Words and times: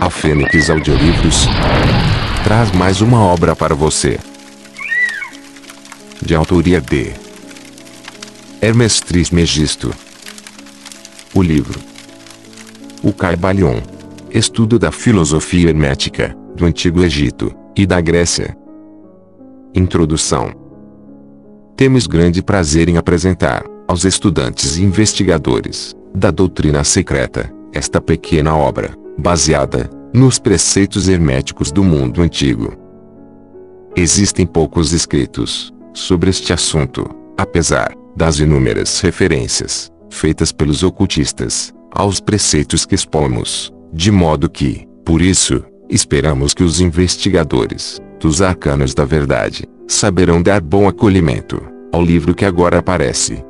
A 0.00 0.08
Fênix 0.10 0.70
Audiolivros 0.70 1.46
traz 2.44 2.70
mais 2.70 3.00
uma 3.00 3.20
obra 3.20 3.56
para 3.56 3.74
você. 3.74 4.16
De 6.22 6.36
autoria 6.36 6.80
de 6.80 7.12
Hermes 8.60 9.00
Trismegisto. 9.00 9.92
O 11.34 11.42
livro 11.42 11.80
O 13.02 13.12
Caibalion. 13.12 13.80
Estudo 14.30 14.78
da 14.78 14.92
filosofia 14.92 15.68
hermética, 15.68 16.36
do 16.54 16.64
Antigo 16.64 17.02
Egito, 17.02 17.52
e 17.76 17.84
da 17.84 18.00
Grécia. 18.00 18.56
Introdução 19.74 20.52
Temos 21.76 22.06
grande 22.06 22.40
prazer 22.40 22.88
em 22.88 22.98
apresentar, 22.98 23.64
aos 23.88 24.04
estudantes 24.04 24.76
e 24.76 24.84
investigadores, 24.84 25.92
da 26.14 26.30
doutrina 26.30 26.84
secreta, 26.84 27.52
esta 27.72 28.00
pequena 28.00 28.56
obra, 28.56 28.94
baseada, 29.18 29.90
nos 30.14 30.38
preceitos 30.38 31.08
herméticos 31.08 31.72
do 31.72 31.82
mundo 31.82 32.22
antigo. 32.22 32.72
Existem 33.96 34.46
poucos 34.46 34.92
escritos, 34.92 35.72
sobre 35.92 36.30
este 36.30 36.52
assunto, 36.52 37.08
apesar, 37.36 37.94
das 38.16 38.38
inúmeras 38.38 39.00
referências, 39.00 39.90
feitas 40.10 40.52
pelos 40.52 40.82
ocultistas, 40.82 41.74
aos 41.92 42.20
preceitos 42.20 42.86
que 42.86 42.94
expomos, 42.94 43.72
de 43.92 44.10
modo 44.10 44.48
que, 44.48 44.86
por 45.04 45.20
isso, 45.20 45.64
esperamos 45.88 46.54
que 46.54 46.62
os 46.62 46.80
investigadores, 46.80 48.00
dos 48.20 48.42
arcanos 48.42 48.94
da 48.94 49.04
verdade, 49.04 49.64
saberão 49.86 50.42
dar 50.42 50.60
bom 50.60 50.86
acolhimento, 50.86 51.60
ao 51.92 52.02
livro 52.02 52.34
que 52.34 52.44
agora 52.44 52.78
aparece. 52.78 53.42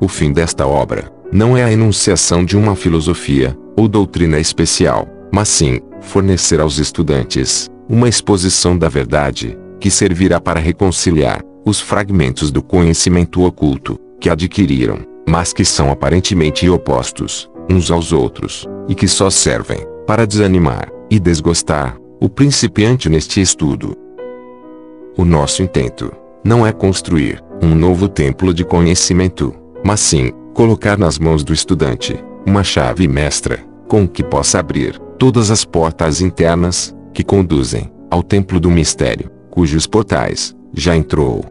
O 0.00 0.08
fim 0.08 0.32
desta 0.32 0.66
obra, 0.66 1.11
não 1.32 1.56
é 1.56 1.64
a 1.64 1.72
enunciação 1.72 2.44
de 2.44 2.56
uma 2.56 2.76
filosofia, 2.76 3.56
ou 3.74 3.88
doutrina 3.88 4.38
especial, 4.38 5.08
mas 5.32 5.48
sim, 5.48 5.80
fornecer 6.02 6.60
aos 6.60 6.78
estudantes, 6.78 7.70
uma 7.88 8.08
exposição 8.08 8.76
da 8.76 8.88
verdade, 8.88 9.58
que 9.80 9.90
servirá 9.90 10.38
para 10.38 10.60
reconciliar, 10.60 11.42
os 11.64 11.80
fragmentos 11.80 12.50
do 12.50 12.62
conhecimento 12.62 13.42
oculto, 13.44 13.98
que 14.20 14.28
adquiriram, 14.28 14.98
mas 15.26 15.52
que 15.52 15.64
são 15.64 15.90
aparentemente 15.90 16.68
opostos, 16.68 17.50
uns 17.70 17.90
aos 17.90 18.12
outros, 18.12 18.68
e 18.86 18.94
que 18.94 19.08
só 19.08 19.30
servem, 19.30 19.86
para 20.06 20.26
desanimar, 20.26 20.90
e 21.10 21.18
desgostar, 21.18 21.96
o 22.20 22.28
principiante 22.28 23.08
neste 23.08 23.40
estudo. 23.40 23.96
O 25.16 25.24
nosso 25.24 25.62
intento, 25.62 26.12
não 26.44 26.66
é 26.66 26.72
construir, 26.72 27.42
um 27.62 27.74
novo 27.74 28.08
templo 28.08 28.52
de 28.52 28.64
conhecimento, 28.64 29.54
mas 29.84 30.00
sim, 30.00 30.32
colocar 30.52 30.98
nas 30.98 31.18
mãos 31.18 31.42
do 31.42 31.52
estudante, 31.52 32.22
uma 32.46 32.62
chave 32.62 33.08
mestra, 33.08 33.58
com 33.88 34.06
que 34.06 34.22
possa 34.22 34.58
abrir, 34.58 34.98
todas 35.18 35.50
as 35.50 35.64
portas 35.64 36.20
internas, 36.20 36.94
que 37.12 37.22
conduzem, 37.22 37.90
ao 38.10 38.22
templo 38.22 38.58
do 38.60 38.70
mistério, 38.70 39.30
cujos 39.50 39.86
portais, 39.86 40.54
já 40.74 40.96
entrou. 40.96 41.44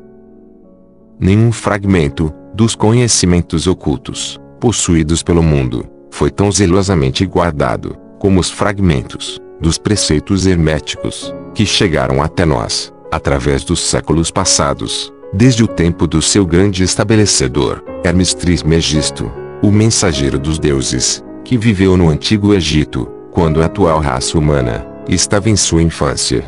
Nenhum 1.20 1.52
fragmento, 1.52 2.34
dos 2.54 2.76
conhecimentos 2.76 3.68
ocultos, 3.68 4.40
possuídos 4.60 5.24
pelo 5.24 5.42
mundo, 5.42 5.86
foi 6.10 6.30
tão 6.30 6.52
zelosamente 6.52 7.26
guardado, 7.26 7.96
como 8.20 8.40
os 8.40 8.50
fragmentos, 8.52 9.40
dos 9.60 9.78
preceitos 9.78 10.46
herméticos, 10.46 11.34
que 11.54 11.66
chegaram 11.66 12.22
até 12.22 12.46
nós, 12.46 12.92
através 13.12 13.64
dos 13.64 13.80
séculos 13.80 14.32
passados, 14.32 15.14
desde 15.34 15.64
o 15.64 15.68
tempo 15.68 16.06
do 16.06 16.22
seu 16.22 16.46
grande 16.46 16.84
estabelecedor, 16.84 17.84
Hermes 18.04 18.34
Trismegisto, 18.34 19.32
o 19.62 19.72
mensageiro 19.72 20.38
dos 20.38 20.60
deuses, 20.60 21.24
que 21.44 21.58
viveu 21.58 21.96
no 21.96 22.10
antigo 22.10 22.54
Egito, 22.54 23.06
quando 23.32 23.62
a 23.62 23.66
atual 23.66 24.00
raça 24.00 24.38
humana, 24.38 24.86
estava 25.08 25.50
em 25.50 25.56
sua 25.56 25.82
infância. 25.82 26.44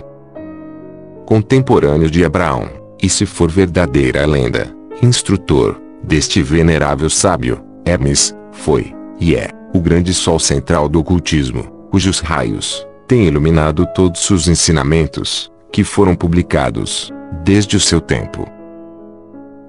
Contemporâneo 1.25 2.09
de 2.09 2.25
Abraão, 2.25 2.69
e 3.01 3.07
se 3.07 3.25
for 3.25 3.49
verdadeira 3.49 4.23
a 4.23 4.25
lenda, 4.25 4.73
instrutor, 5.01 5.79
deste 6.03 6.41
venerável 6.41 7.09
sábio, 7.09 7.63
Hermes, 7.85 8.35
foi, 8.51 8.93
e 9.19 9.35
é, 9.35 9.49
o 9.73 9.79
grande 9.79 10.13
sol 10.13 10.39
central 10.39 10.89
do 10.89 10.99
ocultismo, 10.99 11.63
cujos 11.89 12.19
raios, 12.19 12.85
têm 13.07 13.27
iluminado 13.27 13.85
todos 13.95 14.29
os 14.29 14.47
ensinamentos, 14.47 15.49
que 15.71 15.83
foram 15.83 16.15
publicados, 16.15 17.11
desde 17.43 17.77
o 17.77 17.79
seu 17.79 17.99
tempo. 17.99 18.62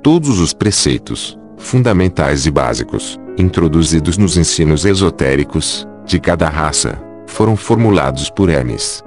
Todos 0.05 0.39
os 0.39 0.53
preceitos, 0.53 1.39
fundamentais 1.57 2.45
e 2.45 2.51
básicos, 2.51 3.19
introduzidos 3.39 4.19
nos 4.19 4.37
ensinos 4.37 4.85
esotéricos, 4.85 5.89
de 6.05 6.21
cada 6.21 6.47
raça, 6.47 7.03
foram 7.27 7.57
formulados 7.57 8.29
por 8.29 8.51
Hermes. 8.51 9.03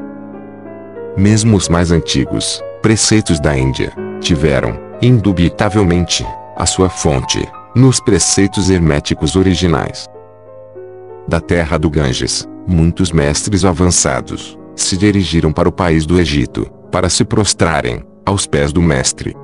Mesmo 1.15 1.55
os 1.55 1.69
mais 1.69 1.91
antigos, 1.91 2.63
preceitos 2.81 3.39
da 3.39 3.55
Índia, 3.55 3.93
tiveram, 4.19 4.75
indubitavelmente, 4.99 6.25
a 6.55 6.65
sua 6.65 6.89
fonte, 6.89 7.47
nos 7.75 7.99
preceitos 7.99 8.71
herméticos 8.71 9.35
originais. 9.35 10.07
Da 11.27 11.39
terra 11.39 11.77
do 11.77 11.91
Ganges, 11.91 12.49
muitos 12.65 13.11
mestres 13.11 13.63
avançados, 13.63 14.57
se 14.75 14.97
dirigiram 14.97 15.53
para 15.53 15.69
o 15.69 15.71
país 15.71 16.07
do 16.07 16.19
Egito, 16.19 16.65
para 16.91 17.07
se 17.07 17.23
prostrarem, 17.23 18.01
aos 18.25 18.47
pés 18.47 18.73
do 18.73 18.81
mestre. 18.81 19.35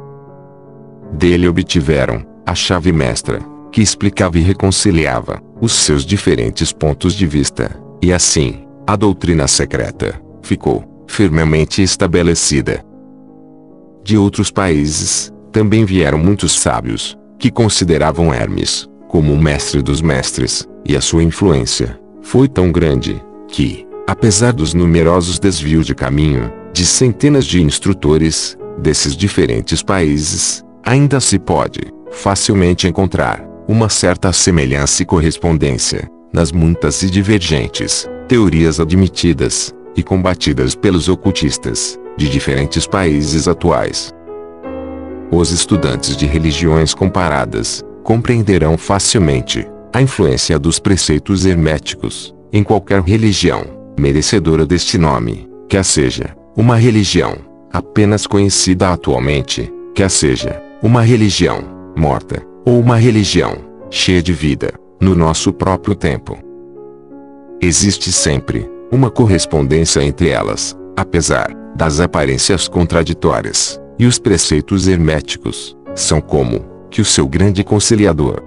Dele 1.14 1.48
obtiveram, 1.48 2.26
a 2.46 2.56
chave 2.56 2.92
mestra, 2.92 3.40
que 3.72 3.82
explicava 3.82 4.38
e 4.38 4.42
reconciliava, 4.42 5.42
os 5.62 5.72
seus 5.72 6.06
diferentes 6.06 6.72
pontos 6.72 7.14
de 7.14 7.26
vista, 7.26 7.80
e 8.02 8.12
assim, 8.12 8.66
a 8.86 8.96
doutrina 8.96 9.48
secreta, 9.48 10.20
ficou, 10.42 11.06
firmemente 11.08 11.82
estabelecida. 11.82 12.84
De 14.04 14.18
outros 14.18 14.52
países, 14.52 15.32
também 15.52 15.86
vieram 15.86 16.18
muitos 16.18 16.52
sábios, 16.54 17.18
que 17.40 17.52
consideravam 17.52 18.34
Hermes, 18.34 18.88
como 19.08 19.34
o 19.34 19.42
mestre 19.42 19.82
dos 19.82 20.02
mestres, 20.02 20.68
e 20.84 20.96
a 20.96 21.02
sua 21.02 21.24
influência, 21.24 21.98
foi 22.22 22.48
tão 22.48 22.72
grande, 22.72 23.22
que, 23.48 23.88
apesar 24.08 24.52
dos 24.52 24.74
numerosos 24.74 25.40
desvios 25.40 25.86
de 25.86 25.94
caminho, 25.94 26.52
de 26.74 26.86
centenas 26.86 27.46
de 27.46 27.62
instrutores, 27.62 28.58
desses 28.80 29.16
diferentes 29.16 29.84
países, 29.84 30.63
ainda 30.84 31.20
se 31.20 31.40
pode, 31.40 31.82
facilmente 32.12 32.88
encontrar, 32.88 33.44
uma 33.68 33.90
certa 33.90 34.32
semelhança 34.34 35.04
e 35.04 35.06
correspondência, 35.06 36.10
nas 36.34 36.52
muitas 36.52 37.02
e 37.02 37.10
divergentes, 37.10 38.08
teorias 38.28 38.80
admitidas, 38.80 39.74
e 39.96 40.02
combatidas 40.02 40.76
pelos 40.76 41.08
ocultistas, 41.08 42.00
de 42.18 42.28
diferentes 42.28 42.88
países 42.88 43.48
atuais. 43.48 44.12
Os 45.32 45.52
estudantes 45.52 46.18
de 46.18 46.26
religiões 46.26 46.94
comparadas, 46.94 47.84
compreenderão 48.04 48.78
facilmente, 48.78 49.68
a 49.94 50.02
influência 50.02 50.58
dos 50.60 50.80
preceitos 50.80 51.46
herméticos, 51.46 52.34
em 52.52 52.64
qualquer 52.64 53.02
religião, 53.02 53.64
merecedora 53.98 54.66
deste 54.66 54.98
nome, 54.98 55.48
quer 55.70 55.86
seja, 55.86 56.36
uma 56.56 56.76
religião, 56.76 57.38
apenas 57.72 58.28
conhecida 58.28 58.92
atualmente, 58.92 59.72
quer 59.96 60.10
seja, 60.10 60.62
uma 60.84 61.02
religião, 61.02 61.64
morta, 61.96 62.46
ou 62.66 62.78
uma 62.78 62.98
religião, 62.98 63.56
cheia 63.90 64.22
de 64.22 64.34
vida, 64.34 64.74
no 65.00 65.16
nosso 65.16 65.54
próprio 65.54 65.96
tempo. 65.96 66.38
Existe 67.62 68.12
sempre, 68.12 68.70
uma 68.92 69.10
correspondência 69.10 70.04
entre 70.04 70.28
elas, 70.28 70.78
apesar, 70.98 71.56
das 71.74 72.02
aparências 72.02 72.68
contraditórias, 72.68 73.80
e 73.98 74.06
os 74.06 74.20
preceitos 74.20 74.86
herméticos, 74.86 75.74
são 75.96 76.20
como, 76.20 76.66
que 76.92 77.00
o 77.00 77.06
seu 77.06 77.30
grande 77.30 77.64
conciliador. 77.64 78.44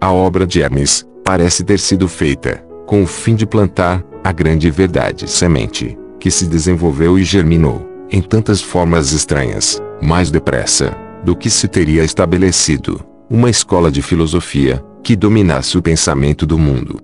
A 0.00 0.12
obra 0.12 0.44
de 0.44 0.60
Hermes, 0.60 1.06
parece 1.24 1.62
ter 1.62 1.78
sido 1.78 2.08
feita, 2.08 2.64
com 2.84 3.00
o 3.00 3.06
fim 3.06 3.36
de 3.36 3.46
plantar, 3.46 4.04
a 4.24 4.32
grande 4.32 4.68
verdade 4.72 5.30
semente, 5.30 5.96
que 6.18 6.32
se 6.32 6.48
desenvolveu 6.48 7.16
e 7.16 7.22
germinou, 7.22 7.88
em 8.10 8.20
tantas 8.20 8.60
formas 8.60 9.12
estranhas, 9.12 9.80
mais 10.02 10.28
depressa, 10.28 10.92
do 11.22 11.36
que 11.36 11.48
se 11.48 11.68
teria 11.68 12.04
estabelecido, 12.04 13.04
uma 13.30 13.48
escola 13.48 13.90
de 13.90 14.02
filosofia, 14.02 14.82
que 15.02 15.16
dominasse 15.16 15.76
o 15.78 15.82
pensamento 15.82 16.46
do 16.46 16.58
mundo. 16.58 17.00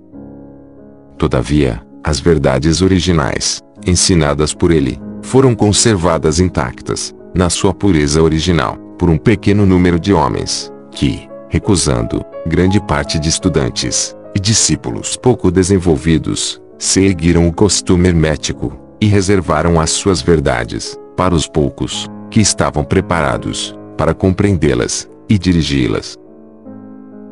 Todavia, 1.17 1.83
as 2.05 2.21
verdades 2.21 2.81
originais, 2.81 3.61
ensinadas 3.87 4.55
por 4.55 4.71
ele, 4.71 5.01
foram 5.23 5.55
conservadas 5.55 6.41
intactas, 6.41 7.15
na 7.35 7.51
sua 7.51 7.75
pureza 7.75 8.23
original, 8.23 8.77
por 8.99 9.11
um 9.11 9.17
pequeno 9.17 9.67
número 9.67 9.99
de 9.99 10.13
homens, 10.13 10.73
que, 10.91 11.29
recusando, 11.49 12.25
grande 12.47 12.81
parte 12.81 13.19
de 13.19 13.29
estudantes, 13.29 14.17
e 14.35 14.41
discípulos 14.41 15.17
pouco 15.17 15.51
desenvolvidos, 15.51 16.61
seguiram 16.79 17.47
o 17.49 17.53
costume 17.53 18.09
hermético, 18.09 18.77
e 19.01 19.07
reservaram 19.07 19.81
as 19.81 19.91
suas 19.91 20.21
verdades, 20.21 20.97
para 21.17 21.35
os 21.35 21.47
poucos, 21.49 22.09
que 22.31 22.41
estavam 22.41 22.85
preparados, 22.85 23.78
para 23.99 24.15
compreendê-las 24.15 25.11
e 25.29 25.37
dirigi-las. 25.37 26.17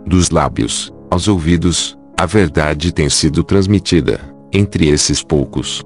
Dos 0.04 0.30
lábios 0.30 0.92
aos 1.10 1.28
ouvidos, 1.28 1.96
a 2.18 2.26
verdade 2.26 2.92
tem 2.92 3.08
sido 3.08 3.44
transmitida, 3.44 4.20
entre 4.52 4.88
esses 4.88 5.22
poucos. 5.22 5.82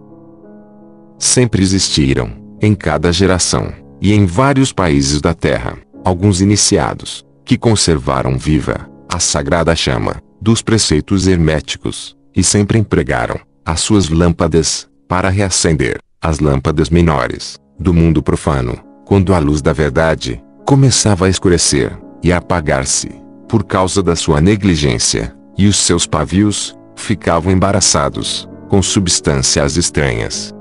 Sempre 1.19 1.62
existiram, 1.62 2.31
em 2.61 2.75
cada 2.75 3.12
geração, 3.12 3.73
e 4.00 4.12
em 4.12 4.25
vários 4.25 4.73
países 4.73 5.21
da 5.21 5.35
Terra, 5.35 5.77
alguns 6.03 6.41
iniciados, 6.41 7.25
que 7.44 7.59
conservaram 7.59 8.38
viva 8.38 8.88
a 9.12 9.19
sagrada 9.19 9.75
chama 9.76 10.23
dos 10.41 10.62
preceitos 10.62 11.26
herméticos, 11.26 12.17
e 12.35 12.43
sempre 12.43 12.79
empregaram 12.79 13.38
as 13.65 13.81
suas 13.81 14.09
lâmpadas 14.09 14.88
para 15.09 15.29
reacender 15.29 15.99
as 16.23 16.38
lâmpadas 16.38 16.88
menores 16.88 17.59
do 17.79 17.93
mundo 17.93 18.23
profano, 18.23 18.79
quando 19.05 19.35
a 19.35 19.38
luz 19.38 19.61
da 19.61 19.73
verdade 19.73 20.43
começava 20.70 21.26
a 21.26 21.28
escurecer 21.28 21.90
e 22.22 22.32
a 22.32 22.37
apagar-se 22.37 23.11
por 23.49 23.64
causa 23.64 24.00
da 24.05 24.14
sua 24.14 24.40
negligência, 24.40 25.34
e 25.58 25.67
os 25.67 25.76
seus 25.76 26.06
pavios 26.06 26.78
ficavam 26.94 27.52
embaraçados 27.52 28.49
com 28.69 28.81
substâncias 28.81 29.76
estranhas. 29.76 30.55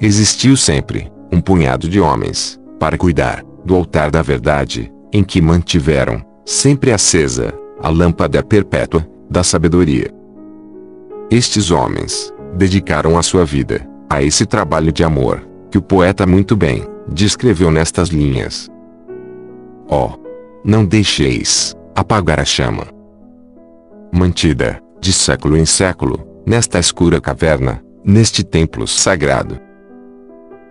Existiu 0.00 0.56
sempre 0.56 1.12
um 1.30 1.40
punhado 1.40 1.88
de 1.88 2.00
homens 2.00 2.58
para 2.80 2.98
cuidar 2.98 3.44
do 3.64 3.76
altar 3.76 4.10
da 4.10 4.20
verdade, 4.20 4.92
em 5.12 5.22
que 5.22 5.40
mantiveram 5.40 6.20
sempre 6.44 6.90
acesa 6.90 7.54
a 7.80 7.88
lâmpada 7.88 8.42
perpétua 8.42 9.08
da 9.30 9.44
sabedoria. 9.44 10.12
Estes 11.30 11.70
homens 11.70 12.34
dedicaram 12.56 13.16
a 13.16 13.22
sua 13.22 13.44
vida 13.44 13.88
a 14.10 14.24
esse 14.24 14.44
trabalho 14.44 14.90
de 14.90 15.04
amor, 15.04 15.48
que 15.70 15.78
o 15.78 15.82
poeta 15.82 16.26
muito 16.26 16.56
bem 16.56 16.84
descreveu 17.06 17.70
nestas 17.70 18.08
linhas. 18.08 18.68
Ó, 19.88 20.06
oh, 20.06 20.28
não 20.64 20.84
deixeis 20.84 21.74
apagar 21.94 22.38
a 22.38 22.44
chama. 22.44 22.86
Mantida, 24.12 24.82
de 25.00 25.12
século 25.12 25.56
em 25.56 25.64
século, 25.64 26.26
nesta 26.46 26.78
escura 26.78 27.20
caverna, 27.20 27.82
neste 28.04 28.44
templo 28.44 28.86
sagrado. 28.86 29.58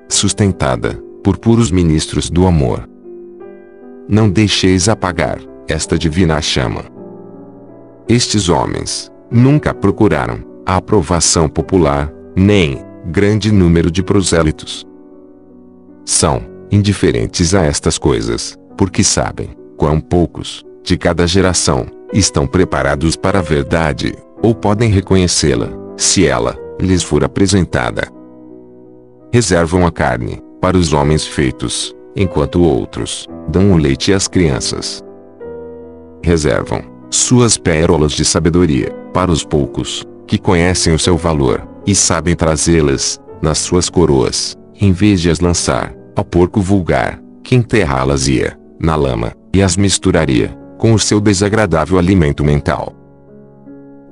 Sustentada 0.08 1.02
por 1.24 1.38
puros 1.38 1.72
ministros 1.72 2.30
do 2.30 2.48
amor. 2.48 2.88
Não 4.08 4.30
deixeis 4.30 4.88
apagar 4.88 5.40
esta 5.68 5.98
divina 5.98 6.42
chama. 6.42 6.86
Estes 8.08 8.48
homens 8.48 9.12
nunca 9.30 9.74
procuraram 9.74 10.40
a 10.66 10.78
aprovação 10.78 11.50
popular, 11.50 12.12
nem 12.36 12.86
grande 13.06 13.52
número 13.52 13.92
de 13.92 14.02
prosélitos. 14.02 14.86
São 16.06 16.42
indiferentes 16.72 17.54
a 17.54 17.64
estas 17.64 17.98
coisas, 17.98 18.58
porque 18.78 19.04
sabem 19.04 19.50
quão 19.76 20.00
poucos, 20.00 20.64
de 20.84 20.98
cada 20.98 21.28
geração, 21.28 21.86
estão 22.14 22.48
preparados 22.48 23.16
para 23.16 23.40
a 23.40 23.42
verdade, 23.42 24.16
ou 24.42 24.56
podem 24.56 24.90
reconhecê-la, 24.90 25.70
se 25.98 26.26
ela 26.26 26.56
lhes 26.80 27.04
for 27.04 27.24
apresentada. 27.24 28.08
Reservam 29.34 29.86
a 29.86 29.92
carne 29.92 30.42
para 30.62 30.78
os 30.78 30.94
homens 30.94 31.26
feitos, 31.26 31.94
enquanto 32.16 32.64
outros 32.64 33.28
dão 33.50 33.74
o 33.74 33.78
leite 33.78 34.14
às 34.14 34.28
crianças. 34.28 35.04
Reservam 36.24 36.82
suas 37.10 37.58
pérolas 37.58 38.12
de 38.12 38.24
sabedoria 38.24 38.92
para 39.14 39.32
os 39.32 39.44
poucos 39.44 40.06
que 40.26 40.38
conhecem 40.38 40.94
o 40.94 41.00
seu 41.00 41.18
valor 41.18 41.68
e 41.86 41.94
sabem 41.96 42.36
trazê-las 42.36 43.20
nas 43.42 43.60
suas 43.60 43.90
coroas, 43.90 44.56
em 44.80 44.92
vez 44.92 45.22
de 45.22 45.30
as 45.30 45.40
lançar 45.40 45.94
ao 46.16 46.24
porco 46.24 46.60
vulgar, 46.60 47.22
que 47.44 47.56
enterrá-las 47.56 48.28
ia 48.28 48.58
na 48.80 48.96
lama 48.96 49.34
e 49.54 49.62
as 49.62 49.76
misturaria 49.76 50.58
com 50.78 50.94
o 50.94 51.00
seu 51.00 51.20
desagradável 51.20 51.98
alimento 51.98 52.44
mental. 52.44 52.94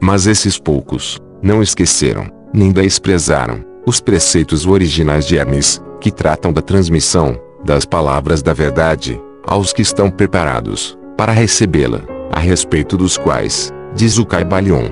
Mas 0.01 0.27
esses 0.27 0.57
poucos 0.57 1.19
não 1.41 1.61
esqueceram, 1.61 2.27
nem 2.53 2.71
desprezaram, 2.71 3.63
os 3.85 4.01
preceitos 4.01 4.65
originais 4.65 5.25
de 5.25 5.37
Hermes, 5.37 5.81
que 6.01 6.11
tratam 6.11 6.51
da 6.51 6.61
transmissão 6.61 7.39
das 7.63 7.85
palavras 7.85 8.41
da 8.41 8.53
verdade 8.53 9.19
aos 9.45 9.73
que 9.73 9.81
estão 9.81 10.09
preparados 10.09 10.97
para 11.17 11.31
recebê-la, 11.31 12.01
a 12.31 12.39
respeito 12.39 12.97
dos 12.97 13.17
quais, 13.17 13.71
diz 13.95 14.17
o 14.17 14.25
Caibalion. 14.25 14.89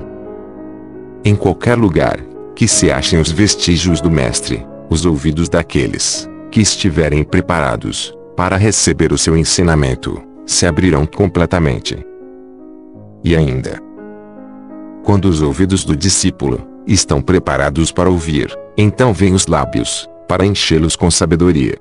Em 1.24 1.34
qualquer 1.34 1.76
lugar 1.76 2.18
que 2.54 2.66
se 2.68 2.90
achem 2.90 3.20
os 3.20 3.30
vestígios 3.30 4.00
do 4.00 4.10
Mestre, 4.10 4.64
os 4.88 5.04
ouvidos 5.04 5.48
daqueles 5.48 6.28
que 6.50 6.60
estiverem 6.60 7.24
preparados 7.24 8.14
para 8.36 8.56
receber 8.56 9.12
o 9.12 9.18
seu 9.18 9.36
ensinamento 9.36 10.20
se 10.46 10.66
abrirão 10.66 11.06
completamente. 11.06 12.04
E 13.22 13.34
ainda, 13.34 13.80
quando 15.02 15.26
os 15.26 15.40
ouvidos 15.40 15.84
do 15.84 15.96
discípulo 15.96 16.66
estão 16.86 17.22
preparados 17.22 17.90
para 17.90 18.10
ouvir, 18.10 18.52
então 18.76 19.12
vêm 19.12 19.34
os 19.34 19.46
lábios 19.46 20.08
para 20.28 20.44
enchê-los 20.44 20.96
com 20.96 21.10
sabedoria. 21.10 21.78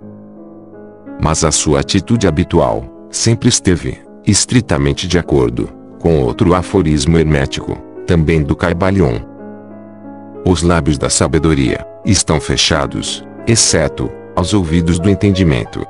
Mas 1.22 1.44
a 1.44 1.52
sua 1.52 1.80
atitude 1.80 2.28
habitual 2.28 3.08
sempre 3.10 3.50
esteve 3.50 4.00
estritamente 4.26 5.08
de 5.08 5.18
acordo 5.18 5.70
com 6.00 6.20
outro 6.22 6.54
aforismo 6.54 7.18
hermético, 7.18 7.78
também 8.06 8.44
do 8.44 8.56
Caibalion. 8.56 9.20
Os 10.46 10.62
lábios 10.62 10.98
da 10.98 11.10
sabedoria 11.10 11.86
estão 12.06 12.40
fechados, 12.42 13.24
exceto 13.48 14.10
aos 14.36 14.54
ouvidos 14.54 15.00
do 15.00 15.10
entendimento. 15.10 15.86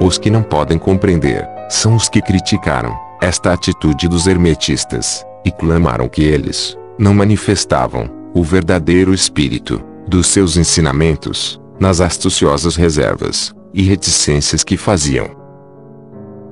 Os 0.00 0.18
que 0.18 0.30
não 0.30 0.42
podem 0.42 0.78
compreender, 0.78 1.48
são 1.68 1.96
os 1.96 2.08
que 2.08 2.20
criticaram 2.20 2.96
esta 3.20 3.52
atitude 3.52 4.08
dos 4.08 4.26
hermetistas, 4.26 5.24
e 5.44 5.50
clamaram 5.50 6.08
que 6.08 6.22
eles 6.22 6.76
não 6.98 7.14
manifestavam 7.14 8.10
o 8.34 8.42
verdadeiro 8.42 9.14
espírito 9.14 9.82
dos 10.06 10.26
seus 10.26 10.56
ensinamentos, 10.56 11.60
nas 11.78 12.00
astuciosas 12.00 12.76
reservas 12.76 13.54
e 13.72 13.82
reticências 13.82 14.64
que 14.64 14.76
faziam. 14.76 15.28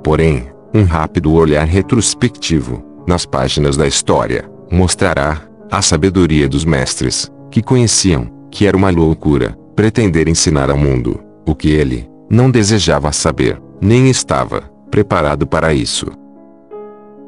Porém, 0.03 0.49
um 0.73 0.85
rápido 0.85 1.33
olhar 1.33 1.65
retrospectivo, 1.65 2.83
nas 3.07 3.27
páginas 3.27 3.77
da 3.77 3.87
história, 3.87 4.49
mostrará 4.71 5.43
a 5.71 5.83
sabedoria 5.83 6.49
dos 6.49 6.65
mestres, 6.65 7.31
que 7.51 7.63
conheciam 7.63 8.27
que 8.51 8.67
era 8.67 8.77
uma 8.77 8.91
loucura 8.91 9.57
pretender 9.75 10.29
ensinar 10.29 10.71
ao 10.71 10.77
mundo 10.77 11.21
o 11.47 11.55
que 11.55 11.71
ele 11.71 12.09
não 12.35 12.51
desejava 12.51 13.13
saber, 13.13 13.63
nem 13.81 14.11
estava 14.11 14.63
preparado 14.91 15.47
para 15.47 15.73
isso. 15.73 16.07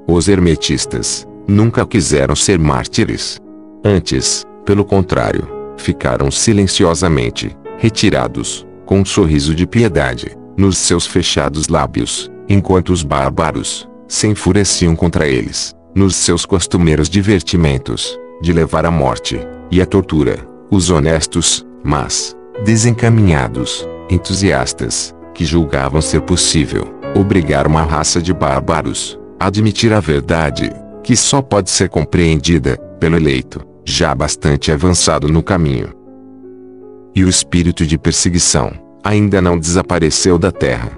Os 0.06 0.26
hermetistas 0.29 1.26
nunca 1.47 1.87
quiseram 1.87 2.35
ser 2.35 2.58
mártires. 2.58 3.41
Antes, 3.85 4.44
pelo 4.64 4.85
contrário, 4.85 5.49
ficaram 5.76 6.31
silenciosamente 6.31 7.57
retirados, 7.78 8.66
com 8.85 9.00
um 9.00 9.04
sorriso 9.04 9.54
de 9.54 9.66
piedade, 9.66 10.37
nos 10.57 10.76
seus 10.76 11.07
fechados 11.07 11.69
lábios, 11.69 12.31
enquanto 12.49 12.92
os 12.92 13.02
bárbaros 13.02 13.88
se 14.09 14.26
enfureciam 14.26 14.97
contra 14.97 15.28
eles, 15.28 15.73
nos 15.95 16.16
seus 16.16 16.45
costumeiros 16.45 17.09
divertimentos, 17.09 18.19
de 18.40 18.52
levar 18.52 18.85
à 18.85 18.90
morte 18.90 19.38
e 19.71 19.81
à 19.81 19.87
tortura 19.87 20.38
os 20.71 20.90
honestos, 20.90 21.64
mas 21.85 22.37
desencaminhados, 22.64 23.87
entusiastas, 24.11 25.15
que 25.35 25.45
julgavam 25.45 26.01
ser 26.01 26.23
possível 26.23 26.95
obrigar 27.15 27.67
uma 27.67 27.83
raça 27.83 28.21
de 28.21 28.33
bárbaros 28.33 29.19
a 29.39 29.47
admitir 29.47 29.93
a 29.93 30.01
verdade, 30.01 30.71
que 31.03 31.15
só 31.15 31.43
pode 31.43 31.71
ser 31.71 31.89
compreendida 31.89 32.77
pelo 32.99 33.17
eleito, 33.17 33.61
já 33.85 34.15
bastante 34.15 34.73
avançado 34.73 35.29
no 35.29 35.43
caminho. 35.43 35.93
E 37.15 37.25
o 37.25 37.29
espírito 37.29 37.87
de 37.87 37.97
perseguição 37.97 38.73
ainda 39.05 39.41
não 39.41 39.59
desapareceu 39.59 40.39
da 40.39 40.51
terra. 40.51 40.91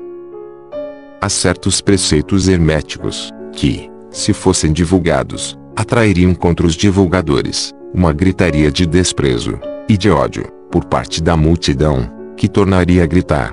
Há 1.20 1.28
certos 1.28 1.80
preceitos 1.80 2.48
herméticos 2.48 3.32
que, 3.52 3.90
se 4.10 4.32
fossem 4.32 4.72
divulgados, 4.72 5.58
atrairiam 5.76 6.34
contra 6.34 6.66
os 6.66 6.74
divulgadores 6.74 7.72
uma 7.92 8.12
gritaria 8.12 8.70
de 8.70 8.86
desprezo 8.86 9.58
e 9.88 9.96
de 9.96 10.10
ódio 10.10 10.44
por 10.70 10.84
parte 10.84 11.22
da 11.22 11.36
multidão 11.36 12.17
que 12.38 12.48
tornaria 12.48 13.02
a 13.02 13.06
gritar: 13.06 13.52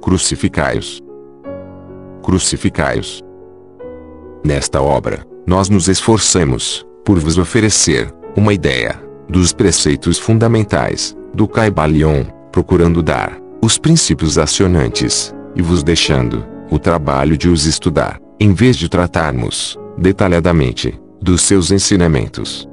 Crucificai-os! 0.00 1.02
Crucificai-os! 2.22 3.20
Nesta 4.44 4.80
obra, 4.80 5.26
nós 5.46 5.70
nos 5.70 5.88
esforcemos 5.88 6.86
por 7.04 7.18
vos 7.18 7.38
oferecer 7.38 8.14
uma 8.36 8.52
ideia 8.52 9.02
dos 9.28 9.52
preceitos 9.52 10.18
fundamentais 10.18 11.16
do 11.32 11.48
Caibalion, 11.48 12.24
procurando 12.52 13.02
dar 13.02 13.38
os 13.62 13.78
princípios 13.78 14.36
acionantes 14.38 15.34
e 15.56 15.62
vos 15.62 15.82
deixando 15.82 16.44
o 16.70 16.78
trabalho 16.78 17.36
de 17.36 17.48
os 17.48 17.64
estudar, 17.64 18.20
em 18.38 18.52
vez 18.52 18.76
de 18.76 18.88
tratarmos 18.88 19.78
detalhadamente 19.96 21.00
dos 21.20 21.42
seus 21.42 21.70
ensinamentos. 21.70 22.68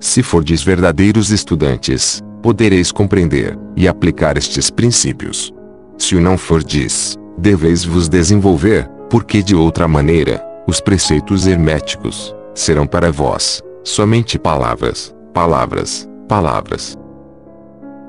Se 0.00 0.22
fordes 0.22 0.62
verdadeiros 0.62 1.30
estudantes, 1.30 2.22
podereis 2.42 2.92
compreender 2.92 3.58
e 3.76 3.88
aplicar 3.88 4.36
estes 4.36 4.70
princípios. 4.70 5.52
Se 5.96 6.14
o 6.16 6.20
não 6.20 6.38
fordes, 6.38 7.16
deveis 7.36 7.84
vos 7.84 8.08
desenvolver, 8.08 8.88
porque 9.10 9.42
de 9.42 9.54
outra 9.54 9.88
maneira, 9.88 10.44
os 10.66 10.80
preceitos 10.80 11.46
herméticos 11.46 12.34
serão 12.54 12.86
para 12.86 13.10
vós 13.10 13.62
Somente 13.88 14.38
palavras, 14.38 15.14
palavras, 15.32 16.06
palavras. 16.28 16.94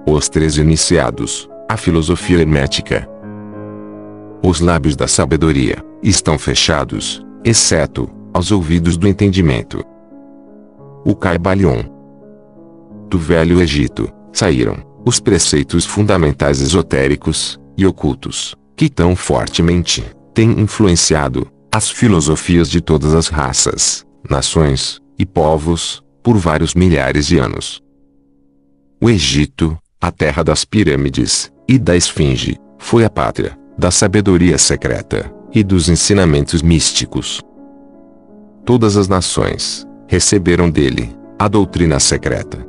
Os 0.06 0.28
três 0.28 0.58
iniciados, 0.58 1.50
a 1.70 1.78
filosofia 1.78 2.40
hermética. 2.40 3.08
Os 4.44 4.60
lábios 4.60 4.98
da 4.98 5.08
sabedoria 5.08 5.78
estão 6.04 6.38
fechados, 6.38 7.26
exceto 7.46 8.10
aos 8.34 8.52
ouvidos 8.52 8.98
do 8.98 9.08
entendimento. 9.08 9.82
O 11.06 11.16
Caibalion. 11.16 11.84
Do 13.10 13.18
Velho 13.18 13.62
Egito 13.62 14.12
saíram 14.32 14.78
os 15.06 15.20
preceitos 15.20 15.86
fundamentais 15.86 16.62
esotéricos 16.62 17.60
e 17.78 17.86
ocultos, 17.86 18.56
que 18.76 18.90
tão 18.90 19.16
fortemente 19.16 20.04
têm 20.34 20.60
influenciado 20.60 21.48
as 21.72 21.90
filosofias 21.90 22.70
de 22.70 22.82
todas 22.82 23.14
as 23.14 23.28
raças, 23.28 24.06
nações 24.30 25.00
e 25.18 25.26
povos 25.26 26.04
por 26.24 26.38
vários 26.38 26.74
milhares 26.74 27.28
de 27.28 27.38
anos. 27.38 27.82
O 29.02 29.10
Egito, 29.10 29.78
a 30.02 30.12
terra 30.12 30.44
das 30.44 30.66
pirâmides 30.66 31.52
e 31.68 31.78
da 31.78 31.96
esfinge, 31.96 32.58
foi 32.78 33.06
a 33.06 33.10
pátria 33.10 33.58
da 33.78 33.92
sabedoria 33.92 34.58
secreta 34.58 35.34
e 35.54 35.64
dos 35.64 35.90
ensinamentos 35.90 36.62
místicos. 36.62 37.42
Todas 38.66 38.98
as 38.98 39.08
nações 39.08 39.88
receberam 40.08 40.70
dele 40.70 41.16
a 41.38 41.48
doutrina 41.48 42.00
secreta. 42.00 42.69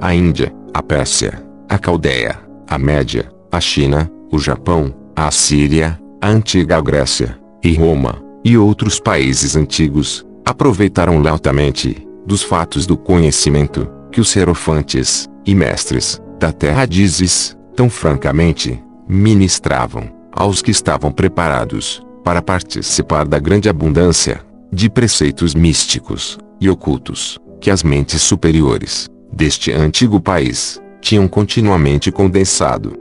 A 0.00 0.14
Índia, 0.14 0.52
a 0.74 0.82
Pérsia, 0.82 1.42
a 1.68 1.78
Caldeia, 1.78 2.38
a 2.68 2.78
Média, 2.78 3.30
a 3.50 3.60
China, 3.60 4.10
o 4.30 4.38
Japão, 4.38 4.94
a 5.14 5.30
Síria, 5.30 5.98
a 6.20 6.28
antiga 6.28 6.80
Grécia, 6.80 7.38
e 7.62 7.74
Roma, 7.74 8.22
e 8.44 8.56
outros 8.56 8.98
países 8.98 9.54
antigos, 9.54 10.26
aproveitaram 10.44 11.20
lautamente 11.20 12.06
dos 12.26 12.42
fatos 12.42 12.86
do 12.86 12.96
conhecimento 12.96 13.88
que 14.10 14.20
os 14.20 14.28
serofantes 14.28 15.28
e 15.46 15.54
mestres 15.54 16.20
da 16.38 16.52
terra 16.52 16.86
dizes, 16.86 17.56
tão 17.76 17.88
francamente, 17.88 18.82
ministravam 19.08 20.10
aos 20.32 20.62
que 20.62 20.70
estavam 20.70 21.12
preparados 21.12 22.02
para 22.24 22.42
participar 22.42 23.26
da 23.26 23.38
grande 23.38 23.68
abundância 23.68 24.40
de 24.72 24.88
preceitos 24.88 25.54
místicos 25.54 26.38
e 26.60 26.68
ocultos 26.68 27.38
que 27.60 27.70
as 27.70 27.82
mentes 27.82 28.22
superiores 28.22 29.06
deste 29.32 29.72
antigo 29.72 30.20
país 30.20 30.80
tinham 31.00 31.26
continuamente 31.26 32.12
condensado. 32.12 32.96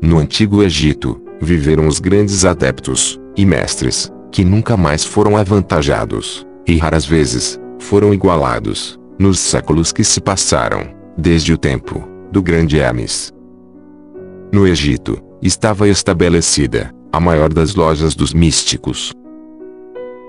No 0.00 0.18
antigo 0.18 0.62
Egito, 0.62 1.20
viveram 1.40 1.86
os 1.86 1.98
grandes 1.98 2.44
adeptos 2.44 3.20
e 3.36 3.44
mestres 3.44 4.12
que 4.30 4.44
nunca 4.44 4.76
mais 4.76 5.04
foram 5.04 5.36
avantajados 5.36 6.46
e 6.66 6.76
raras 6.76 7.06
vezes 7.06 7.58
foram 7.78 8.12
igualados 8.12 8.98
nos 9.18 9.38
séculos 9.38 9.92
que 9.92 10.04
se 10.04 10.20
passaram 10.20 10.94
desde 11.16 11.52
o 11.52 11.58
tempo 11.58 12.06
do 12.30 12.42
grande 12.42 12.78
Hermes. 12.78 13.32
No 14.52 14.66
Egito, 14.66 15.18
estava 15.40 15.88
estabelecida 15.88 16.94
a 17.12 17.20
maior 17.20 17.52
das 17.52 17.74
lojas 17.74 18.14
dos 18.14 18.34
místicos. 18.34 19.12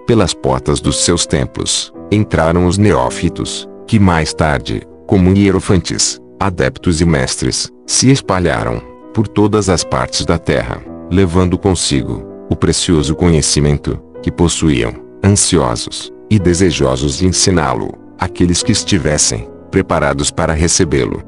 Pelas 0.05 0.33
portas 0.33 0.79
dos 0.79 1.03
seus 1.03 1.25
templos, 1.25 1.91
entraram 2.11 2.65
os 2.65 2.77
neófitos, 2.77 3.67
que 3.87 3.97
mais 3.97 4.33
tarde, 4.33 4.81
como 5.07 5.31
hierofantes, 5.33 6.19
adeptos 6.37 6.99
e 6.99 7.05
mestres, 7.05 7.71
se 7.85 8.11
espalharam 8.11 8.81
por 9.13 9.27
todas 9.27 9.69
as 9.69 9.83
partes 9.83 10.25
da 10.25 10.37
terra, 10.37 10.83
levando 11.09 11.57
consigo 11.57 12.23
o 12.49 12.55
precioso 12.55 13.15
conhecimento 13.15 13.97
que 14.21 14.29
possuíam, 14.29 14.93
ansiosos 15.23 16.11
e 16.29 16.37
desejosos 16.37 17.19
de 17.19 17.27
ensiná-lo, 17.27 17.97
aqueles 18.19 18.61
que 18.61 18.73
estivessem 18.73 19.49
preparados 19.71 20.29
para 20.29 20.53
recebê-lo. 20.53 21.23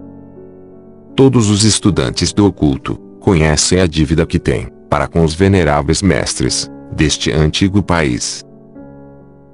Todos 1.16 1.50
os 1.50 1.63
estudantes 1.63 2.34
do 2.34 2.46
oculto 2.46 2.96
conhecem 3.22 3.80
a 3.80 3.88
dívida 3.88 4.25
que 4.25 4.38
têm 4.38 4.68
para 4.89 5.08
com 5.08 5.24
os 5.24 5.34
veneráveis 5.34 6.01
mestres 6.01 6.70
deste 6.92 7.32
antigo 7.32 7.82
país. 7.82 8.44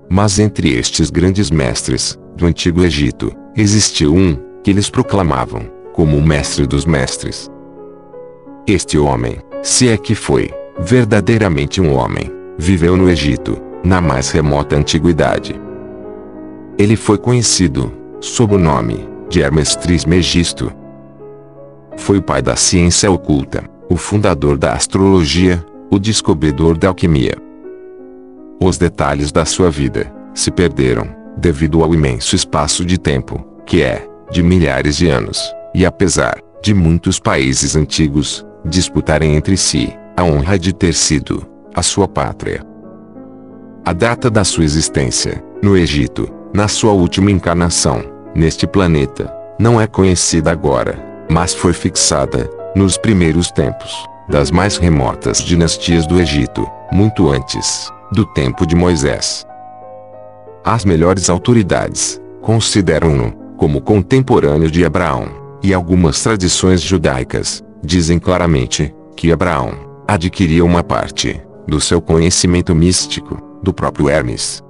Mas 0.09 0.39
entre 0.39 0.74
estes 0.74 1.09
grandes 1.09 1.51
mestres 1.51 2.17
do 2.35 2.45
antigo 2.45 2.83
Egito, 2.83 3.31
existiu 3.55 4.13
um 4.13 4.35
que 4.63 4.71
eles 4.71 4.89
proclamavam 4.89 5.61
como 5.93 6.17
o 6.17 6.21
mestre 6.21 6.67
dos 6.67 6.85
mestres. 6.85 7.49
Este 8.67 8.97
homem, 8.97 9.37
se 9.63 9.87
é 9.87 9.97
que 9.97 10.13
foi 10.13 10.51
verdadeiramente 10.79 11.79
um 11.79 11.93
homem, 11.95 12.31
viveu 12.57 12.97
no 12.97 13.09
Egito, 13.09 13.57
na 13.83 14.01
mais 14.01 14.31
remota 14.31 14.75
antiguidade. 14.75 15.55
Ele 16.77 16.95
foi 16.95 17.17
conhecido 17.17 17.91
sob 18.19 18.55
o 18.55 18.59
nome 18.59 19.07
de 19.29 19.41
Hermes 19.41 19.75
Trismegisto, 19.75 20.71
foi 21.97 22.17
o 22.17 22.21
pai 22.21 22.41
da 22.41 22.55
ciência 22.55 23.09
oculta, 23.09 23.63
o 23.89 23.95
fundador 23.95 24.57
da 24.57 24.73
astrologia, 24.73 25.63
o 25.89 25.97
descobridor 25.97 26.77
da 26.77 26.89
alquimia. 26.89 27.37
Os 28.61 28.77
detalhes 28.77 29.31
da 29.31 29.45
sua 29.45 29.69
vida 29.69 30.11
se 30.33 30.51
perderam, 30.51 31.07
devido 31.37 31.83
ao 31.83 31.93
imenso 31.93 32.35
espaço 32.35 32.85
de 32.85 32.97
tempo, 32.97 33.45
que 33.65 33.81
é, 33.81 34.07
de 34.31 34.41
milhares 34.41 34.97
de 34.97 35.07
anos, 35.07 35.39
e 35.73 35.85
apesar 35.85 36.39
de 36.63 36.73
muitos 36.73 37.19
países 37.19 37.75
antigos 37.75 38.45
disputarem 38.63 39.35
entre 39.35 39.55
si 39.55 39.95
a 40.17 40.23
honra 40.23 40.57
de 40.57 40.73
ter 40.73 40.93
sido 40.93 41.45
a 41.73 41.83
sua 41.83 42.07
pátria. 42.07 42.63
A 43.85 43.93
data 43.93 44.29
da 44.29 44.43
sua 44.43 44.63
existência, 44.63 45.43
no 45.61 45.77
Egito, 45.77 46.27
na 46.53 46.67
sua 46.67 46.93
última 46.93 47.29
encarnação, 47.29 48.03
neste 48.33 48.65
planeta, 48.65 49.31
não 49.59 49.79
é 49.79 49.85
conhecida 49.85 50.51
agora 50.51 51.15
mas 51.29 51.53
foi 51.53 51.73
fixada, 51.73 52.49
nos 52.75 52.97
primeiros 52.97 53.51
tempos, 53.51 53.91
das 54.29 54.51
mais 54.51 54.77
remotas 54.77 55.39
dinastias 55.39 56.05
do 56.05 56.19
Egito, 56.19 56.69
muito 56.91 57.29
antes 57.29 57.91
do 58.11 58.25
tempo 58.25 58.65
de 58.65 58.75
Moisés. 58.75 59.45
As 60.65 60.84
melhores 60.84 61.29
autoridades 61.29 62.19
consideram-no 62.41 63.31
como 63.55 63.79
contemporâneo 63.79 64.72
de 64.72 64.84
Abraão, 64.84 65.29
e 65.62 65.72
algumas 65.72 66.19
tradições 66.24 66.81
judaicas 66.81 67.63
dizem 67.84 68.17
claramente 68.17 68.91
que 69.15 69.31
Abraão 69.31 69.74
adquiria 70.07 70.65
uma 70.65 70.84
parte 70.84 71.39
do 71.67 71.79
seu 71.79 72.01
conhecimento 72.01 72.74
místico 72.74 73.39
do 73.62 73.72
próprio 73.72 74.10
Hermes. 74.10 74.63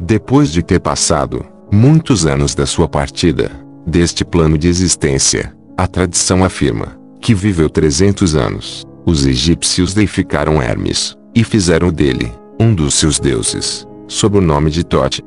Depois 0.00 0.50
de 0.50 0.64
ter 0.64 0.80
passado 0.80 1.46
muitos 1.70 2.26
anos 2.26 2.52
da 2.52 2.66
sua 2.66 2.88
partida, 2.88 3.52
deste 3.86 4.24
plano 4.24 4.58
de 4.58 4.66
existência. 4.66 5.54
A 5.76 5.86
tradição 5.86 6.44
afirma 6.44 6.98
que 7.20 7.34
viveu 7.34 7.70
300 7.70 8.34
anos. 8.34 8.84
Os 9.06 9.26
egípcios 9.26 9.94
deificaram 9.94 10.60
Hermes 10.60 11.16
e 11.34 11.44
fizeram 11.44 11.92
dele 11.92 12.32
um 12.60 12.74
dos 12.74 12.94
seus 12.94 13.18
deuses, 13.18 13.86
sob 14.12 14.36
o 14.36 14.40
nome 14.42 14.70
de 14.70 14.84
Tote. 14.84 15.24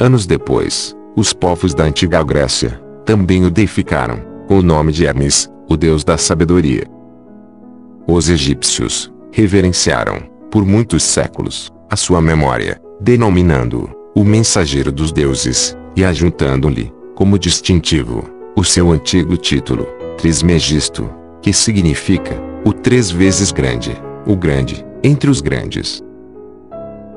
Anos 0.00 0.26
depois, 0.26 0.94
os 1.16 1.32
povos 1.32 1.72
da 1.72 1.84
antiga 1.84 2.22
Grécia 2.22 2.80
também 3.06 3.44
o 3.44 3.50
deificaram 3.50 4.20
com 4.48 4.58
o 4.58 4.62
nome 4.62 4.90
de 4.90 5.06
Hermes, 5.06 5.48
o 5.68 5.76
deus 5.76 6.02
da 6.02 6.18
sabedoria. 6.18 6.84
Os 8.08 8.28
egípcios 8.28 9.12
reverenciaram, 9.30 10.18
por 10.50 10.66
muitos 10.66 11.04
séculos, 11.04 11.70
a 11.88 11.94
sua 11.94 12.20
memória, 12.20 12.80
denominando-o 13.00 14.20
o 14.20 14.24
mensageiro 14.24 14.90
dos 14.90 15.12
deuses, 15.12 15.76
e 15.94 16.04
ajuntando-lhe 16.04 16.92
como 17.14 17.38
distintivo, 17.38 18.28
o 18.56 18.64
seu 18.64 18.90
antigo 18.90 19.36
título, 19.36 19.86
Trismegisto, 20.18 21.08
que 21.40 21.52
significa 21.52 22.34
o 22.64 22.72
três 22.72 23.12
vezes 23.12 23.52
grande, 23.52 23.96
o 24.26 24.34
grande, 24.34 24.84
entre 25.04 25.30
os 25.30 25.40
grandes. 25.40 26.02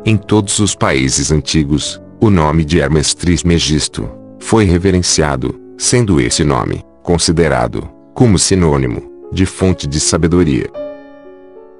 Em 0.06 0.18
todos 0.18 0.60
os 0.60 0.76
países 0.76 1.32
antigos, 1.32 2.02
o 2.20 2.30
nome 2.30 2.66
de 2.66 2.78
Hermes 2.78 3.14
Trismegisto 3.14 4.10
foi 4.38 4.66
reverenciado, 4.66 5.58
sendo 5.78 6.20
esse 6.20 6.44
nome 6.44 6.84
considerado 7.02 7.90
como 8.14 8.38
sinônimo 8.38 9.02
de 9.32 9.46
fonte 9.46 9.88
de 9.88 10.02
sabedoria. 10.02 10.70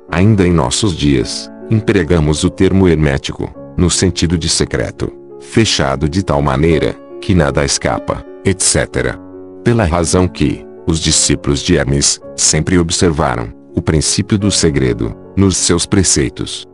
Ainda 0.10 0.48
em 0.48 0.54
nossos 0.54 0.96
dias, 0.96 1.52
empregamos 1.70 2.46
o 2.46 2.50
termo 2.50 2.88
hermético 2.88 3.54
no 3.76 3.90
sentido 3.90 4.38
de 4.38 4.48
secreto, 4.48 5.12
fechado 5.42 6.08
de 6.08 6.24
tal 6.24 6.42
maneira 6.42 6.96
que 7.20 7.36
nada 7.36 7.66
escapa, 7.66 8.26
etc. 8.46 9.18
Pela 9.66 9.84
razão 9.84 10.30
que, 10.30 10.66
os 10.88 11.02
discípulos 11.02 11.62
de 11.62 11.76
Hermes, 11.76 12.22
sempre 12.38 12.78
observaram, 12.78 13.52
o 13.76 13.82
princípio 13.82 14.38
do 14.38 14.50
segredo, 14.50 15.14
nos 15.36 15.58
seus 15.58 15.86
preceitos. 15.86 16.66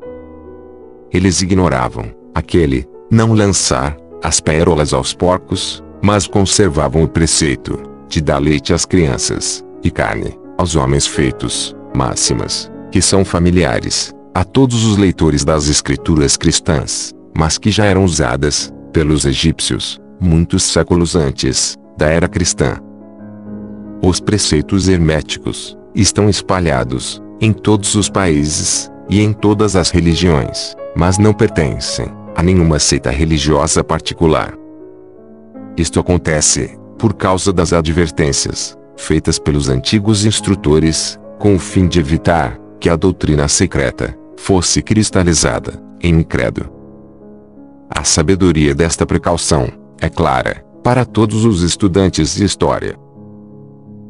Eles 1.11 1.41
ignoravam, 1.41 2.05
aquele, 2.33 2.87
não 3.11 3.33
lançar, 3.33 3.97
as 4.23 4.39
pérolas 4.39 4.93
aos 4.93 5.13
porcos, 5.13 5.83
mas 6.01 6.27
conservavam 6.27 7.03
o 7.03 7.07
preceito, 7.07 7.79
de 8.07 8.21
dar 8.21 8.39
leite 8.39 8.73
às 8.73 8.85
crianças, 8.85 9.63
e 9.83 9.89
carne, 9.89 10.37
aos 10.57 10.75
homens 10.75 11.07
feitos, 11.07 11.75
máximas, 11.95 12.71
que 12.91 13.01
são 13.01 13.25
familiares, 13.25 14.13
a 14.33 14.43
todos 14.43 14.85
os 14.85 14.97
leitores 14.97 15.43
das 15.43 15.67
escrituras 15.67 16.37
cristãs, 16.37 17.11
mas 17.35 17.57
que 17.57 17.71
já 17.71 17.85
eram 17.85 18.03
usadas, 18.03 18.71
pelos 18.93 19.25
egípcios, 19.25 19.99
muitos 20.19 20.63
séculos 20.63 21.15
antes, 21.15 21.75
da 21.97 22.07
era 22.07 22.27
cristã. 22.27 22.77
Os 24.01 24.19
preceitos 24.19 24.87
herméticos, 24.87 25.77
estão 25.95 26.29
espalhados, 26.29 27.21
em 27.41 27.51
todos 27.51 27.95
os 27.95 28.09
países, 28.09 28.91
e 29.09 29.21
em 29.21 29.33
todas 29.33 29.75
as 29.75 29.89
religiões, 29.89 30.75
mas 30.95 31.17
não 31.17 31.33
pertencem, 31.33 32.07
a 32.35 32.43
nenhuma 32.43 32.79
seita 32.79 33.09
religiosa 33.09 33.83
particular. 33.83 34.53
Isto 35.77 35.99
acontece, 35.99 36.77
por 36.97 37.13
causa 37.13 37.53
das 37.53 37.73
advertências, 37.73 38.77
feitas 38.97 39.39
pelos 39.39 39.69
antigos 39.69 40.25
instrutores, 40.25 41.19
com 41.37 41.55
o 41.55 41.59
fim 41.59 41.87
de 41.87 41.99
evitar, 41.99 42.59
que 42.79 42.89
a 42.89 42.95
doutrina 42.95 43.47
secreta, 43.47 44.17
fosse 44.37 44.81
cristalizada, 44.81 45.81
em 46.01 46.15
um 46.15 46.23
credo. 46.23 46.69
A 47.89 48.03
sabedoria 48.03 48.75
desta 48.75 49.05
precaução, 49.05 49.67
é 50.01 50.09
clara, 50.09 50.63
para 50.83 51.05
todos 51.05 51.43
os 51.45 51.61
estudantes 51.61 52.35
de 52.35 52.45
história. 52.45 52.95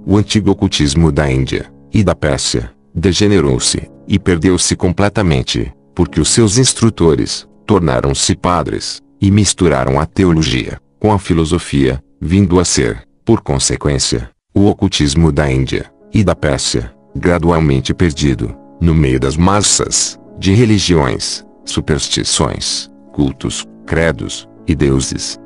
O 0.06 0.18
antigo 0.18 0.52
ocultismo 0.52 1.12
da 1.12 1.32
Índia, 1.32 1.72
e 1.94 2.04
da 2.04 2.16
Pérsia, 2.16 2.72
degenerou-se, 2.94 3.90
e 4.08 4.18
perdeu-se 4.18 4.76
completamente, 4.76 5.74
porque 6.00 6.22
os 6.22 6.30
seus 6.30 6.58
instrutores, 6.58 7.46
tornaram-se 7.66 8.34
padres, 8.34 9.02
e 9.20 9.30
misturaram 9.30 10.00
a 10.00 10.06
teologia, 10.06 10.80
com 10.98 11.12
a 11.12 11.20
filosofia, 11.20 12.02
vindo 12.22 12.58
a 12.58 12.64
ser, 12.64 13.06
por 13.26 13.42
consequência, 13.42 14.30
o 14.56 14.68
ocultismo 14.68 15.30
da 15.30 15.52
Índia, 15.52 15.92
e 16.14 16.24
da 16.24 16.34
Pérsia, 16.34 16.94
gradualmente 17.14 17.94
perdido, 17.94 18.56
no 18.80 18.96
meio 18.96 19.20
das 19.20 19.36
massas, 19.36 20.18
de 20.40 20.54
religiões, 20.54 21.44
superstições, 21.66 22.90
cultos, 23.12 23.68
credos, 23.86 24.48
e 24.66 24.74
deuses. 24.74 25.38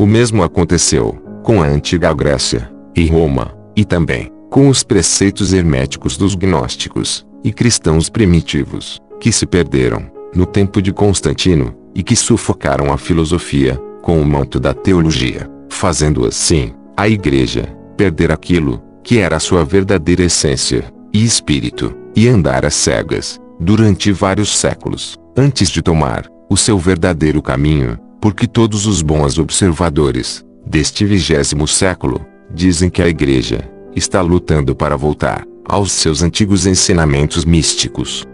O 0.00 0.04
mesmo 0.04 0.42
aconteceu, 0.42 1.12
com 1.44 1.62
a 1.62 1.66
antiga 1.68 2.12
Grécia, 2.12 2.68
e 2.92 3.06
Roma, 3.06 3.56
e 3.76 3.84
também, 3.84 4.32
com 4.50 4.68
os 4.68 4.82
preceitos 4.82 5.52
herméticos 5.52 6.16
dos 6.16 6.34
gnósticos, 6.34 7.24
e 7.44 7.52
cristãos 7.52 8.10
primitivos, 8.10 9.00
que 9.20 9.32
se 9.32 9.46
perderam, 9.46 10.10
no 10.34 10.46
tempo 10.46 10.80
de 10.80 10.92
Constantino, 10.92 11.74
e 11.94 12.02
que 12.02 12.14
sufocaram 12.14 12.92
a 12.92 12.98
filosofia, 12.98 13.76
com 14.02 14.20
o 14.20 14.24
manto 14.24 14.60
da 14.60 14.72
teologia, 14.72 15.50
fazendo 15.68 16.26
assim, 16.26 16.72
a 16.96 17.08
igreja, 17.08 17.76
perder 17.96 18.30
aquilo, 18.30 18.82
que 19.02 19.18
era 19.18 19.36
a 19.36 19.40
sua 19.40 19.64
verdadeira 19.64 20.24
essência, 20.24 20.84
e 21.12 21.24
espírito, 21.24 21.94
e 22.14 22.28
andar 22.28 22.64
às 22.64 22.74
cegas, 22.74 23.40
durante 23.60 24.12
vários 24.12 24.56
séculos, 24.56 25.16
antes 25.36 25.70
de 25.70 25.82
tomar, 25.82 26.26
o 26.48 26.56
seu 26.56 26.78
verdadeiro 26.78 27.42
caminho, 27.42 27.98
porque 28.20 28.46
todos 28.46 28.86
os 28.86 29.02
bons 29.02 29.38
observadores, 29.38 30.44
deste 30.66 31.04
vigésimo 31.04 31.66
século, 31.66 32.24
dizem 32.52 32.88
que 32.88 33.02
a 33.02 33.08
igreja, 33.08 33.70
está 33.94 34.20
lutando 34.20 34.74
para 34.74 34.96
voltar, 34.96 35.44
aos 35.64 35.92
seus 35.92 36.22
antigos 36.22 36.66
ensinamentos 36.66 37.44
místicos. 37.44 38.24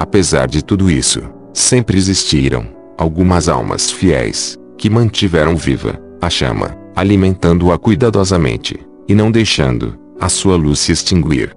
Apesar 0.00 0.48
de 0.48 0.64
tudo 0.64 0.90
isso, 0.90 1.20
sempre 1.52 1.98
existiram, 1.98 2.66
algumas 2.96 3.50
almas 3.50 3.90
fiéis, 3.90 4.58
que 4.78 4.88
mantiveram 4.88 5.54
viva, 5.54 6.00
a 6.22 6.30
chama, 6.30 6.74
alimentando-a 6.96 7.76
cuidadosamente, 7.76 8.80
e 9.06 9.14
não 9.14 9.30
deixando 9.30 9.98
a 10.18 10.30
sua 10.30 10.56
luz 10.56 10.78
se 10.78 10.90
extinguir. 10.90 11.54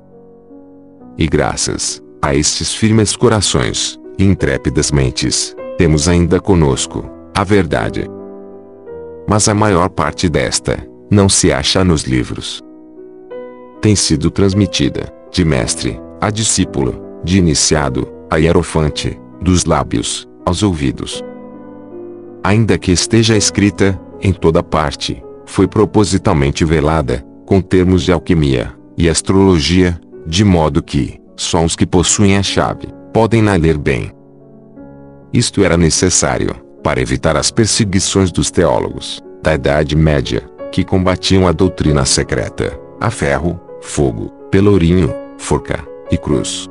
E 1.18 1.26
graças 1.26 2.04
a 2.22 2.36
estes 2.36 2.74
firmes 2.74 3.16
corações 3.16 3.98
e 4.20 4.26
intrépidas 4.26 4.92
mentes, 4.92 5.56
temos 5.78 6.10
ainda 6.10 6.42
conosco 6.42 7.10
a 7.34 7.46
verdade. 7.46 8.10
Mas 9.26 9.48
a 9.48 9.54
maior 9.54 9.88
parte 9.88 10.28
desta 10.28 10.86
não 11.10 11.30
se 11.30 11.50
acha 11.50 11.82
nos 11.82 12.04
livros. 12.04 12.62
Tem 13.80 13.96
sido 13.96 14.30
transmitida 14.30 15.14
de 15.32 15.46
mestre 15.46 15.98
a 16.20 16.30
discípulo, 16.30 17.02
de 17.24 17.38
iniciado 17.38 18.13
a 18.30 18.38
hierofante, 18.38 19.20
dos 19.42 19.66
lábios 19.66 20.28
aos 20.46 20.64
ouvidos. 20.64 21.24
Ainda 22.44 22.78
que 22.78 22.92
esteja 22.92 23.38
escrita 23.38 24.00
em 24.22 24.34
toda 24.34 24.62
parte, 24.62 25.24
foi 25.46 25.68
propositalmente 25.68 26.66
velada, 26.66 27.26
com 27.46 27.62
termos 27.62 28.04
de 28.04 28.12
alquimia 28.12 28.74
e 28.98 29.10
astrologia, 29.10 30.00
de 30.26 30.44
modo 30.44 30.82
que, 30.82 31.20
só 31.36 31.64
os 31.64 31.76
que 31.76 31.86
possuem 31.86 32.38
a 32.38 32.44
chave, 32.44 32.88
podem 33.14 33.42
na 33.42 33.56
ler 33.56 33.78
bem. 33.78 34.12
Isto 35.34 35.64
era 35.64 35.78
necessário, 35.78 36.56
para 36.84 37.02
evitar 37.02 37.36
as 37.36 37.52
perseguições 37.52 38.32
dos 38.32 38.52
teólogos, 38.52 39.22
da 39.42 39.56
Idade 39.56 39.96
Média, 39.96 40.44
que 40.72 40.84
combatiam 40.84 41.48
a 41.48 41.52
doutrina 41.52 42.06
secreta, 42.06 42.80
a 43.00 43.10
ferro, 43.10 43.60
fogo, 43.82 44.30
pelourinho, 44.50 45.14
forca 45.38 45.86
e 46.12 46.18
cruz. 46.18 46.70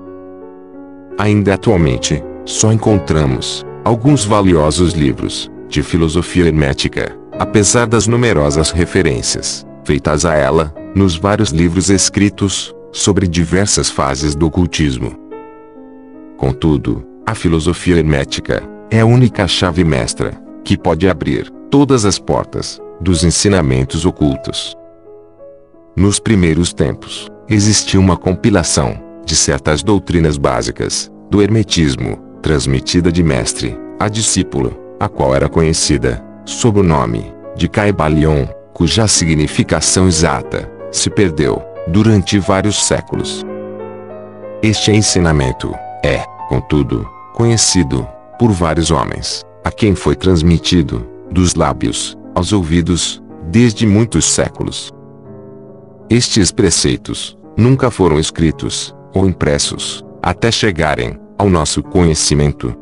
Ainda 1.19 1.55
atualmente, 1.55 2.23
só 2.45 2.73
encontramos 2.73 3.65
alguns 3.85 4.25
valiosos 4.25 4.95
livros 4.95 5.51
de 5.69 5.83
filosofia 5.83 6.47
hermética, 6.47 7.17
apesar 7.39 7.87
das 7.87 8.07
numerosas 8.07 8.71
referências 8.71 9.67
feitas 9.85 10.25
a 10.25 10.35
ela, 10.35 10.73
nos 10.95 11.17
vários 11.17 11.51
livros 11.51 11.91
escritos, 11.91 12.75
sobre 12.93 13.27
diversas 13.27 13.91
fases 13.91 14.35
do 14.35 14.47
ocultismo. 14.47 15.19
Contudo, 16.37 17.05
a 17.27 17.35
filosofia 17.35 17.97
hermética 17.97 18.63
é 18.91 19.01
a 19.01 19.07
única 19.07 19.49
chave 19.49 19.83
mestra 19.83 20.33
que 20.63 20.77
pode 20.77 21.09
abrir 21.09 21.51
todas 21.71 22.05
as 22.05 22.19
portas 22.19 22.81
dos 23.01 23.25
ensinamentos 23.25 24.05
ocultos. 24.05 24.77
Nos 25.97 26.21
primeiros 26.21 26.73
tempos, 26.73 27.29
existia 27.49 27.99
uma 27.99 28.17
compilação 28.17 29.02
de 29.25 29.37
certas 29.37 29.83
doutrinas 29.83 30.37
básicas 30.37 31.11
do 31.31 31.41
hermetismo, 31.41 32.19
transmitida 32.43 33.11
de 33.11 33.23
mestre 33.23 33.79
a 33.99 34.09
discípulo, 34.09 34.79
a 34.99 35.09
qual 35.09 35.35
era 35.35 35.49
conhecida 35.49 36.23
sob 36.45 36.81
o 36.81 36.83
nome 36.83 37.33
de 37.57 37.69
Caibalion, 37.69 38.47
cuja 38.73 39.07
significação 39.07 40.09
exata 40.09 40.71
se 40.91 41.09
perdeu 41.09 41.63
durante 41.89 42.39
vários 42.39 42.85
séculos. 42.85 43.45
Este 44.63 44.93
ensinamento 44.93 45.75
é, 46.05 46.25
contudo, 46.49 47.09
conhecido 47.35 48.07
por 48.39 48.51
vários 48.53 48.91
homens, 48.91 49.43
a 49.65 49.71
quem 49.71 49.95
foi 49.95 50.15
transmitido, 50.17 51.07
dos 51.31 51.55
lábios 51.55 52.17
aos 52.35 52.53
ouvidos, 52.53 53.23
desde 53.49 53.87
muitos 53.87 54.25
séculos. 54.25 54.91
Estes 56.11 56.51
preceitos 56.51 57.39
nunca 57.57 57.91
foram 57.91 58.19
escritos 58.19 58.95
ou 59.15 59.27
impressos 59.27 60.05
até 60.23 60.51
chegarem 60.51 61.19
ao 61.37 61.51
nosso 61.51 61.83
conhecimento. 61.83 62.75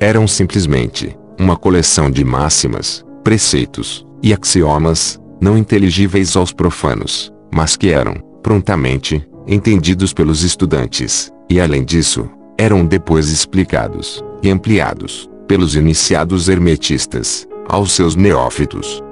Eram 0.00 0.26
simplesmente 0.26 1.16
uma 1.38 1.56
coleção 1.56 2.10
de 2.10 2.24
máximas, 2.24 3.04
preceitos 3.22 4.06
e 4.22 4.32
axiomas, 4.32 5.20
não 5.40 5.58
inteligíveis 5.58 6.36
aos 6.36 6.52
profanos, 6.52 7.32
mas 7.52 7.76
que 7.76 7.90
eram, 7.90 8.14
prontamente, 8.42 9.26
entendidos 9.46 10.12
pelos 10.12 10.42
estudantes, 10.42 11.30
e 11.50 11.60
além 11.60 11.84
disso, 11.84 12.28
eram 12.56 12.84
depois 12.84 13.28
explicados 13.28 14.24
e 14.42 14.50
ampliados 14.50 15.28
pelos 15.46 15.76
iniciados 15.76 16.48
hermetistas 16.48 17.46
aos 17.68 17.92
seus 17.92 18.16
neófitos. 18.16 19.02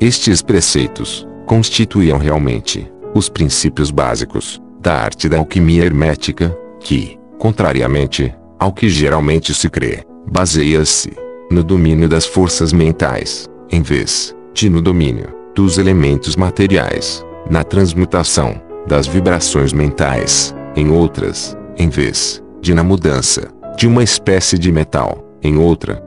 Estes 0.00 0.42
preceitos 0.42 1.26
constituíam 1.46 2.18
realmente 2.18 2.90
os 3.14 3.28
princípios 3.28 3.90
básicos 3.90 4.60
da 4.84 4.94
arte 4.94 5.30
da 5.30 5.38
alquimia 5.38 5.82
hermética, 5.82 6.54
que, 6.78 7.18
contrariamente 7.38 8.32
ao 8.60 8.70
que 8.70 8.86
geralmente 8.90 9.54
se 9.54 9.70
crê, 9.70 10.04
baseia-se 10.30 11.10
no 11.50 11.64
domínio 11.64 12.06
das 12.06 12.26
forças 12.26 12.70
mentais, 12.70 13.48
em 13.72 13.80
vez 13.80 14.36
de 14.52 14.68
no 14.68 14.82
domínio 14.82 15.28
dos 15.54 15.78
elementos 15.78 16.36
materiais, 16.36 17.24
na 17.50 17.64
transmutação 17.64 18.60
das 18.86 19.06
vibrações 19.06 19.72
mentais 19.72 20.54
em 20.76 20.90
outras, 20.90 21.56
em 21.78 21.88
vez 21.88 22.42
de 22.60 22.74
na 22.74 22.84
mudança 22.84 23.48
de 23.78 23.86
uma 23.86 24.02
espécie 24.02 24.58
de 24.58 24.70
metal 24.70 25.24
em 25.42 25.56
outra. 25.56 26.04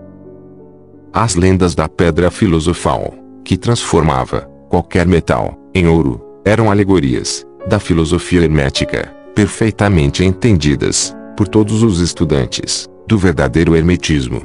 As 1.11 1.35
lendas 1.35 1.73
da 1.73 1.89
pedra 1.89 2.29
filosofal, 2.29 3.11
que 3.43 3.57
transformava 3.57 4.41
qualquer 4.69 5.07
metal 5.07 5.57
em 5.73 5.87
ouro, 5.87 6.21
eram 6.45 6.69
alegorias 6.69 7.47
da 7.67 7.79
filosofia 7.79 8.41
hermética, 8.41 9.13
perfeitamente 9.35 10.23
entendidas 10.23 11.15
por 11.35 11.47
todos 11.47 11.83
os 11.83 11.99
estudantes 11.99 12.87
do 13.07 13.17
verdadeiro 13.17 13.75
hermetismo. 13.75 14.41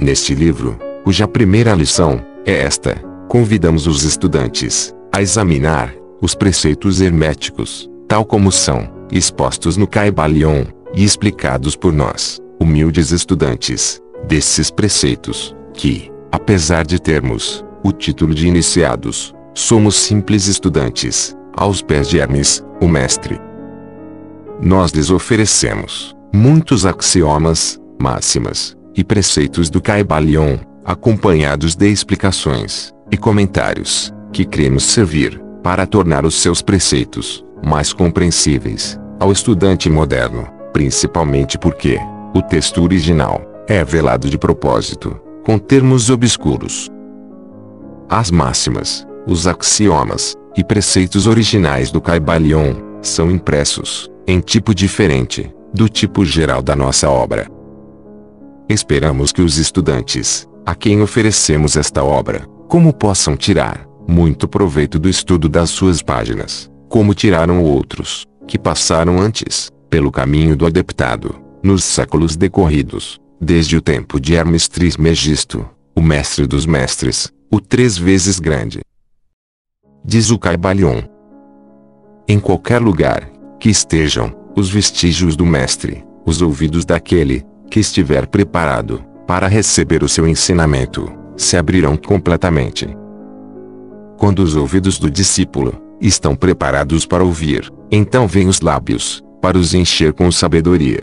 Neste 0.00 0.34
livro, 0.34 0.78
cuja 1.04 1.26
primeira 1.26 1.74
lição 1.74 2.20
é 2.44 2.52
esta, 2.62 2.94
convidamos 3.28 3.86
os 3.86 4.04
estudantes 4.04 4.94
a 5.12 5.22
examinar 5.22 5.94
os 6.20 6.34
preceitos 6.34 7.00
herméticos, 7.00 7.88
tal 8.06 8.24
como 8.24 8.52
são 8.52 8.88
expostos 9.10 9.76
no 9.76 9.86
Caibalion, 9.86 10.64
e 10.94 11.04
explicados 11.04 11.76
por 11.76 11.92
nós, 11.92 12.40
humildes 12.60 13.10
estudantes, 13.10 14.00
desses 14.26 14.70
preceitos, 14.70 15.54
que, 15.74 16.10
apesar 16.32 16.86
de 16.86 16.98
termos 16.98 17.64
o 17.82 17.92
título 17.92 18.34
de 18.34 18.48
iniciados, 18.48 19.34
somos 19.54 19.94
simples 19.96 20.46
estudantes, 20.46 21.36
aos 21.56 21.80
pés 21.82 22.08
de 22.08 22.18
Hermes, 22.18 22.62
o 22.80 22.86
mestre. 22.86 23.40
Nós 24.60 24.92
lhes 24.92 25.10
oferecemos 25.10 26.14
muitos 26.32 26.84
axiomas, 26.84 27.80
máximas 27.98 28.76
e 28.94 29.02
preceitos 29.02 29.70
do 29.70 29.80
Caibalion, 29.80 30.58
acompanhados 30.84 31.74
de 31.74 31.88
explicações 31.88 32.92
e 33.10 33.16
comentários, 33.16 34.12
que 34.32 34.44
cremos 34.44 34.84
servir 34.84 35.40
para 35.62 35.86
tornar 35.86 36.24
os 36.24 36.34
seus 36.34 36.60
preceitos 36.62 37.44
mais 37.64 37.92
compreensíveis 37.92 39.00
ao 39.18 39.32
estudante 39.32 39.88
moderno, 39.88 40.46
principalmente 40.72 41.58
porque 41.58 41.98
o 42.34 42.42
texto 42.42 42.82
original 42.82 43.40
é 43.66 43.82
velado 43.82 44.28
de 44.28 44.38
propósito, 44.38 45.18
com 45.44 45.58
termos 45.58 46.10
obscuros. 46.10 46.90
As 48.08 48.30
máximas, 48.30 49.06
os 49.26 49.46
axiomas 49.46 50.36
e 50.56 50.64
preceitos 50.64 51.26
originais 51.26 51.90
do 51.90 52.00
Caibalion 52.00 52.74
são 53.02 53.30
impressos 53.30 54.10
em 54.26 54.40
tipo 54.40 54.74
diferente 54.74 55.52
do 55.72 55.88
tipo 55.88 56.24
geral 56.24 56.62
da 56.62 56.74
nossa 56.74 57.08
obra. 57.08 57.46
Esperamos 58.68 59.30
que 59.30 59.42
os 59.42 59.58
estudantes, 59.58 60.48
a 60.64 60.74
quem 60.74 61.02
oferecemos 61.02 61.76
esta 61.76 62.02
obra, 62.02 62.46
como 62.68 62.92
possam 62.92 63.36
tirar 63.36 63.86
muito 64.08 64.48
proveito 64.48 64.98
do 64.98 65.08
estudo 65.08 65.48
das 65.48 65.70
suas 65.70 66.02
páginas, 66.02 66.70
como 66.88 67.14
tiraram 67.14 67.62
outros, 67.62 68.24
que 68.46 68.58
passaram 68.58 69.20
antes, 69.20 69.70
pelo 69.90 70.10
caminho 70.10 70.56
do 70.56 70.66
adeptado, 70.66 71.34
nos 71.62 71.84
séculos 71.84 72.36
decorridos, 72.36 73.20
desde 73.40 73.76
o 73.76 73.80
tempo 73.80 74.20
de 74.20 74.34
Hermes 74.34 74.68
Trismegisto, 74.68 75.68
o 75.94 76.00
mestre 76.00 76.46
dos 76.46 76.66
mestres, 76.66 77.32
o 77.50 77.60
três 77.60 77.96
vezes 77.96 78.38
grande. 78.40 78.80
Diz 80.08 80.30
o 80.30 80.38
Caibalion. 80.38 81.02
Em 82.28 82.38
qualquer 82.38 82.80
lugar 82.80 83.28
que 83.58 83.68
estejam 83.68 84.32
os 84.56 84.70
vestígios 84.70 85.34
do 85.34 85.44
mestre, 85.44 86.04
os 86.24 86.40
ouvidos 86.40 86.84
daquele 86.84 87.44
que 87.68 87.80
estiver 87.80 88.24
preparado 88.28 89.02
para 89.26 89.48
receber 89.48 90.04
o 90.04 90.08
seu 90.08 90.28
ensinamento, 90.28 91.12
se 91.36 91.56
abrirão 91.56 91.96
completamente. 91.96 92.88
Quando 94.16 94.44
os 94.44 94.54
ouvidos 94.54 94.96
do 95.00 95.10
discípulo 95.10 95.74
estão 96.00 96.36
preparados 96.36 97.04
para 97.04 97.24
ouvir, 97.24 97.68
então 97.90 98.28
vêm 98.28 98.46
os 98.46 98.60
lábios 98.60 99.24
para 99.42 99.58
os 99.58 99.74
encher 99.74 100.12
com 100.12 100.30
sabedoria. 100.30 101.02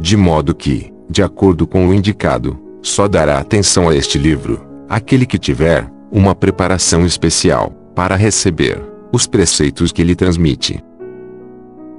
De 0.00 0.16
modo 0.16 0.52
que, 0.52 0.92
de 1.08 1.22
acordo 1.22 1.64
com 1.64 1.86
o 1.86 1.94
indicado, 1.94 2.58
só 2.82 3.06
dará 3.06 3.38
atenção 3.38 3.88
a 3.88 3.94
este 3.94 4.18
livro 4.18 4.66
aquele 4.88 5.24
que 5.24 5.38
tiver 5.38 5.88
uma 6.10 6.34
preparação 6.34 7.04
especial 7.04 7.70
para 7.94 8.16
receber 8.16 8.80
os 9.12 9.26
preceitos 9.26 9.92
que 9.92 10.04
lhe 10.04 10.14
transmite. 10.14 10.82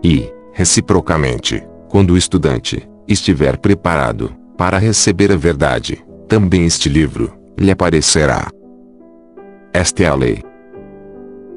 E, 0.04 0.32
reciprocamente, 0.54 1.64
quando 1.88 2.12
o 2.12 2.18
estudante 2.18 2.88
estiver 3.08 3.58
preparado 3.58 4.32
para 4.58 4.78
receber 4.78 5.32
a 5.32 5.36
verdade, 5.36 6.04
também 6.28 6.66
este 6.66 6.90
livro 6.90 7.34
lhe 7.58 7.72
aparecerá. 7.72 8.50
Esta 9.74 10.04
é 10.04 10.08
a 10.08 10.16
lei. 10.16 10.44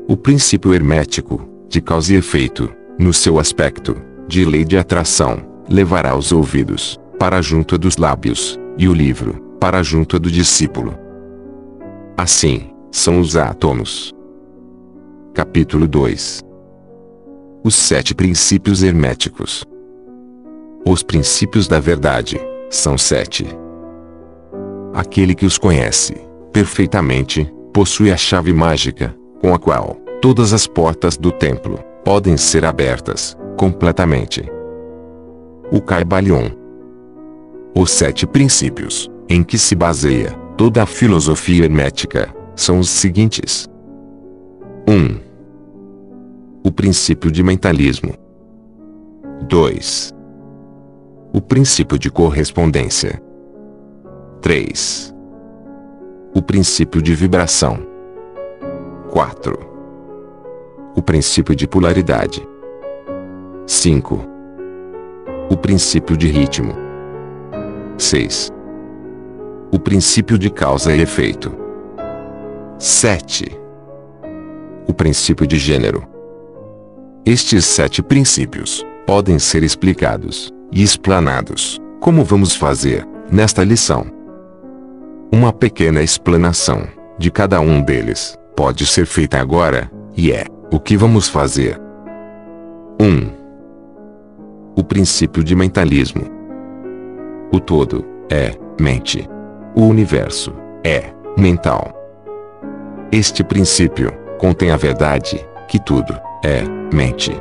O 0.09 0.17
princípio 0.17 0.75
hermético, 0.75 1.49
de 1.69 1.81
causa 1.81 2.13
e 2.13 2.17
efeito, 2.17 2.73
no 2.99 3.13
seu 3.13 3.39
aspecto, 3.39 3.97
de 4.27 4.45
lei 4.45 4.65
de 4.65 4.77
atração, 4.77 5.39
levará 5.69 6.17
os 6.17 6.33
ouvidos 6.33 6.99
para 7.19 7.41
junto 7.41 7.79
dos 7.79 7.97
lábios, 7.97 8.59
e 8.77 8.89
o 8.89 8.93
livro 8.93 9.57
para 9.61 9.83
junto 9.83 10.19
do 10.19 10.31
discípulo. 10.31 11.02
Assim, 12.17 12.71
são 12.91 13.21
os 13.21 13.37
átomos. 13.37 14.13
Capítulo 15.33 15.89
2 15.89 16.43
Os 17.65 17.75
sete 17.75 18.15
princípios 18.15 18.83
herméticos. 18.83 19.65
Os 20.87 21.03
princípios 21.03 21.67
da 21.67 21.81
verdade 21.81 22.39
são 22.69 22.99
sete. 22.99 23.47
Aquele 24.93 25.35
que 25.35 25.47
os 25.47 25.57
conhece 25.57 26.15
perfeitamente 26.53 27.51
possui 27.73 28.13
a 28.13 28.17
chave 28.17 28.53
mágica, 28.53 29.17
com 29.41 29.55
a 29.55 29.59
qual 29.59 29.97
todas 30.21 30.53
as 30.53 30.67
portas 30.67 31.17
do 31.17 31.33
templo 31.33 31.79
podem 32.05 32.37
ser 32.37 32.65
abertas 32.67 33.35
completamente. 33.57 34.45
O 35.73 35.81
Caibalion. 35.81 36.51
Os 37.75 37.91
sete 37.91 38.27
princípios 38.27 39.11
em 39.31 39.43
que 39.43 39.57
se 39.57 39.75
baseia 39.75 40.42
toda 40.57 40.83
a 40.83 40.87
filosofia 40.87 41.65
hermética 41.65 42.35
são 42.55 42.79
os 42.79 42.89
seguintes: 42.89 43.69
1. 44.89 44.93
Um, 44.93 45.21
o 46.65 46.71
princípio 46.71 47.31
de 47.31 47.43
mentalismo. 47.43 48.15
2. 49.49 50.13
O 51.33 51.41
princípio 51.41 51.99
de 51.99 52.11
correspondência. 52.11 53.21
3. 54.41 55.15
O 56.35 56.41
princípio 56.43 57.03
de 57.03 57.15
vibração. 57.15 57.79
4. 59.11 59.59
O 60.95 61.03
princípio 61.03 61.55
de 61.55 61.67
polaridade. 61.67 62.47
5. 63.67 64.25
O 65.51 65.57
princípio 65.57 66.17
de 66.17 66.29
ritmo. 66.29 66.75
6. 67.99 68.53
O 69.75 69.79
princípio 69.79 70.37
de 70.37 70.51
causa 70.51 70.95
e 70.95 71.01
efeito. 71.01 71.51
7. 72.79 73.59
O 74.87 74.93
princípio 74.93 75.47
de 75.47 75.57
gênero. 75.57 76.07
Estes 77.25 77.65
sete 77.65 78.03
princípios 78.03 78.85
podem 79.07 79.39
ser 79.39 79.63
explicados 79.63 80.53
e 80.71 80.83
explanados, 80.83 81.81
como 82.01 82.23
vamos 82.23 82.55
fazer 82.55 83.09
nesta 83.31 83.65
lição. 83.65 84.05
Uma 85.33 85.55
pequena 85.55 86.03
explanação 86.03 86.87
de 87.19 87.31
cada 87.31 87.59
um 87.59 87.81
deles 87.81 88.37
pode 88.55 88.85
ser 88.85 89.07
feita 89.07 89.41
agora, 89.41 89.91
e 90.15 90.33
é 90.33 90.45
o 90.71 90.79
que 90.79 90.99
vamos 90.99 91.29
fazer. 91.29 91.81
1. 93.01 93.07
Um, 93.07 93.31
o 94.77 94.85
princípio 94.85 95.43
de 95.43 95.57
mentalismo. 95.57 96.25
O 97.51 97.59
todo 97.59 98.05
é 98.29 98.51
mente. 98.79 99.27
O 99.75 99.87
universo 99.87 100.53
é 100.85 101.15
mental. 101.37 101.93
Este 103.11 103.43
princípio 103.43 104.13
contém 104.39 104.71
a 104.71 104.77
verdade 104.77 105.43
que 105.67 105.79
tudo 105.79 106.15
é 106.45 106.63
mente. 106.95 107.33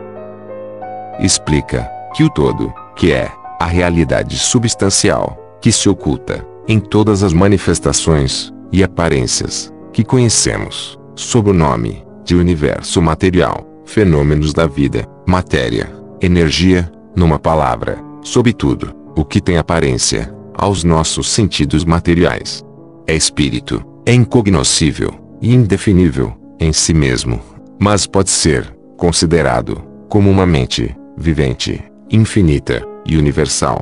Explica 1.20 1.92
que 2.16 2.24
o 2.24 2.30
todo, 2.30 2.74
que 2.96 3.12
é 3.12 3.30
a 3.60 3.66
realidade 3.66 4.38
substancial, 4.40 5.38
que 5.60 5.74
se 5.74 5.90
oculta 5.90 6.46
em 6.70 6.80
todas 6.80 7.22
as 7.22 7.34
manifestações 7.34 8.54
e 8.72 8.82
aparências 8.82 9.72
que 9.92 10.04
conhecemos, 10.04 10.98
sob 11.16 11.50
o 11.50 11.54
nome 11.54 12.06
de 12.24 12.34
universo 12.34 13.02
material, 13.02 13.68
fenômenos 13.84 14.54
da 14.54 14.66
vida, 14.66 15.06
matéria, 15.28 15.92
energia, 16.22 16.90
numa 17.14 17.38
palavra, 17.38 18.00
sob 18.22 18.54
tudo, 18.54 18.96
o 19.18 19.26
que 19.26 19.42
tem 19.42 19.58
aparência, 19.58 20.34
aos 20.54 20.84
nossos 20.84 21.30
sentidos 21.30 21.84
materiais. 21.86 22.64
É 23.08 23.16
espírito, 23.16 23.84
é 24.06 24.14
incognoscível 24.14 25.14
e 25.42 25.54
indefinível 25.54 26.34
em 26.60 26.72
si 26.72 26.94
mesmo, 26.94 27.40
mas 27.80 28.06
pode 28.06 28.30
ser 28.30 28.76
considerado 28.98 29.82
como 30.08 30.30
uma 30.30 30.46
mente 30.46 30.96
vivente, 31.18 31.84
infinita 32.10 32.86
e 33.06 33.18
universal. 33.18 33.82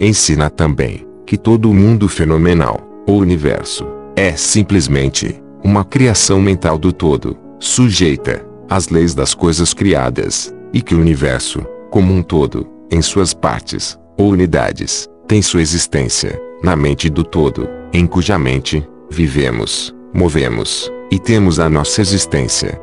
Ensina 0.00 0.48
também 0.48 1.06
que 1.26 1.36
todo 1.36 1.70
o 1.70 1.74
mundo 1.74 2.08
fenomenal, 2.08 2.80
ou 3.06 3.18
universo, 3.18 3.86
é 4.16 4.32
simplesmente 4.32 5.42
uma 5.62 5.84
criação 5.84 6.40
mental 6.40 6.78
do 6.78 6.92
todo, 6.92 7.36
sujeita 7.58 8.44
às 8.68 8.88
leis 8.88 9.14
das 9.14 9.34
coisas 9.34 9.72
criadas, 9.72 10.52
e 10.72 10.80
que 10.80 10.94
o 10.94 11.00
universo, 11.00 11.60
como 11.90 12.12
um 12.12 12.22
todo, 12.22 12.66
em 12.90 13.00
suas 13.02 13.34
partes, 13.34 13.98
ou 14.16 14.30
unidades, 14.30 15.08
tem 15.32 15.40
sua 15.40 15.62
existência, 15.62 16.38
na 16.62 16.76
mente 16.76 17.08
do 17.08 17.24
todo, 17.24 17.66
em 17.90 18.06
cuja 18.06 18.38
mente, 18.38 18.86
vivemos, 19.08 19.90
movemos, 20.12 20.92
e 21.10 21.18
temos 21.18 21.58
a 21.58 21.70
nossa 21.70 22.02
existência. 22.02 22.78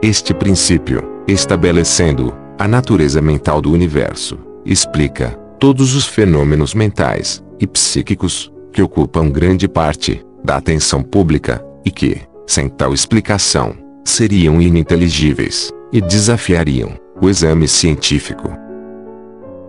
Este 0.00 0.32
princípio, 0.32 1.06
estabelecendo 1.28 2.34
a 2.58 2.66
natureza 2.66 3.20
mental 3.20 3.60
do 3.60 3.70
universo, 3.70 4.38
explica 4.64 5.38
todos 5.60 5.94
os 5.94 6.06
fenômenos 6.06 6.72
mentais 6.72 7.44
e 7.60 7.66
psíquicos 7.66 8.50
que 8.72 8.80
ocupam 8.80 9.28
grande 9.28 9.68
parte 9.68 10.24
da 10.42 10.56
atenção 10.56 11.02
pública, 11.02 11.62
e 11.84 11.90
que, 11.90 12.18
sem 12.46 12.66
tal 12.66 12.94
explicação, 12.94 13.76
seriam 14.06 14.58
ininteligíveis, 14.62 15.70
e 15.92 16.00
desafiariam 16.00 16.98
o 17.20 17.28
exame 17.28 17.68
científico. 17.68 18.48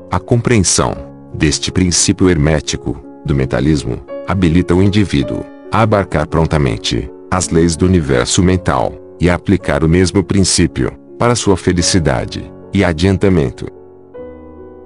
A 0.10 0.18
compreensão 0.18 1.07
deste 1.38 1.72
princípio 1.72 2.30
hermético 2.30 3.00
do 3.24 3.36
mentalismo 3.36 4.02
habilita 4.28 4.74
o 4.74 4.82
indivíduo 4.82 5.46
a 5.72 5.82
abarcar 5.82 6.28
prontamente 6.28 7.10
as 7.30 7.50
leis 7.50 7.76
do 7.76 7.86
universo 7.86 8.42
mental 8.42 8.94
e 9.20 9.30
a 9.30 9.36
aplicar 9.36 9.84
o 9.84 9.90
mesmo 9.90 10.24
princípio 10.24 10.92
para 11.20 11.36
sua 11.36 11.56
felicidade 11.56 12.52
e 12.74 12.84
adiantamento. 12.84 13.68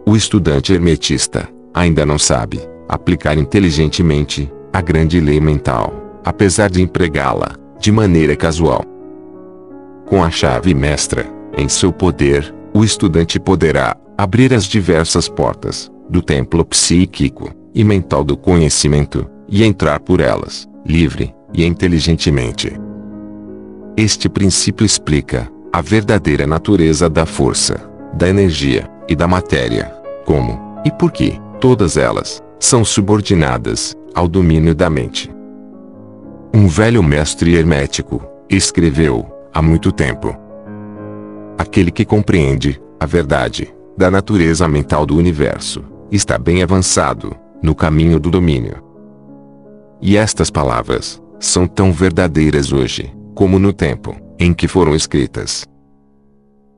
O 0.06 0.16
estudante 0.16 0.74
hermetista 0.74 1.48
ainda 1.74 2.06
não 2.06 2.20
sabe 2.20 2.60
aplicar 2.90 3.38
inteligentemente 3.38 4.52
a 4.74 4.82
grande 4.82 5.20
lei 5.20 5.40
mental, 5.40 5.94
apesar 6.24 6.70
de 6.70 6.82
empregá-la 6.82 7.56
de 7.80 7.92
maneira 7.92 8.36
casual. 8.36 8.84
Com 10.06 10.24
a 10.24 10.30
chave 10.30 10.74
mestra 10.74 11.26
em 11.58 11.70
seu 11.70 11.94
poder, 11.94 12.54
o 12.74 12.84
estudante 12.84 13.40
poderá 13.40 13.96
abrir 14.18 14.54
as 14.54 14.66
diversas 14.66 15.30
portas 15.30 15.92
do 16.12 16.21
templo 16.21 16.65
psíquico 16.65 17.50
e 17.74 17.86
mental 17.86 18.21
do 18.21 18.36
conhecimento 18.36 19.26
e 19.47 19.63
entrar 19.63 20.02
por 20.02 20.19
elas, 20.19 20.67
livre 20.86 21.34
e 21.54 21.65
inteligentemente. 21.65 22.78
Este 23.95 24.28
princípio 24.28 24.86
explica 24.86 25.50
a 25.71 25.82
verdadeira 25.82 26.45
natureza 26.45 27.10
da 27.10 27.26
força, 27.26 27.89
da 28.13 28.28
energia 28.28 28.89
e 29.08 29.15
da 29.15 29.26
matéria, 29.26 29.86
como 30.26 30.82
e 30.84 30.91
por 30.91 31.13
que 31.13 31.39
todas 31.62 31.95
elas 31.95 32.43
são 32.60 32.84
subordinadas 32.84 33.95
ao 34.13 34.28
domínio 34.28 34.76
da 34.76 34.89
mente. 34.89 35.32
Um 36.54 36.67
velho 36.67 37.02
mestre 37.02 37.56
hermético 37.56 38.21
escreveu 38.50 39.26
há 39.54 39.62
muito 39.62 39.93
tempo: 39.93 40.36
Aquele 41.58 41.89
que 41.89 42.04
compreende 42.04 42.82
a 43.00 43.06
verdade 43.06 43.74
da 43.97 44.12
natureza 44.12 44.67
mental 44.67 45.06
do 45.06 45.15
universo 45.15 45.90
está 46.12 46.38
bem 46.38 46.62
avançado 46.62 47.36
no 47.63 47.74
caminho 47.74 48.19
do 48.19 48.30
domínio. 48.30 48.84
E 50.02 50.17
estas 50.17 50.50
palavras 50.50 51.21
são 51.39 51.65
tão 51.65 51.91
verdadeiras 51.91 52.74
hoje 52.74 53.13
como 53.34 53.58
no 53.58 53.71
tempo 53.71 54.15
em 54.38 54.54
que 54.54 54.67
foram 54.67 54.95
escritas. 54.95 55.65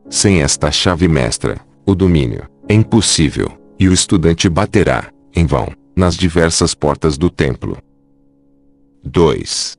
Sem 0.10 0.41
esta 0.41 0.72
chave 0.72 1.08
mestra, 1.08 1.58
o 1.86 1.96
domínio 1.96 2.48
é 2.67 2.74
impossível, 2.74 3.52
e 3.80 3.89
o 3.89 3.93
estudante 3.93 4.48
baterá, 4.48 5.10
em 5.36 5.46
vão, 5.46 5.67
nas 5.96 6.15
diversas 6.15 6.76
portas 6.76 7.17
do 7.17 7.30
templo. 7.30 7.78
2. 9.04 9.78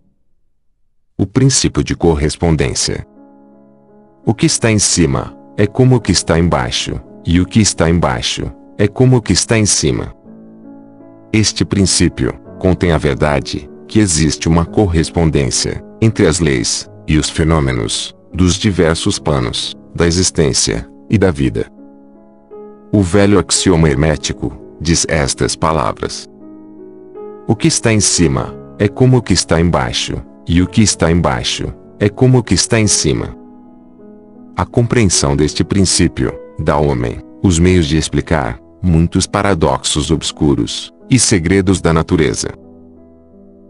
O 1.17 1.27
princípio 1.27 1.85
de 1.85 1.95
correspondência. 1.95 3.07
O 4.27 4.35
que 4.35 4.47
está 4.47 4.71
em 4.71 4.79
cima 4.79 5.37
é 5.57 5.67
como 5.67 5.97
o 5.97 6.01
que 6.01 6.13
está 6.13 6.39
embaixo, 6.39 7.01
e 7.25 7.41
o 7.41 7.47
que 7.47 7.61
está 7.61 7.89
embaixo 7.89 8.51
é 8.77 8.89
como 8.89 9.17
o 9.17 9.23
que 9.23 9.33
está 9.33 9.59
em 9.59 9.67
cima. 9.67 10.15
Este 11.33 11.65
princípio 11.65 12.33
contém 12.59 12.93
a 12.93 12.99
verdade 12.99 13.69
que 13.87 13.99
existe 13.99 14.49
uma 14.49 14.65
correspondência 14.65 15.85
entre 16.01 16.27
as 16.27 16.41
leis 16.41 16.89
e 17.07 17.19
os 17.19 17.29
fenômenos 17.29 18.15
dos 18.33 18.55
diversos 18.55 19.19
planos 19.19 19.75
da 19.95 20.07
existência 20.07 20.89
e 21.09 21.17
da 21.17 21.31
vida. 21.31 21.67
O 22.93 23.03
velho 23.03 23.39
axioma 23.39 23.89
hermético 23.89 24.53
diz 24.81 25.07
estas 25.09 25.55
palavras: 25.55 26.29
O 27.47 27.55
que 27.55 27.69
está 27.69 27.93
em 27.93 28.01
cima 28.01 28.55
é 28.79 28.89
como 28.89 29.19
o 29.19 29.23
que 29.23 29.33
está 29.33 29.61
embaixo, 29.61 30.15
e 30.47 30.61
o 30.63 30.67
que 30.67 30.83
está 30.83 31.11
embaixo 31.11 31.73
é 32.01 32.09
como 32.09 32.39
o 32.39 32.43
que 32.43 32.55
está 32.55 32.79
em 32.79 32.87
cima. 32.87 33.37
A 34.57 34.65
compreensão 34.65 35.37
deste 35.37 35.65
princípio 35.65 36.33
dá 36.59 36.75
ao 36.75 36.87
homem 36.87 37.21
os 37.43 37.59
meios 37.59 37.87
de 37.87 37.97
explicar 37.97 38.59
muitos 38.85 39.27
paradoxos 39.27 40.11
obscuros 40.11 40.93
e 41.09 41.19
segredos 41.19 41.81
da 41.81 41.93
natureza. 41.93 42.49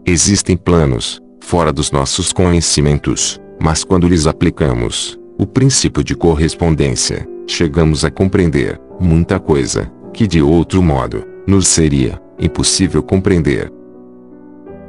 Existem 0.05 0.57
planos 0.57 1.21
fora 1.41 1.71
dos 1.71 1.89
nossos 1.89 2.33
conhecimentos, 2.33 3.39
mas 3.61 3.83
quando 3.83 4.09
lhes 4.09 4.27
aplicamos 4.27 5.17
o 5.37 5.47
princípio 5.47 6.03
de 6.03 6.15
correspondência, 6.15 7.25
chegamos 7.47 8.03
a 8.03 8.11
compreender 8.11 8.79
muita 8.99 9.39
coisa 9.39 9.89
que 10.13 10.27
de 10.27 10.41
outro 10.41 10.83
modo 10.83 11.23
nos 11.47 11.67
seria 11.67 12.21
impossível 12.37 13.01
compreender. 13.01 13.71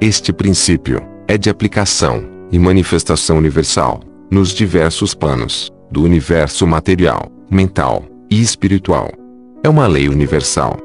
Este 0.01 0.33
princípio 0.33 1.01
é 1.29 1.39
de 1.39 1.49
aplicação 1.49 2.25
e 2.51 2.59
manifestação 2.59 3.39
universal 3.39 4.01
nos 4.31 4.51
diversos 4.51 5.15
planos 5.15 5.71
do 5.91 6.03
universo 6.03 6.67
material, 6.67 7.31
mental 7.49 8.05
e 8.29 8.41
espiritual. 8.41 9.26
É 9.63 9.69
uma 9.69 9.87
lei 9.87 10.09
universal. 10.09 10.79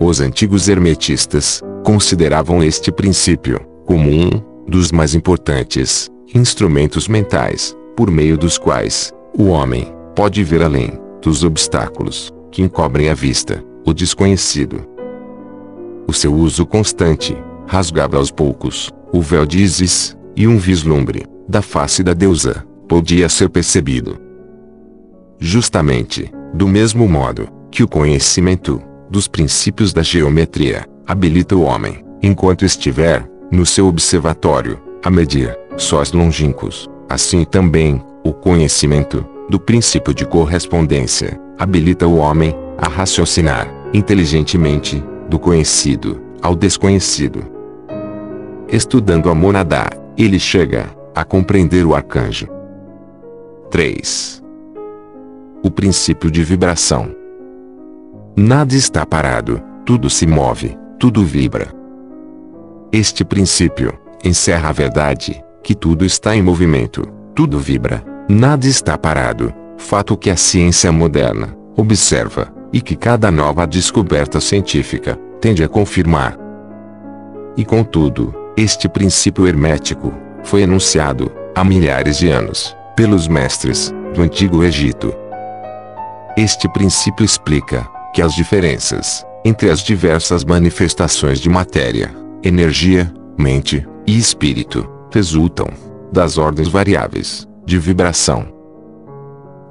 Os 0.00 0.20
antigos 0.20 0.68
hermetistas 0.68 1.62
consideravam 1.84 2.62
este 2.62 2.92
princípio 2.92 3.60
como 3.86 4.10
um 4.10 4.30
dos 4.66 4.90
mais 4.90 5.14
importantes 5.14 6.10
instrumentos 6.34 7.06
mentais, 7.06 7.76
por 7.96 8.10
meio 8.10 8.36
dos 8.36 8.58
quais 8.58 9.12
o 9.36 9.44
homem 9.44 9.92
pode 10.16 10.42
ver 10.42 10.62
além 10.62 10.98
dos 11.22 11.44
obstáculos 11.44 12.32
que 12.50 12.62
encobrem 12.62 13.08
a 13.08 13.14
vista, 13.14 13.62
o 13.86 13.92
desconhecido. 13.92 14.84
O 16.06 16.12
seu 16.12 16.34
uso 16.34 16.66
constante 16.66 17.36
rasgava 17.66 18.16
aos 18.16 18.30
poucos 18.30 18.90
o 19.12 19.20
véu 19.20 19.46
de 19.46 19.58
Isis, 19.62 20.16
e 20.36 20.48
um 20.48 20.58
vislumbre 20.58 21.24
da 21.48 21.62
face 21.62 22.02
da 22.02 22.12
deusa 22.12 22.66
podia 22.88 23.28
ser 23.28 23.48
percebido. 23.48 24.18
Justamente, 25.38 26.30
do 26.54 26.68
mesmo 26.68 27.08
modo 27.08 27.48
que 27.68 27.82
o 27.82 27.88
conhecimento 27.88 28.80
dos 29.10 29.26
princípios 29.26 29.92
da 29.92 30.02
geometria 30.02 30.86
habilita 31.04 31.56
o 31.56 31.62
homem, 31.62 32.04
enquanto 32.22 32.64
estiver 32.64 33.28
no 33.50 33.66
seu 33.66 33.88
observatório, 33.88 34.80
a 35.04 35.10
medir 35.10 35.58
sóis 35.76 36.12
longínquos, 36.12 36.88
assim 37.08 37.44
também 37.44 38.00
o 38.24 38.32
conhecimento 38.32 39.26
do 39.50 39.58
princípio 39.58 40.14
de 40.14 40.24
correspondência 40.24 41.38
habilita 41.58 42.06
o 42.06 42.16
homem 42.16 42.54
a 42.78 42.88
raciocinar 42.88 43.68
inteligentemente 43.92 45.02
do 45.28 45.38
conhecido 45.40 46.22
ao 46.40 46.54
desconhecido. 46.54 47.44
Estudando 48.68 49.28
a 49.28 49.34
monadá, 49.34 49.90
ele 50.16 50.38
chega 50.38 50.88
a 51.14 51.24
compreender 51.24 51.84
o 51.84 51.94
arcanjo. 51.94 52.48
3. 53.70 54.43
O 55.64 55.70
princípio 55.70 56.30
de 56.30 56.44
vibração. 56.44 57.16
Nada 58.36 58.74
está 58.74 59.06
parado, 59.06 59.62
tudo 59.86 60.10
se 60.10 60.26
move, 60.26 60.76
tudo 61.00 61.24
vibra. 61.24 61.72
Este 62.92 63.24
princípio 63.24 63.98
encerra 64.22 64.68
a 64.68 64.72
verdade 64.72 65.42
que 65.62 65.74
tudo 65.74 66.04
está 66.04 66.36
em 66.36 66.42
movimento, 66.42 67.08
tudo 67.34 67.58
vibra, 67.58 68.04
nada 68.28 68.66
está 68.66 68.98
parado, 68.98 69.54
fato 69.78 70.18
que 70.18 70.28
a 70.28 70.36
ciência 70.36 70.92
moderna 70.92 71.56
observa 71.74 72.52
e 72.70 72.82
que 72.82 72.94
cada 72.94 73.30
nova 73.30 73.66
descoberta 73.66 74.42
científica 74.42 75.18
tende 75.40 75.64
a 75.64 75.68
confirmar. 75.68 76.36
E 77.56 77.64
contudo, 77.64 78.34
este 78.54 78.86
princípio 78.86 79.46
hermético 79.46 80.12
foi 80.42 80.60
enunciado 80.60 81.32
há 81.54 81.64
milhares 81.64 82.18
de 82.18 82.28
anos 82.28 82.76
pelos 82.94 83.26
mestres 83.26 83.94
do 84.14 84.20
Antigo 84.20 84.62
Egito. 84.62 85.23
Este 86.36 86.68
princípio 86.68 87.24
explica 87.24 87.88
que 88.12 88.20
as 88.20 88.34
diferenças 88.34 89.24
entre 89.44 89.70
as 89.70 89.80
diversas 89.80 90.44
manifestações 90.44 91.38
de 91.38 91.48
matéria, 91.48 92.10
energia, 92.42 93.12
mente 93.38 93.86
e 94.04 94.18
espírito 94.18 94.88
resultam 95.12 95.68
das 96.12 96.36
ordens 96.36 96.66
variáveis 96.66 97.46
de 97.64 97.78
vibração. 97.78 98.48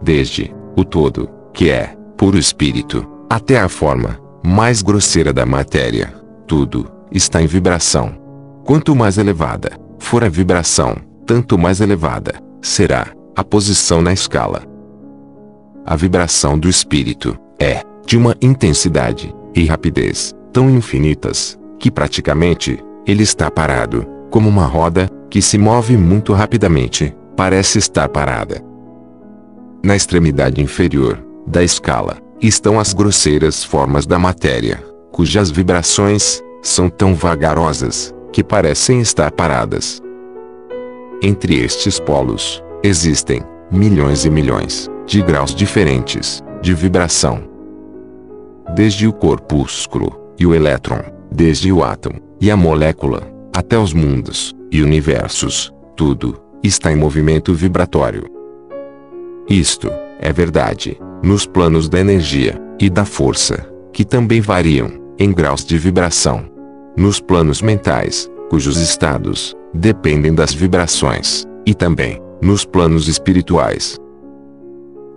Desde 0.01 0.55
o 0.77 0.85
todo, 0.85 1.29
que 1.53 1.69
é 1.69 1.97
puro 2.15 2.37
espírito, 2.37 3.05
até 3.29 3.59
a 3.59 3.67
forma 3.67 4.17
mais 4.41 4.81
grosseira 4.81 5.33
da 5.33 5.45
matéria, 5.45 6.13
tudo 6.47 6.89
está 7.11 7.41
em 7.41 7.47
vibração. 7.47 8.15
Quanto 8.63 8.95
mais 8.95 9.17
elevada 9.17 9.71
for 9.99 10.23
a 10.23 10.29
vibração, 10.29 10.95
tanto 11.25 11.57
mais 11.57 11.81
elevada 11.81 12.35
será 12.61 13.07
a 13.35 13.43
posição 13.43 14.01
na 14.01 14.13
escala. 14.13 14.72
A 15.85 15.95
vibração 15.95 16.57
do 16.57 16.69
espírito 16.69 17.37
é 17.59 17.83
de 18.05 18.17
uma 18.17 18.35
intensidade 18.41 19.33
e 19.53 19.65
rapidez 19.65 20.33
tão 20.51 20.69
infinitas 20.69 21.57
que 21.79 21.91
praticamente 21.91 22.79
ele 23.05 23.23
está 23.23 23.51
parado, 23.51 24.07
como 24.29 24.47
uma 24.47 24.65
roda 24.65 25.09
que 25.29 25.41
se 25.41 25.57
move 25.57 25.97
muito 25.97 26.31
rapidamente, 26.31 27.13
parece 27.35 27.79
estar 27.79 28.07
parada. 28.07 28.61
Na 29.83 29.95
extremidade 29.95 30.61
inferior 30.61 31.21
da 31.45 31.63
escala 31.63 32.17
estão 32.41 32.79
as 32.79 32.93
grosseiras 32.93 33.63
formas 33.63 34.05
da 34.05 34.17
matéria, 34.17 34.81
cujas 35.11 35.51
vibrações 35.51 36.41
são 36.61 36.87
tão 36.87 37.13
vagarosas 37.13 38.13
que 38.31 38.43
parecem 38.43 39.01
estar 39.01 39.31
paradas. 39.31 40.01
Entre 41.21 41.55
estes 41.55 41.99
polos, 41.99 42.63
existem 42.83 43.43
milhões 43.73 44.23
e 44.23 44.29
milhões 44.29 44.87
de 45.07 45.21
graus 45.21 45.53
diferentes 45.55 46.41
de 46.61 46.75
vibração. 46.75 47.51
desde 48.75 49.07
o 49.07 49.13
corpúsculo, 49.13 50.33
e 50.39 50.45
o 50.45 50.55
elétron, 50.55 51.01
desde 51.31 51.71
o 51.71 51.83
átomo, 51.83 52.19
e 52.39 52.49
a 52.49 52.57
molécula, 52.57 53.21
até 53.55 53.77
os 53.77 53.93
mundos, 53.93 54.53
e 54.71 54.81
universos, 54.81 55.71
tudo, 55.95 56.39
está 56.63 56.91
em 56.91 56.95
movimento 56.95 57.53
vibratório. 57.53 58.23
Isto, 59.49 59.91
é 60.19 60.31
verdade, 60.31 60.97
nos 61.21 61.45
planos 61.45 61.89
da 61.89 61.99
energia, 61.99 62.59
e 62.79 62.89
da 62.89 63.05
força, 63.05 63.67
que 63.91 64.05
também 64.05 64.41
variam, 64.41 64.89
em 65.19 65.31
graus 65.31 65.63
de 65.65 65.77
vibração. 65.77 66.45
Nos 66.97 67.19
planos 67.19 67.61
mentais, 67.61 68.29
cujos 68.49 68.77
estados, 68.77 69.55
dependem 69.73 70.33
das 70.33 70.53
vibrações, 70.53 71.45
e 71.65 71.73
também, 71.75 72.19
nos 72.43 72.65
planos 72.65 73.07
espirituais. 73.07 73.97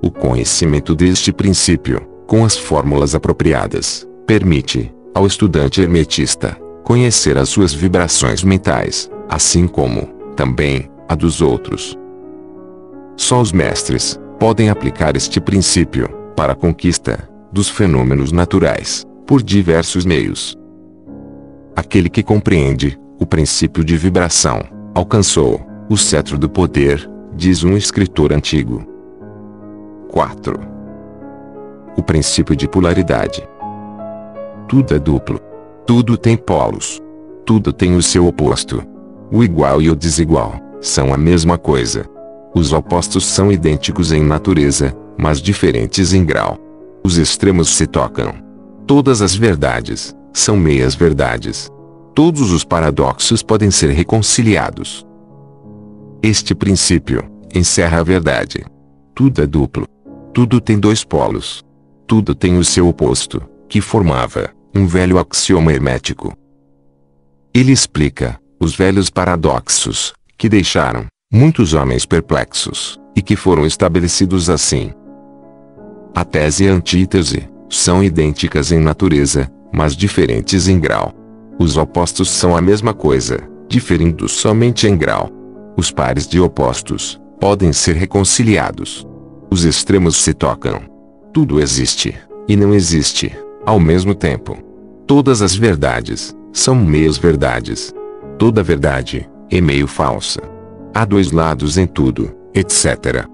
O 0.00 0.10
conhecimento 0.10 0.94
deste 0.94 1.32
princípio, 1.32 2.00
com 2.26 2.44
as 2.44 2.56
fórmulas 2.56 3.16
apropriadas, 3.16 4.06
permite, 4.26 4.94
ao 5.12 5.26
estudante 5.26 5.82
hermetista, 5.82 6.56
conhecer 6.84 7.36
as 7.36 7.48
suas 7.48 7.74
vibrações 7.74 8.44
mentais, 8.44 9.10
assim 9.28 9.66
como, 9.66 10.06
também, 10.36 10.88
a 11.08 11.16
dos 11.16 11.40
outros. 11.40 11.98
Só 13.16 13.40
os 13.40 13.50
mestres 13.50 14.20
podem 14.38 14.70
aplicar 14.70 15.16
este 15.16 15.40
princípio 15.40 16.08
para 16.36 16.52
a 16.52 16.56
conquista 16.56 17.28
dos 17.50 17.68
fenômenos 17.68 18.30
naturais 18.30 19.04
por 19.26 19.42
diversos 19.42 20.04
meios. 20.04 20.56
Aquele 21.74 22.08
que 22.08 22.22
compreende 22.22 22.96
o 23.18 23.26
princípio 23.26 23.82
de 23.82 23.96
vibração 23.96 24.62
alcançou 24.94 25.66
o 25.88 25.96
cetro 25.96 26.38
do 26.38 26.48
poder, 26.48 27.08
diz 27.36 27.62
um 27.62 27.76
escritor 27.76 28.32
antigo. 28.32 28.82
4. 30.10 30.58
O 31.96 32.02
princípio 32.02 32.56
de 32.56 32.66
polaridade. 32.66 33.46
Tudo 34.66 34.94
é 34.94 34.98
duplo. 34.98 35.38
Tudo 35.86 36.16
tem 36.16 36.36
polos. 36.36 37.00
Tudo 37.44 37.72
tem 37.72 37.94
o 37.94 38.02
seu 38.02 38.26
oposto. 38.26 38.82
O 39.30 39.44
igual 39.44 39.82
e 39.82 39.90
o 39.90 39.94
desigual 39.94 40.54
são 40.80 41.12
a 41.12 41.18
mesma 41.18 41.58
coisa. 41.58 42.06
Os 42.54 42.72
opostos 42.72 43.26
são 43.26 43.52
idênticos 43.52 44.12
em 44.12 44.24
natureza, 44.24 44.96
mas 45.18 45.38
diferentes 45.38 46.14
em 46.14 46.24
grau. 46.24 46.56
Os 47.04 47.18
extremos 47.18 47.68
se 47.68 47.86
tocam. 47.86 48.34
Todas 48.86 49.20
as 49.20 49.34
verdades 49.34 50.16
são 50.32 50.56
meias 50.56 50.94
verdades. 50.94 51.70
Todos 52.14 52.50
os 52.50 52.64
paradoxos 52.64 53.42
podem 53.42 53.70
ser 53.70 53.90
reconciliados. 53.90 55.05
Este 56.28 56.56
princípio 56.56 57.22
encerra 57.54 58.00
a 58.00 58.02
verdade. 58.02 58.66
Tudo 59.14 59.44
é 59.44 59.46
duplo. 59.46 59.86
Tudo 60.34 60.60
tem 60.60 60.76
dois 60.76 61.04
polos. 61.04 61.64
Tudo 62.04 62.34
tem 62.34 62.58
o 62.58 62.64
seu 62.64 62.88
oposto, 62.88 63.40
que 63.68 63.80
formava 63.80 64.50
um 64.74 64.88
velho 64.88 65.20
axioma 65.20 65.72
hermético. 65.72 66.36
Ele 67.54 67.70
explica 67.70 68.40
os 68.58 68.74
velhos 68.74 69.08
paradoxos 69.08 70.14
que 70.36 70.48
deixaram 70.48 71.06
muitos 71.32 71.74
homens 71.74 72.04
perplexos 72.04 72.98
e 73.14 73.22
que 73.22 73.36
foram 73.36 73.64
estabelecidos 73.64 74.50
assim. 74.50 74.90
A 76.12 76.24
tese 76.24 76.64
e 76.64 76.68
a 76.68 76.72
antítese 76.72 77.48
são 77.70 78.02
idênticas 78.02 78.72
em 78.72 78.80
natureza, 78.80 79.48
mas 79.72 79.94
diferentes 79.94 80.66
em 80.66 80.80
grau. 80.80 81.14
Os 81.56 81.76
opostos 81.76 82.28
são 82.28 82.56
a 82.56 82.60
mesma 82.60 82.92
coisa, 82.92 83.38
diferindo 83.68 84.28
somente 84.28 84.88
em 84.88 84.96
grau. 84.96 85.35
Os 85.76 85.90
pares 85.90 86.26
de 86.26 86.40
opostos 86.40 87.20
podem 87.38 87.72
ser 87.72 87.96
reconciliados. 87.96 89.06
Os 89.50 89.64
extremos 89.64 90.16
se 90.16 90.32
tocam. 90.32 90.80
Tudo 91.32 91.60
existe 91.60 92.16
e 92.48 92.56
não 92.56 92.74
existe 92.74 93.32
ao 93.64 93.78
mesmo 93.78 94.14
tempo. 94.14 94.56
Todas 95.06 95.42
as 95.42 95.54
verdades 95.54 96.34
são 96.52 96.74
meias 96.74 97.18
verdades. 97.18 97.92
Toda 98.38 98.62
verdade 98.62 99.28
é 99.50 99.60
meio 99.60 99.86
falsa. 99.86 100.40
Há 100.94 101.04
dois 101.04 101.30
lados 101.30 101.76
em 101.76 101.86
tudo, 101.86 102.34
etc. 102.54 103.26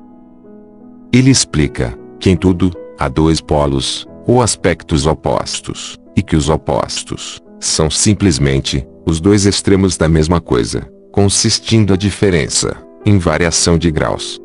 Ele 1.13 1.31
explica 1.31 1.97
que 2.19 2.29
em 2.29 2.37
tudo 2.37 2.73
há 2.99 3.09
dois 3.09 3.41
polos, 3.41 4.07
ou 4.27 4.43
aspectos 4.43 5.07
opostos, 5.07 5.97
e 6.17 6.23
que 6.23 6.37
os 6.37 6.49
opostos 6.49 7.41
são 7.61 7.89
simplesmente 7.89 8.87
os 9.07 9.21
dois 9.21 9.47
extremos 9.47 9.97
da 9.97 10.09
mesma 10.09 10.41
coisa, 10.41 10.89
consistindo 11.13 11.93
a 11.93 11.97
diferença 11.97 12.75
em 13.05 13.19
variação 13.19 13.77
de 13.77 13.91
graus. 13.91 14.41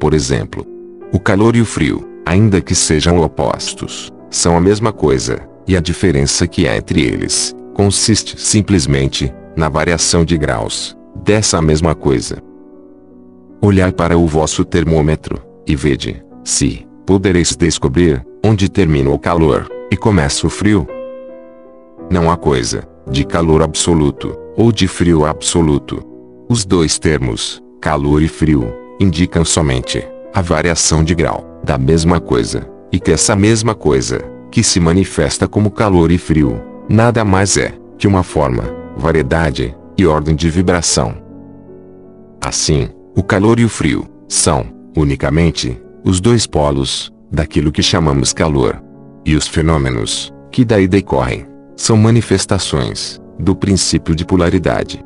Por 0.00 0.14
exemplo, 0.14 0.66
o 1.12 1.20
calor 1.20 1.54
e 1.54 1.60
o 1.60 1.66
frio, 1.66 2.08
ainda 2.24 2.60
que 2.60 2.74
sejam 2.74 3.20
opostos, 3.20 4.10
são 4.30 4.56
a 4.56 4.60
mesma 4.60 4.92
coisa, 4.92 5.46
e 5.68 5.76
a 5.76 5.80
diferença 5.80 6.46
que 6.48 6.66
há 6.66 6.76
entre 6.76 7.02
eles 7.02 7.54
consiste 7.74 8.40
simplesmente 8.40 9.32
na 9.54 9.68
variação 9.68 10.24
de 10.24 10.36
graus 10.36 10.96
dessa 11.22 11.60
mesma 11.60 11.94
coisa. 11.94 12.42
Olhai 13.60 13.92
para 13.92 14.18
o 14.18 14.26
vosso 14.26 14.64
termômetro 14.64 15.40
e 15.66 15.76
vede 15.76 16.24
se 16.42 16.84
podereis 17.06 17.54
descobrir 17.54 18.24
onde 18.44 18.68
termina 18.68 19.10
o 19.10 19.18
calor 19.18 19.68
e 19.90 19.96
começa 19.96 20.46
o 20.46 20.50
frio. 20.50 20.86
Não 22.10 22.28
há 22.28 22.36
coisa 22.36 22.91
de 23.10 23.24
calor 23.24 23.62
absoluto 23.62 24.36
ou 24.56 24.70
de 24.70 24.86
frio 24.86 25.24
absoluto. 25.24 26.02
Os 26.48 26.64
dois 26.64 26.98
termos, 26.98 27.62
calor 27.80 28.22
e 28.22 28.28
frio, 28.28 28.72
indicam 29.00 29.44
somente 29.44 30.06
a 30.34 30.40
variação 30.40 31.02
de 31.02 31.14
grau 31.14 31.60
da 31.64 31.78
mesma 31.78 32.20
coisa, 32.20 32.68
e 32.90 32.98
que 32.98 33.12
essa 33.12 33.34
mesma 33.36 33.74
coisa, 33.74 34.20
que 34.50 34.62
se 34.62 34.80
manifesta 34.80 35.48
como 35.48 35.70
calor 35.70 36.10
e 36.10 36.18
frio, 36.18 36.60
nada 36.88 37.24
mais 37.24 37.56
é 37.56 37.74
que 37.96 38.06
uma 38.06 38.22
forma, 38.22 38.64
variedade 38.96 39.74
e 39.96 40.06
ordem 40.06 40.34
de 40.34 40.50
vibração. 40.50 41.14
Assim, 42.44 42.88
o 43.16 43.22
calor 43.22 43.58
e 43.60 43.64
o 43.64 43.68
frio 43.68 44.06
são, 44.28 44.66
unicamente, 44.96 45.80
os 46.04 46.20
dois 46.20 46.46
polos 46.46 47.12
daquilo 47.30 47.72
que 47.72 47.82
chamamos 47.82 48.32
calor. 48.32 48.82
E 49.24 49.36
os 49.36 49.46
fenômenos 49.46 50.32
que 50.50 50.64
daí 50.64 50.88
decorrem 50.88 51.46
são 51.76 51.96
manifestações 51.96 53.20
do 53.38 53.54
princípio 53.56 54.14
de 54.14 54.24
polaridade. 54.24 55.04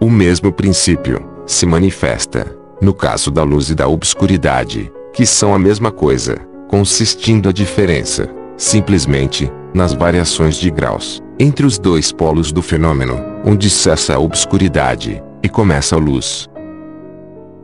O 0.00 0.08
mesmo 0.08 0.52
princípio 0.52 1.28
se 1.46 1.66
manifesta 1.66 2.56
no 2.80 2.94
caso 2.94 3.30
da 3.30 3.42
luz 3.42 3.68
e 3.68 3.74
da 3.74 3.86
obscuridade, 3.86 4.90
que 5.12 5.26
são 5.26 5.54
a 5.54 5.58
mesma 5.58 5.90
coisa, 5.90 6.38
consistindo 6.68 7.48
a 7.48 7.52
diferença 7.52 8.30
simplesmente 8.56 9.50
nas 9.74 9.92
variações 9.92 10.56
de 10.56 10.70
graus 10.70 11.22
entre 11.38 11.64
os 11.64 11.78
dois 11.78 12.12
polos 12.12 12.52
do 12.52 12.60
fenômeno, 12.60 13.18
onde 13.44 13.70
cessa 13.70 14.14
a 14.14 14.18
obscuridade 14.18 15.22
e 15.42 15.48
começa 15.48 15.96
a 15.96 15.98
luz. 15.98 16.46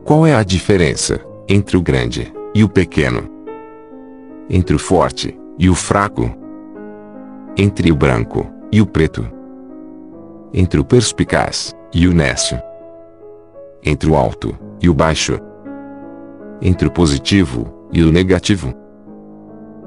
Qual 0.05 0.27
é 0.27 0.35
a 0.35 0.43
diferença 0.43 1.21
entre 1.47 1.77
o 1.77 1.83
grande 1.83 2.33
e 2.55 2.65
o 2.65 2.69
pequeno? 2.69 3.29
Entre 4.49 4.75
o 4.75 4.79
forte 4.79 5.39
e 5.59 5.69
o 5.69 5.75
fraco? 5.75 6.46
Entre 7.59 7.91
o 7.91 7.97
branco 7.97 8.47
e 8.71 8.83
o 8.83 8.87
preto? 8.87 9.27
Entre 10.53 10.79
o 10.79 10.85
perspicaz 10.85 11.75
e 11.91 12.07
o 12.07 12.13
nécio? 12.13 12.61
Entre 13.83 14.11
o 14.11 14.15
alto 14.15 14.55
e 14.79 14.91
o 14.91 14.95
baixo? 14.95 15.41
Entre 16.61 16.87
o 16.87 16.91
positivo 16.91 17.89
e 17.91 18.03
o 18.03 18.13
negativo? 18.13 18.75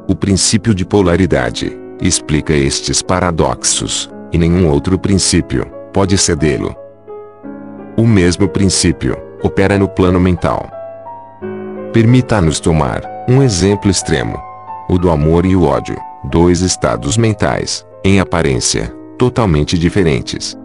O 0.07 0.15
princípio 0.15 0.73
de 0.73 0.83
polaridade 0.83 1.77
explica 2.01 2.53
estes 2.53 3.03
paradoxos, 3.03 4.09
e 4.33 4.37
nenhum 4.39 4.67
outro 4.67 4.97
princípio 4.97 5.67
pode 5.93 6.17
cedê-lo. 6.17 6.75
O 7.95 8.07
mesmo 8.07 8.49
princípio 8.49 9.15
opera 9.43 9.77
no 9.77 9.87
plano 9.87 10.19
mental. 10.19 10.67
Permita-nos 11.93 12.59
tomar 12.59 13.03
um 13.29 13.43
exemplo 13.43 13.91
extremo: 13.91 14.41
o 14.89 14.97
do 14.97 15.11
amor 15.11 15.45
e 15.45 15.55
o 15.55 15.65
ódio, 15.65 16.08
dois 16.29 16.61
estados 16.61 17.17
mentais, 17.17 17.85
em 18.03 18.19
aparência, 18.19 18.93
totalmente 19.17 19.77
diferentes. 19.77 20.57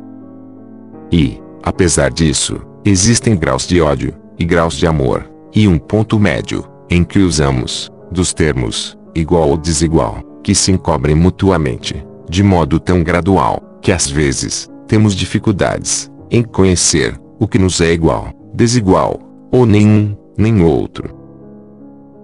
E, 1.11 1.41
apesar 1.63 2.11
disso, 2.11 2.61
existem 2.85 3.37
graus 3.37 3.67
de 3.67 3.81
ódio 3.81 4.15
e 4.39 4.45
graus 4.45 4.75
de 4.75 4.87
amor, 4.87 5.31
e 5.55 5.67
um 5.67 5.79
ponto 5.79 6.19
médio 6.19 6.65
em 6.91 7.03
que 7.03 7.19
usamos 7.21 7.91
dos 8.11 8.35
termos 8.35 8.97
igual 9.15 9.51
ou 9.51 9.57
desigual 9.57 10.19
que 10.43 10.55
se 10.55 10.71
encobrem 10.71 11.15
mutuamente, 11.15 12.05
de 12.29 12.43
modo 12.43 12.79
tão 12.79 13.03
gradual, 13.03 13.63
que 13.81 13.91
às 13.91 14.11
vezes, 14.11 14.69
temos 14.87 15.15
dificuldades 15.15 16.11
em 16.31 16.43
conhecer 16.43 17.19
o 17.39 17.49
que 17.49 17.59
nos 17.59 17.81
é 17.81 17.93
igual, 17.93 18.29
desigual, 18.53 19.19
ou 19.51 19.65
nenhum, 19.65 20.15
nem 20.37 20.63
outro. 20.63 21.17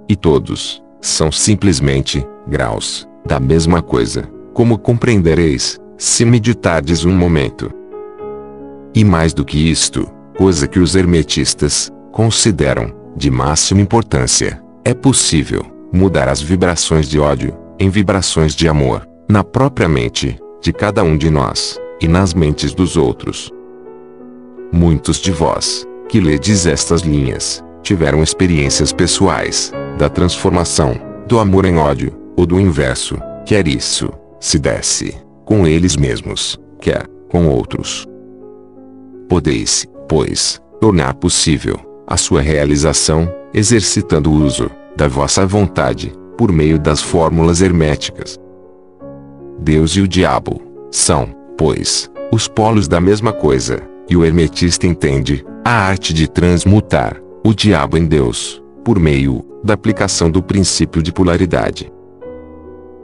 E 0.08 0.16
todos 0.16 0.82
são 1.00 1.32
simplesmente 1.32 2.26
graus 2.46 3.08
da 3.24 3.38
mesma 3.38 3.82
coisa, 3.82 4.28
como 4.52 4.78
compreendereis, 4.78 5.78
se 5.96 6.24
meditardes 6.24 7.04
um 7.04 7.12
momento. 7.12 7.70
E 8.94 9.04
mais 9.04 9.32
do 9.32 9.44
que 9.44 9.70
isto, 9.70 10.08
coisa 10.36 10.66
que 10.66 10.78
os 10.78 10.94
hermetistas 10.94 11.90
consideram 12.10 12.92
de 13.16 13.30
máxima 13.30 13.80
importância, 13.80 14.62
é 14.84 14.94
possível 14.94 15.64
mudar 15.92 16.28
as 16.28 16.40
vibrações 16.40 17.08
de 17.08 17.18
ódio 17.18 17.56
em 17.78 17.88
vibrações 17.88 18.54
de 18.54 18.68
amor, 18.68 19.06
na 19.28 19.42
própria 19.42 19.88
mente, 19.88 20.38
de 20.60 20.72
cada 20.72 21.02
um 21.02 21.16
de 21.16 21.30
nós, 21.30 21.78
e 22.00 22.08
nas 22.08 22.34
mentes 22.34 22.74
dos 22.74 22.96
outros. 22.96 23.50
Muitos 24.72 25.18
de 25.18 25.32
vós, 25.32 25.86
que 26.08 26.20
ledes 26.20 26.66
estas 26.66 27.02
linhas, 27.02 27.64
tiveram 27.82 28.22
experiências 28.22 28.92
pessoais, 28.92 29.72
da 29.98 30.08
transformação, 30.08 30.94
do 31.26 31.38
amor 31.38 31.64
em 31.64 31.78
ódio, 31.78 32.19
ou 32.40 32.46
do 32.46 32.58
inverso, 32.58 33.18
quer 33.44 33.68
isso, 33.68 34.08
se 34.40 34.58
desse, 34.58 35.14
com 35.44 35.66
eles 35.66 35.94
mesmos, 35.94 36.58
quer, 36.80 37.06
com 37.28 37.46
outros. 37.46 38.08
Podeis, 39.28 39.86
pois, 40.08 40.58
tornar 40.80 41.12
possível, 41.12 41.76
a 42.06 42.16
sua 42.16 42.40
realização, 42.40 43.30
exercitando 43.52 44.30
o 44.30 44.42
uso, 44.42 44.70
da 44.96 45.06
vossa 45.06 45.44
vontade, 45.44 46.14
por 46.38 46.50
meio 46.50 46.78
das 46.78 47.02
fórmulas 47.02 47.60
herméticas. 47.60 48.38
Deus 49.58 49.90
e 49.90 50.00
o 50.00 50.08
diabo, 50.08 50.62
são, 50.90 51.34
pois, 51.58 52.10
os 52.32 52.48
polos 52.48 52.88
da 52.88 53.02
mesma 53.02 53.34
coisa, 53.34 53.82
e 54.08 54.16
o 54.16 54.24
hermetista 54.24 54.86
entende, 54.86 55.44
a 55.62 55.72
arte 55.72 56.14
de 56.14 56.26
transmutar, 56.26 57.20
o 57.44 57.52
diabo 57.52 57.98
em 57.98 58.06
Deus, 58.06 58.62
por 58.82 58.98
meio 58.98 59.44
da 59.62 59.74
aplicação 59.74 60.30
do 60.30 60.42
princípio 60.42 61.02
de 61.02 61.12
polaridade. 61.12 61.92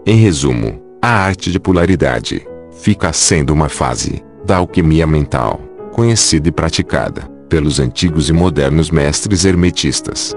Em 0.08 0.18
resumo, 0.18 0.80
a 1.02 1.08
arte 1.08 1.50
de 1.50 1.58
polaridade 1.58 2.46
fica 2.70 3.12
sendo 3.12 3.52
uma 3.52 3.68
fase 3.68 4.22
da 4.44 4.58
alquimia 4.58 5.04
mental, 5.04 5.60
conhecida 5.90 6.48
e 6.48 6.52
praticada 6.52 7.22
pelos 7.48 7.80
antigos 7.80 8.28
e 8.28 8.32
modernos 8.32 8.88
mestres 8.88 9.44
hermetistas. 9.44 10.32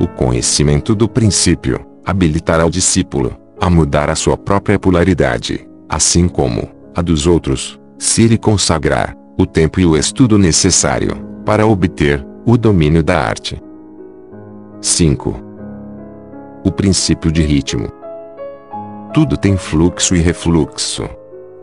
O 0.00 0.08
conhecimento 0.08 0.96
do 0.96 1.08
princípio 1.08 1.78
habilitará 2.04 2.66
o 2.66 2.70
discípulo 2.70 3.38
a 3.60 3.70
mudar 3.70 4.10
a 4.10 4.16
sua 4.16 4.36
própria 4.36 4.80
polaridade, 4.80 5.64
assim 5.88 6.26
como 6.26 6.68
a 6.92 7.00
dos 7.00 7.28
outros, 7.28 7.78
se 8.00 8.24
ele 8.24 8.36
consagrar 8.36 9.16
o 9.38 9.46
tempo 9.46 9.78
e 9.78 9.86
o 9.86 9.96
estudo 9.96 10.36
necessário 10.36 11.16
para 11.46 11.64
obter 11.64 12.26
o 12.44 12.56
domínio 12.58 13.04
da 13.04 13.16
arte. 13.20 13.62
5. 14.80 15.40
O 16.64 16.72
princípio 16.72 17.30
de 17.30 17.42
ritmo. 17.42 17.99
Tudo 19.12 19.36
tem 19.36 19.56
fluxo 19.56 20.14
e 20.14 20.20
refluxo. 20.20 21.02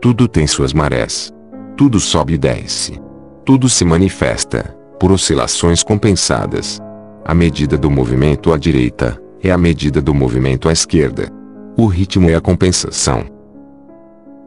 Tudo 0.02 0.28
tem 0.28 0.46
suas 0.46 0.74
marés. 0.74 1.32
Tudo 1.78 1.98
sobe 1.98 2.34
e 2.34 2.38
desce. 2.38 3.00
Tudo 3.42 3.70
se 3.70 3.86
manifesta, 3.86 4.76
por 5.00 5.10
oscilações 5.10 5.82
compensadas. 5.82 6.78
A 7.24 7.34
medida 7.34 7.78
do 7.78 7.90
movimento 7.90 8.52
à 8.52 8.58
direita, 8.58 9.18
é 9.42 9.50
a 9.50 9.56
medida 9.56 10.02
do 10.02 10.12
movimento 10.12 10.68
à 10.68 10.72
esquerda. 10.72 11.32
O 11.74 11.86
ritmo 11.86 12.28
é 12.28 12.34
a 12.34 12.40
compensação. 12.40 13.24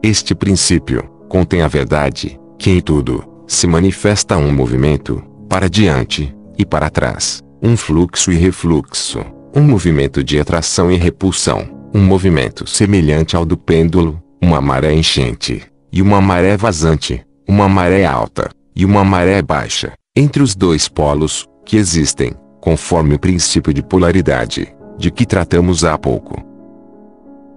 Este 0.00 0.32
princípio, 0.32 1.02
contém 1.28 1.62
a 1.62 1.68
verdade, 1.68 2.38
que 2.56 2.70
em 2.70 2.80
tudo, 2.80 3.24
se 3.48 3.66
manifesta 3.66 4.36
um 4.36 4.52
movimento, 4.52 5.20
para 5.48 5.68
diante, 5.68 6.32
e 6.56 6.64
para 6.64 6.88
trás, 6.88 7.42
um 7.60 7.76
fluxo 7.76 8.30
e 8.30 8.36
refluxo, 8.36 9.24
um 9.56 9.62
movimento 9.62 10.22
de 10.22 10.38
atração 10.38 10.90
e 10.90 10.96
repulsão, 10.96 11.81
um 11.94 12.00
movimento 12.00 12.66
semelhante 12.68 13.36
ao 13.36 13.44
do 13.44 13.56
pêndulo, 13.56 14.22
uma 14.42 14.60
maré 14.60 14.94
enchente, 14.94 15.62
e 15.92 16.00
uma 16.00 16.20
maré 16.20 16.56
vazante, 16.56 17.24
uma 17.48 17.68
maré 17.68 18.04
alta, 18.04 18.50
e 18.74 18.84
uma 18.84 19.04
maré 19.04 19.42
baixa, 19.42 19.92
entre 20.16 20.42
os 20.42 20.54
dois 20.54 20.88
polos, 20.88 21.46
que 21.64 21.76
existem, 21.76 22.32
conforme 22.60 23.14
o 23.14 23.18
princípio 23.18 23.72
de 23.72 23.82
polaridade, 23.82 24.74
de 24.96 25.10
que 25.10 25.26
tratamos 25.26 25.84
há 25.84 25.98
pouco. 25.98 26.42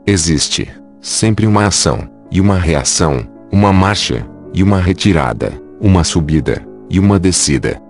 Existe, 0.06 0.70
sempre 1.00 1.48
uma 1.48 1.68
ação, 1.68 2.10
e 2.32 2.42
uma 2.42 2.58
reação, 2.58 3.26
uma 3.52 3.72
marcha, 3.72 4.28
e 4.54 4.62
uma 4.62 4.80
retirada, 4.80 5.54
uma 5.80 6.04
subida, 6.04 6.66
e 6.90 7.00
uma 7.00 7.18
descida, 7.18 7.82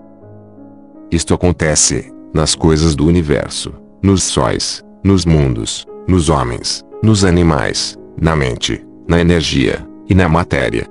isto 1.10 1.32
acontece 1.32 2.12
nas 2.34 2.54
coisas 2.56 2.96
do 2.96 3.06
universo, 3.06 3.72
nos 4.02 4.24
sóis, 4.24 4.84
nos 5.04 5.24
mundos, 5.24 5.86
nos 6.08 6.28
homens, 6.28 6.84
nos 7.02 7.24
animais, 7.24 7.96
na 8.20 8.36
mente, 8.36 8.84
na 9.08 9.20
energia 9.20 9.86
e 10.08 10.14
na 10.14 10.28
matéria. 10.28 10.86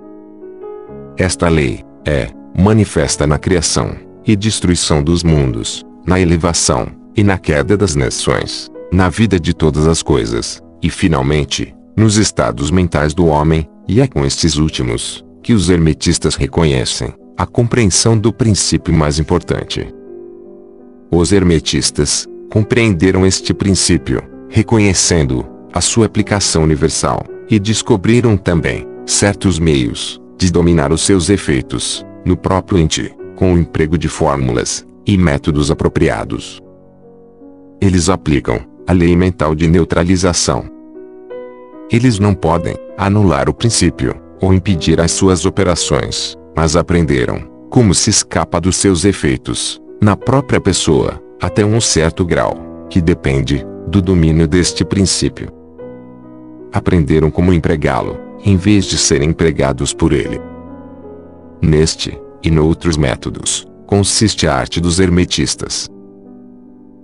Esta 1.17 1.47
lei 1.47 1.83
é 2.05 2.27
manifesta 2.57 3.25
na 3.25 3.37
criação 3.37 3.95
e 4.25 4.35
destruição 4.35 5.03
dos 5.03 5.23
mundos, 5.23 5.85
na 6.05 6.19
elevação 6.19 6.87
e 7.15 7.23
na 7.23 7.37
queda 7.37 7.77
das 7.77 7.95
nações, 7.95 8.69
na 8.91 9.09
vida 9.09 9.39
de 9.39 9.53
todas 9.53 9.87
as 9.87 10.03
coisas, 10.03 10.61
e 10.81 10.89
finalmente, 10.89 11.73
nos 11.95 12.17
estados 12.17 12.69
mentais 12.69 13.13
do 13.13 13.25
homem, 13.25 13.67
e 13.87 14.01
é 14.01 14.07
com 14.07 14.25
estes 14.25 14.57
últimos 14.57 15.23
que 15.41 15.53
os 15.53 15.69
hermetistas 15.69 16.35
reconhecem 16.35 17.13
a 17.37 17.45
compreensão 17.45 18.17
do 18.17 18.33
princípio 18.33 18.93
mais 18.93 19.19
importante. 19.19 19.87
Os 21.11 21.31
hermetistas 21.31 22.27
compreenderam 22.51 23.25
este 23.25 23.53
princípio, 23.53 24.23
reconhecendo 24.49 25.45
a 25.73 25.81
sua 25.81 26.05
aplicação 26.05 26.63
universal, 26.63 27.23
e 27.49 27.59
descobriram 27.59 28.35
também 28.37 28.87
certos 29.05 29.59
meios 29.59 30.19
de 30.37 30.51
dominar 30.51 30.91
os 30.91 31.01
seus 31.01 31.29
efeitos 31.29 32.05
no 32.25 32.35
próprio 32.35 32.79
ente, 32.79 33.13
com 33.35 33.53
o 33.53 33.57
emprego 33.57 33.97
de 33.97 34.07
fórmulas 34.07 34.85
e 35.05 35.17
métodos 35.17 35.69
apropriados. 35.69 36.59
Eles 37.79 38.09
aplicam 38.09 38.59
a 38.87 38.93
lei 38.93 39.15
mental 39.15 39.53
de 39.53 39.67
neutralização. 39.67 40.65
Eles 41.91 42.17
não 42.17 42.33
podem 42.33 42.75
anular 42.97 43.49
o 43.49 43.53
princípio 43.53 44.15
ou 44.41 44.53
impedir 44.53 44.99
as 44.99 45.11
suas 45.11 45.45
operações, 45.45 46.35
mas 46.55 46.75
aprenderam 46.75 47.47
como 47.69 47.93
se 47.93 48.09
escapa 48.09 48.59
dos 48.59 48.77
seus 48.77 49.05
efeitos 49.05 49.81
na 50.01 50.15
própria 50.15 50.61
pessoa, 50.61 51.21
até 51.41 51.65
um 51.65 51.81
certo 51.81 52.25
grau, 52.25 52.87
que 52.89 53.01
depende 53.01 53.65
do 53.87 54.01
domínio 54.01 54.47
deste 54.47 54.83
princípio. 54.83 55.49
Aprenderam 56.71 57.29
como 57.29 57.53
empregá-lo, 57.53 58.17
em 58.43 58.57
vez 58.57 58.85
de 58.85 58.97
serem 58.97 59.29
empregados 59.29 59.93
por 59.93 60.11
ele. 60.11 60.41
Neste, 61.61 62.19
e 62.43 62.51
noutros 62.51 62.97
métodos, 62.97 63.65
consiste 63.87 64.47
a 64.47 64.55
arte 64.55 64.79
dos 64.79 64.99
hermetistas. 64.99 65.89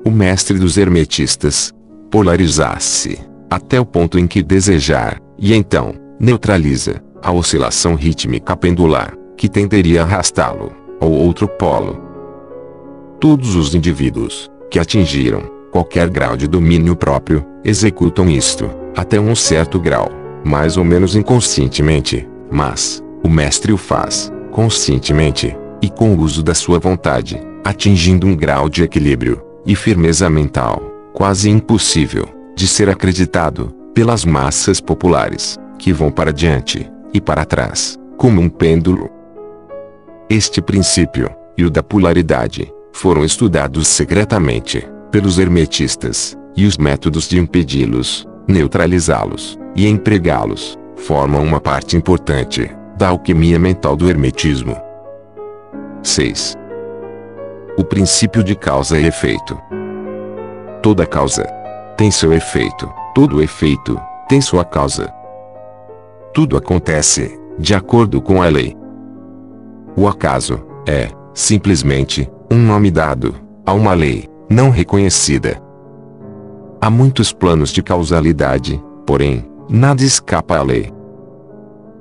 O 0.05 0.11
mestre 0.11 0.57
dos 0.57 0.77
hermetistas 0.77 1.71
polariza-se 2.09 3.19
até 3.49 3.79
o 3.79 3.86
ponto 3.86 4.17
em 4.17 4.27
que 4.27 4.41
desejar, 4.41 5.19
e 5.38 5.53
então 5.53 5.93
neutraliza 6.19 7.01
a 7.21 7.32
oscilação 7.32 7.95
rítmica 7.95 8.55
pendular, 8.55 9.13
que 9.38 9.49
tenderia 9.49 10.01
a 10.01 10.05
arrastá-lo 10.05 10.71
ao 10.99 11.11
outro 11.11 11.47
polo. 11.47 12.01
Todos 13.19 13.55
os 13.55 13.75
indivíduos 13.75 14.49
que 14.69 14.79
atingiram 14.79 15.61
qualquer 15.72 16.09
grau 16.09 16.36
de 16.36 16.47
domínio 16.47 16.95
próprio 16.95 17.45
executam 17.63 18.30
isto, 18.30 18.69
até 18.95 19.19
um 19.19 19.34
certo 19.34 19.80
grau, 19.80 20.11
mais 20.43 20.76
ou 20.78 20.84
menos 20.84 21.15
inconscientemente, 21.15 22.28
mas 22.51 23.01
o 23.24 23.30
mestre 23.30 23.72
o 23.72 23.78
faz 23.78 24.32
conscientemente 24.51 25.55
e 25.82 25.89
com 25.89 26.13
o 26.13 26.19
uso 26.19 26.43
da 26.43 26.53
sua 26.53 26.78
vontade, 26.78 27.41
atingindo 27.63 28.28
um 28.28 28.36
grau 28.36 28.67
de 28.67 28.84
equilíbrio 28.84 29.41
e 29.65 29.76
firmeza 29.76 30.30
mental 30.30 30.91
quase 31.13 31.49
impossível 31.49 32.28
de 32.55 32.67
ser 32.67 32.89
acreditado 32.89 33.74
pelas 33.93 34.26
massas 34.26 34.80
populares 34.82 35.57
que 35.78 35.91
vão 35.93 36.11
para 36.11 36.32
diante 36.32 36.89
e 37.13 37.19
para 37.19 37.45
trás, 37.45 37.97
como 38.17 38.41
um 38.41 38.49
pêndulo. 38.49 39.09
Este 40.30 40.61
princípio, 40.61 41.30
e 41.57 41.65
o 41.65 41.69
da 41.69 41.84
polaridade, 41.84 42.72
foram 42.93 43.26
estudados 43.26 43.88
secretamente 43.88 44.88
pelos 45.12 45.38
hermetistas, 45.38 46.38
e 46.55 46.66
os 46.66 46.78
métodos 46.78 47.28
de 47.28 47.39
impedi-los, 47.39 48.28
neutralizá-los 48.47 49.57
e 49.76 49.88
empregá-los 49.88 50.78
formam 50.95 51.43
uma 51.43 51.59
parte 51.59 51.95
importante 51.95 52.70
da 52.97 53.09
alquimia 53.09 53.57
mental 53.57 53.95
do 53.95 54.09
hermetismo. 54.09 54.76
6. 56.03 56.55
O 57.78 57.84
princípio 57.84 58.43
de 58.43 58.55
causa 58.55 58.99
e 58.99 59.05
efeito. 59.05 59.57
Toda 60.82 61.05
causa 61.05 61.43
tem 61.97 62.12
seu 62.12 62.34
efeito, 62.34 62.91
todo 63.14 63.41
efeito 63.41 63.99
tem 64.28 64.41
sua 64.41 64.66
causa. 64.66 65.12
Tudo 66.34 66.57
acontece 66.57 67.39
de 67.57 67.74
acordo 67.74 68.22
com 68.22 68.41
a 68.41 68.47
lei. 68.47 68.76
O 69.95 70.07
acaso 70.07 70.64
é, 70.88 71.09
simplesmente, 71.34 72.30
um 72.51 72.57
nome 72.57 72.89
dado 72.89 73.36
a 73.66 73.74
uma 73.74 73.93
lei 73.93 74.30
não 74.52 74.70
reconhecida. 74.70 75.62
Há 76.82 76.89
muitos 76.89 77.32
planos 77.32 77.70
de 77.70 77.82
causalidade, 77.82 78.84
porém, 79.06 79.45
nada 79.70 80.04
escapa 80.04 80.58
à 80.58 80.62
lei. 80.62 80.91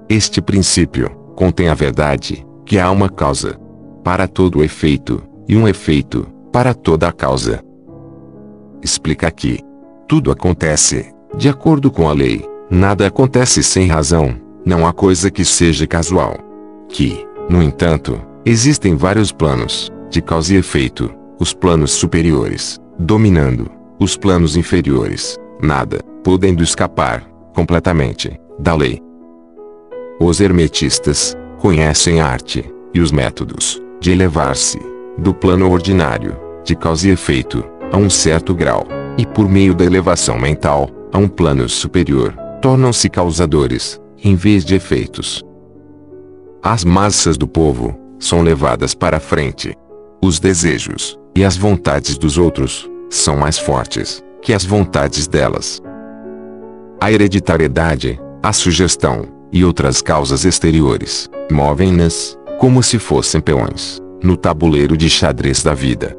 Este 0.09 0.43
princípio 0.43 1.11
contém 1.37 1.69
a 1.69 1.75
verdade 1.75 2.45
que 2.67 2.79
há 2.79 2.91
uma 2.91 3.09
causa 3.09 3.57
para 4.03 4.27
todo 4.27 4.65
efeito 4.65 5.23
e 5.49 5.57
um 5.57 5.69
efeito 5.69 6.27
para 6.53 6.75
toda 6.75 7.07
a 7.07 7.13
causa. 7.13 7.63
Explica 8.83 9.31
que 9.31 9.61
tudo 10.09 10.33
acontece 10.33 11.15
de 11.37 11.49
acordo 11.49 11.89
com 11.89 12.09
a 12.09 12.13
lei, 12.13 12.45
nada 12.69 13.07
acontece 13.07 13.63
sem 13.63 13.87
razão, 13.87 14.35
não 14.67 14.85
há 14.85 14.93
coisa 14.93 15.31
que 15.31 15.45
seja 15.45 15.87
casual. 15.87 16.37
Que, 16.89 17.25
no 17.49 17.63
entanto, 17.63 18.21
existem 18.45 18.97
vários 18.97 19.31
planos, 19.31 19.89
de 20.11 20.21
causa 20.21 20.55
e 20.55 20.57
efeito, 20.57 21.20
os 21.41 21.55
planos 21.55 21.93
superiores, 21.93 22.79
dominando, 22.99 23.71
os 23.99 24.15
planos 24.15 24.57
inferiores, 24.57 25.39
nada, 25.63 26.01
podendo 26.23 26.63
escapar, 26.63 27.27
completamente, 27.55 28.39
da 28.59 28.75
lei. 28.75 29.01
Os 30.21 30.39
hermetistas, 30.39 31.35
conhecem 31.59 32.21
a 32.21 32.27
arte, 32.27 32.71
e 32.93 33.01
os 33.01 33.11
métodos, 33.11 33.81
de 34.01 34.13
elevar-se, 34.13 34.79
do 35.17 35.33
plano 35.33 35.71
ordinário, 35.71 36.37
de 36.63 36.77
causa 36.77 37.09
e 37.09 37.11
efeito, 37.11 37.65
a 37.91 37.97
um 37.97 38.11
certo 38.11 38.55
grau, 38.55 38.87
e 39.17 39.25
por 39.25 39.49
meio 39.49 39.75
da 39.75 39.85
elevação 39.85 40.39
mental, 40.39 40.91
a 41.11 41.17
um 41.17 41.27
plano 41.27 41.67
superior, 41.71 42.35
tornam-se 42.61 43.09
causadores, 43.09 43.99
em 44.23 44.35
vez 44.35 44.63
de 44.63 44.75
efeitos. 44.75 45.43
As 46.63 46.85
massas 46.85 47.39
do 47.39 47.49
povo, 47.49 47.99
são 48.19 48.43
levadas 48.43 48.95
para 48.95 49.19
frente. 49.19 49.75
Os 50.23 50.39
desejos, 50.39 51.19
e 51.35 51.45
as 51.45 51.57
vontades 51.57 52.19
dos 52.19 52.39
outros, 52.39 52.91
são 53.09 53.37
mais 53.37 53.59
fortes, 53.59 54.23
que 54.43 54.53
as 54.53 54.65
vontades 54.65 55.27
delas. 55.27 55.83
A 57.01 57.11
hereditariedade, 57.11 58.21
a 58.43 58.53
sugestão, 58.53 59.27
e 59.53 59.65
outras 59.65 60.01
causas 60.01 60.45
exteriores, 60.45 61.29
movem-nas, 61.51 62.39
como 62.59 62.83
se 62.83 62.99
fossem 62.99 63.41
peões, 63.41 63.99
no 64.23 64.37
tabuleiro 64.37 64.97
de 64.97 65.09
xadrez 65.11 65.63
da 65.63 65.75
vida. 65.75 66.17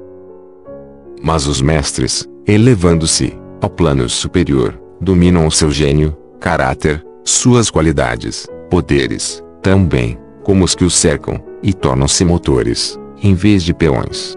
Mas 1.22 1.47
os 1.47 1.62
mestres, 1.62 2.28
elevando-se 2.47 3.38
ao 3.62 3.70
plano 3.70 4.09
superior, 4.09 4.80
dominam 4.99 5.45
o 5.45 5.51
seu 5.51 5.72
gênio, 5.72 6.18
caráter, 6.39 7.05
suas 7.24 7.70
qualidades, 7.70 8.47
poderes, 8.70 9.41
também, 9.62 10.18
como 10.43 10.66
os 10.66 10.74
que 10.74 10.84
os 10.84 10.95
cercam, 10.95 11.41
e 11.62 11.74
tornam-se 11.74 12.26
motores, 12.26 12.99
em 13.22 13.36
vez 13.36 13.64
de 13.64 13.74
peões. 13.74 14.36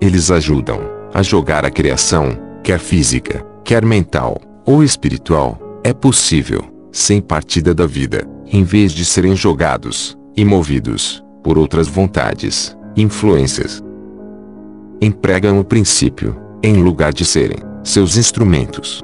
Eles 0.00 0.30
ajudam 0.30 0.80
a 1.14 1.22
jogar 1.22 1.64
a 1.64 1.70
criação, 1.70 2.36
quer 2.62 2.78
física, 2.78 3.44
quer 3.64 3.84
mental, 3.84 4.40
ou 4.64 4.82
espiritual, 4.82 5.58
é 5.82 5.92
possível, 5.92 6.62
sem 6.92 7.20
partida 7.20 7.74
da 7.74 7.86
vida, 7.86 8.28
em 8.46 8.62
vez 8.62 8.92
de 8.92 9.04
serem 9.04 9.34
jogados, 9.34 10.16
e 10.36 10.44
movidos, 10.44 11.24
por 11.42 11.56
outras 11.56 11.88
vontades, 11.88 12.76
influências. 12.96 13.82
Empregam 15.00 15.58
o 15.58 15.64
princípio, 15.64 16.36
em 16.62 16.82
lugar 16.82 17.12
de 17.12 17.24
serem, 17.24 17.58
seus 17.84 18.16
instrumentos. 18.16 19.02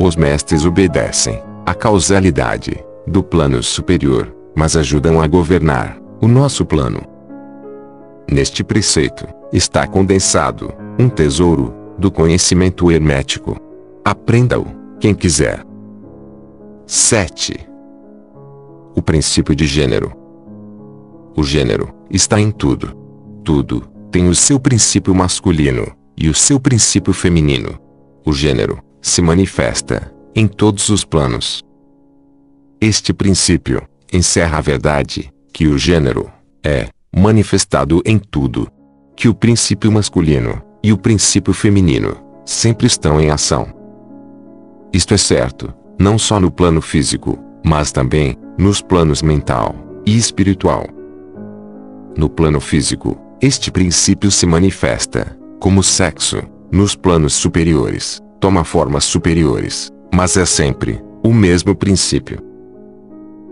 Os 0.00 0.16
mestres 0.16 0.64
obedecem, 0.64 1.40
à 1.64 1.74
causalidade, 1.74 2.84
do 3.06 3.22
plano 3.22 3.62
superior, 3.62 4.34
mas 4.54 4.76
ajudam 4.76 5.20
a 5.20 5.26
governar, 5.26 5.98
o 6.20 6.28
nosso 6.28 6.64
plano. 6.64 7.11
Neste 8.30 8.64
preceito, 8.64 9.26
está 9.52 9.86
condensado, 9.86 10.72
um 10.98 11.08
tesouro, 11.08 11.74
do 11.98 12.10
conhecimento 12.10 12.90
hermético. 12.90 13.56
Aprenda-o, 14.04 14.66
quem 14.98 15.14
quiser. 15.14 15.64
7. 16.86 17.68
O 18.94 19.02
princípio 19.02 19.54
de 19.54 19.66
gênero. 19.66 20.12
O 21.36 21.44
gênero 21.44 21.94
está 22.10 22.40
em 22.40 22.50
tudo. 22.50 22.96
Tudo 23.44 23.88
tem 24.10 24.28
o 24.28 24.34
seu 24.34 24.58
princípio 24.58 25.14
masculino 25.14 25.86
e 26.16 26.28
o 26.28 26.34
seu 26.34 26.60
princípio 26.60 27.12
feminino. 27.12 27.78
O 28.26 28.32
gênero 28.32 28.82
se 29.00 29.22
manifesta 29.22 30.12
em 30.34 30.46
todos 30.46 30.88
os 30.88 31.04
planos. 31.04 31.62
Este 32.80 33.12
princípio 33.12 33.82
encerra 34.12 34.58
a 34.58 34.60
verdade 34.60 35.32
que 35.52 35.66
o 35.66 35.78
gênero 35.78 36.30
é 36.64 36.88
manifestado 37.14 38.02
em 38.04 38.18
tudo. 38.18 38.68
Que 39.14 39.28
o 39.28 39.34
princípio 39.34 39.92
masculino 39.92 40.62
e 40.82 40.92
o 40.92 40.98
princípio 40.98 41.52
feminino 41.52 42.16
sempre 42.44 42.86
estão 42.86 43.20
em 43.20 43.30
ação. 43.30 43.68
Isto 44.92 45.14
é 45.14 45.16
certo, 45.16 45.72
não 45.98 46.18
só 46.18 46.40
no 46.40 46.50
plano 46.50 46.80
físico, 46.80 47.38
mas 47.64 47.92
também 47.92 48.36
nos 48.58 48.80
planos 48.80 49.22
mental 49.22 49.74
e 50.04 50.16
espiritual. 50.16 50.86
No 52.16 52.28
plano 52.28 52.60
físico, 52.60 53.18
este 53.40 53.70
princípio 53.70 54.30
se 54.30 54.46
manifesta 54.46 55.36
como 55.60 55.82
sexo, 55.82 56.42
nos 56.72 56.96
planos 56.96 57.34
superiores, 57.34 58.20
toma 58.40 58.64
formas 58.64 59.04
superiores, 59.04 59.90
mas 60.12 60.36
é 60.36 60.44
sempre 60.44 61.00
o 61.22 61.32
mesmo 61.32 61.74
princípio. 61.74 62.38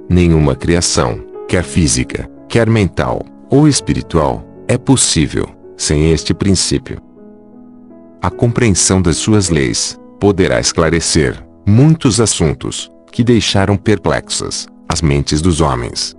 Nenhuma 0.08 0.56
criação, 0.56 1.24
quer 1.46 1.62
física, 1.62 2.28
quer 2.48 2.68
mental 2.68 3.24
ou 3.50 3.66
espiritual, 3.66 4.44
é 4.68 4.78
possível 4.78 5.46
sem 5.76 6.12
este 6.12 6.32
princípio. 6.32 6.98
A 8.22 8.30
compreensão 8.30 9.02
das 9.02 9.16
suas 9.16 9.48
leis 9.48 9.98
poderá 10.20 10.60
esclarecer 10.60 11.42
muitos 11.66 12.20
assuntos 12.20 12.90
que 13.10 13.24
deixaram 13.24 13.76
perplexas 13.76 14.68
as 14.88 15.02
mentes 15.02 15.40
dos 15.40 15.60
homens. 15.60 16.14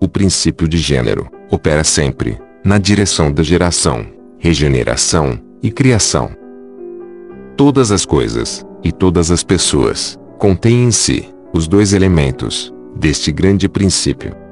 O 0.00 0.08
princípio 0.08 0.68
de 0.68 0.78
gênero 0.78 1.28
opera 1.50 1.84
sempre 1.84 2.38
na 2.64 2.78
direção 2.78 3.32
da 3.32 3.42
geração, 3.42 4.06
regeneração 4.38 5.38
e 5.62 5.70
criação. 5.70 6.30
Todas 7.56 7.90
as 7.90 8.04
coisas 8.04 8.64
e 8.82 8.92
todas 8.92 9.30
as 9.30 9.42
pessoas 9.42 10.18
contêm 10.38 10.84
em 10.84 10.90
si 10.90 11.28
os 11.52 11.66
dois 11.66 11.92
elementos 11.92 12.72
deste 12.94 13.32
grande 13.32 13.68
princípio. 13.68 14.45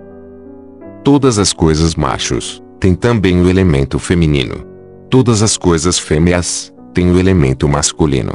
Todas 1.04 1.38
as 1.38 1.52
coisas 1.52 1.94
machos 1.94 2.62
têm 2.80 2.94
também 2.94 3.38
o 3.38 3.50
elemento 3.50 3.98
feminino. 3.98 4.66
Todas 5.10 5.42
as 5.42 5.54
coisas 5.54 5.98
fêmeas 5.98 6.72
têm 6.94 7.10
o 7.10 7.18
elemento 7.18 7.68
masculino. 7.68 8.32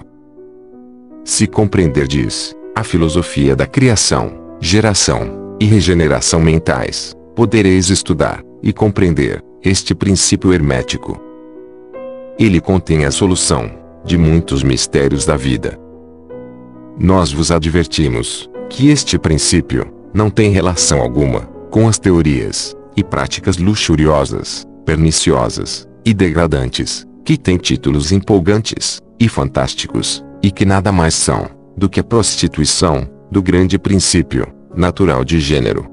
Se 1.26 1.48
compreender 1.48 2.08
diz 2.08 2.56
a 2.76 2.84
filosofia 2.84 3.56
da 3.56 3.66
criação, 3.66 4.56
geração 4.60 5.56
e 5.60 5.66
regeneração 5.66 6.40
mentais, 6.40 7.16
podereis 7.36 7.90
estudar 7.90 8.44
e 8.62 8.72
compreender 8.72 9.44
este 9.64 9.96
princípio 9.96 10.54
hermético. 10.54 11.20
Ele 12.38 12.62
contém 12.62 13.04
a 13.04 13.10
solução 13.10 13.68
de 14.06 14.16
muitos 14.16 14.62
mistérios 14.62 15.26
da 15.26 15.36
vida. 15.36 15.76
Nós 17.00 17.32
vos 17.32 17.50
advertimos 17.50 18.48
que 18.70 18.90
este 18.90 19.18
princípio 19.18 19.92
não 20.14 20.30
tem 20.30 20.52
relação 20.52 21.02
alguma 21.02 21.58
com 21.70 21.88
as 21.88 22.00
teorias 22.00 22.76
e 22.96 23.04
práticas 23.04 23.58
luxuriosas, 23.58 24.66
perniciosas 24.86 25.88
e 26.06 26.14
degradantes, 26.14 27.06
que 27.24 27.38
têm 27.38 27.58
títulos 27.58 28.12
empolgantes 28.12 29.00
e 29.20 29.30
fantásticos, 29.30 30.24
e 30.42 30.52
que 30.52 30.66
nada 30.66 30.92
mais 30.92 31.14
são 31.14 31.48
do 31.78 31.88
que 31.90 32.00
a 32.00 32.04
prostituição, 32.04 33.08
do 33.32 33.42
grande 33.42 33.78
princípio 33.78 34.48
natural 34.76 35.24
de 35.24 35.40
gênero. 35.40 35.86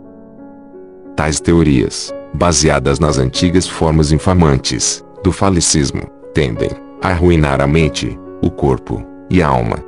Tais 1.14 1.40
teorias, 1.40 2.14
baseadas 2.32 2.98
nas 2.98 3.18
antigas 3.18 3.68
formas 3.68 4.12
infamantes 4.12 5.04
do 5.22 5.32
falicismo, 5.32 6.02
tendem 6.32 6.70
a 7.02 7.08
arruinar 7.08 7.60
a 7.60 7.66
mente, 7.66 8.18
o 8.42 8.50
corpo 8.50 9.04
e 9.28 9.42
a 9.42 9.48
alma. 9.48 9.78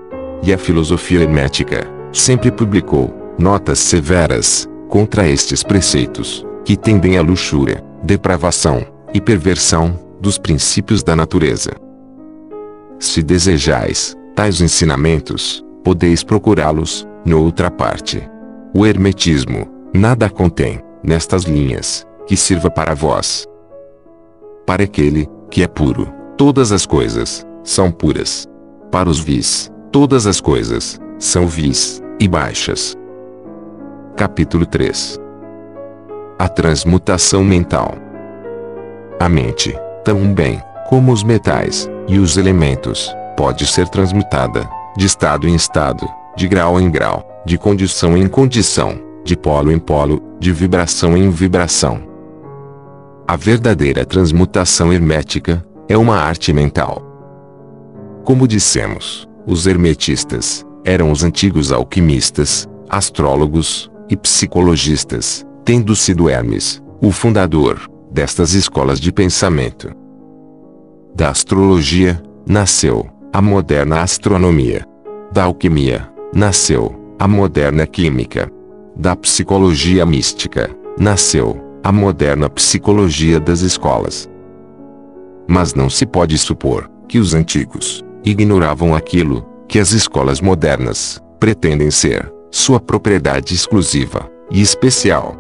E 0.43 0.53
a 0.53 0.59
filosofia 0.59 1.21
hermética 1.21 1.87
sempre 2.13 2.51
publicou 2.51 3.15
notas 3.39 3.79
severas 3.79 4.69
contra 4.89 5.29
estes 5.29 5.63
preceitos, 5.63 6.45
que 6.65 6.77
tendem 6.77 7.17
à 7.17 7.23
luxúria, 7.23 7.85
depravação 8.03 8.85
e 9.13 9.21
perversão 9.21 9.99
dos 10.21 10.39
princípios 10.39 11.03
da 11.03 11.15
natureza. 11.15 11.73
Se 12.99 13.23
desejais 13.23 14.17
tais 14.35 14.61
ensinamentos, 14.61 15.65
podeis 15.85 16.23
procurá-los, 16.23 17.07
noutra 17.25 17.71
parte. 17.71 18.29
O 18.75 18.87
Hermetismo, 18.87 19.69
nada 19.95 20.29
contém, 20.29 20.81
nestas 21.03 21.45
linhas, 21.45 22.07
que 22.27 22.37
sirva 22.37 22.71
para 22.71 22.95
vós. 22.95 23.47
Para 24.67 24.85
aquele, 24.85 25.29
que 25.51 25.63
é 25.63 25.67
puro, 25.67 26.13
todas 26.37 26.73
as 26.73 26.85
coisas, 26.85 27.47
são 27.65 27.91
puras. 27.91 28.47
Para 28.91 29.09
os 29.09 29.19
vis, 29.19 29.71
todas 29.91 30.27
as 30.27 30.41
coisas, 30.41 31.01
são 31.19 31.47
vis, 31.47 32.03
e 32.21 32.29
baixas. 32.29 32.97
Capítulo 34.19 34.67
3 34.67 35.17
A 36.41 36.49
transmutação 36.49 37.45
mental. 37.45 37.95
A 39.21 39.29
mente, 39.29 39.79
tão 40.05 40.35
bem 40.35 40.61
como 40.89 41.13
os 41.13 41.23
metais 41.23 41.89
e 42.09 42.19
os 42.19 42.37
elementos, 42.37 43.15
pode 43.37 43.65
ser 43.65 43.89
transmutada 43.89 44.69
de 44.97 45.07
estado 45.07 45.47
em 45.47 45.55
estado, 45.55 46.05
de 46.37 46.49
grau 46.49 46.81
em 46.81 46.91
grau, 46.91 47.25
de 47.47 47.57
condição 47.57 48.17
em 48.17 48.27
condição, 48.27 49.01
de 49.23 49.37
polo 49.37 49.71
em 49.71 49.79
polo, 49.79 50.21
de 50.41 50.53
vibração 50.53 51.17
em 51.17 51.31
vibração. 51.31 52.03
A 53.25 53.37
verdadeira 53.37 54.05
transmutação 54.05 54.93
hermética 54.93 55.65
é 55.89 55.97
uma 55.97 56.17
arte 56.17 56.53
mental. 56.53 57.05
Como 58.25 58.49
dissemos, 58.49 59.29
Os 59.47 59.65
hermetistas 59.69 60.67
eram 60.85 61.13
os 61.13 61.23
antigos 61.23 61.71
alquimistas, 61.71 62.69
astrólogos 62.91 63.89
e 64.09 64.17
psicologistas, 64.17 65.47
tendo 65.65 65.95
sido 65.95 66.29
Hermes, 66.29 66.83
o 67.01 67.13
fundador 67.13 67.81
destas 68.11 68.55
escolas 68.55 69.01
de 69.01 69.13
pensamento. 69.13 69.91
Da 71.15 71.31
astrologia, 71.31 72.21
nasceu 72.47 73.09
a 73.33 73.43
moderna 73.43 74.01
astronomia. 74.01 74.85
Da 75.33 75.45
alquimia, 75.45 76.09
nasceu 76.35 76.95
a 77.19 77.29
moderna 77.29 77.87
química. 77.87 78.51
Da 78.97 79.15
psicologia 79.15 80.07
mística, 80.07 80.71
nasceu 80.99 81.61
a 81.85 81.93
moderna 81.93 82.49
psicologia 82.49 83.39
das 83.39 83.61
escolas. 83.61 84.29
Mas 85.47 85.75
não 85.75 85.89
se 85.89 86.05
pode 86.07 86.37
supor 86.39 86.91
que 87.09 87.19
os 87.19 87.35
antigos 87.35 88.05
ignoravam 88.25 88.95
aquilo 88.95 89.47
que 89.69 89.79
as 89.79 89.93
escolas 89.93 90.41
modernas 90.41 91.23
pretendem 91.39 91.91
ser 91.91 92.33
sua 92.51 92.81
propriedade 92.81 93.55
exclusiva 93.55 94.31
e 94.51 94.61
especial. 94.61 95.37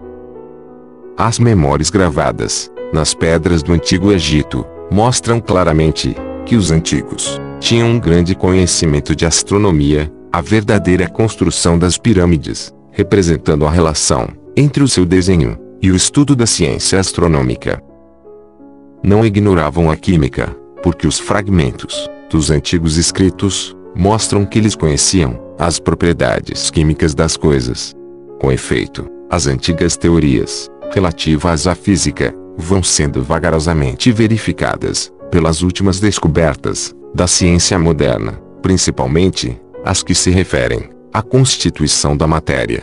As 1.16 1.38
memórias 1.38 1.90
gravadas 1.90 2.70
nas 2.92 3.14
pedras 3.14 3.62
do 3.62 3.72
Antigo 3.72 4.12
Egito 4.12 4.64
mostram 4.90 5.40
claramente 5.40 6.14
que 6.46 6.56
os 6.56 6.70
antigos 6.70 7.40
tinham 7.60 7.90
um 7.90 7.98
grande 7.98 8.34
conhecimento 8.34 9.14
de 9.14 9.26
astronomia, 9.26 10.12
a 10.32 10.40
verdadeira 10.40 11.08
construção 11.08 11.78
das 11.78 11.98
pirâmides, 11.98 12.72
representando 12.92 13.66
a 13.66 13.70
relação 13.70 14.28
entre 14.56 14.82
o 14.82 14.88
seu 14.88 15.04
desenho 15.04 15.58
e 15.82 15.90
o 15.90 15.96
estudo 15.96 16.34
da 16.34 16.46
ciência 16.46 16.98
astronômica. 16.98 17.82
Não 19.02 19.24
ignoravam 19.24 19.90
a 19.90 19.96
química, 19.96 20.54
porque 20.82 21.06
os 21.06 21.18
fragmentos 21.18 22.08
dos 22.30 22.50
antigos 22.50 22.96
escritos 22.96 23.76
mostram 23.94 24.44
que 24.44 24.58
eles 24.58 24.74
conheciam 24.74 25.47
as 25.58 25.80
propriedades 25.80 26.70
químicas 26.70 27.14
das 27.14 27.36
coisas. 27.36 27.94
Com 28.40 28.52
efeito, 28.52 29.06
as 29.28 29.46
antigas 29.46 29.96
teorias 29.96 30.70
relativas 30.92 31.66
à 31.66 31.74
física 31.74 32.32
vão 32.56 32.82
sendo 32.82 33.22
vagarosamente 33.22 34.12
verificadas 34.12 35.12
pelas 35.30 35.62
últimas 35.62 35.98
descobertas 35.98 36.94
da 37.14 37.26
ciência 37.26 37.78
moderna, 37.78 38.40
principalmente 38.62 39.60
as 39.84 40.02
que 40.02 40.14
se 40.14 40.30
referem 40.30 40.88
à 41.12 41.22
constituição 41.22 42.16
da 42.16 42.26
matéria. 42.26 42.82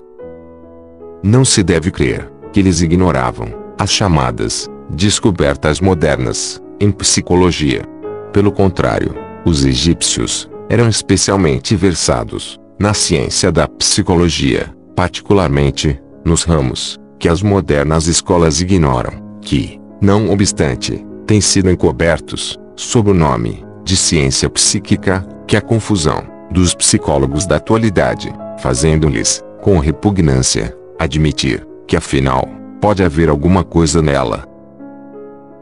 Não 1.24 1.46
se 1.46 1.64
deve 1.64 1.92
crer 1.92 2.30
que 2.52 2.60
eles 2.60 2.82
ignoravam 2.82 3.48
as 3.78 3.92
chamadas 3.92 4.70
descobertas 4.90 5.80
modernas 5.80 6.62
em 6.80 6.92
psicologia. 6.92 7.84
Pelo 8.32 8.52
contrário, 8.52 9.16
os 9.46 9.66
egípcios 9.66 10.50
eram 10.70 10.88
especialmente 10.88 11.76
versados 11.76 12.60
na 12.80 12.94
ciência 12.94 13.52
da 13.52 13.68
psicologia, 13.68 14.74
particularmente 14.96 16.00
nos 16.26 16.44
ramos 16.44 17.00
que 17.18 17.30
as 17.30 17.42
modernas 17.42 18.08
escolas 18.08 18.60
ignoram, 18.60 19.14
que, 19.42 19.80
não 20.02 20.30
obstante, 20.32 21.06
têm 21.26 21.40
sido 21.40 21.70
encobertos 21.70 22.60
sob 22.76 23.12
o 23.12 23.14
nome 23.14 23.66
de 23.84 23.96
ciência 23.96 24.50
psíquica, 24.50 25.26
que 25.48 25.56
a 25.56 25.62
confusão 25.62 26.24
dos 26.52 26.74
psicólogos 26.74 27.46
da 27.46 27.56
atualidade, 27.56 28.34
fazendo-lhes, 28.60 29.44
com 29.62 29.80
repugnância, 29.80 30.76
admitir 31.00 31.66
que 31.88 31.96
afinal, 31.96 32.48
pode 32.82 33.04
haver 33.04 33.30
alguma 33.30 33.64
coisa 33.64 34.02
nela. 34.02 34.44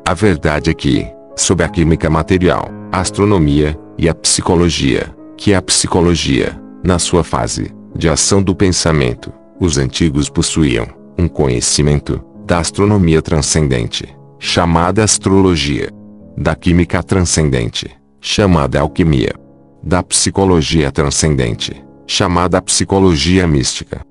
A 0.06 0.14
verdade 0.14 0.70
é 0.70 0.74
que, 0.74 1.08
sob 1.36 1.64
a 1.64 1.70
química 1.70 2.10
material, 2.10 2.70
a 2.92 3.00
astronomia 3.00 3.78
e 3.98 4.10
a 4.10 4.14
psicologia, 4.14 5.14
que 5.38 5.54
é 5.54 5.56
a 5.56 5.62
psicologia, 5.62 6.60
na 6.84 7.00
sua 7.00 7.24
fase 7.24 7.74
de 7.96 8.10
ação 8.10 8.42
do 8.42 8.56
pensamento, 8.56 9.32
os 9.60 9.78
antigos 9.78 10.30
possuíam 10.30 10.88
um 11.18 11.28
conhecimento 11.28 12.22
da 12.46 12.60
astronomia 12.60 13.22
transcendente, 13.22 14.14
chamada 14.40 15.04
astrologia, 15.04 15.90
da 16.38 16.56
química 16.56 17.02
transcendente, 17.02 17.90
chamada 18.20 18.82
alquimia, 18.82 19.34
da 19.82 20.04
psicologia 20.04 20.92
transcendente, 20.92 21.84
chamada 22.06 22.62
psicologia 22.62 23.48
mística, 23.48 24.02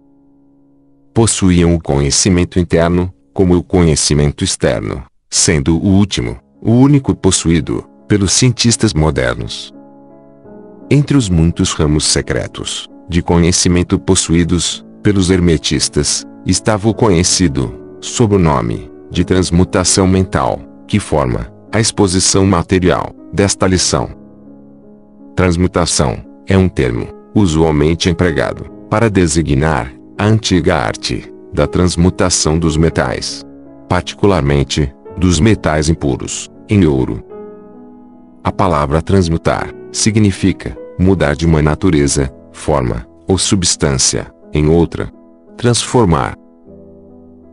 possuíam 1.12 1.74
o 1.74 1.80
conhecimento 1.80 2.58
interno, 2.58 3.12
como 3.34 3.56
o 3.56 3.62
conhecimento 3.62 4.44
externo, 4.44 5.04
sendo 5.30 5.76
o 5.76 5.88
último, 5.88 6.38
o 6.60 6.72
único 6.72 7.14
possuído, 7.14 7.84
pelos 8.08 8.32
cientistas 8.32 8.92
modernos. 8.94 9.72
Entre 10.94 11.16
os 11.16 11.30
muitos 11.30 11.72
ramos 11.72 12.04
secretos 12.04 12.86
de 13.08 13.22
conhecimento 13.22 13.98
possuídos 13.98 14.84
pelos 15.02 15.30
hermetistas, 15.30 16.22
estava 16.44 16.86
o 16.86 16.92
conhecido, 16.92 17.74
sob 17.98 18.34
o 18.34 18.38
nome 18.38 18.92
de 19.10 19.24
transmutação 19.24 20.06
mental, 20.06 20.60
que 20.86 21.00
forma 21.00 21.50
a 21.72 21.80
exposição 21.80 22.44
material 22.44 23.10
desta 23.32 23.66
lição. 23.66 24.10
Transmutação 25.34 26.22
é 26.46 26.58
um 26.58 26.68
termo 26.68 27.08
usualmente 27.34 28.10
empregado 28.10 28.64
para 28.90 29.08
designar 29.08 29.90
a 30.18 30.26
antiga 30.26 30.76
arte 30.76 31.32
da 31.54 31.66
transmutação 31.66 32.58
dos 32.58 32.76
metais, 32.76 33.42
particularmente 33.88 34.94
dos 35.16 35.40
metais 35.40 35.88
impuros, 35.88 36.50
em 36.68 36.84
ouro. 36.84 37.24
A 38.44 38.52
palavra 38.52 39.00
transmutar 39.00 39.72
significa 39.90 40.81
mudar 41.02 41.34
de 41.34 41.44
uma 41.44 41.60
natureza, 41.60 42.32
forma 42.52 43.06
ou 43.26 43.36
substância 43.36 44.32
em 44.52 44.68
outra, 44.68 45.10
transformar. 45.56 46.34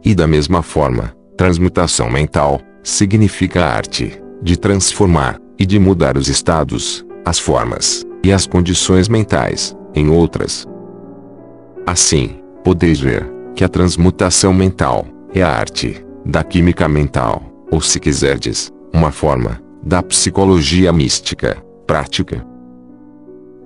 E 0.04 0.16
da 0.16 0.28
mesma 0.28 0.62
forma, 0.62 1.14
transmutação 1.36 2.10
mental 2.10 2.62
significa 2.84 3.66
a 3.66 3.74
arte 3.74 4.22
de 4.41 4.58
transformar 4.58 5.38
e 5.58 5.66
de 5.66 5.78
mudar 5.80 6.18
os 6.18 6.30
estados, 6.30 7.06
as 7.26 7.38
formas 7.38 8.06
e 8.24 8.32
as 8.32 8.45
condições 8.45 9.10
mentais 9.10 9.76
em 9.93 10.10
outras. 10.10 10.66
Assim, 11.86 12.39
Podeis 12.64 13.00
ver 13.00 13.26
que 13.56 13.64
a 13.64 13.70
transmutação 13.70 14.54
mental 14.54 15.06
é 15.34 15.41
a 15.41 15.50
arte 15.50 16.06
da 16.26 16.43
química 16.43 16.88
mental, 16.88 17.41
ou 17.72 17.82
se 17.82 18.00
quiserdes, 18.00 18.72
uma 18.93 19.12
forma 19.12 19.62
da 19.82 20.04
psicologia 20.04 20.91
mística, 20.91 21.58
prática. 21.88 22.45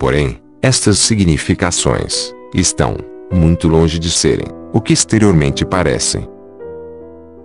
Porém, 0.03 0.37
estas 0.61 0.99
significações 0.99 2.35
estão 2.53 2.97
muito 3.31 3.69
longe 3.69 3.97
de 3.97 4.11
serem 4.11 4.47
o 4.73 4.81
que 4.81 4.91
exteriormente 4.91 5.63
parecem. 5.63 6.27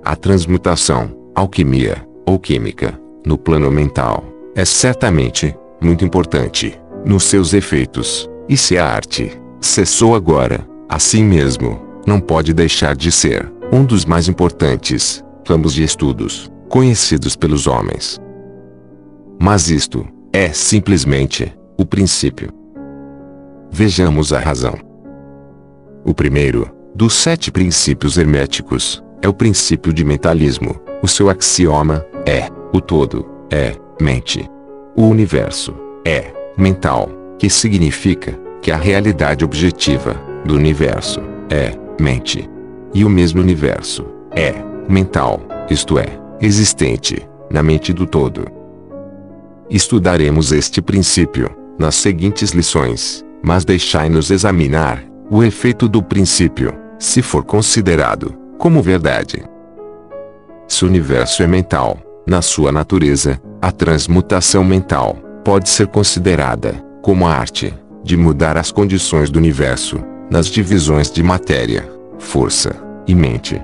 A 0.04 0.16
transmutação, 0.16 1.08
alquimia 1.36 2.04
ou 2.26 2.36
química, 2.36 3.00
no 3.24 3.38
plano 3.38 3.70
mental, 3.70 4.24
é 4.56 4.64
certamente 4.64 5.56
muito 5.80 6.04
importante 6.04 6.76
nos 7.04 7.22
seus 7.22 7.54
efeitos, 7.54 8.28
e 8.48 8.56
se 8.56 8.76
a 8.76 8.84
arte 8.84 9.30
cessou 9.60 10.16
agora, 10.16 10.66
Assim 10.88 11.22
mesmo, 11.22 11.80
não 12.04 12.18
pode 12.18 12.52
deixar 12.52 12.96
de 12.96 13.12
ser 13.12 13.48
um 13.72 13.84
dos 13.84 14.04
mais 14.04 14.26
importantes 14.26 15.22
ramos 15.46 15.74
de 15.74 15.84
estudos 15.84 16.50
conhecidos 16.68 17.36
pelos 17.36 17.68
homens. 17.68 18.18
Mas 19.40 19.70
isto 19.70 20.04
é 20.32 20.48
simplesmente 20.48 21.56
o 21.78 21.86
princípio. 21.86 22.50
Vejamos 23.70 24.32
a 24.32 24.40
razão. 24.40 24.74
O 26.04 26.12
primeiro 26.12 26.68
dos 26.92 27.14
sete 27.14 27.52
princípios 27.52 28.18
herméticos 28.18 29.02
é 29.22 29.28
o 29.28 29.32
princípio 29.32 29.92
de 29.92 30.04
mentalismo. 30.04 30.80
O 31.00 31.06
seu 31.06 31.30
axioma 31.30 32.04
é: 32.26 32.48
o 32.72 32.80
todo 32.80 33.24
é 33.48 33.74
mente. 34.00 34.50
O 34.96 35.04
universo 35.04 35.72
é 36.04 36.32
mental, 36.56 37.08
que 37.38 37.48
significa 37.48 38.36
que 38.60 38.72
a 38.72 38.76
realidade 38.76 39.44
objetiva 39.44 40.20
do 40.44 40.56
universo 40.56 41.20
é 41.48 41.72
mente. 42.02 42.50
E 42.92 43.04
o 43.04 43.08
mesmo 43.08 43.40
universo 43.40 44.04
é 44.32 44.52
mental, 44.88 45.40
isto 45.70 45.96
é, 45.98 46.06
existente 46.40 47.28
na 47.48 47.62
mente 47.62 47.92
do 47.92 48.04
todo. 48.06 48.46
Estudaremos 49.70 50.50
este 50.50 50.80
princípio 50.80 51.67
nas 51.78 51.94
seguintes 51.94 52.50
lições, 52.50 53.24
mas 53.42 53.64
deixai-nos 53.64 54.30
examinar 54.30 55.04
o 55.30 55.42
efeito 55.44 55.88
do 55.88 56.02
princípio, 56.02 56.74
se 56.98 57.22
for 57.22 57.44
considerado 57.44 58.34
como 58.58 58.82
verdade. 58.82 59.44
Se 60.66 60.84
o 60.84 60.88
universo 60.88 61.42
é 61.42 61.46
mental, 61.46 61.98
na 62.26 62.42
sua 62.42 62.72
natureza, 62.72 63.40
a 63.62 63.70
transmutação 63.70 64.64
mental 64.64 65.16
pode 65.44 65.68
ser 65.68 65.86
considerada 65.86 66.74
como 67.00 67.26
a 67.26 67.32
arte 67.32 67.72
de 68.02 68.16
mudar 68.16 68.56
as 68.56 68.70
condições 68.70 69.30
do 69.30 69.38
universo 69.38 69.98
nas 70.30 70.46
divisões 70.46 71.10
de 71.10 71.22
matéria, 71.22 71.88
força 72.18 72.76
e 73.06 73.14
mente. 73.14 73.60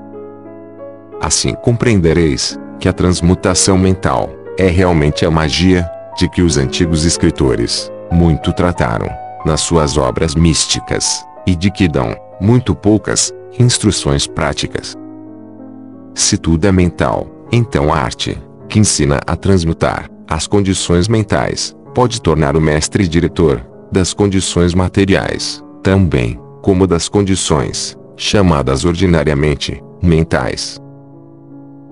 Assim 1.21 1.55
compreendereis 1.55 2.59
que 2.79 2.89
a 2.89 2.93
transmutação 2.93 3.77
mental 3.77 4.31
é 4.59 4.67
realmente 4.67 5.27
a 5.27 5.31
magia 5.31 5.89
de 6.17 6.29
que 6.29 6.43
os 6.43 6.57
antigos 6.57 7.05
escritores 7.05 7.91
muito 8.11 8.53
trataram, 8.53 9.09
nas 9.45 9.61
suas 9.61 9.97
obras 9.97 10.35
místicas, 10.35 11.25
e 11.47 11.55
de 11.55 11.71
que 11.71 11.89
dão, 11.89 12.17
muito 12.41 12.75
poucas, 12.75 13.33
instruções 13.59 14.27
práticas. 14.27 14.97
Se 16.15 16.37
tudo 16.37 16.67
é 16.67 16.73
mental, 16.73 17.27
então 17.51 17.93
a 17.93 17.99
arte, 17.99 18.41
que 18.69 18.79
ensina 18.79 19.21
a 19.27 19.37
transmutar 19.37 20.09
as 20.29 20.47
condições 20.47 21.09
mentais, 21.09 21.77
pode 21.95 22.21
tornar 22.21 22.57
o 22.57 22.61
mestre 22.61 23.07
diretor 23.07 23.65
das 23.93 24.13
condições 24.13 24.75
materiais, 24.75 25.63
também, 25.83 26.39
como 26.63 26.87
das 26.87 27.09
condições, 27.09 27.97
chamadas 28.17 28.85
ordinariamente, 28.85 29.83
mentais. 30.03 30.81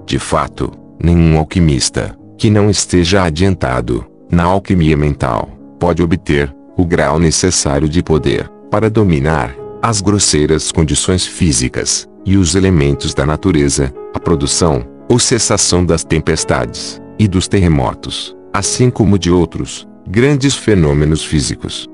De 0.07 0.19
fato, 0.19 0.73
nenhum 1.03 1.39
alquimista, 1.39 2.17
que 2.39 2.51
não 2.51 2.71
esteja 2.71 3.25
adiantado, 3.25 4.05
na 4.31 4.45
alquimia 4.45 4.97
mental, 4.97 5.49
pode 5.83 6.01
obter, 6.01 6.55
o 6.77 6.87
grau 6.87 7.19
necessário 7.19 7.89
de 7.89 8.05
poder, 8.05 8.49
para 8.71 8.89
dominar, 8.89 9.53
as 9.83 10.01
grosseiras 10.01 10.71
condições 10.71 11.27
físicas, 11.27 12.09
e 12.25 12.37
os 12.37 12.55
elementos 12.55 13.13
da 13.15 13.27
natureza, 13.27 13.93
a 14.15 14.21
produção, 14.21 14.85
ou 15.11 15.19
cessação 15.19 15.85
das 15.85 16.05
tempestades, 16.05 17.03
e 17.19 17.27
dos 17.27 17.49
terremotos, 17.49 18.33
assim 18.53 18.91
como 18.91 19.19
de 19.19 19.29
outros, 19.29 19.85
grandes 20.07 20.55
fenômenos 20.55 21.25
físicos. 21.25 21.89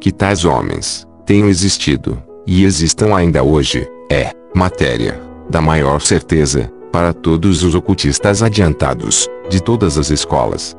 Que 0.00 0.10
tais 0.10 0.44
homens, 0.44 1.06
tenham 1.24 1.48
existido, 1.48 2.20
e 2.44 2.64
existam 2.64 3.14
ainda 3.14 3.44
hoje, 3.44 3.88
é, 4.10 4.32
matéria, 4.52 5.22
da 5.48 5.60
maior 5.60 6.00
certeza, 6.00 6.68
para 6.90 7.12
todos 7.12 7.62
os 7.62 7.72
ocultistas 7.76 8.42
adiantados, 8.42 9.28
de 9.48 9.62
todas 9.62 9.96
as 9.96 10.10
escolas. 10.10 10.76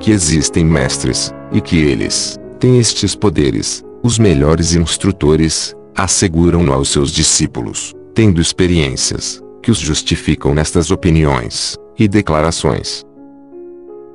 Que 0.00 0.10
existem 0.10 0.64
mestres, 0.64 1.32
e 1.52 1.60
que 1.60 1.78
eles, 1.78 2.38
têm 2.58 2.78
estes 2.78 3.14
poderes, 3.14 3.82
os 4.02 4.18
melhores 4.18 4.74
instrutores, 4.74 5.74
asseguram-no 5.96 6.72
aos 6.72 6.88
seus 6.90 7.10
discípulos, 7.10 7.92
tendo 8.14 8.40
experiências, 8.40 9.42
que 9.62 9.70
os 9.70 9.78
justificam 9.78 10.54
nestas 10.54 10.90
opiniões, 10.90 11.76
e 11.98 12.06
declarações. 12.06 13.04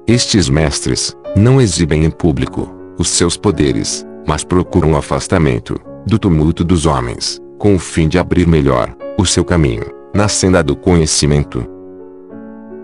Estes 0.07 0.49
mestres, 0.49 1.13
não 1.35 1.59
exibem 1.59 2.05
em 2.05 2.09
público, 2.09 2.73
os 2.97 3.09
seus 3.09 3.35
poderes, 3.35 4.05
mas 4.25 4.43
procuram 4.43 4.93
o 4.93 4.97
afastamento, 4.97 5.79
do 6.05 6.17
tumulto 6.17 6.63
dos 6.63 6.85
homens, 6.85 7.39
com 7.57 7.75
o 7.75 7.79
fim 7.79 8.07
de 8.07 8.17
abrir 8.17 8.47
melhor, 8.47 8.95
o 9.17 9.25
seu 9.25 9.43
caminho, 9.43 9.85
na 10.13 10.27
senda 10.27 10.63
do 10.63 10.75
conhecimento. 10.75 11.65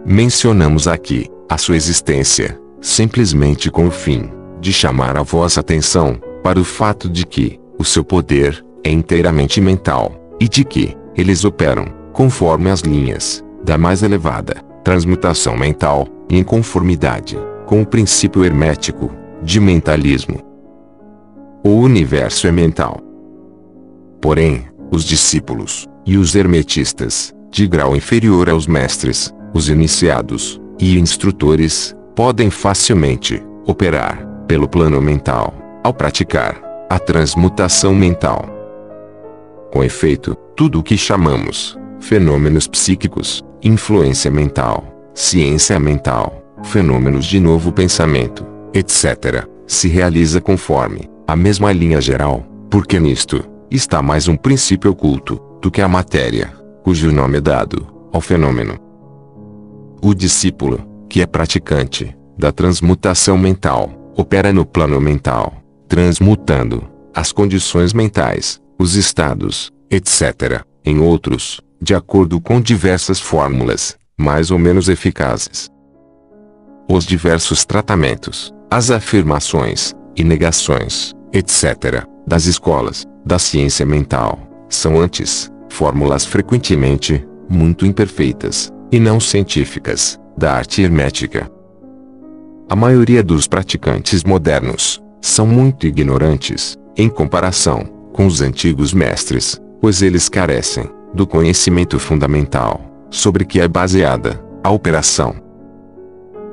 Mencionamos 0.05 0.87
aqui, 0.87 1.27
a 1.49 1.57
sua 1.57 1.75
existência, 1.75 2.59
simplesmente 2.81 3.69
com 3.69 3.87
o 3.87 3.91
fim, 3.91 4.29
de 4.59 4.73
chamar 4.73 5.17
a 5.17 5.23
vossa 5.23 5.59
atenção, 5.59 6.19
para 6.43 6.59
o 6.59 6.63
fato 6.63 7.09
de 7.09 7.25
que, 7.25 7.59
o 7.77 7.83
seu 7.83 8.03
poder, 8.03 8.63
é 8.83 8.91
inteiramente 8.91 9.59
mental, 9.61 10.35
e 10.39 10.47
de 10.47 10.63
que, 10.63 10.95
eles 11.15 11.43
operam, 11.43 11.85
conforme 12.13 12.69
as 12.69 12.81
linhas, 12.81 13.43
da 13.63 13.77
mais 13.77 14.03
elevada, 14.03 14.55
transmutação 14.83 15.57
mental, 15.57 16.07
em 16.29 16.43
conformidade, 16.43 17.37
com 17.65 17.81
o 17.81 17.85
princípio 17.85 18.43
hermético, 18.43 19.11
de 19.43 19.59
mentalismo. 19.59 20.41
O 21.63 21.71
universo 21.71 22.47
é 22.47 22.51
mental. 22.51 23.01
Porém, 24.21 24.65
os 24.91 25.03
discípulos, 25.03 25.87
e 26.05 26.17
os 26.17 26.35
hermetistas, 26.35 27.33
de 27.51 27.67
grau 27.67 27.95
inferior 27.95 28.49
aos 28.49 28.65
mestres, 28.65 29.33
os 29.53 29.69
iniciados, 29.69 30.59
e 30.79 30.97
instrutores, 30.97 31.95
podem 32.19 32.49
facilmente, 32.49 33.41
operar, 33.65 34.27
pelo 34.45 34.67
plano 34.67 35.01
mental, 35.01 35.53
ao 35.81 35.93
praticar 35.93 36.61
a 36.89 36.99
transmutação 36.99 37.95
mental. 37.95 38.45
Com 39.71 39.81
efeito, 39.85 40.35
tudo 40.53 40.79
o 40.79 40.83
que 40.83 40.97
chamamos 40.97 41.79
fenômenos 42.01 42.67
psíquicos, 42.67 43.41
influência 43.63 44.29
mental, 44.29 44.83
ciência 45.15 45.79
mental, 45.79 46.43
fenômenos 46.61 47.25
de 47.25 47.39
novo 47.39 47.71
pensamento, 47.71 48.45
etc., 48.73 49.47
se 49.65 49.87
realiza 49.87 50.41
conforme 50.41 51.09
a 51.25 51.37
mesma 51.37 51.71
linha 51.71 52.01
geral, 52.01 52.43
porque 52.69 52.99
nisto 52.99 53.45
está 53.71 54.01
mais 54.01 54.27
um 54.27 54.35
princípio 54.35 54.91
oculto 54.91 55.41
do 55.61 55.71
que 55.71 55.81
a 55.81 55.87
matéria, 55.87 56.51
cujo 56.83 57.13
nome 57.13 57.37
é 57.37 57.41
dado 57.41 57.87
ao 58.11 58.19
fenômeno. 58.19 58.77
O 60.01 60.13
discípulo, 60.13 60.88
que 61.09 61.21
é 61.21 61.25
praticante 61.25 62.15
da 62.37 62.51
transmutação 62.51 63.37
mental, 63.37 64.13
opera 64.15 64.53
no 64.53 64.65
plano 64.65 65.01
mental, 65.01 65.61
transmutando 65.87 66.87
as 67.13 67.31
condições 67.31 67.91
mentais, 67.93 68.61
os 68.79 68.95
estados, 68.95 69.71
etc., 69.89 70.63
em 70.85 70.99
outros, 70.99 71.59
de 71.81 71.93
acordo 71.93 72.39
com 72.39 72.61
diversas 72.61 73.19
fórmulas, 73.19 73.97
mais 74.17 74.51
ou 74.51 74.59
menos 74.59 74.87
eficazes. 74.87 75.69
Os 76.89 77.05
diversos 77.05 77.65
tratamentos, 77.65 78.53
as 78.71 78.91
afirmações 78.91 79.93
e 80.15 80.23
negações, 80.23 81.13
etc., 81.33 82.05
das 82.25 82.45
escolas, 82.45 83.05
da 83.25 83.39
ciência 83.39 83.85
mental, 83.85 84.39
são 84.69 84.99
antes, 84.99 85.51
fórmulas 85.69 86.25
frequentemente, 86.25 87.25
muito 87.49 87.85
imperfeitas, 87.85 88.71
e 88.91 88.99
não 88.99 89.19
científicas, 89.19 90.19
da 90.39 90.53
arte 90.53 90.81
hermética. 90.81 91.51
A 92.69 92.75
maioria 92.75 93.21
dos 93.21 93.45
praticantes 93.45 94.23
modernos 94.23 95.03
são 95.21 95.45
muito 95.45 95.85
ignorantes, 95.85 96.77
em 96.95 97.09
comparação 97.09 97.83
com 98.13 98.25
os 98.25 98.41
antigos 98.41 98.93
mestres, 98.93 99.61
pois 99.81 100.01
eles 100.01 100.29
carecem 100.29 100.89
do 101.13 101.27
conhecimento 101.27 101.99
fundamental 101.99 102.81
sobre 103.09 103.43
que 103.43 103.59
é 103.59 103.67
baseada 103.67 104.41
a 104.63 104.69
operação. 104.69 105.35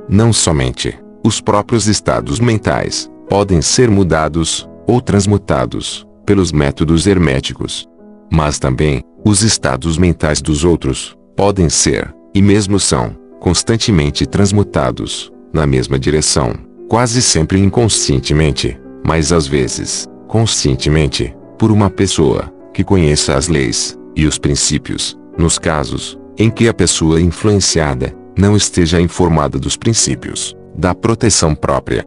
Não 0.09 0.33
somente 0.33 0.99
os 1.25 1.41
próprios 1.41 1.87
estados 1.87 2.41
mentais 2.41 3.09
podem 3.29 3.63
ser 3.63 3.89
mudados 3.89 4.69
ou 4.87 5.01
transmutados 5.01 6.07
pelos 6.25 6.51
métodos 6.51 7.07
herméticos, 7.07 7.89
mas 8.33 8.59
também 8.59 9.03
os 9.25 9.43
estados 9.43 9.97
mentais 9.97 10.41
dos 10.41 10.65
outros 10.65 11.17
podem 11.37 11.69
ser, 11.69 12.13
e 12.35 12.41
mesmo 12.41 12.81
são, 12.81 13.26
constantemente 13.41 14.27
transmutados 14.27 15.33
na 15.53 15.67
mesma 15.67 15.99
direção, 15.99 16.55
quase 16.89 17.23
sempre 17.23 17.59
inconscientemente, 17.59 18.79
mas 19.05 19.33
às 19.33 19.47
vezes, 19.47 20.07
conscientemente, 20.29 21.35
por 21.59 21.71
uma 21.71 21.89
pessoa 21.89 22.53
que 22.73 22.85
conheça 22.85 23.35
as 23.35 23.49
leis 23.49 23.97
e 24.15 24.27
os 24.27 24.39
princípios, 24.39 25.17
nos 25.39 25.59
casos 25.59 26.19
em 26.39 26.51
que 26.51 26.69
a 26.69 26.75
pessoa 26.75 27.21
influenciada 27.21 28.15
não 28.37 28.57
esteja 28.57 29.01
informada 29.01 29.59
dos 29.59 29.77
princípios 29.77 30.55
da 30.75 30.95
proteção 30.95 31.55
própria. 31.55 32.05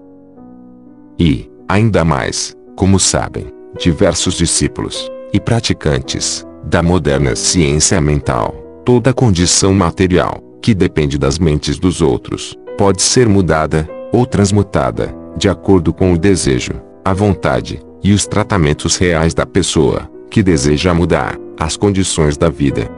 E, 1.18 1.50
ainda 1.68 2.06
mais, 2.06 2.56
como 2.76 3.00
sabem, 3.00 3.48
diversos 3.80 4.36
discípulos 4.36 5.10
e 5.34 5.40
praticantes 5.40 6.46
da 6.64 6.84
moderna 6.84 7.36
ciência 7.36 8.00
mental, 8.00 8.54
toda 8.86 9.14
condição 9.14 9.74
material 9.74 10.49
que 10.62 10.74
depende 10.74 11.18
das 11.18 11.40
mentes 11.40 11.78
dos 11.78 12.02
outros 12.02 12.58
pode 12.78 13.02
ser 13.02 13.28
mudada, 13.28 13.90
ou 14.14 14.26
transmutada, 14.26 15.14
de 15.36 15.50
acordo 15.50 15.94
com 15.94 16.14
o 16.14 16.18
desejo, 16.18 16.72
a 17.04 17.14
vontade, 17.14 17.82
e 18.02 18.14
os 18.14 18.26
tratamentos 18.26 18.96
reais 18.96 19.34
da 19.34 19.46
pessoa, 19.46 20.10
que 20.32 20.42
deseja 20.42 20.94
mudar, 20.94 21.38
as 21.60 21.76
condições 21.76 22.38
da 22.38 22.50
vida. 22.50 22.90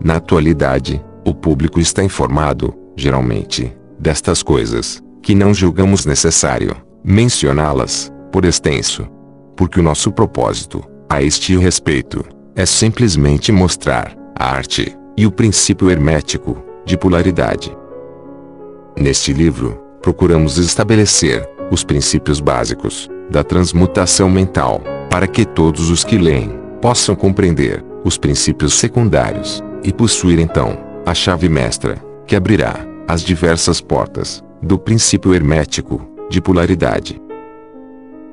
Na 0.00 0.16
atualidade, 0.16 1.04
o 1.26 1.34
público 1.34 1.80
está 1.80 2.04
informado, 2.04 2.72
geralmente, 2.94 3.76
destas 3.98 4.40
coisas, 4.40 5.02
que 5.20 5.34
não 5.34 5.52
julgamos 5.52 6.06
necessário 6.06 6.76
mencioná-las, 7.02 8.12
por 8.30 8.44
extenso. 8.44 9.04
Porque 9.56 9.80
o 9.80 9.82
nosso 9.82 10.12
propósito, 10.12 10.84
a 11.08 11.20
este 11.20 11.56
respeito, 11.56 12.24
é 12.54 12.64
simplesmente 12.64 13.50
mostrar 13.50 14.16
a 14.38 14.54
arte 14.54 14.96
e 15.20 15.26
o 15.26 15.30
princípio 15.30 15.90
hermético 15.90 16.56
de 16.86 16.96
polaridade 16.96 17.76
Neste 18.98 19.34
livro, 19.34 19.78
procuramos 20.00 20.56
estabelecer 20.56 21.46
os 21.70 21.84
princípios 21.84 22.40
básicos 22.40 23.06
da 23.30 23.44
transmutação 23.44 24.30
mental, 24.30 24.82
para 25.10 25.26
que 25.26 25.44
todos 25.44 25.90
os 25.90 26.04
que 26.04 26.16
leem 26.16 26.58
possam 26.80 27.14
compreender 27.14 27.84
os 28.02 28.16
princípios 28.16 28.72
secundários 28.72 29.62
e 29.84 29.92
possuir 29.92 30.38
então 30.38 30.78
a 31.04 31.12
chave 31.12 31.50
mestra 31.50 32.02
que 32.26 32.34
abrirá 32.34 32.74
as 33.06 33.20
diversas 33.20 33.78
portas 33.78 34.42
do 34.62 34.78
princípio 34.78 35.34
hermético 35.34 36.00
de 36.30 36.40
polaridade. 36.40 37.20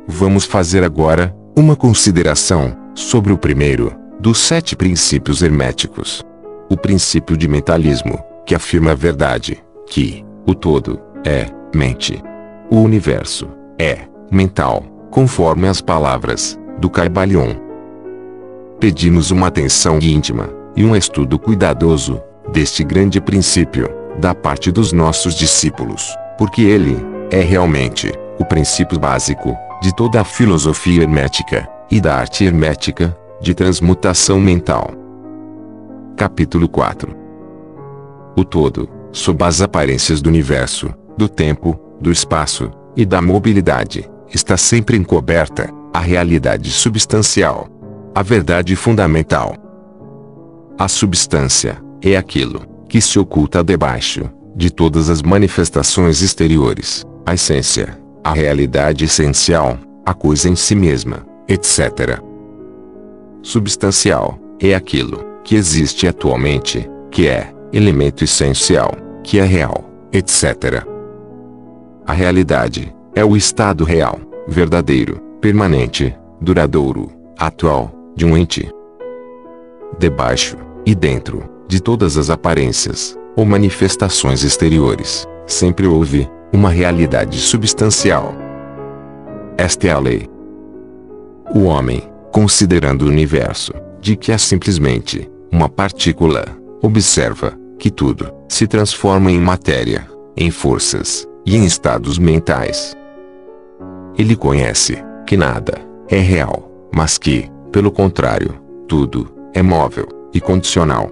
Vamos 0.08 0.46
fazer 0.46 0.86
agora 0.86 1.36
uma 1.54 1.76
consideração 1.76 2.78
sobre 2.96 3.34
o 3.34 3.38
primeiro 3.38 3.94
dos 4.22 4.38
sete 4.38 4.74
princípios 4.74 5.42
herméticos. 5.42 6.24
O 6.70 6.76
princípio 6.76 7.38
de 7.38 7.48
mentalismo, 7.48 8.20
que 8.46 8.54
afirma 8.54 8.92
a 8.92 8.96
verdade, 8.96 9.64
que 9.88 10.26
o 10.46 10.54
todo 10.54 11.00
é 11.26 11.46
mente. 11.74 12.22
O 12.70 12.82
universo 12.82 13.48
é 13.80 14.00
mental, 14.32 14.84
conforme 15.10 15.68
as 15.68 15.82
palavras 15.82 16.60
do 16.80 16.90
Caibalion. 16.90 17.56
Pedimos 18.80 19.32
uma 19.32 19.48
atenção 19.48 19.98
íntima 20.02 20.50
e 20.76 20.84
um 20.84 20.96
estudo 20.96 21.40
cuidadoso 21.40 22.22
deste 22.52 22.84
grande 22.84 23.22
princípio 23.22 23.90
da 24.20 24.36
parte 24.36 24.72
dos 24.72 24.92
nossos 24.92 25.36
discípulos, 25.36 26.14
porque 26.38 26.62
ele 26.62 26.98
é 27.32 27.40
realmente 27.40 28.12
o 28.40 28.46
princípio 28.46 29.00
básico 29.00 29.56
de 29.82 29.96
toda 29.96 30.22
a 30.22 30.24
filosofia 30.24 31.04
hermética 31.04 31.68
e 31.90 32.02
da 32.02 32.16
arte 32.16 32.44
hermética 32.44 33.16
de 33.42 33.54
transmutação 33.54 34.40
mental. 34.40 34.92
Capítulo 36.18 36.68
4 36.68 37.16
O 38.36 38.44
todo, 38.44 38.90
sob 39.12 39.44
as 39.44 39.62
aparências 39.62 40.20
do 40.20 40.30
universo, 40.30 40.92
do 41.16 41.30
tempo, 41.30 41.80
do 42.02 42.12
espaço 42.12 42.72
e 42.96 43.06
da 43.06 43.22
mobilidade, 43.22 44.10
está 44.34 44.58
sempre 44.58 44.98
encoberta 44.98 45.72
a 45.94 46.00
realidade 46.00 46.72
substancial, 46.72 47.68
a 48.16 48.24
verdade 48.24 48.76
fundamental. 48.76 49.56
A 50.80 50.88
substância 50.88 51.78
é 52.02 52.18
aquilo 52.18 52.66
que 52.90 53.00
se 53.00 53.20
oculta 53.20 53.64
debaixo 53.64 54.28
de 54.56 54.72
todas 54.72 55.12
as 55.12 55.22
manifestações 55.22 56.24
exteriores, 56.24 57.06
a 57.28 57.36
essência, 57.36 57.96
a 58.24 58.34
realidade 58.34 59.06
essencial, 59.06 59.78
a 60.04 60.16
coisa 60.16 60.50
em 60.50 60.56
si 60.56 60.74
mesma, 60.74 61.24
etc. 61.48 62.20
Substancial 63.44 64.40
é 64.60 64.74
aquilo 64.74 65.27
que 65.48 65.56
existe 65.56 66.06
atualmente, 66.06 66.92
que 67.10 67.26
é 67.26 67.54
elemento 67.72 68.22
essencial, 68.22 68.92
que 69.24 69.40
é 69.40 69.46
real, 69.46 69.90
etc. 70.12 70.86
A 72.06 72.12
realidade 72.12 72.94
é 73.16 73.24
o 73.24 73.36
estado 73.36 73.86
real, 73.86 74.20
verdadeiro, 74.46 75.22
permanente, 75.40 76.14
duradouro, 76.42 77.10
atual, 77.40 77.94
de 78.14 78.26
um 78.26 78.36
ente. 78.36 78.70
Debaixo 79.98 80.58
e 80.86 80.94
dentro 80.94 81.50
de 81.66 81.80
todas 81.80 82.18
as 82.18 82.30
aparências 82.30 83.18
ou 83.38 83.46
manifestações 83.46 84.44
exteriores, 84.44 85.26
sempre 85.46 85.88
houve 85.88 86.30
uma 86.52 86.70
realidade 86.70 87.40
substancial. 87.40 88.36
Esta 89.58 89.88
é 89.88 89.92
a 89.92 90.00
lei. 90.00 90.30
O 91.56 91.64
homem, 91.64 92.04
considerando 92.34 93.04
o 93.04 93.08
universo, 93.08 93.72
de 94.02 94.18
que 94.18 94.34
é 94.34 94.38
simplesmente 94.38 95.30
uma 95.52 95.70
partícula, 95.70 96.46
observa 96.82 97.58
que 97.80 97.90
tudo 97.90 98.32
se 98.50 98.68
transforma 98.68 99.32
em 99.32 99.40
matéria, 99.40 100.08
em 100.36 100.52
forças 100.52 101.28
e 101.46 101.56
em 101.56 101.66
estados 101.66 102.18
mentais. 102.18 102.96
Ele 104.18 104.36
conhece 104.36 105.04
que 105.26 105.38
nada 105.38 105.80
é 106.10 106.18
real, 106.18 106.72
mas 106.94 107.18
que, 107.18 107.50
pelo 107.72 107.92
contrário, 107.92 108.56
tudo 108.88 109.32
é 109.54 109.62
móvel 109.62 110.08
e 110.34 110.42
condicional. 110.42 111.12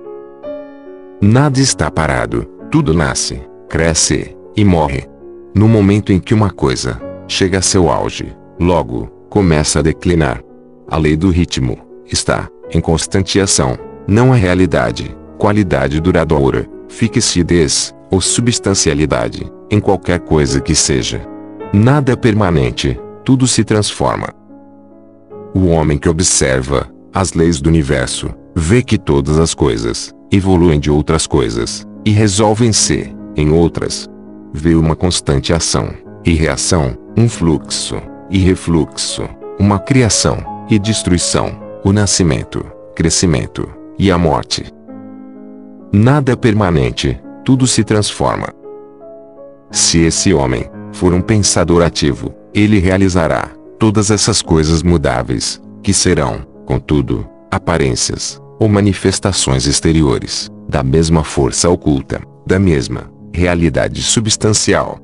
Nada 1.21 1.59
está 1.59 1.89
parado, 1.89 2.45
tudo 2.71 2.93
nasce, 2.93 3.41
cresce 3.69 4.35
e 4.55 4.65
morre. 4.65 5.07
No 5.53 5.67
momento 5.67 6.11
em 6.11 6.19
que 6.19 6.33
uma 6.33 6.49
coisa 6.49 6.99
chega 7.27 7.59
a 7.59 7.61
seu 7.61 7.89
auge, 7.89 8.35
logo 8.59 9.07
começa 9.29 9.79
a 9.79 9.81
declinar. 9.81 10.41
A 10.87 10.97
lei 10.97 11.15
do 11.15 11.29
ritmo 11.29 11.77
está 12.05 12.47
em 12.71 12.79
constante 12.79 13.39
ação, 13.39 13.77
não 14.07 14.31
a 14.31 14.35
realidade, 14.35 15.15
qualidade 15.37 15.99
duradoura, 15.99 16.67
fixidez 16.87 17.93
ou 18.11 18.21
substancialidade 18.21 19.51
em 19.69 19.79
qualquer 19.79 20.19
coisa 20.19 20.61
que 20.61 20.75
seja. 20.75 21.21
Nada 21.73 22.13
é 22.13 22.15
permanente, 22.15 22.99
tudo 23.23 23.47
se 23.47 23.63
transforma. 23.63 24.29
O 25.53 25.67
homem 25.67 25.97
que 25.97 26.07
observa 26.07 26.87
as 27.13 27.33
leis 27.33 27.59
do 27.59 27.69
universo 27.69 28.29
vê 28.55 28.83
que 28.83 28.97
todas 28.97 29.39
as 29.39 29.53
coisas 29.53 30.13
evoluem 30.31 30.79
de 30.79 30.91
outras 30.91 31.25
coisas 31.25 31.85
e 32.05 32.11
resolvem-se 32.11 33.15
em 33.35 33.51
outras. 33.51 34.07
Vê 34.53 34.75
uma 34.75 34.95
constante 34.95 35.51
ação 35.51 35.89
e 36.23 36.33
reação, 36.33 36.95
um 37.17 37.27
fluxo 37.27 38.01
e 38.29 38.37
refluxo, 38.37 39.27
uma 39.59 39.79
criação 39.79 40.65
e 40.69 40.77
destruição, 40.77 41.59
o 41.83 41.91
nascimento, 41.91 42.65
crescimento 42.95 43.84
e 43.97 44.11
a 44.11 44.17
morte. 44.17 44.65
Nada 45.91 46.33
é 46.33 46.35
permanente, 46.35 47.19
tudo 47.43 47.65
se 47.65 47.83
transforma. 47.83 48.49
Se 49.71 49.99
esse 49.99 50.33
homem 50.33 50.69
for 50.91 51.13
um 51.13 51.21
pensador 51.21 51.83
ativo, 51.83 52.33
ele 52.53 52.79
realizará 52.79 53.49
todas 53.79 54.11
essas 54.11 54.41
coisas 54.41 54.81
mudáveis, 54.83 55.61
que 55.83 55.93
serão, 55.93 56.45
contudo, 56.65 57.27
aparências 57.51 58.41
ou 58.59 58.67
manifestações 58.67 59.67
exteriores, 59.67 60.49
da 60.67 60.81
mesma 60.83 61.23
força 61.23 61.69
oculta, 61.69 62.21
da 62.45 62.57
mesma 62.57 63.11
realidade 63.33 64.01
substancial. 64.01 64.99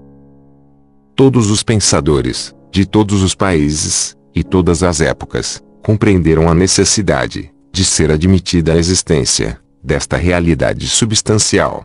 Todos 1.16 1.52
os 1.52 1.62
pensadores, 1.62 2.56
de 2.72 2.86
todos 2.86 3.22
os 3.22 3.36
países, 3.36 4.16
e 4.34 4.44
todas 4.44 4.82
as 4.82 5.02
épocas, 5.02 5.62
compreenderam 5.84 6.50
a 6.50 6.54
necessidade 6.54 7.52
de 7.72 7.86
ser 7.86 8.12
admitida 8.12 8.74
a 8.74 8.78
existência 8.78 9.60
desta 9.84 10.18
realidade 10.18 10.88
substancial. 10.88 11.84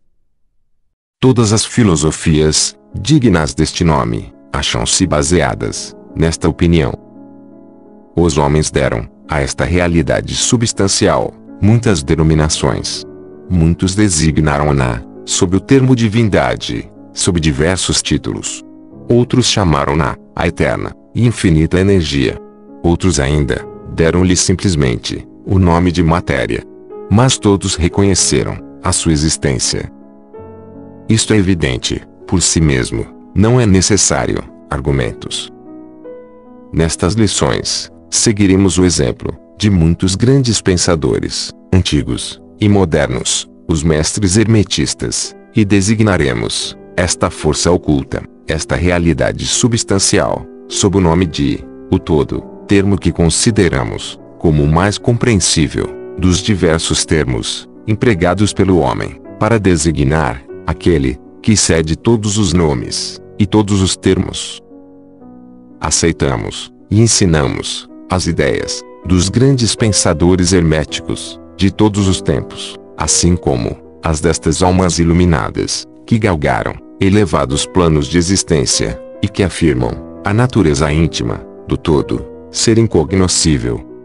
Todas 1.20 1.52
as 1.52 1.64
filosofias, 1.64 2.76
dignas 2.94 3.54
deste 3.54 3.84
nome, 3.84 4.32
acham-se 4.52 5.06
baseadas 5.06 5.94
nesta 6.14 6.48
opinião. 6.48 6.92
Os 8.16 8.38
homens 8.38 8.70
deram 8.70 9.08
a 9.28 9.40
esta 9.40 9.64
realidade 9.64 10.34
substancial 10.34 11.34
muitas 11.60 12.02
denominações. 12.02 13.04
Muitos 13.48 13.94
designaram-na 13.94 15.02
sob 15.24 15.56
o 15.56 15.60
termo 15.60 15.94
divindade, 15.96 16.90
sob 17.12 17.40
diversos 17.40 18.02
títulos. 18.02 18.62
Outros 19.08 19.46
chamaram-na 19.46 20.16
a 20.34 20.46
eterna 20.46 20.92
e 21.14 21.26
infinita 21.26 21.80
energia. 21.80 22.38
Outros 22.82 23.18
ainda 23.18 23.66
deram-lhe 23.94 24.36
simplesmente 24.36 25.26
o 25.46 25.58
nome 25.58 25.92
de 25.92 26.02
matéria. 26.02 26.62
Mas 27.08 27.38
todos 27.38 27.76
reconheceram 27.76 28.58
a 28.82 28.92
sua 28.92 29.12
existência. 29.12 29.90
Isto 31.08 31.32
é 31.32 31.36
evidente, 31.36 32.02
por 32.26 32.42
si 32.42 32.60
mesmo, 32.60 33.06
não 33.32 33.60
é 33.60 33.64
necessário 33.64 34.42
argumentos. 34.68 35.52
Nestas 36.72 37.14
lições, 37.14 37.90
seguiremos 38.10 38.76
o 38.76 38.84
exemplo 38.84 39.36
de 39.56 39.70
muitos 39.70 40.16
grandes 40.16 40.60
pensadores, 40.60 41.52
antigos 41.72 42.42
e 42.60 42.68
modernos, 42.68 43.48
os 43.68 43.84
mestres 43.84 44.36
hermetistas, 44.36 45.34
e 45.54 45.64
designaremos 45.64 46.76
esta 46.96 47.30
força 47.30 47.70
oculta, 47.70 48.22
esta 48.46 48.74
realidade 48.74 49.46
substancial, 49.46 50.44
sob 50.68 50.98
o 50.98 51.00
nome 51.00 51.24
de 51.24 51.64
o 51.90 51.98
todo, 51.98 52.42
termo 52.66 52.98
que 52.98 53.12
consideramos 53.12 54.20
como 54.46 54.62
o 54.62 54.68
mais 54.68 54.96
compreensível 54.96 55.88
dos 56.16 56.38
diversos 56.38 57.04
termos 57.04 57.68
empregados 57.84 58.52
pelo 58.52 58.78
homem 58.78 59.20
para 59.40 59.58
designar 59.58 60.40
aquele 60.64 61.18
que 61.42 61.54
excede 61.54 61.96
todos 61.96 62.38
os 62.38 62.52
nomes 62.52 63.20
e 63.40 63.44
todos 63.44 63.82
os 63.82 63.96
termos. 63.96 64.62
Aceitamos 65.80 66.72
e 66.88 67.00
ensinamos 67.00 67.88
as 68.08 68.28
ideias 68.28 68.82
dos 69.04 69.28
grandes 69.28 69.74
pensadores 69.74 70.52
herméticos 70.52 71.40
de 71.56 71.72
todos 71.72 72.06
os 72.06 72.22
tempos, 72.22 72.76
assim 72.96 73.34
como 73.34 73.76
as 74.00 74.20
destas 74.20 74.62
almas 74.62 75.00
iluminadas 75.00 75.84
que 76.06 76.20
galgaram 76.20 76.76
elevados 77.00 77.66
planos 77.66 78.06
de 78.06 78.16
existência 78.16 78.96
e 79.20 79.26
que 79.26 79.42
afirmam 79.42 80.20
a 80.24 80.32
natureza 80.32 80.92
íntima 80.92 81.44
do 81.66 81.76
todo 81.76 82.24
ser 82.52 82.78
incognoscível. 82.78 83.95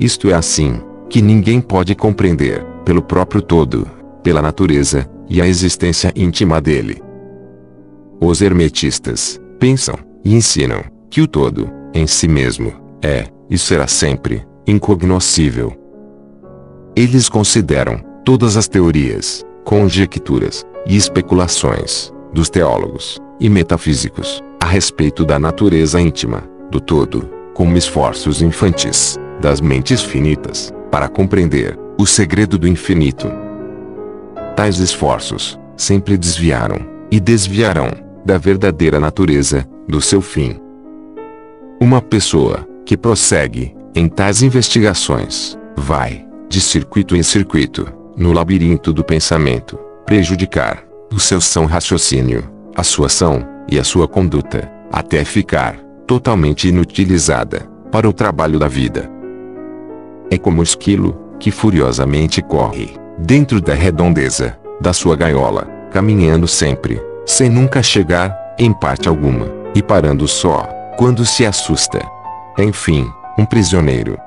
Isto 0.00 0.30
é 0.30 0.34
assim 0.34 0.80
que 1.10 1.20
ninguém 1.20 1.60
pode 1.60 1.94
compreender 1.94 2.64
pelo 2.86 3.02
próprio 3.02 3.42
todo, 3.42 3.86
pela 4.22 4.40
natureza 4.40 5.06
e 5.28 5.42
a 5.42 5.46
existência 5.46 6.10
íntima 6.16 6.58
dele. 6.58 7.02
Os 8.18 8.40
hermetistas 8.40 9.38
pensam 9.58 9.96
e 10.24 10.34
ensinam 10.34 10.82
que 11.10 11.20
o 11.20 11.28
todo, 11.28 11.70
em 11.92 12.06
si 12.06 12.26
mesmo, 12.26 12.72
é 13.02 13.26
e 13.50 13.58
será 13.58 13.86
sempre 13.86 14.42
incognoscível. 14.66 15.76
Eles 16.96 17.28
consideram 17.28 18.00
todas 18.24 18.56
as 18.56 18.66
teorias, 18.66 19.44
conjecturas 19.64 20.64
e 20.86 20.96
especulações 20.96 22.10
dos 22.32 22.48
teólogos 22.48 23.18
e 23.38 23.50
metafísicos 23.50 24.42
a 24.62 24.66
respeito 24.66 25.26
da 25.26 25.38
natureza 25.38 26.00
íntima 26.00 26.42
do 26.70 26.80
todo 26.80 27.28
como 27.52 27.76
esforços 27.76 28.40
infantis 28.40 29.18
das 29.40 29.60
mentes 29.60 30.02
finitas 30.02 30.72
para 30.90 31.08
compreender 31.08 31.78
o 31.98 32.06
segredo 32.06 32.58
do 32.58 32.68
infinito. 32.68 33.30
Tais 34.54 34.78
esforços 34.78 35.58
sempre 35.76 36.16
desviaram 36.18 36.78
e 37.10 37.18
desviarão 37.18 37.90
da 38.24 38.36
verdadeira 38.38 39.00
natureza, 39.00 39.66
do 39.88 40.00
seu 40.00 40.20
fim. 40.20 40.60
Uma 41.80 42.02
pessoa, 42.02 42.66
que 42.84 42.96
prossegue, 42.96 43.74
em 43.94 44.08
tais 44.08 44.42
investigações, 44.42 45.58
vai, 45.76 46.26
de 46.48 46.60
circuito 46.60 47.16
em 47.16 47.22
circuito, 47.22 47.86
no 48.16 48.32
labirinto 48.32 48.92
do 48.92 49.02
pensamento, 49.02 49.78
prejudicar, 50.04 50.84
o 51.12 51.18
seu 51.18 51.40
são 51.40 51.64
raciocínio, 51.64 52.44
a 52.76 52.82
sua 52.82 53.06
ação, 53.06 53.46
e 53.70 53.78
a 53.78 53.84
sua 53.84 54.06
conduta, 54.06 54.70
até 54.92 55.24
ficar, 55.24 55.76
totalmente 56.06 56.68
inutilizada, 56.68 57.68
para 57.90 58.08
o 58.08 58.12
trabalho 58.12 58.58
da 58.58 58.68
vida. 58.68 59.19
É 60.30 60.38
como 60.38 60.60
o 60.60 60.62
esquilo, 60.62 61.18
que 61.38 61.50
furiosamente 61.50 62.40
corre, 62.40 62.94
dentro 63.18 63.60
da 63.60 63.74
redondeza, 63.74 64.56
da 64.80 64.92
sua 64.92 65.16
gaiola, 65.16 65.64
caminhando 65.90 66.46
sempre, 66.46 67.02
sem 67.26 67.50
nunca 67.50 67.82
chegar, 67.82 68.54
em 68.58 68.72
parte 68.72 69.08
alguma, 69.08 69.46
e 69.74 69.82
parando 69.82 70.28
só, 70.28 70.68
quando 70.96 71.26
se 71.26 71.44
assusta. 71.44 72.00
Enfim, 72.58 73.10
um 73.38 73.44
prisioneiro. 73.44 74.18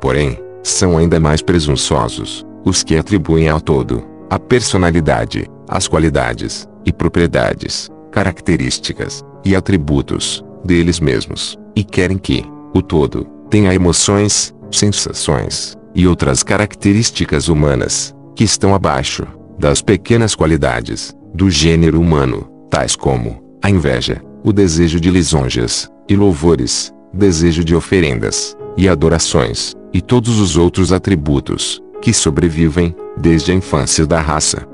Porém, 0.00 0.38
são 0.62 0.98
ainda 0.98 1.20
mais 1.20 1.40
presunçosos, 1.40 2.44
os 2.64 2.82
que 2.82 2.96
atribuem 2.96 3.48
ao 3.48 3.60
todo, 3.60 4.02
a 4.28 4.38
personalidade, 4.38 5.46
as 5.68 5.86
qualidades, 5.86 6.68
e 6.84 6.92
propriedades, 6.92 7.90
características, 8.10 9.22
e 9.44 9.54
atributos, 9.54 10.44
deles 10.64 10.98
mesmos, 10.98 11.58
e 11.76 11.84
querem 11.84 12.18
que, 12.18 12.44
o 12.74 12.82
todo, 12.82 13.24
tenha 13.48 13.74
emoções, 13.74 14.54
sensações, 14.70 15.76
e 15.94 16.06
outras 16.06 16.42
características 16.42 17.48
humanas, 17.48 18.14
que 18.34 18.44
estão 18.44 18.74
abaixo, 18.74 19.26
das 19.58 19.82
pequenas 19.82 20.34
qualidades, 20.34 21.14
do 21.34 21.50
gênero 21.50 22.00
humano, 22.00 22.48
tais 22.70 22.96
como, 22.96 23.42
a 23.62 23.68
inveja, 23.68 24.22
o 24.42 24.52
desejo 24.52 24.98
de 25.00 25.10
lisonjas, 25.10 25.88
e 26.08 26.16
louvores, 26.16 26.92
desejo 27.12 27.62
de 27.62 27.74
oferendas, 27.74 28.56
e 28.76 28.88
adorações, 28.88 29.74
e 29.92 30.00
todos 30.00 30.38
os 30.38 30.56
outros 30.56 30.92
atributos, 30.92 31.82
que 32.00 32.12
sobrevivem, 32.12 32.94
desde 33.16 33.52
a 33.52 33.54
infância 33.54 34.06
da 34.06 34.20
raça. 34.20 34.66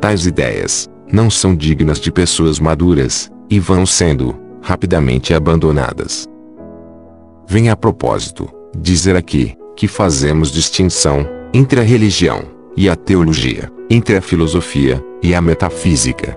Tais 0.00 0.26
ideias, 0.26 0.88
não 1.12 1.28
são 1.30 1.56
dignas 1.56 1.98
de 1.98 2.12
pessoas 2.12 2.60
maduras, 2.60 3.30
e 3.50 3.58
vão 3.58 3.84
sendo, 3.84 4.36
rapidamente 4.62 5.34
abandonadas. 5.34 6.26
Vem 7.46 7.68
a 7.68 7.76
propósito, 7.76 8.48
dizer 8.76 9.16
aqui, 9.16 9.56
que 9.76 9.88
fazemos 9.88 10.50
distinção, 10.50 11.26
entre 11.52 11.80
a 11.80 11.82
religião, 11.82 12.42
e 12.76 12.88
a 12.88 12.96
teologia, 12.96 13.70
entre 13.88 14.16
a 14.16 14.20
filosofia, 14.20 15.02
e 15.22 15.34
a 15.34 15.40
metafísica. 15.40 16.36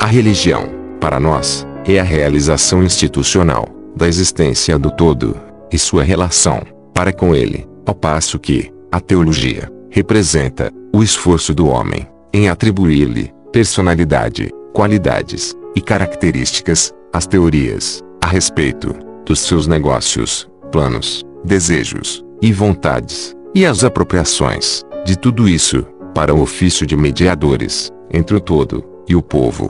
A 0.00 0.06
religião, 0.06 0.68
para 1.00 1.18
nós, 1.18 1.66
é 1.86 1.98
a 1.98 2.02
realização 2.02 2.82
institucional, 2.82 3.68
da 3.96 4.06
existência 4.06 4.78
do 4.78 4.90
todo, 4.90 5.36
e 5.72 5.78
sua 5.78 6.02
relação, 6.02 6.62
para 6.92 7.12
com 7.12 7.34
ele, 7.34 7.66
ao 7.86 7.94
passo 7.94 8.38
que, 8.38 8.70
a 8.92 9.00
teologia, 9.00 9.70
representa, 9.90 10.70
o 10.94 11.02
esforço 11.02 11.54
do 11.54 11.66
homem, 11.66 12.06
em 12.32 12.48
atribuir-lhe, 12.48 13.32
personalidade, 13.52 14.50
qualidades, 14.72 15.54
e 15.74 15.80
características, 15.80 16.92
às 17.12 17.26
teorias, 17.26 18.02
a 18.22 18.26
respeito, 18.26 18.94
dos 19.24 19.40
seus 19.40 19.66
negócios, 19.66 20.48
planos, 20.66 21.24
desejos, 21.44 22.24
e 22.42 22.52
vontades, 22.52 23.34
e 23.54 23.64
as 23.64 23.84
apropriações, 23.84 24.82
de 25.04 25.16
tudo 25.16 25.48
isso, 25.48 25.86
para 26.14 26.34
o 26.34 26.40
ofício 26.40 26.86
de 26.86 26.96
mediadores, 26.96 27.90
entre 28.12 28.36
o 28.36 28.40
todo, 28.40 28.84
e 29.08 29.14
o 29.14 29.22
povo. 29.22 29.68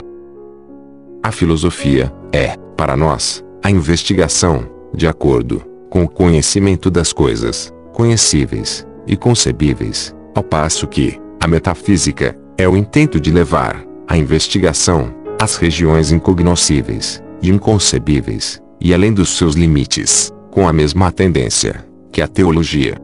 A 1.23 1.31
filosofia, 1.31 2.13
é, 2.33 2.57
para 2.77 2.97
nós, 2.97 3.45
a 3.63 3.71
investigação, 3.71 4.69
de 4.95 5.07
acordo, 5.07 5.63
com 5.91 6.05
o 6.05 6.09
conhecimento 6.09 6.91
das 6.91 7.13
coisas, 7.13 7.73
conhecíveis, 7.93 8.87
e 9.07 9.17
concebíveis, 9.17 10.15
ao 10.35 10.43
passo 10.43 10.87
que, 10.87 11.21
a 11.41 11.47
metafísica, 11.47 12.37
é 12.59 12.69
o 12.69 12.77
intento 12.77 13.21
de 13.21 13.31
levar, 13.31 13.85
a 14.09 14.17
investigação, 14.17 15.15
às 15.41 15.57
regiões 15.57 16.13
incognoscíveis, 16.13 17.23
e 17.43 17.51
inconcebíveis, 17.51 18.61
e 18.81 18.95
além 18.95 19.13
dos 19.13 19.37
seus 19.37 19.55
limites, 19.55 20.33
com 20.57 20.67
a 20.67 20.73
mesma 20.73 21.13
tendência, 21.13 21.85
que 22.11 22.23
a 22.23 22.27
teologia. 22.27 22.97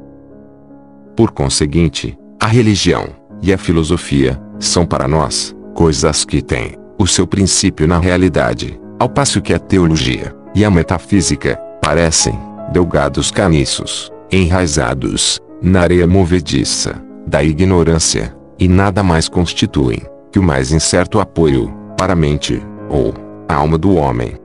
Por 1.14 1.32
conseguinte, 1.32 2.18
a 2.40 2.46
religião, 2.46 3.10
e 3.42 3.52
a 3.52 3.58
filosofia, 3.58 4.40
são 4.58 4.86
para 4.86 5.06
nós, 5.06 5.54
coisas 5.74 6.24
que 6.24 6.40
têm, 6.40 6.78
o 6.98 7.06
seu 7.06 7.26
princípio 7.26 7.86
na 7.86 7.98
realidade, 7.98 8.80
ao 8.98 9.06
passo 9.06 9.42
que 9.42 9.52
a 9.52 9.58
teologia, 9.58 10.34
e 10.54 10.64
a 10.64 10.70
metafísica, 10.70 11.56
parecem, 11.82 12.32
delgados 12.72 13.30
caniços, 13.30 14.10
enraizados, 14.30 15.38
na 15.60 15.82
areia 15.82 16.06
movediça, 16.06 17.04
da 17.26 17.44
ignorância, 17.44 18.34
e 18.58 18.66
nada 18.66 19.02
mais 19.02 19.28
constituem, 19.28 20.00
que 20.32 20.38
o 20.38 20.42
mais 20.42 20.72
incerto 20.72 21.20
apoio, 21.20 21.70
para 21.98 22.14
a 22.14 22.16
mente, 22.16 22.62
ou, 22.88 23.12
a 23.46 23.56
alma 23.56 23.76
do 23.76 23.94
homem. 23.94 24.38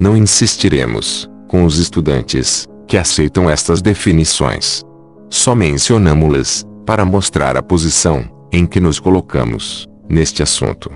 Não 0.00 0.16
insistiremos, 0.16 1.30
com 1.52 1.66
os 1.66 1.76
estudantes, 1.76 2.66
que 2.88 2.96
aceitam 2.96 3.50
estas 3.50 3.82
definições. 3.82 4.82
Só 5.28 5.54
mencionamos-las, 5.54 6.64
para 6.86 7.04
mostrar 7.04 7.58
a 7.58 7.62
posição, 7.62 8.24
em 8.50 8.64
que 8.64 8.80
nos 8.80 8.98
colocamos, 8.98 9.86
neste 10.08 10.42
assunto. 10.42 10.90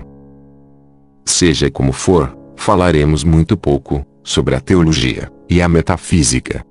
Seja 1.23 1.69
como 1.69 1.91
for, 1.91 2.35
falaremos 2.55 3.23
muito 3.23 3.55
pouco, 3.55 4.03
sobre 4.23 4.55
a 4.55 4.59
teologia, 4.59 5.31
e 5.47 5.61
a 5.61 5.69
metafísica. 5.69 6.65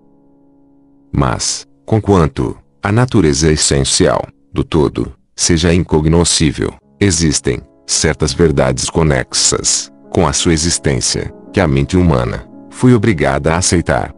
Mas, 1.12 1.64
conquanto, 1.84 2.58
a 2.82 2.90
natureza 2.90 3.52
essencial, 3.52 4.26
do 4.52 4.64
todo, 4.64 5.12
seja 5.36 5.72
incognoscível, 5.72 6.74
existem, 6.98 7.60
certas 7.86 8.32
verdades 8.32 8.90
conexas, 8.90 9.92
com 10.10 10.26
a 10.26 10.32
sua 10.32 10.52
existência, 10.52 11.32
que 11.52 11.60
a 11.60 11.68
mente 11.68 11.96
humana, 11.96 12.44
foi 12.76 12.92
obrigada 12.92 13.54
a 13.54 13.56
aceitar. 13.56 14.14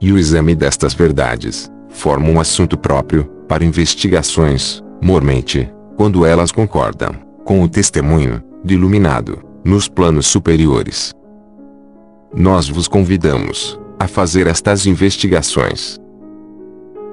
E 0.00 0.10
o 0.10 0.18
exame 0.18 0.54
destas 0.54 0.94
verdades, 0.94 1.70
forma 1.90 2.26
um 2.30 2.40
assunto 2.40 2.76
próprio, 2.78 3.24
para 3.46 3.62
investigações, 3.62 4.82
mormente, 5.02 5.70
quando 5.94 6.24
elas 6.24 6.50
concordam, 6.50 7.14
com 7.44 7.62
o 7.62 7.68
testemunho, 7.68 8.42
do 8.64 8.72
iluminado, 8.72 9.42
nos 9.62 9.88
planos 9.88 10.26
superiores. 10.26 11.12
Nós 12.34 12.66
vos 12.66 12.88
convidamos, 12.88 13.78
a 13.98 14.08
fazer 14.08 14.46
estas 14.46 14.86
investigações. 14.86 15.98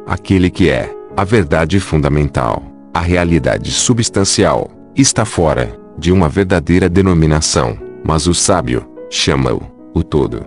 Aquele 0.08 0.50
que 0.50 0.70
é, 0.70 0.96
a 1.18 1.26
verdade 1.26 1.78
fundamental, 1.82 2.64
a 2.94 3.02
realidade 3.02 3.70
substancial, 3.70 4.72
está 4.96 5.26
fora 5.26 5.78
de 5.98 6.10
uma 6.10 6.30
verdadeira 6.30 6.88
denominação, 6.88 7.78
mas 8.02 8.28
o 8.28 8.34
sábio 8.34 8.90
chama-o 9.10 9.81
o 9.94 10.04
todo. 10.04 10.46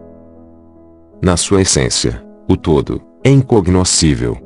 Na 1.23 1.37
sua 1.37 1.63
essência, 1.63 2.23
o 2.49 2.57
todo 2.57 3.01
é 3.23 3.31
incognoscível. 3.31 4.37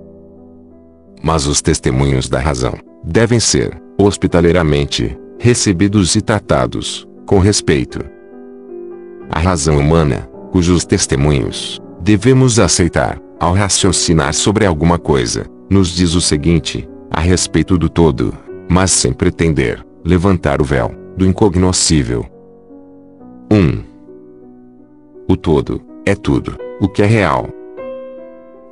Mas 1.22 1.46
os 1.46 1.60
testemunhos 1.60 2.28
da 2.28 2.38
razão 2.38 2.74
devem 3.02 3.40
ser, 3.40 3.80
hospitaleiramente, 3.98 5.18
recebidos 5.38 6.14
e 6.14 6.20
tratados 6.20 7.08
com 7.26 7.38
respeito. 7.38 7.98
A 9.30 9.38
razão 9.38 9.78
humana, 9.78 10.28
cujos 10.50 10.84
testemunhos 10.84 11.80
devemos 12.00 12.58
aceitar, 12.58 13.20
ao 13.38 13.52
raciocinar 13.52 14.32
sobre 14.32 14.64
alguma 14.64 14.98
coisa, 14.98 15.46
nos 15.68 15.88
diz 15.88 16.14
o 16.14 16.20
seguinte, 16.20 16.88
a 17.10 17.20
respeito 17.20 17.76
do 17.76 17.88
todo, 17.88 18.32
mas 18.68 18.90
sem 18.90 19.12
pretender 19.12 19.84
levantar 20.04 20.60
o 20.60 20.64
véu 20.64 20.94
do 21.16 21.26
incognoscível. 21.26 22.24
1. 23.50 23.56
Um. 23.56 23.87
O 25.30 25.36
todo 25.36 25.82
é 26.06 26.14
tudo 26.14 26.56
o 26.80 26.88
que 26.88 27.02
é 27.02 27.06
real. 27.06 27.48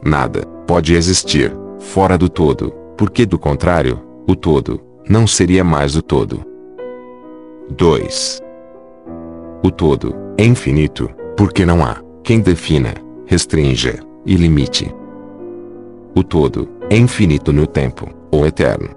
Nada 0.02 0.46
pode 0.66 0.94
existir 0.94 1.52
fora 1.78 2.16
do 2.16 2.30
todo, 2.30 2.72
porque 2.96 3.26
do 3.26 3.38
contrário, 3.38 4.00
o 4.26 4.34
todo 4.34 4.80
não 5.06 5.26
seria 5.26 5.62
mais 5.62 5.96
o 5.96 6.02
todo. 6.02 6.42
2. 7.68 8.40
O 9.62 9.70
todo 9.70 10.14
é 10.38 10.46
infinito, 10.46 11.10
porque 11.36 11.66
não 11.66 11.84
há 11.84 12.00
quem 12.24 12.40
defina, 12.40 12.94
restrinja 13.26 14.00
e 14.24 14.34
limite. 14.34 14.90
O 16.14 16.24
todo 16.24 16.70
é 16.88 16.96
infinito 16.96 17.52
no 17.52 17.66
tempo, 17.66 18.08
ou 18.30 18.46
eterno. 18.46 18.88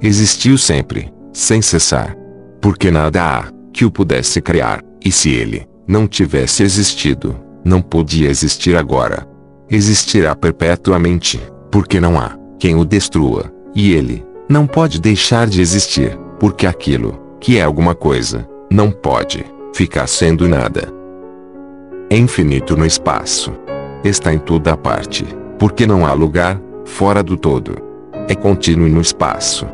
Existiu 0.00 0.56
sempre, 0.56 1.12
sem 1.32 1.60
cessar. 1.60 2.16
Porque 2.60 2.92
nada 2.92 3.22
há 3.22 3.44
que 3.72 3.84
o 3.84 3.90
pudesse 3.90 4.40
criar, 4.40 4.84
e 5.04 5.10
se 5.10 5.30
ele 5.30 5.66
não 5.88 6.06
tivesse 6.06 6.62
existido, 6.62 7.34
não 7.64 7.80
podia 7.80 8.28
existir 8.28 8.76
agora. 8.76 9.26
Existirá 9.70 10.36
perpetuamente, 10.36 11.40
porque 11.70 11.98
não 11.98 12.20
há 12.20 12.36
quem 12.58 12.76
o 12.76 12.84
destrua, 12.84 13.50
e 13.74 13.92
ele 13.92 14.24
não 14.48 14.66
pode 14.66 15.00
deixar 15.00 15.46
de 15.46 15.62
existir, 15.62 16.18
porque 16.38 16.66
aquilo 16.66 17.18
que 17.40 17.56
é 17.56 17.62
alguma 17.62 17.94
coisa, 17.94 18.46
não 18.70 18.90
pode 18.90 19.44
ficar 19.74 20.06
sendo 20.06 20.48
nada. 20.48 20.92
É 22.10 22.16
infinito 22.16 22.76
no 22.76 22.84
espaço. 22.84 23.52
Está 24.04 24.32
em 24.32 24.38
toda 24.38 24.76
parte, 24.76 25.24
porque 25.58 25.86
não 25.86 26.06
há 26.06 26.12
lugar 26.12 26.60
fora 26.84 27.22
do 27.22 27.36
todo. 27.36 27.76
É 28.28 28.34
contínuo 28.34 28.88
no 28.88 29.00
espaço, 29.00 29.66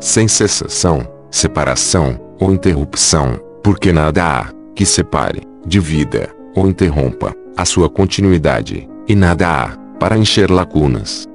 sem 0.00 0.26
cessação, 0.26 1.06
separação 1.30 2.18
ou 2.40 2.52
interrupção, 2.52 3.38
porque 3.62 3.92
nada 3.92 4.24
há 4.24 4.46
que 4.74 4.86
separe, 4.86 5.42
divida 5.66 6.30
ou 6.54 6.68
interrompa 6.68 7.34
a 7.56 7.64
sua 7.64 7.88
continuidade, 7.88 8.88
e 9.06 9.14
nada 9.14 9.48
há 9.48 9.76
para 9.98 10.16
encher 10.16 10.50
lacunas. 10.50 11.28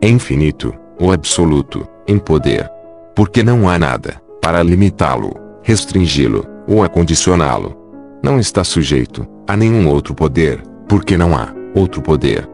É 0.00 0.08
infinito, 0.08 0.74
o 1.00 1.10
absoluto, 1.10 1.86
em 2.06 2.18
poder. 2.18 2.70
Porque 3.14 3.42
não 3.42 3.68
há 3.68 3.78
nada 3.78 4.20
para 4.42 4.62
limitá-lo, 4.62 5.34
restringi-lo 5.62 6.46
ou 6.68 6.82
acondicioná-lo. 6.82 7.76
Não 8.22 8.38
está 8.38 8.62
sujeito 8.62 9.26
a 9.48 9.56
nenhum 9.56 9.88
outro 9.88 10.14
poder, 10.14 10.62
porque 10.88 11.16
não 11.16 11.34
há 11.34 11.52
outro 11.74 12.02
poder. 12.02 12.48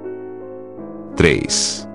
3. 1.16 1.88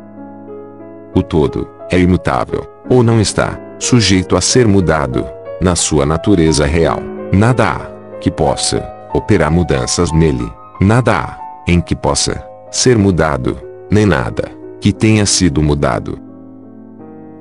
O 1.15 1.23
todo 1.23 1.67
é 1.89 1.97
imutável, 1.97 2.67
ou 2.89 3.01
não 3.03 3.21
está 3.21 3.59
sujeito 3.79 4.35
a 4.35 4.41
ser 4.41 4.67
mudado, 4.67 5.25
na 5.61 5.75
sua 5.75 6.05
natureza 6.05 6.65
real. 6.65 6.99
Nada 7.31 7.69
há 7.69 7.96
que 8.19 8.31
possa 8.31 8.87
operar 9.13 9.51
mudanças 9.51 10.11
nele, 10.11 10.51
nada 10.79 11.17
há 11.17 11.37
em 11.67 11.81
que 11.81 11.95
possa 11.95 12.43
ser 12.71 12.97
mudado, 12.97 13.59
nem 13.89 14.05
nada 14.05 14.51
que 14.79 14.93
tenha 14.93 15.25
sido 15.25 15.61
mudado. 15.61 16.19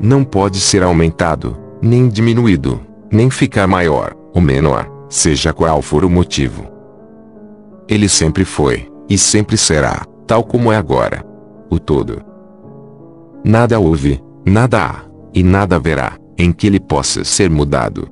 Não 0.00 0.24
pode 0.24 0.60
ser 0.60 0.82
aumentado, 0.82 1.56
nem 1.80 2.08
diminuído, 2.08 2.80
nem 3.10 3.30
ficar 3.30 3.66
maior 3.66 4.14
ou 4.34 4.40
menor, 4.40 4.88
seja 5.08 5.52
qual 5.52 5.80
for 5.80 6.04
o 6.04 6.10
motivo. 6.10 6.66
Ele 7.88 8.08
sempre 8.08 8.44
foi, 8.44 8.90
e 9.08 9.16
sempre 9.16 9.56
será, 9.56 10.02
tal 10.26 10.42
como 10.42 10.72
é 10.72 10.76
agora. 10.76 11.24
O 11.70 11.78
todo. 11.78 12.20
Nada 13.44 13.78
houve, 13.78 14.20
nada 14.44 14.84
há, 14.84 14.96
e 15.32 15.42
nada 15.42 15.76
haverá, 15.76 16.14
em 16.36 16.52
que 16.52 16.66
ele 16.66 16.80
possa 16.80 17.24
ser 17.24 17.48
mudado. 17.48 18.08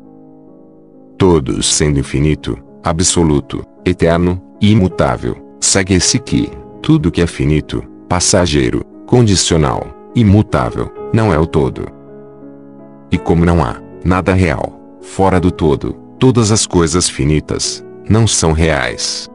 Todos 1.27 1.75
sendo 1.75 1.99
infinito, 1.99 2.59
absoluto, 2.83 3.65
eterno, 3.83 4.39
e 4.61 4.73
imutável, 4.73 5.35
segue-se 5.59 6.19
que, 6.19 6.51
tudo 6.83 7.11
que 7.11 7.23
é 7.23 7.27
finito, 7.27 7.83
passageiro, 8.07 8.85
condicional, 9.07 9.87
imutável, 10.15 10.93
não 11.15 11.33
é 11.33 11.39
o 11.39 11.47
todo. 11.47 11.87
E 13.11 13.17
como 13.17 13.43
não 13.43 13.65
há 13.65 13.81
nada 14.05 14.35
real, 14.35 14.79
fora 15.01 15.41
do 15.41 15.51
todo, 15.51 15.95
todas 16.19 16.53
as 16.53 16.67
coisas 16.67 17.09
finitas, 17.09 17.83
não 18.07 18.27
são 18.27 18.53
reais. 18.53 19.27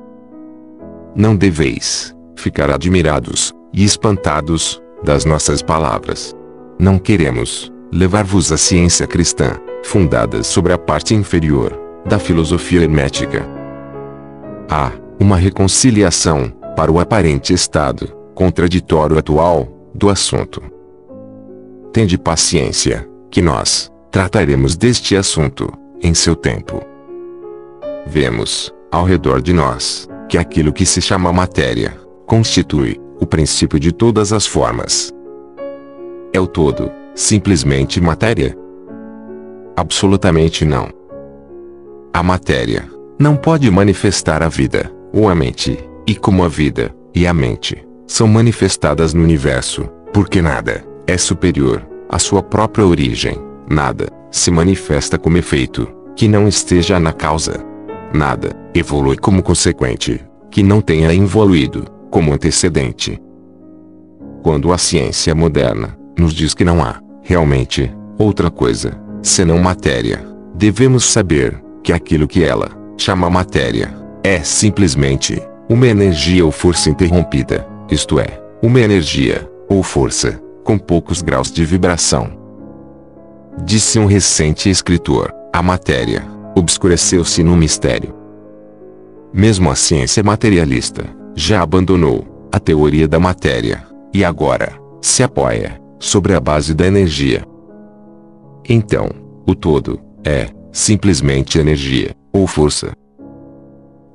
Não 1.15 1.35
deveis 1.35 2.15
ficar 2.35 2.69
admirados 2.69 3.51
e 3.73 3.83
espantados 3.83 4.79
das 5.03 5.25
nossas 5.25 5.63
palavras. 5.63 6.35
Não 6.77 6.99
queremos 6.99 7.73
levar-vos 7.91 8.51
à 8.51 8.57
ciência 8.57 9.07
cristã, 9.07 9.59
fundada 9.83 10.43
sobre 10.43 10.73
a 10.73 10.77
parte 10.77 11.13
inferior 11.13 11.77
da 12.05 12.19
filosofia 12.19 12.81
hermética. 12.81 13.45
Há 14.69 14.91
uma 15.19 15.35
reconciliação 15.35 16.51
para 16.75 16.91
o 16.91 16.99
aparente 16.99 17.53
estado 17.53 18.07
contraditório 18.33 19.17
atual 19.17 19.67
do 19.93 20.09
assunto. 20.09 20.61
Tende 21.91 22.17
paciência, 22.17 23.07
que 23.31 23.41
nós 23.41 23.91
trataremos 24.11 24.75
deste 24.77 25.15
assunto 25.15 25.71
em 26.01 26.13
seu 26.13 26.35
tempo. 26.35 26.81
Vemos, 28.07 28.73
ao 28.91 29.03
redor 29.03 29.41
de 29.41 29.53
nós, 29.53 30.07
que 30.27 30.37
aquilo 30.37 30.71
que 30.71 30.85
se 30.85 31.01
chama 31.01 31.33
matéria 31.33 31.93
constitui 32.25 32.99
o 33.19 33.25
princípio 33.25 33.79
de 33.79 33.91
todas 33.91 34.31
as 34.31 34.45
formas. 34.45 35.11
É 36.31 36.39
o 36.39 36.47
todo, 36.47 36.91
simplesmente 37.13 37.99
matéria? 37.99 38.57
Absolutamente 39.79 40.65
não. 40.65 40.89
A 42.13 42.21
matéria 42.21 42.83
não 43.17 43.37
pode 43.37 43.71
manifestar 43.71 44.43
a 44.43 44.49
vida, 44.49 44.91
ou 45.13 45.29
a 45.29 45.33
mente, 45.33 45.79
e 46.05 46.15
como 46.15 46.43
a 46.43 46.49
vida 46.49 46.93
e 47.15 47.25
a 47.25 47.33
mente 47.33 47.81
são 48.05 48.27
manifestadas 48.27 49.13
no 49.13 49.23
universo, 49.23 49.89
porque 50.11 50.41
nada 50.41 50.83
é 51.07 51.17
superior 51.17 51.81
à 52.09 52.19
sua 52.19 52.43
própria 52.43 52.85
origem, 52.85 53.37
nada 53.69 54.09
se 54.29 54.51
manifesta 54.51 55.17
como 55.17 55.37
efeito 55.37 55.87
que 56.13 56.27
não 56.27 56.45
esteja 56.45 56.99
na 56.99 57.13
causa. 57.13 57.65
Nada 58.13 58.49
evolui 58.75 59.15
como 59.15 59.41
consequente 59.41 60.19
que 60.51 60.61
não 60.61 60.81
tenha 60.81 61.13
evoluído 61.13 61.85
como 62.11 62.33
antecedente. 62.33 63.17
Quando 64.43 64.73
a 64.73 64.77
ciência 64.77 65.33
moderna 65.33 65.97
nos 66.17 66.33
diz 66.33 66.53
que 66.53 66.65
não 66.65 66.83
há, 66.83 66.99
realmente, 67.23 67.89
outra 68.17 68.51
coisa, 68.51 69.07
senão 69.21 69.57
matéria, 69.59 70.25
devemos 70.55 71.05
saber 71.05 71.61
que 71.83 71.93
aquilo 71.93 72.27
que 72.27 72.43
ela 72.43 72.69
chama 72.97 73.29
matéria 73.29 73.93
é 74.23 74.39
simplesmente 74.39 75.41
uma 75.69 75.87
energia 75.87 76.45
ou 76.45 76.51
força 76.51 76.89
interrompida, 76.89 77.65
isto 77.89 78.19
é, 78.19 78.41
uma 78.61 78.79
energia, 78.79 79.49
ou 79.69 79.83
força, 79.83 80.41
com 80.63 80.77
poucos 80.77 81.21
graus 81.21 81.51
de 81.51 81.63
vibração. 81.63 82.31
Disse 83.63 83.99
um 83.99 84.05
recente 84.05 84.69
escritor, 84.69 85.33
a 85.53 85.61
matéria, 85.61 86.23
obscureceu-se 86.55 87.43
no 87.43 87.55
mistério. 87.55 88.13
Mesmo 89.31 89.69
a 89.69 89.75
ciência 89.75 90.23
materialista, 90.23 91.03
já 91.35 91.61
abandonou 91.61 92.49
a 92.51 92.59
teoria 92.59 93.07
da 93.07 93.19
matéria, 93.19 93.83
e 94.13 94.25
agora, 94.25 94.73
se 95.01 95.21
apoia 95.21 95.79
sobre 95.99 96.33
a 96.33 96.39
base 96.39 96.73
da 96.73 96.87
energia. 96.87 97.43
Então, 98.71 99.09
o 99.47 99.55
todo 99.55 99.99
é 100.23 100.47
simplesmente 100.71 101.57
energia 101.57 102.15
ou 102.31 102.45
força. 102.45 102.91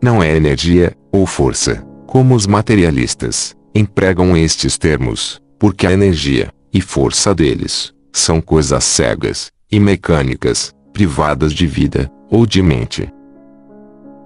Não 0.00 0.22
é 0.22 0.36
energia 0.36 0.92
ou 1.10 1.26
força, 1.26 1.84
como 2.06 2.36
os 2.36 2.46
materialistas 2.46 3.56
empregam 3.74 4.36
estes 4.36 4.78
termos, 4.78 5.40
porque 5.58 5.88
a 5.88 5.92
energia 5.92 6.50
e 6.72 6.80
força 6.80 7.34
deles 7.34 7.92
são 8.12 8.40
coisas 8.40 8.84
cegas 8.84 9.50
e 9.72 9.80
mecânicas, 9.80 10.72
privadas 10.92 11.52
de 11.52 11.66
vida 11.66 12.08
ou 12.30 12.46
de 12.46 12.62
mente. 12.62 13.12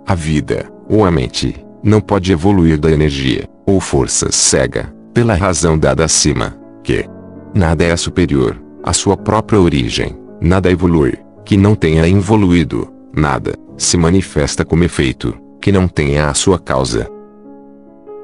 A 0.06 0.14
vida, 0.14 0.70
ou 0.90 1.06
a 1.06 1.10
mente, 1.10 1.56
não 1.82 2.02
pode 2.02 2.30
evoluir 2.32 2.78
da 2.78 2.90
energia 2.90 3.48
ou 3.64 3.80
força 3.80 4.30
cega, 4.30 4.94
pela 5.14 5.34
razão 5.34 5.78
dada 5.78 6.04
acima, 6.04 6.54
que 6.84 7.06
nada 7.54 7.82
é 7.82 7.96
superior 7.96 8.67
à 8.82 8.92
sua 8.92 9.16
própria 9.16 9.60
origem, 9.60 10.16
nada 10.40 10.70
evolui, 10.70 11.14
que 11.44 11.56
não 11.56 11.74
tenha 11.74 12.08
evoluído, 12.08 12.88
nada 13.14 13.54
se 13.78 13.96
manifesta 13.96 14.64
como 14.64 14.84
efeito, 14.84 15.32
que 15.60 15.70
não 15.70 15.86
tenha 15.86 16.28
a 16.28 16.34
sua 16.34 16.58
causa. 16.58 17.08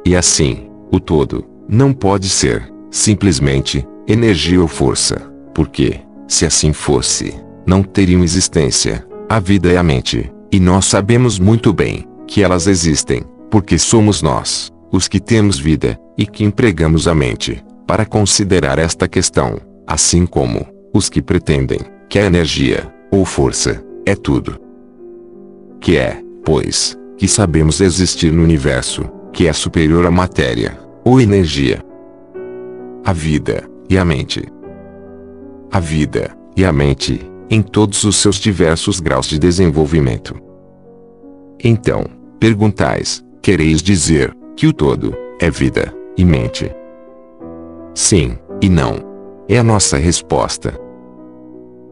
E 0.04 0.14
assim, 0.16 0.68
o 0.90 0.98
todo, 0.98 1.44
não 1.68 1.92
pode 1.92 2.28
ser, 2.28 2.70
simplesmente, 2.90 3.86
energia 4.06 4.60
ou 4.60 4.68
força, 4.68 5.32
porque, 5.54 6.00
se 6.26 6.44
assim 6.44 6.72
fosse, 6.72 7.34
não 7.64 7.82
teriam 7.82 8.22
existência, 8.22 9.06
a 9.28 9.38
vida 9.38 9.72
e 9.72 9.76
a 9.76 9.82
mente, 9.82 10.30
e 10.52 10.60
nós 10.60 10.84
sabemos 10.86 11.38
muito 11.38 11.72
bem, 11.72 12.06
que 12.26 12.42
elas 12.42 12.66
existem, 12.66 13.22
porque 13.50 13.78
somos 13.78 14.20
nós, 14.20 14.72
os 14.92 15.08
que 15.08 15.20
temos 15.20 15.58
vida, 15.58 15.98
e 16.18 16.26
que 16.26 16.44
empregamos 16.44 17.08
a 17.08 17.14
mente, 17.14 17.64
para 17.86 18.04
considerar 18.04 18.78
esta 18.78 19.06
questão, 19.06 19.58
assim 19.86 20.26
como, 20.26 20.66
os 20.92 21.08
que 21.08 21.20
pretendem, 21.20 21.80
que 22.08 22.18
a 22.18 22.24
energia, 22.24 22.92
ou 23.10 23.24
força, 23.24 23.84
é 24.06 24.14
tudo. 24.14 24.58
Que 25.80 25.96
é, 25.96 26.20
pois, 26.44 26.96
que 27.16 27.28
sabemos 27.28 27.80
existir 27.80 28.32
no 28.32 28.42
universo, 28.42 29.04
que 29.32 29.46
é 29.46 29.52
superior 29.52 30.06
à 30.06 30.10
matéria, 30.10 30.78
ou 31.04 31.20
energia. 31.20 31.82
A 33.04 33.12
vida, 33.12 33.68
e 33.88 33.98
a 33.98 34.04
mente. 34.04 34.44
A 35.70 35.80
vida, 35.80 36.36
e 36.56 36.64
a 36.64 36.72
mente, 36.72 37.20
em 37.50 37.60
todos 37.60 38.04
os 38.04 38.16
seus 38.16 38.36
diversos 38.36 39.00
graus 39.00 39.26
de 39.26 39.38
desenvolvimento. 39.38 40.34
Então, 41.62 42.04
perguntais, 42.38 43.24
quereis 43.42 43.82
dizer, 43.82 44.34
que 44.56 44.66
o 44.66 44.72
todo, 44.72 45.14
é 45.40 45.50
vida, 45.50 45.92
e 46.16 46.24
mente? 46.24 46.70
Sim, 47.94 48.38
e 48.62 48.68
não. 48.68 49.13
É 49.48 49.58
a 49.58 49.62
nossa 49.62 49.96
resposta. 49.96 50.78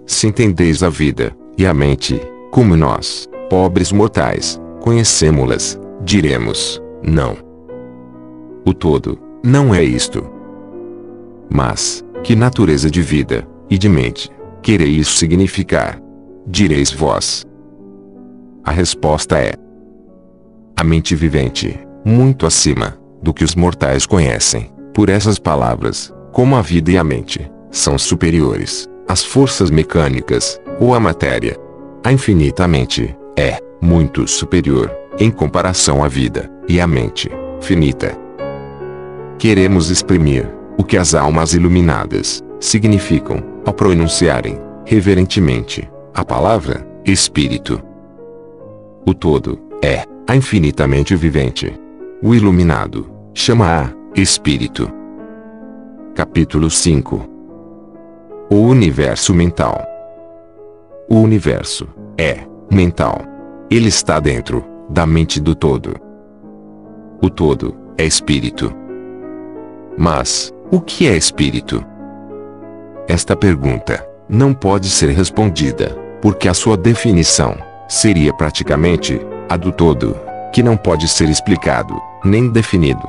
Se 0.06 0.26
entendeis 0.26 0.82
a 0.82 0.88
vida, 0.88 1.36
e 1.56 1.66
a 1.66 1.74
mente, 1.74 2.20
como 2.50 2.76
nós, 2.76 3.28
pobres 3.50 3.92
mortais, 3.92 4.60
conhecemos-las, 4.80 5.78
diremos, 6.02 6.82
não. 7.02 7.36
O 8.64 8.72
todo, 8.72 9.18
não 9.44 9.74
é 9.74 9.82
isto. 9.82 10.24
Mas, 11.50 12.04
que 12.22 12.34
natureza 12.34 12.90
de 12.90 13.02
vida, 13.02 13.46
e 13.68 13.76
de 13.76 13.88
mente, 13.88 14.30
quereis 14.62 15.08
significar? 15.08 16.02
direis 16.46 16.92
vós. 16.92 17.44
A 18.64 18.70
resposta 18.70 19.38
é: 19.38 19.54
a 20.78 20.84
mente 20.84 21.14
vivente, 21.14 21.78
muito 22.04 22.46
acima 22.46 22.98
do 23.22 23.32
que 23.32 23.44
os 23.44 23.54
mortais 23.54 24.06
conhecem. 24.06 24.70
Por 24.94 25.08
essas 25.08 25.38
palavras, 25.38 26.12
como 26.32 26.56
a 26.56 26.62
vida 26.62 26.90
e 26.90 26.96
a 26.96 27.04
mente 27.04 27.50
são 27.70 27.98
superiores 27.98 28.88
às 29.06 29.22
forças 29.22 29.70
mecânicas 29.70 30.58
ou 30.80 30.94
à 30.94 31.00
matéria, 31.00 31.56
a 32.02 32.10
infinita 32.10 32.66
mente 32.66 33.14
é 33.36 33.58
muito 33.80 34.26
superior 34.26 34.90
em 35.18 35.30
comparação 35.30 36.02
à 36.02 36.08
vida 36.08 36.50
e 36.66 36.80
à 36.80 36.86
mente 36.86 37.30
finita. 37.60 38.16
Queremos 39.38 39.90
exprimir 39.90 40.48
o 40.78 40.82
que 40.82 40.96
as 40.96 41.14
almas 41.14 41.52
iluminadas 41.52 42.42
significam 42.58 43.42
ao 43.66 43.74
pronunciarem 43.74 44.58
reverentemente 44.86 45.88
a 46.14 46.24
palavra 46.24 46.86
espírito. 47.04 47.80
O 49.06 49.12
todo 49.12 49.58
é 49.82 50.04
a 50.26 50.34
infinitamente 50.34 51.14
vivente. 51.14 51.72
O 52.22 52.34
iluminado 52.34 53.10
chama 53.34 53.94
a 54.16 54.20
espírito. 54.20 55.01
Capítulo 56.14 56.68
5 56.68 57.26
O 58.50 58.56
universo 58.56 59.32
mental. 59.32 59.82
O 61.08 61.16
universo 61.20 61.88
é 62.18 62.40
mental. 62.70 63.22
Ele 63.70 63.88
está 63.88 64.20
dentro 64.20 64.62
da 64.90 65.06
mente 65.06 65.40
do 65.40 65.54
todo. 65.54 65.96
O 67.22 67.30
todo 67.30 67.74
é 67.96 68.04
espírito. 68.04 68.70
Mas, 69.96 70.52
o 70.70 70.82
que 70.82 71.08
é 71.08 71.16
espírito? 71.16 71.82
Esta 73.08 73.34
pergunta 73.34 74.06
não 74.28 74.52
pode 74.52 74.90
ser 74.90 75.12
respondida, 75.12 75.96
porque 76.20 76.46
a 76.46 76.52
sua 76.52 76.76
definição 76.76 77.56
seria 77.88 78.34
praticamente 78.34 79.18
a 79.48 79.56
do 79.56 79.72
todo, 79.72 80.14
que 80.52 80.62
não 80.62 80.76
pode 80.76 81.08
ser 81.08 81.30
explicado, 81.30 81.98
nem 82.22 82.50
definido. 82.50 83.08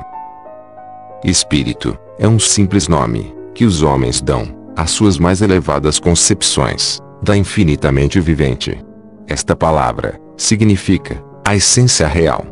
Espírito 1.22 1.98
é 2.18 2.28
um 2.28 2.38
simples 2.38 2.88
nome 2.88 3.34
que 3.54 3.64
os 3.64 3.82
homens 3.82 4.20
dão 4.20 4.46
às 4.76 4.90
suas 4.90 5.18
mais 5.18 5.42
elevadas 5.42 5.98
concepções 5.98 7.00
da 7.22 7.36
infinitamente 7.36 8.20
vivente. 8.20 8.78
Esta 9.26 9.56
palavra 9.56 10.20
significa 10.36 11.22
a 11.46 11.56
essência 11.56 12.06
real. 12.06 12.44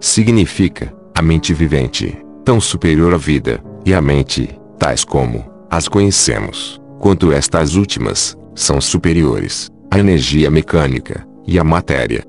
Significa 0.00 0.94
a 1.14 1.22
mente 1.22 1.52
vivente, 1.52 2.16
tão 2.44 2.60
superior 2.60 3.14
à 3.14 3.16
vida 3.16 3.60
e 3.84 3.92
à 3.92 4.00
mente, 4.00 4.48
tais 4.78 5.04
como 5.04 5.44
as 5.70 5.88
conhecemos, 5.88 6.80
quanto 7.00 7.32
estas 7.32 7.74
últimas 7.74 8.36
são 8.54 8.80
superiores 8.80 9.68
à 9.90 9.98
energia 9.98 10.50
mecânica 10.50 11.26
e 11.46 11.58
à 11.58 11.64
matéria. 11.64 12.24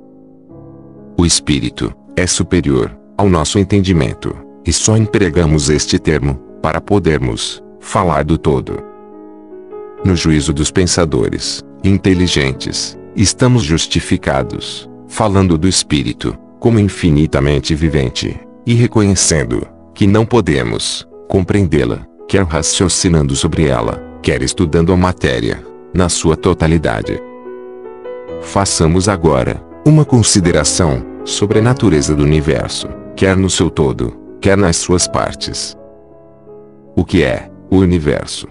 O 1.18 1.26
espírito 1.26 1.94
é 2.16 2.26
superior 2.26 2.98
ao 3.18 3.30
nosso 3.30 3.60
entendimento, 3.60 4.36
e 4.66 4.72
só 4.74 4.98
empregamos 4.98 5.70
este 5.70 6.00
termo 6.00 6.49
para 6.62 6.82
podermos 6.82 7.64
falar 7.80 8.24
do 8.24 8.38
todo. 8.38 8.84
No 10.04 10.16
juízo 10.16 10.54
dos 10.54 10.72
pensadores 10.72 11.64
inteligentes, 11.84 12.98
estamos 13.16 13.64
justificados, 13.64 14.90
falando 15.08 15.58
do 15.58 15.68
espírito 15.68 16.38
como 16.60 16.80
infinitamente 16.80 17.74
vivente, 17.74 18.40
e 18.66 18.74
reconhecendo 18.74 19.66
que 19.94 20.06
não 20.06 20.26
podemos 20.26 21.08
compreendê-la, 21.28 22.06
quer 22.28 22.44
raciocinando 22.44 23.36
sobre 23.36 23.68
ela, 23.68 24.04
quer 24.22 24.42
estudando 24.42 24.92
a 24.92 24.98
matéria 24.98 25.64
na 25.94 26.10
sua 26.10 26.36
totalidade. 26.36 27.20
Façamos 28.42 29.08
agora 29.08 29.64
uma 29.86 30.06
consideração 30.06 31.04
sobre 31.24 31.60
a 31.60 31.62
natureza 31.62 32.16
do 32.16 32.24
universo, 32.24 32.88
quer 33.16 33.36
no 33.36 33.50
seu 33.50 33.70
todo, 33.70 34.16
quer 34.42 34.58
nas 34.58 34.78
suas 34.78 35.08
partes. 35.08 35.76
O 37.00 37.06
que 37.06 37.24
é 37.24 37.50
o 37.72 37.78
universo? 37.78 38.46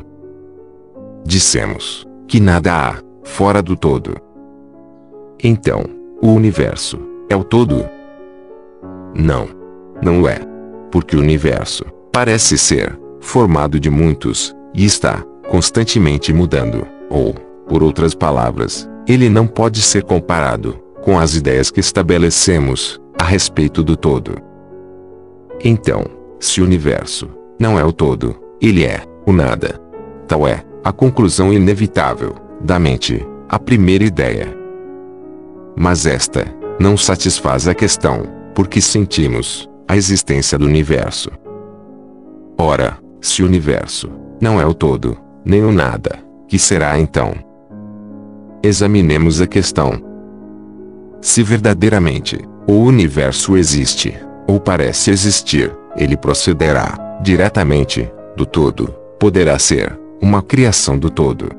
Dissemos 1.22 2.06
que 2.26 2.40
nada 2.40 2.72
há 2.72 2.94
fora 3.22 3.60
do 3.60 3.76
todo. 3.76 4.16
Então, 5.44 5.84
o 6.22 6.28
universo 6.28 6.98
é 7.28 7.36
o 7.36 7.44
todo? 7.44 7.86
Não. 9.14 9.48
Não 10.02 10.26
é. 10.26 10.40
Porque 10.90 11.14
o 11.14 11.20
universo 11.20 11.84
parece 12.10 12.56
ser 12.56 12.98
formado 13.20 13.78
de 13.78 13.90
muitos 13.90 14.56
e 14.72 14.86
está 14.86 15.22
constantemente 15.50 16.32
mudando, 16.32 16.86
ou, 17.10 17.34
por 17.68 17.82
outras 17.82 18.14
palavras, 18.14 18.88
ele 19.06 19.28
não 19.28 19.46
pode 19.46 19.82
ser 19.82 20.04
comparado 20.04 20.72
com 21.02 21.18
as 21.18 21.34
ideias 21.34 21.70
que 21.70 21.80
estabelecemos 21.80 22.98
a 23.20 23.24
respeito 23.24 23.82
do 23.82 23.94
todo. 23.94 24.36
Então, 25.62 26.02
se 26.40 26.62
o 26.62 26.64
universo 26.64 27.28
não 27.58 27.78
é 27.78 27.84
o 27.84 27.92
todo, 27.92 28.36
ele 28.60 28.84
é 28.84 29.02
o 29.26 29.32
nada. 29.32 29.80
Tal 30.26 30.46
é 30.46 30.62
a 30.84 30.92
conclusão 30.92 31.52
inevitável 31.52 32.34
da 32.60 32.78
mente, 32.78 33.26
a 33.48 33.58
primeira 33.58 34.04
ideia. 34.04 34.56
Mas 35.76 36.06
esta 36.06 36.44
não 36.78 36.96
satisfaz 36.96 37.66
a 37.66 37.74
questão, 37.74 38.22
porque 38.54 38.80
sentimos 38.80 39.68
a 39.88 39.96
existência 39.96 40.56
do 40.56 40.66
universo. 40.66 41.30
Ora, 42.56 42.98
se 43.20 43.42
o 43.42 43.46
universo 43.46 44.10
não 44.40 44.60
é 44.60 44.66
o 44.66 44.74
todo, 44.74 45.16
nem 45.44 45.64
o 45.64 45.72
nada, 45.72 46.18
que 46.46 46.58
será 46.58 46.98
então? 46.98 47.34
Examinemos 48.62 49.40
a 49.40 49.46
questão. 49.46 50.00
Se 51.20 51.42
verdadeiramente 51.42 52.38
o 52.66 52.74
universo 52.74 53.56
existe, 53.56 54.14
ou 54.46 54.60
parece 54.60 55.10
existir, 55.10 55.72
ele 55.96 56.16
procederá 56.16 57.07
diretamente 57.20 58.10
do 58.36 58.46
todo, 58.46 58.94
poderá 59.18 59.58
ser 59.58 59.98
uma 60.20 60.42
criação 60.42 60.98
do 60.98 61.10
todo. 61.10 61.50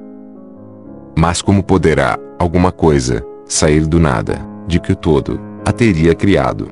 Mas 1.18 1.42
como 1.42 1.62
poderá 1.62 2.18
alguma 2.38 2.72
coisa 2.72 3.26
sair 3.46 3.86
do 3.86 4.00
nada, 4.00 4.40
de 4.68 4.80
que 4.80 4.94
o 4.94 4.96
todo 4.96 5.40
a 5.66 5.72
teria 5.72 6.16
criado? 6.16 6.70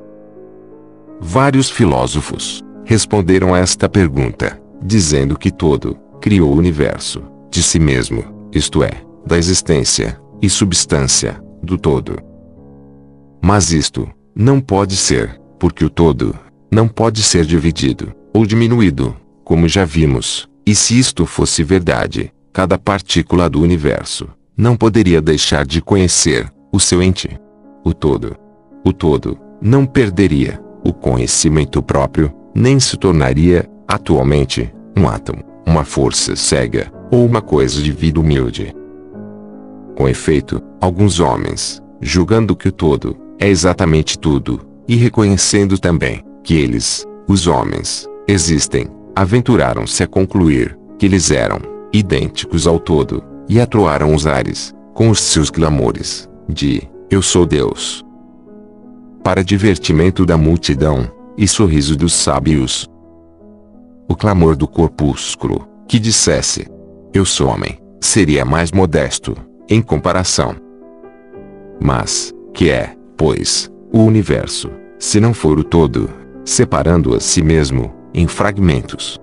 Vários 1.19 1.69
filósofos 1.69 2.63
responderam 2.85 3.53
a 3.53 3.59
esta 3.59 3.89
pergunta, 3.89 4.59
dizendo 4.81 5.37
que 5.37 5.51
todo 5.51 5.97
criou 6.21 6.51
o 6.51 6.55
universo 6.57 7.21
de 7.51 7.61
si 7.61 7.79
mesmo, 7.79 8.23
isto 8.53 8.83
é, 8.83 8.91
da 9.25 9.37
existência 9.37 10.17
e 10.41 10.49
substância 10.49 11.41
do 11.61 11.77
todo. 11.77 12.17
Mas 13.41 13.71
isto 13.71 14.07
não 14.35 14.61
pode 14.61 14.95
ser, 14.95 15.41
porque 15.59 15.83
o 15.83 15.89
todo 15.89 16.35
não 16.71 16.87
pode 16.87 17.23
ser 17.23 17.45
dividido 17.45 18.13
ou 18.37 18.45
diminuído, 18.45 19.17
como 19.43 19.67
já 19.67 19.83
vimos, 19.83 20.47
e 20.63 20.75
se 20.75 20.95
isto 20.99 21.25
fosse 21.25 21.63
verdade, 21.63 22.31
cada 22.53 22.77
partícula 22.77 23.49
do 23.49 23.59
universo 23.59 24.29
não 24.55 24.77
poderia 24.77 25.19
deixar 25.19 25.65
de 25.65 25.81
conhecer 25.81 26.47
o 26.71 26.79
seu 26.79 27.01
ente. 27.01 27.35
O 27.83 27.95
todo. 27.95 28.35
O 28.85 28.93
todo 28.93 29.39
não 29.59 29.87
perderia 29.87 30.61
o 30.85 30.93
conhecimento 30.93 31.81
próprio, 31.81 32.31
nem 32.53 32.79
se 32.79 32.95
tornaria, 32.95 33.67
atualmente, 33.87 34.71
um 34.95 35.09
átomo, 35.09 35.43
uma 35.65 35.83
força 35.83 36.35
cega, 36.35 36.93
ou 37.09 37.25
uma 37.25 37.41
coisa 37.41 37.81
de 37.81 37.91
vida 37.91 38.19
humilde. 38.19 38.71
Com 39.95 40.07
efeito, 40.07 40.61
alguns 40.79 41.19
homens, 41.19 41.81
julgando 41.99 42.55
que 42.55 42.67
o 42.67 42.71
todo 42.71 43.17
é 43.39 43.47
exatamente 43.47 44.15
tudo, 44.15 44.61
e 44.87 44.95
reconhecendo 44.95 45.79
também 45.79 46.23
que 46.43 46.53
eles, 46.53 47.03
os 47.27 47.47
homens, 47.47 48.07
existem, 48.27 48.87
aventuraram-se 49.15 50.03
a 50.03 50.07
concluir 50.07 50.77
que 50.97 51.05
eles 51.05 51.31
eram 51.31 51.59
idênticos 51.93 52.67
ao 52.67 52.79
todo, 52.79 53.23
e 53.49 53.61
atroaram 53.61 54.13
os 54.13 54.27
ares, 54.27 54.73
com 54.93 55.09
os 55.09 55.19
seus 55.19 55.49
clamores, 55.49 56.29
de 56.49 56.83
Eu 57.09 57.21
sou 57.21 57.45
Deus. 57.45 58.05
Para 59.23 59.43
divertimento 59.43 60.25
da 60.25 60.37
multidão, 60.37 61.09
e 61.37 61.47
sorriso 61.47 61.95
dos 61.95 62.13
sábios. 62.13 62.87
O 64.09 64.15
clamor 64.15 64.55
do 64.55 64.67
corpúsculo, 64.67 65.67
que 65.87 65.99
dissesse 65.99 66.67
Eu 67.13 67.25
sou 67.25 67.47
homem, 67.47 67.77
seria 68.01 68.43
mais 68.43 68.71
modesto, 68.71 69.35
em 69.69 69.81
comparação. 69.81 70.55
Mas, 71.79 72.33
que 72.53 72.71
é, 72.71 72.95
pois, 73.15 73.71
o 73.93 73.99
universo, 73.99 74.71
se 74.97 75.19
não 75.19 75.33
for 75.33 75.59
o 75.59 75.63
todo, 75.63 76.09
separando 76.43 77.15
a 77.15 77.19
si 77.19 77.43
mesmo, 77.43 77.93
em 78.17 78.25
fragmentos? 78.25 79.21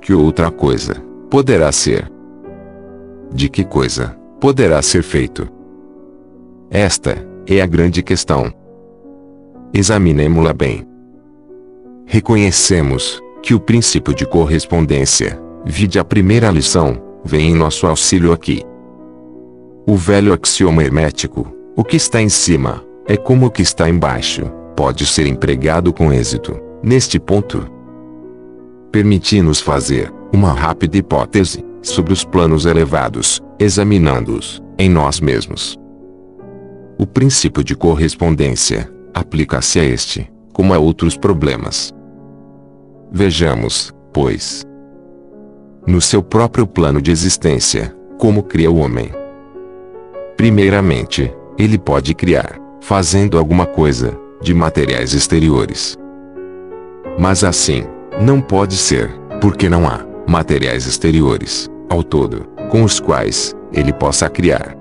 Que 0.00 0.12
outra 0.12 0.50
coisa 0.50 0.94
poderá 1.30 1.70
ser? 1.70 2.10
De 3.32 3.48
que 3.48 3.64
coisa 3.64 4.16
poderá 4.40 4.82
ser 4.82 5.04
feito? 5.04 5.48
Esta 6.68 7.16
é 7.46 7.60
a 7.60 7.66
grande 7.66 8.02
questão. 8.02 8.52
Examinemo-la 9.72 10.52
bem. 10.52 10.84
Reconhecemos 12.04 13.22
que 13.42 13.54
o 13.54 13.60
princípio 13.60 14.12
de 14.12 14.26
correspondência, 14.26 15.40
vide 15.64 16.00
a 16.00 16.04
primeira 16.04 16.50
lição, 16.50 17.00
vem 17.24 17.50
em 17.50 17.54
nosso 17.54 17.86
auxílio 17.86 18.32
aqui. 18.32 18.62
o 19.86 19.94
velho 19.94 20.32
axioma 20.32 20.82
hermético: 20.82 21.46
o 21.76 21.84
que 21.84 21.96
está 21.96 22.20
em 22.20 22.28
cima 22.28 22.84
é 23.06 23.16
como 23.16 23.46
o 23.46 23.50
que 23.50 23.62
está 23.62 23.88
embaixo, 23.88 24.50
pode 24.74 25.06
ser 25.06 25.26
empregado 25.26 25.92
com 25.92 26.12
êxito. 26.12 26.67
Neste 26.82 27.18
ponto, 27.18 27.66
permiti-nos 28.92 29.60
fazer 29.60 30.12
uma 30.32 30.52
rápida 30.52 30.96
hipótese 30.96 31.64
sobre 31.82 32.12
os 32.12 32.24
planos 32.24 32.66
elevados, 32.66 33.40
examinando-os 33.58 34.62
em 34.78 34.88
nós 34.88 35.20
mesmos. 35.20 35.76
O 36.98 37.06
princípio 37.06 37.64
de 37.64 37.74
correspondência 37.74 38.88
aplica-se 39.12 39.80
a 39.80 39.84
este, 39.84 40.30
como 40.52 40.72
a 40.72 40.78
outros 40.78 41.16
problemas. 41.16 41.92
Vejamos, 43.10 43.92
pois, 44.12 44.64
no 45.86 46.00
seu 46.00 46.22
próprio 46.22 46.66
plano 46.66 47.00
de 47.02 47.10
existência, 47.10 47.94
como 48.18 48.42
cria 48.42 48.70
o 48.70 48.76
homem. 48.76 49.10
Primeiramente, 50.36 51.32
ele 51.58 51.78
pode 51.78 52.14
criar, 52.14 52.60
fazendo 52.80 53.38
alguma 53.38 53.66
coisa, 53.66 54.16
de 54.40 54.54
materiais 54.54 55.14
exteriores. 55.14 55.96
Mas 57.18 57.42
assim, 57.42 57.84
não 58.20 58.40
pode 58.40 58.76
ser, 58.76 59.10
porque 59.40 59.68
não 59.68 59.88
há 59.88 60.06
materiais 60.26 60.86
exteriores, 60.86 61.68
ao 61.90 62.02
todo, 62.02 62.46
com 62.70 62.84
os 62.84 63.00
quais 63.00 63.56
ele 63.72 63.92
possa 63.92 64.30
criar. 64.30 64.76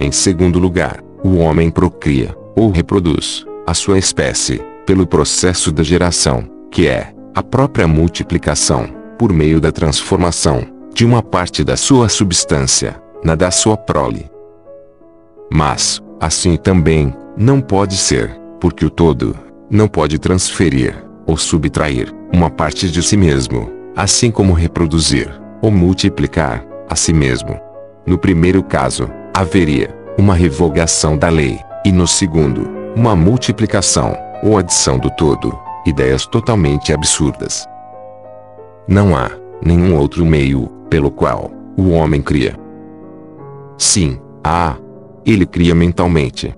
Em 0.00 0.10
segundo 0.10 0.58
lugar, 0.58 1.04
o 1.22 1.36
homem 1.36 1.70
procria, 1.70 2.34
ou 2.56 2.70
reproduz, 2.70 3.44
a 3.66 3.74
sua 3.74 3.98
espécie, 3.98 4.62
pelo 4.86 5.06
processo 5.06 5.70
da 5.70 5.82
geração, 5.82 6.42
que 6.70 6.88
é 6.88 7.12
a 7.34 7.42
própria 7.42 7.86
multiplicação, 7.86 8.88
por 9.18 9.30
meio 9.30 9.60
da 9.60 9.70
transformação 9.70 10.62
de 10.94 11.04
uma 11.04 11.22
parte 11.22 11.62
da 11.62 11.76
sua 11.76 12.08
substância 12.08 13.00
na 13.22 13.34
da 13.34 13.50
sua 13.50 13.76
prole. 13.76 14.30
Mas, 15.52 16.02
assim 16.18 16.56
também, 16.56 17.14
não 17.36 17.60
pode 17.60 17.96
ser, 17.96 18.40
porque 18.58 18.86
o 18.86 18.90
todo 18.90 19.36
não 19.70 19.86
pode 19.86 20.18
transferir 20.18 21.09
ou 21.30 21.36
subtrair 21.36 22.12
uma 22.32 22.50
parte 22.50 22.90
de 22.90 23.00
si 23.04 23.16
mesmo, 23.16 23.70
assim 23.94 24.32
como 24.32 24.52
reproduzir 24.52 25.30
ou 25.62 25.70
multiplicar 25.70 26.64
a 26.88 26.96
si 26.96 27.12
mesmo. 27.12 27.56
No 28.04 28.18
primeiro 28.18 28.64
caso, 28.64 29.08
haveria 29.32 29.96
uma 30.18 30.34
revogação 30.34 31.16
da 31.16 31.28
lei, 31.28 31.60
e 31.86 31.92
no 31.92 32.04
segundo, 32.08 32.68
uma 32.96 33.14
multiplicação 33.14 34.12
ou 34.42 34.58
adição 34.58 34.98
do 34.98 35.08
todo, 35.10 35.56
ideias 35.86 36.26
totalmente 36.26 36.92
absurdas. 36.92 37.64
Não 38.88 39.16
há 39.16 39.30
nenhum 39.64 39.96
outro 39.96 40.26
meio 40.26 40.66
pelo 40.90 41.12
qual 41.12 41.48
o 41.76 41.90
homem 41.90 42.20
cria. 42.20 42.56
Sim, 43.78 44.18
há. 44.42 44.74
Ele 45.24 45.46
cria 45.46 45.76
mentalmente. 45.76 46.52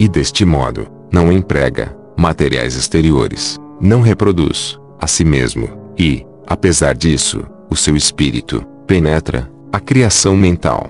E 0.00 0.08
deste 0.08 0.44
modo, 0.44 0.88
não 1.12 1.30
emprega 1.30 1.94
materiais 2.16 2.76
exteriores, 2.76 3.58
não 3.80 4.00
reproduz 4.00 4.78
a 5.00 5.06
si 5.06 5.24
mesmo, 5.24 5.68
e, 5.98 6.24
apesar 6.46 6.94
disso, 6.94 7.44
o 7.70 7.76
seu 7.76 7.96
espírito 7.96 8.64
penetra 8.86 9.50
a 9.72 9.80
criação 9.80 10.36
mental. 10.36 10.88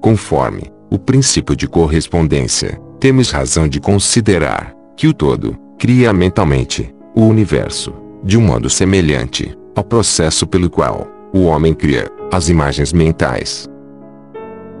Conforme 0.00 0.72
o 0.90 0.98
princípio 0.98 1.54
de 1.54 1.68
correspondência, 1.68 2.80
temos 2.98 3.30
razão 3.30 3.66
de 3.68 3.80
considerar 3.80 4.74
que 4.96 5.06
o 5.06 5.14
todo 5.14 5.56
cria 5.78 6.12
mentalmente 6.12 6.94
o 7.14 7.22
universo 7.22 7.92
de 8.22 8.36
um 8.36 8.42
modo 8.42 8.68
semelhante 8.70 9.56
ao 9.74 9.82
processo 9.82 10.46
pelo 10.46 10.70
qual 10.70 11.08
o 11.32 11.44
homem 11.44 11.74
cria 11.74 12.08
as 12.30 12.48
imagens 12.48 12.92
mentais. 12.92 13.68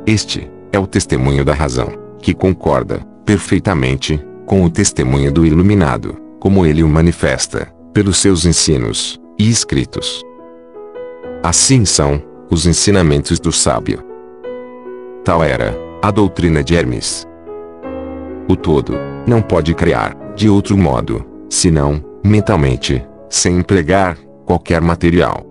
Este 0.06 0.50
é 0.72 0.78
o 0.78 0.86
testemunho 0.86 1.44
da 1.44 1.54
razão, 1.54 1.88
que 2.20 2.34
concorda 2.34 3.00
perfeitamente 3.24 4.20
com 4.46 4.64
o 4.64 4.70
testemunho 4.70 5.32
do 5.32 5.46
iluminado, 5.46 6.16
como 6.40 6.66
ele 6.66 6.82
o 6.82 6.88
manifesta 6.88 7.72
pelos 7.92 8.18
seus 8.18 8.44
ensinos 8.44 9.20
e 9.38 9.48
escritos. 9.48 10.22
Assim 11.42 11.84
são 11.84 12.22
os 12.50 12.66
ensinamentos 12.66 13.40
do 13.40 13.50
sábio. 13.50 14.02
Tal 15.24 15.42
era 15.42 15.74
a 16.02 16.10
doutrina 16.10 16.62
de 16.62 16.74
Hermes. 16.74 17.26
O 18.48 18.56
todo 18.56 18.94
não 19.26 19.40
pode 19.40 19.74
criar 19.74 20.16
de 20.34 20.48
outro 20.48 20.76
modo, 20.76 21.24
senão 21.48 22.02
mentalmente, 22.24 23.06
sem 23.28 23.58
empregar 23.58 24.16
qualquer 24.44 24.80
material. 24.80 25.46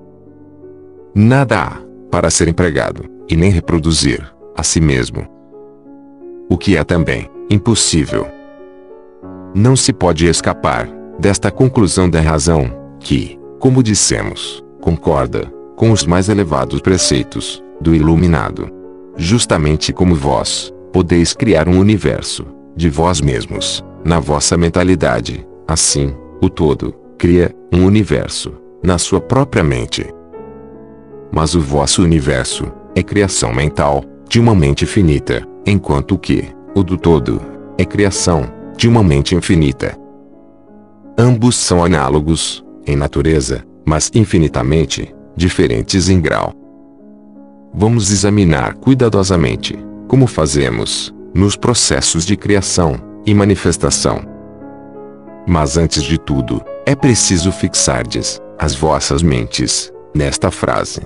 Nada 1.15 1.61
há 1.61 1.81
para 2.09 2.30
ser 2.30 2.47
empregado 2.47 3.05
e 3.30 3.35
nem 3.35 3.49
reproduzir 3.49 4.22
a 4.55 4.63
si 4.63 4.80
mesmo. 4.81 5.27
O 6.49 6.57
que 6.57 6.76
é 6.76 6.84
também 6.84 7.30
impossível. 7.49 8.27
Não 9.53 9.76
se 9.76 9.91
pode 9.91 10.26
escapar 10.28 10.88
desta 11.19 11.52
conclusão 11.52 12.10
da 12.10 12.22
razão, 12.22 12.72
que, 13.02 13.38
como 13.60 13.84
dissemos, 13.84 14.64
concorda 14.80 15.52
com 15.76 15.91
os 15.91 16.06
mais 16.06 16.30
elevados 16.30 16.80
preceitos 16.80 17.61
do 17.82 17.94
iluminado. 17.94 18.69
Justamente 19.18 19.91
como 19.91 20.15
vós 20.15 20.73
podeis 20.94 21.34
criar 21.34 21.68
um 21.68 21.78
universo 21.78 22.45
de 22.78 22.90
vós 22.90 23.19
mesmos, 23.19 23.84
na 24.06 24.19
vossa 24.22 24.57
mentalidade, 24.57 25.45
assim, 25.68 26.15
o 26.41 26.49
todo 26.49 26.95
cria 27.18 27.53
um 27.73 27.86
universo 27.86 28.53
na 28.82 28.98
sua 28.98 29.19
própria 29.19 29.64
mente. 29.64 30.06
Mas 31.30 31.56
o 31.56 31.60
vosso 31.60 32.02
universo 32.02 32.72
é 32.95 33.03
criação 33.03 33.53
mental 33.53 34.03
de 34.30 34.40
uma 34.40 34.56
mente 34.56 34.86
finita, 34.86 35.45
enquanto 35.65 36.18
que 36.18 36.45
o 36.73 36.84
do 36.84 36.98
todo 36.98 37.41
é 37.78 37.84
criação 37.84 38.60
de 38.82 38.88
uma 38.88 39.03
mente 39.03 39.36
infinita. 39.36 39.95
Ambos 41.16 41.56
são 41.56 41.86
análogos 41.86 42.66
em 42.88 42.95
natureza, 42.95 43.64
mas 43.86 44.10
infinitamente 44.16 45.14
diferentes 45.36 46.10
em 46.10 46.20
grau. 46.20 46.52
Vamos 47.72 48.10
examinar 48.12 48.74
cuidadosamente 48.74 49.78
como 50.08 50.26
fazemos 50.26 51.14
nos 51.32 51.56
processos 51.56 52.26
de 52.26 52.36
criação 52.36 52.95
e 53.24 53.36
manifestação. 53.36 54.24
Mas 55.45 55.78
antes 55.78 56.02
de 56.02 56.18
tudo, 56.18 56.60
é 56.84 56.95
preciso 56.95 57.52
fixardes 57.52 58.41
as 58.58 58.74
vossas 58.74 59.22
mentes 59.22 59.94
nesta 60.12 60.49
frase. 60.49 61.02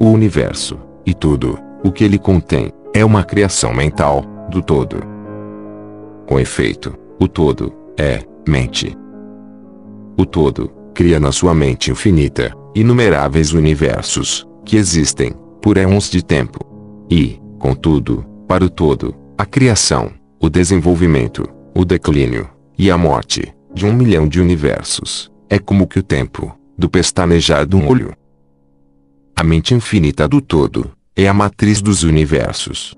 O 0.00 0.06
universo, 0.06 0.78
e 1.04 1.12
tudo, 1.12 1.58
o 1.84 1.92
que 1.92 2.04
ele 2.04 2.18
contém, 2.18 2.72
é 2.94 3.04
uma 3.04 3.22
criação 3.22 3.74
mental, 3.74 4.22
do 4.48 4.62
todo. 4.62 5.17
Com 6.28 6.38
efeito, 6.38 6.94
o 7.18 7.26
todo, 7.26 7.72
é, 7.96 8.22
mente. 8.46 8.94
O 10.14 10.26
todo, 10.26 10.70
cria 10.92 11.18
na 11.18 11.32
sua 11.32 11.54
mente 11.54 11.90
infinita, 11.90 12.54
inumeráveis 12.74 13.54
universos, 13.54 14.46
que 14.62 14.76
existem, 14.76 15.32
por 15.62 15.78
éons 15.78 16.10
de 16.10 16.22
tempo. 16.22 16.58
E, 17.10 17.40
contudo, 17.58 18.26
para 18.46 18.62
o 18.62 18.68
todo, 18.68 19.14
a 19.38 19.46
criação, 19.46 20.12
o 20.38 20.50
desenvolvimento, 20.50 21.48
o 21.74 21.82
declínio, 21.82 22.46
e 22.78 22.90
a 22.90 22.98
morte, 22.98 23.50
de 23.72 23.86
um 23.86 23.94
milhão 23.94 24.28
de 24.28 24.38
universos, 24.38 25.32
é 25.48 25.58
como 25.58 25.86
que 25.86 25.98
o 25.98 26.02
tempo, 26.02 26.54
do 26.76 26.90
pestanejar 26.90 27.66
de 27.66 27.74
um 27.74 27.88
olho. 27.88 28.12
A 29.34 29.42
mente 29.42 29.72
infinita 29.72 30.28
do 30.28 30.42
todo, 30.42 30.90
é 31.16 31.26
a 31.26 31.32
matriz 31.32 31.80
dos 31.80 32.02
universos. 32.02 32.94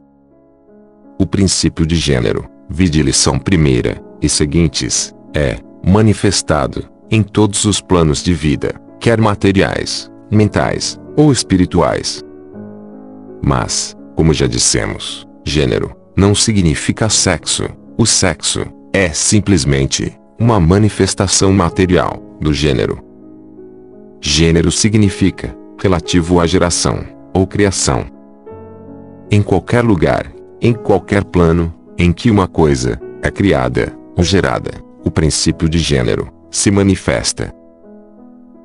O 1.17 1.25
princípio 1.25 1.87
de 1.87 1.95
gênero, 1.95 2.59
vide 2.71 3.03
lição 3.03 3.39
primeira, 3.39 4.01
e 4.23 4.29
seguintes, 4.29 5.13
é, 5.35 5.57
manifestado, 5.85 6.89
em 7.11 7.23
todos 7.23 7.65
os 7.65 7.81
planos 7.81 8.23
de 8.23 8.33
vida, 8.33 8.75
quer 9.01 9.21
materiais, 9.21 10.11
mentais, 10.31 10.99
ou 11.17 11.33
espirituais. 11.33 12.23
Mas, 13.43 13.97
como 14.15 14.33
já 14.33 14.47
dissemos, 14.47 15.27
gênero, 15.45 15.97
não 16.17 16.35
significa 16.35 17.09
sexo, 17.09 17.65
o 17.99 18.07
sexo, 18.07 18.61
é 18.93 19.09
simplesmente, 19.09 20.17
uma 20.39 20.61
manifestação 20.61 21.53
material, 21.53 22.23
do 22.41 22.53
gênero. 22.53 23.03
Gênero 24.21 24.71
significa, 24.71 25.57
relativo 25.83 26.41
à 26.41 26.47
geração, 26.47 27.05
ou 27.35 27.47
criação. 27.47 28.05
Em 29.31 29.43
qualquer 29.43 29.83
lugar, 29.83 30.31
em 30.61 30.73
qualquer 30.73 31.25
plano, 31.25 31.75
em 32.01 32.15
que 32.15 32.31
uma 32.31 32.49
coisa 32.49 32.99
é 33.21 33.31
criada 33.31 33.95
ou 34.17 34.25
gerada, 34.25 34.71
o 35.05 35.11
princípio 35.11 35.69
de 35.69 35.79
gênero 35.79 36.33
se 36.51 36.71
manifesta. 36.71 37.55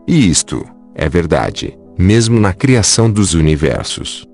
E 0.07 0.29
isto 0.29 0.65
é 0.95 1.09
verdade, 1.09 1.77
mesmo 1.97 2.39
na 2.39 2.53
criação 2.53 3.11
dos 3.11 3.33
universos. 3.33 4.25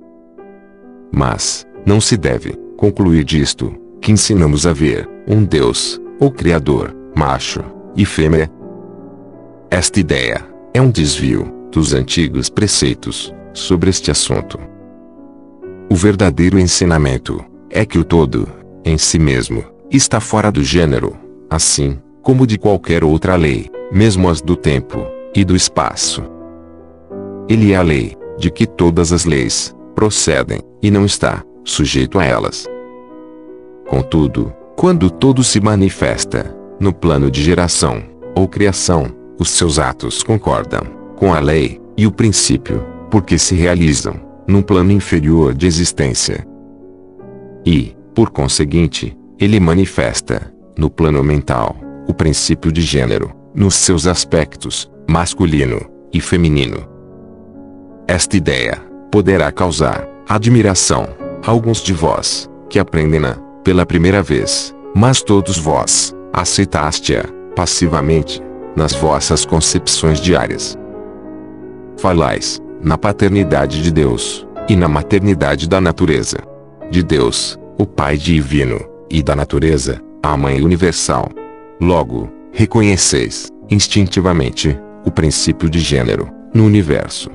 Mas, 1.12 1.66
não 1.84 2.00
se 2.00 2.16
deve 2.16 2.54
concluir 2.78 3.24
disto 3.24 3.76
que 4.00 4.12
ensinamos 4.12 4.68
a 4.68 4.74
ver 4.74 5.10
um 5.28 5.44
Deus, 5.44 6.00
ou 6.20 6.30
Criador, 6.30 6.96
macho 7.16 7.64
e 7.96 8.06
fêmea. 8.06 8.52
Esta 9.72 10.00
ideia 10.00 10.46
é 10.76 10.82
um 10.82 10.92
desvio 10.92 11.52
dos 11.72 11.96
antigos 11.96 12.52
preceitos 12.52 13.34
sobre 13.52 13.90
este 13.90 14.12
assunto. 14.12 14.60
O 15.90 15.96
verdadeiro 15.96 16.60
ensinamento 16.60 17.44
é 17.68 17.84
que 17.84 17.98
o 17.98 18.04
todo, 18.04 18.61
em 18.84 18.98
si 18.98 19.20
mesmo, 19.20 19.64
está 19.90 20.20
fora 20.20 20.52
do 20.52 20.64
gênero, 20.64 21.18
assim 21.50 22.00
como 22.22 22.46
de 22.46 22.58
qualquer 22.58 23.04
outra 23.04 23.36
lei, 23.36 23.70
mesmo 23.92 24.30
as 24.30 24.42
do 24.42 24.56
tempo 24.56 25.06
e 25.36 25.44
do 25.44 25.56
espaço. 25.56 26.24
Ele 27.50 27.74
é 27.74 27.76
a 27.76 27.82
lei 27.82 28.16
de 28.38 28.50
que 28.52 28.66
todas 28.66 29.12
as 29.12 29.26
leis 29.26 29.76
procedem 29.96 30.60
e 30.82 30.90
não 30.90 31.06
está 31.06 31.44
sujeito 31.64 32.20
a 32.20 32.26
elas. 32.26 32.68
Contudo, 33.88 34.54
quando 34.76 35.10
todo 35.10 35.44
se 35.44 35.60
manifesta 35.60 36.56
no 36.80 36.94
plano 36.94 37.30
de 37.30 37.44
geração 37.44 38.02
ou 38.36 38.48
criação, 38.48 39.08
os 39.38 39.50
seus 39.50 39.80
atos 39.80 40.24
concordam 40.24 40.82
com 41.16 41.34
a 41.34 41.40
lei 41.40 41.80
e 41.98 42.08
o 42.08 42.12
princípio, 42.12 42.86
porque 43.10 43.38
se 43.38 43.54
realizam 43.54 44.16
num 44.48 44.62
plano 44.62 44.92
inferior 44.92 45.54
de 45.54 45.68
existência. 45.68 46.48
E, 47.66 47.96
por 48.14 48.30
conseguinte, 48.30 49.18
ele 49.40 49.60
manifesta, 49.60 50.54
no 50.78 50.90
plano 50.90 51.24
mental, 51.24 51.76
o 52.08 52.14
princípio 52.14 52.72
de 52.72 52.82
gênero, 52.82 53.32
nos 53.54 53.76
seus 53.76 54.08
aspectos, 54.08 54.92
masculino 55.10 55.82
e 56.14 56.20
feminino. 56.20 56.88
Esta 58.08 58.38
ideia 58.38 58.82
poderá 59.12 59.52
causar 59.52 60.08
admiração 60.28 61.08
a 61.46 61.52
alguns 61.52 61.80
de 61.82 61.94
vós, 61.94 62.50
que 62.70 62.80
aprendem-na 62.80 63.36
pela 63.64 63.86
primeira 63.86 64.22
vez, 64.22 64.76
mas 64.96 65.22
todos 65.22 65.58
vós 65.58 66.14
aceitaste-a 66.34 67.26
passivamente 67.56 68.42
nas 68.76 68.94
vossas 68.94 69.46
concepções 69.46 70.20
diárias. 70.20 70.78
Falais 71.98 72.62
na 72.82 72.98
paternidade 72.98 73.84
de 73.84 73.92
Deus 73.92 74.48
e 74.68 74.76
na 74.76 74.88
maternidade 74.88 75.68
da 75.70 75.80
natureza. 75.80 76.38
De 76.90 77.04
Deus, 77.04 77.60
o 77.82 77.86
Pai 77.86 78.16
divino, 78.16 78.80
e 79.10 79.24
da 79.24 79.36
natureza, 79.36 80.00
a 80.22 80.38
Mãe 80.38 80.62
universal. 80.62 81.30
Logo, 81.82 82.30
reconheceis, 82.52 83.50
instintivamente, 83.72 84.78
o 85.04 85.10
princípio 85.10 85.68
de 85.68 85.80
gênero, 85.80 86.30
no 86.54 86.64
universo. 86.64 87.32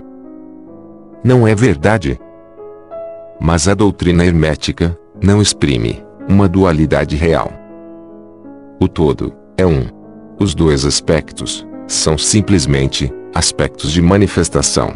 Não 1.24 1.48
é 1.48 1.52
verdade? 1.52 2.16
Mas 3.40 3.66
a 3.66 3.74
doutrina 3.74 4.24
hermética, 4.24 4.96
não 5.20 5.42
exprime, 5.42 6.00
uma 6.28 6.48
dualidade 6.48 7.16
real. 7.16 7.50
O 8.80 8.86
todo, 8.86 9.32
é 9.58 9.66
um. 9.66 9.84
Os 10.38 10.54
dois 10.54 10.84
aspectos, 10.84 11.66
são 11.88 12.16
simplesmente, 12.16 13.12
aspectos 13.34 13.90
de 13.90 14.00
manifestação. 14.00 14.94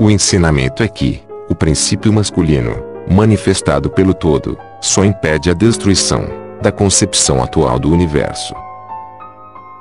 O 0.00 0.10
ensinamento 0.10 0.82
é 0.82 0.88
que, 0.88 1.22
o 1.48 1.54
princípio 1.54 2.12
masculino, 2.12 2.85
manifestado 3.10 3.90
pelo 3.90 4.14
todo, 4.14 4.58
só 4.80 5.04
impede 5.04 5.50
a 5.50 5.54
destruição 5.54 6.26
da 6.62 6.72
concepção 6.72 7.42
atual 7.42 7.78
do 7.78 7.90
universo. 7.90 8.54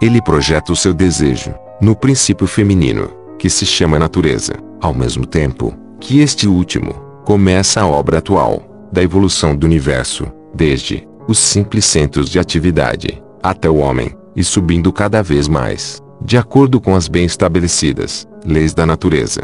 Ele 0.02 0.22
projeta 0.22 0.72
o 0.72 0.76
seu 0.76 0.94
desejo 0.94 1.54
no 1.82 1.96
princípio 1.96 2.48
feminino, 2.48 3.10
que 3.38 3.50
se 3.50 3.66
chama 3.66 4.00
natureza, 4.00 4.54
ao 4.82 4.94
mesmo 4.94 5.26
tempo 5.26 5.74
que 6.00 6.20
este 6.20 6.48
último 6.48 6.94
começa 7.26 7.82
a 7.82 7.88
obra 7.88 8.20
atual 8.20 8.62
da 8.92 9.02
evolução 9.02 9.56
do 9.56 9.66
universo, 9.66 10.28
desde 10.54 11.08
os 11.28 11.40
simples 11.40 11.86
centros 11.86 12.30
de 12.30 12.40
atividade 12.40 13.22
até 13.42 13.70
o 13.70 13.78
homem, 13.78 14.16
e 14.36 14.44
subindo 14.44 14.92
cada 14.92 15.24
vez 15.24 15.48
mais, 15.48 16.02
de 16.22 16.38
acordo 16.38 16.80
com 16.80 16.96
as 16.96 17.08
bem 17.08 17.26
estabelecidas 17.26 18.28
leis 18.46 18.74
da 18.74 18.86
natureza. 18.86 19.42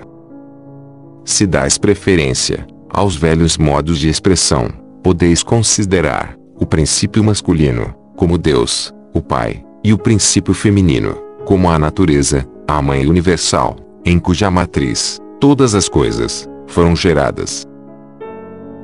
Se 1.25 1.47
dais 1.47 1.77
preferência 1.77 2.67
aos 2.93 3.15
velhos 3.15 3.57
modos 3.57 3.99
de 3.99 4.09
expressão, 4.09 4.69
podeis 5.03 5.43
considerar 5.43 6.35
o 6.55 6.65
princípio 6.65 7.23
masculino 7.23 7.93
como 8.15 8.37
Deus, 8.37 8.93
o 9.13 9.21
Pai, 9.21 9.63
e 9.83 9.93
o 9.93 9.97
princípio 9.97 10.53
feminino 10.53 11.15
como 11.45 11.69
a 11.69 11.79
natureza, 11.79 12.45
a 12.67 12.81
Mãe 12.81 13.07
universal, 13.07 13.75
em 14.05 14.19
cuja 14.19 14.51
matriz 14.51 15.19
todas 15.39 15.73
as 15.73 15.89
coisas 15.89 16.47
foram 16.67 16.95
geradas. 16.95 17.65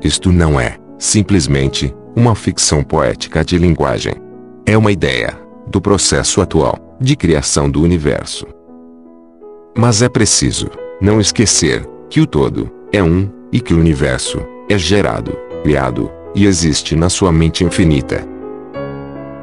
Isto 0.02 0.32
não 0.32 0.60
é, 0.60 0.78
simplesmente, 0.98 1.94
uma 2.16 2.34
ficção 2.34 2.84
poética 2.84 3.46
de 3.46 3.58
linguagem. 3.58 4.16
É 4.66 4.76
uma 4.78 4.92
ideia 4.92 5.38
do 5.68 5.80
processo 5.80 6.42
atual 6.42 6.98
de 7.00 7.16
criação 7.16 7.70
do 7.70 7.82
universo. 7.82 8.48
Mas 9.78 10.02
é 10.02 10.10
preciso 10.10 10.68
não 11.00 11.22
esquecer 11.22 11.86
que 12.10 12.20
o 12.20 12.26
todo 12.26 12.72
é 12.92 13.04
um 13.04 13.30
e 13.52 13.60
que 13.60 13.74
o 13.74 13.80
universo 13.80 14.40
é 14.70 14.78
gerado, 14.78 15.38
criado 15.64 16.12
e 16.36 16.46
existe 16.46 16.96
na 16.96 17.10
sua 17.10 17.32
mente 17.32 17.64
infinita. 17.64 18.28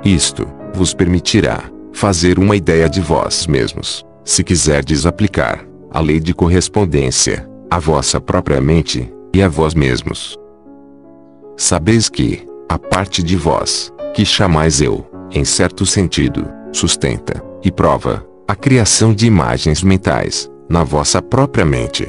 Isto 0.04 0.46
vos 0.74 0.92
permitirá 0.92 1.64
fazer 1.92 2.38
uma 2.38 2.56
ideia 2.56 2.88
de 2.88 3.00
vós 3.00 3.46
mesmos, 3.46 4.04
se 4.24 4.42
quiserdes 4.42 5.06
aplicar 5.06 5.64
a 5.90 6.00
lei 6.00 6.18
de 6.18 6.34
correspondência 6.34 7.48
à 7.70 7.78
vossa 7.78 8.20
própria 8.20 8.60
mente 8.60 9.12
e 9.32 9.42
a 9.42 9.48
vós 9.48 9.74
mesmos. 9.74 10.36
Sabeis 11.56 12.08
que, 12.08 12.46
a 12.68 12.78
parte 12.78 13.22
de 13.22 13.36
vós, 13.36 13.92
que 14.12 14.24
chamais 14.24 14.80
eu, 14.80 15.06
em 15.30 15.44
certo 15.44 15.86
sentido, 15.86 16.46
sustenta 16.72 17.42
e 17.62 17.70
prova 17.70 18.26
a 18.46 18.54
criação 18.54 19.14
de 19.14 19.26
imagens 19.26 19.82
mentais 19.82 20.50
na 20.68 20.84
vossa 20.84 21.22
própria 21.22 21.64
mente. 21.64 22.08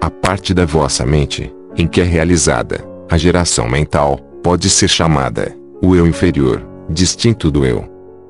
A 0.00 0.10
parte 0.10 0.54
da 0.54 0.64
vossa 0.64 1.04
mente 1.04 1.52
em 1.76 1.86
que 1.86 2.00
é 2.00 2.04
realizada 2.04 2.84
a 3.08 3.18
geração 3.18 3.68
mental 3.68 4.18
pode 4.42 4.70
ser 4.70 4.88
chamada 4.88 5.54
o 5.82 5.94
eu 5.94 6.06
inferior, 6.06 6.66
distinto 6.88 7.50
do 7.50 7.64
eu, 7.64 7.84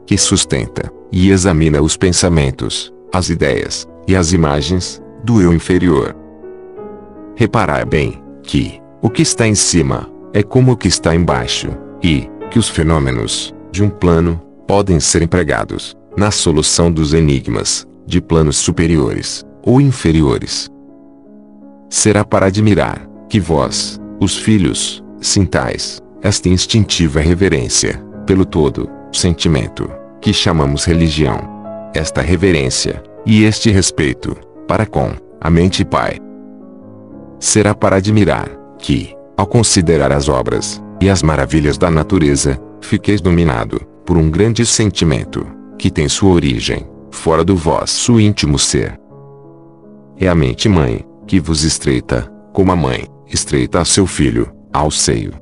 que 0.07 0.17
sustenta 0.19 0.91
e 1.13 1.31
examina 1.31 1.81
os 1.81 1.97
pensamentos, 1.97 2.93
as 3.13 3.29
ideias 3.29 3.89
e 4.09 4.17
as 4.17 4.33
imagens 4.33 5.01
do 5.23 5.41
eu 5.41 5.53
inferior. 5.53 6.17
Reparai 7.37 7.85
bem 7.85 8.23
que 8.43 8.81
o 9.03 9.09
que 9.09 9.23
está 9.23 9.47
em 9.47 9.55
cima 9.55 10.11
é 10.33 10.43
como 10.43 10.73
o 10.73 10.77
que 10.77 10.89
está 10.89 11.15
embaixo, 11.15 11.69
e 12.03 12.29
que 12.51 12.59
os 12.59 12.69
fenômenos 12.69 13.55
de 13.71 13.83
um 13.83 13.89
plano 13.89 14.41
podem 14.67 14.99
ser 15.01 15.23
empregados 15.23 15.97
na 16.17 16.31
solução 16.31 16.91
dos 16.91 17.15
enigmas 17.15 17.87
de 18.07 18.21
planos 18.21 18.57
superiores 18.57 19.45
ou 19.63 19.81
inferiores. 19.81 20.69
Será 21.91 22.25
para 22.25 22.47
admirar 22.47 23.05
que 23.29 23.41
vós, 23.41 24.01
os 24.21 24.37
filhos, 24.37 25.03
sintais 25.21 26.01
esta 26.23 26.49
instintiva 26.49 27.19
reverência 27.19 28.01
pelo 28.25 28.45
todo 28.45 28.89
sentimento 29.13 29.91
que 30.21 30.33
chamamos 30.33 30.85
religião. 30.85 31.91
Esta 31.93 32.23
reverência 32.23 33.03
e 33.27 33.43
este 33.43 33.73
respeito 33.73 34.37
para 34.69 34.87
com 34.87 35.11
a 35.41 35.51
mente 35.51 35.85
Pai. 35.85 36.17
Será 37.41 37.75
para 37.75 37.97
admirar 37.97 38.49
que, 38.79 39.13
ao 39.37 39.47
considerar 39.47 40.13
as 40.13 40.29
obras 40.29 40.81
e 41.01 41.11
as 41.11 41.25
maravilhas 41.25 41.77
da 41.77 41.91
natureza, 41.91 42.57
fiqueis 42.81 43.21
dominado 43.21 43.81
por 44.07 44.17
um 44.17 44.31
grande 44.31 44.65
sentimento 44.65 45.45
que 45.77 45.91
tem 45.91 46.09
sua 46.09 46.31
origem 46.31 46.87
fora 47.11 47.43
do 47.43 47.57
vosso 47.57 48.21
íntimo 48.21 48.61
ser. 48.61 48.97
É 50.17 50.29
a 50.29 50.37
mente 50.37 50.69
mãe 50.69 51.10
que 51.31 51.39
vos 51.39 51.63
estreita, 51.63 52.29
como 52.53 52.73
a 52.73 52.77
mãe 52.77 53.07
estreita 53.29 53.81
a 53.81 53.85
seu 53.85 54.05
filho 54.05 54.53
ao 54.73 54.91
seio. 54.91 55.33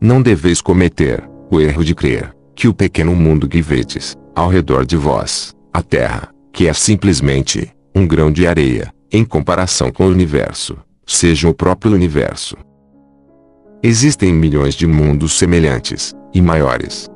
Não 0.00 0.22
deveis 0.22 0.60
cometer 0.60 1.28
o 1.50 1.60
erro 1.60 1.84
de 1.84 1.92
crer 1.92 2.32
que 2.54 2.68
o 2.68 2.72
pequeno 2.72 3.16
mundo 3.16 3.48
que 3.48 3.60
vedes 3.60 4.16
ao 4.32 4.48
redor 4.48 4.86
de 4.86 4.96
vós, 4.96 5.52
a 5.72 5.82
Terra, 5.82 6.28
que 6.52 6.68
é 6.68 6.72
simplesmente 6.72 7.68
um 7.92 8.06
grão 8.06 8.30
de 8.30 8.46
areia, 8.46 8.94
em 9.10 9.24
comparação 9.24 9.90
com 9.90 10.06
o 10.06 10.10
universo, 10.10 10.76
seja 11.04 11.48
o 11.48 11.54
próprio 11.54 11.92
universo. 11.92 12.56
Existem 13.82 14.32
milhões 14.32 14.76
de 14.76 14.86
mundos 14.86 15.36
semelhantes 15.36 16.14
e 16.32 16.40
maiores. 16.40 17.10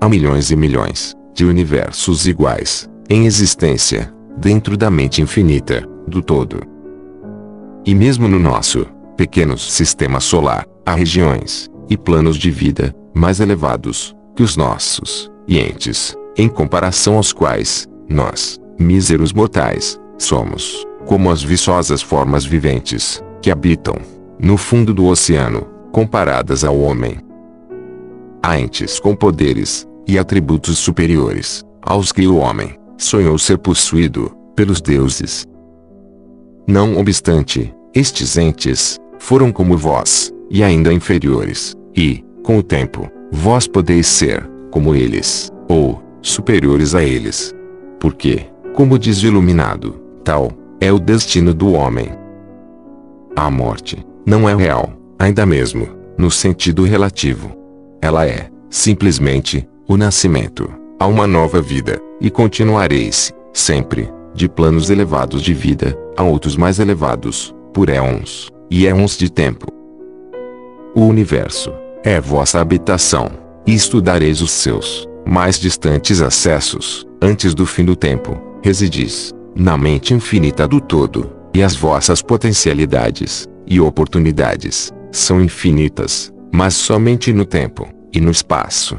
Há 0.00 0.08
milhões 0.08 0.50
e 0.50 0.56
milhões 0.56 1.14
de 1.36 1.44
universos 1.44 2.26
iguais 2.26 2.90
em 3.08 3.26
existência 3.26 4.12
dentro 4.36 4.76
da 4.76 4.90
mente 4.90 5.22
infinita 5.22 5.91
do 6.06 6.22
todo. 6.22 6.60
E 7.84 7.94
mesmo 7.94 8.28
no 8.28 8.38
nosso 8.38 8.86
pequeno 9.16 9.58
sistema 9.58 10.20
solar, 10.20 10.66
há 10.86 10.94
regiões 10.94 11.70
e 11.88 11.96
planos 11.96 12.36
de 12.36 12.50
vida 12.50 12.94
mais 13.14 13.40
elevados 13.40 14.16
que 14.34 14.42
os 14.42 14.56
nossos 14.56 15.30
e 15.46 15.58
entes, 15.58 16.16
em 16.36 16.48
comparação 16.48 17.16
aos 17.16 17.32
quais 17.32 17.86
nós, 18.08 18.58
míseros 18.78 19.32
mortais, 19.32 20.00
somos 20.18 20.86
como 21.06 21.30
as 21.30 21.42
viçosas 21.42 22.00
formas 22.00 22.44
viventes 22.44 23.22
que 23.40 23.50
habitam 23.50 23.96
no 24.42 24.56
fundo 24.56 24.92
do 24.92 25.06
oceano, 25.06 25.68
comparadas 25.92 26.64
ao 26.64 26.78
homem. 26.78 27.18
Há 28.42 28.58
entes 28.58 28.98
com 28.98 29.14
poderes 29.14 29.86
e 30.06 30.18
atributos 30.18 30.78
superiores 30.78 31.64
aos 31.80 32.10
que 32.10 32.26
o 32.26 32.36
homem 32.36 32.76
sonhou 32.98 33.38
ser 33.38 33.58
possuído 33.58 34.36
pelos 34.56 34.80
deuses. 34.80 35.46
Não 36.66 36.98
obstante, 36.98 37.74
Estes 37.94 38.38
entes 38.38 38.98
foram 39.18 39.52
como 39.52 39.76
vós, 39.76 40.32
e 40.50 40.62
ainda 40.62 40.92
inferiores, 40.92 41.76
e, 41.94 42.24
com 42.42 42.56
o 42.56 42.62
tempo, 42.62 43.06
vós 43.30 43.66
podeis 43.66 44.06
ser, 44.06 44.48
como 44.70 44.94
eles, 44.94 45.50
ou, 45.68 46.02
superiores 46.22 46.94
a 46.94 47.04
eles. 47.04 47.54
Porque, 48.00 48.46
como 48.74 48.98
diz 48.98 49.22
o 49.22 49.26
iluminado, 49.26 50.00
tal 50.24 50.52
é 50.80 50.90
o 50.90 50.98
destino 50.98 51.52
do 51.52 51.72
homem. 51.72 52.08
A 53.36 53.50
morte 53.50 54.04
não 54.24 54.48
é 54.48 54.54
real, 54.54 54.90
ainda 55.18 55.44
mesmo, 55.44 55.86
no 56.16 56.30
sentido 56.30 56.82
relativo. 56.84 57.52
Ela 58.00 58.26
é, 58.26 58.48
simplesmente, 58.70 59.68
o 59.86 59.96
nascimento 59.98 60.82
a 60.98 61.06
uma 61.06 61.26
nova 61.26 61.60
vida, 61.60 62.00
e 62.20 62.30
continuareis, 62.30 63.34
sempre, 63.52 64.08
de 64.34 64.48
planos 64.48 64.90
elevados 64.90 65.42
de 65.42 65.54
vida, 65.54 65.96
a 66.16 66.22
outros 66.22 66.56
mais 66.56 66.78
elevados, 66.78 67.54
por 67.72 67.88
éons, 67.88 68.50
e 68.70 68.86
éons 68.86 69.16
de 69.16 69.30
tempo. 69.30 69.66
O 70.94 71.02
universo 71.02 71.72
é 72.02 72.20
vossa 72.20 72.60
habitação, 72.60 73.30
e 73.66 73.74
estudareis 73.74 74.40
os 74.40 74.50
seus 74.50 75.06
mais 75.24 75.58
distantes 75.58 76.20
acessos, 76.20 77.06
antes 77.20 77.54
do 77.54 77.64
fim 77.64 77.84
do 77.84 77.94
tempo, 77.94 78.36
residis 78.62 79.32
na 79.54 79.76
mente 79.76 80.14
infinita 80.14 80.66
do 80.66 80.80
todo, 80.80 81.30
e 81.54 81.62
as 81.62 81.76
vossas 81.76 82.22
potencialidades 82.22 83.46
e 83.66 83.80
oportunidades 83.80 84.90
são 85.10 85.40
infinitas, 85.40 86.32
mas 86.52 86.74
somente 86.74 87.32
no 87.32 87.44
tempo 87.44 87.86
e 88.12 88.20
no 88.20 88.30
espaço. 88.30 88.98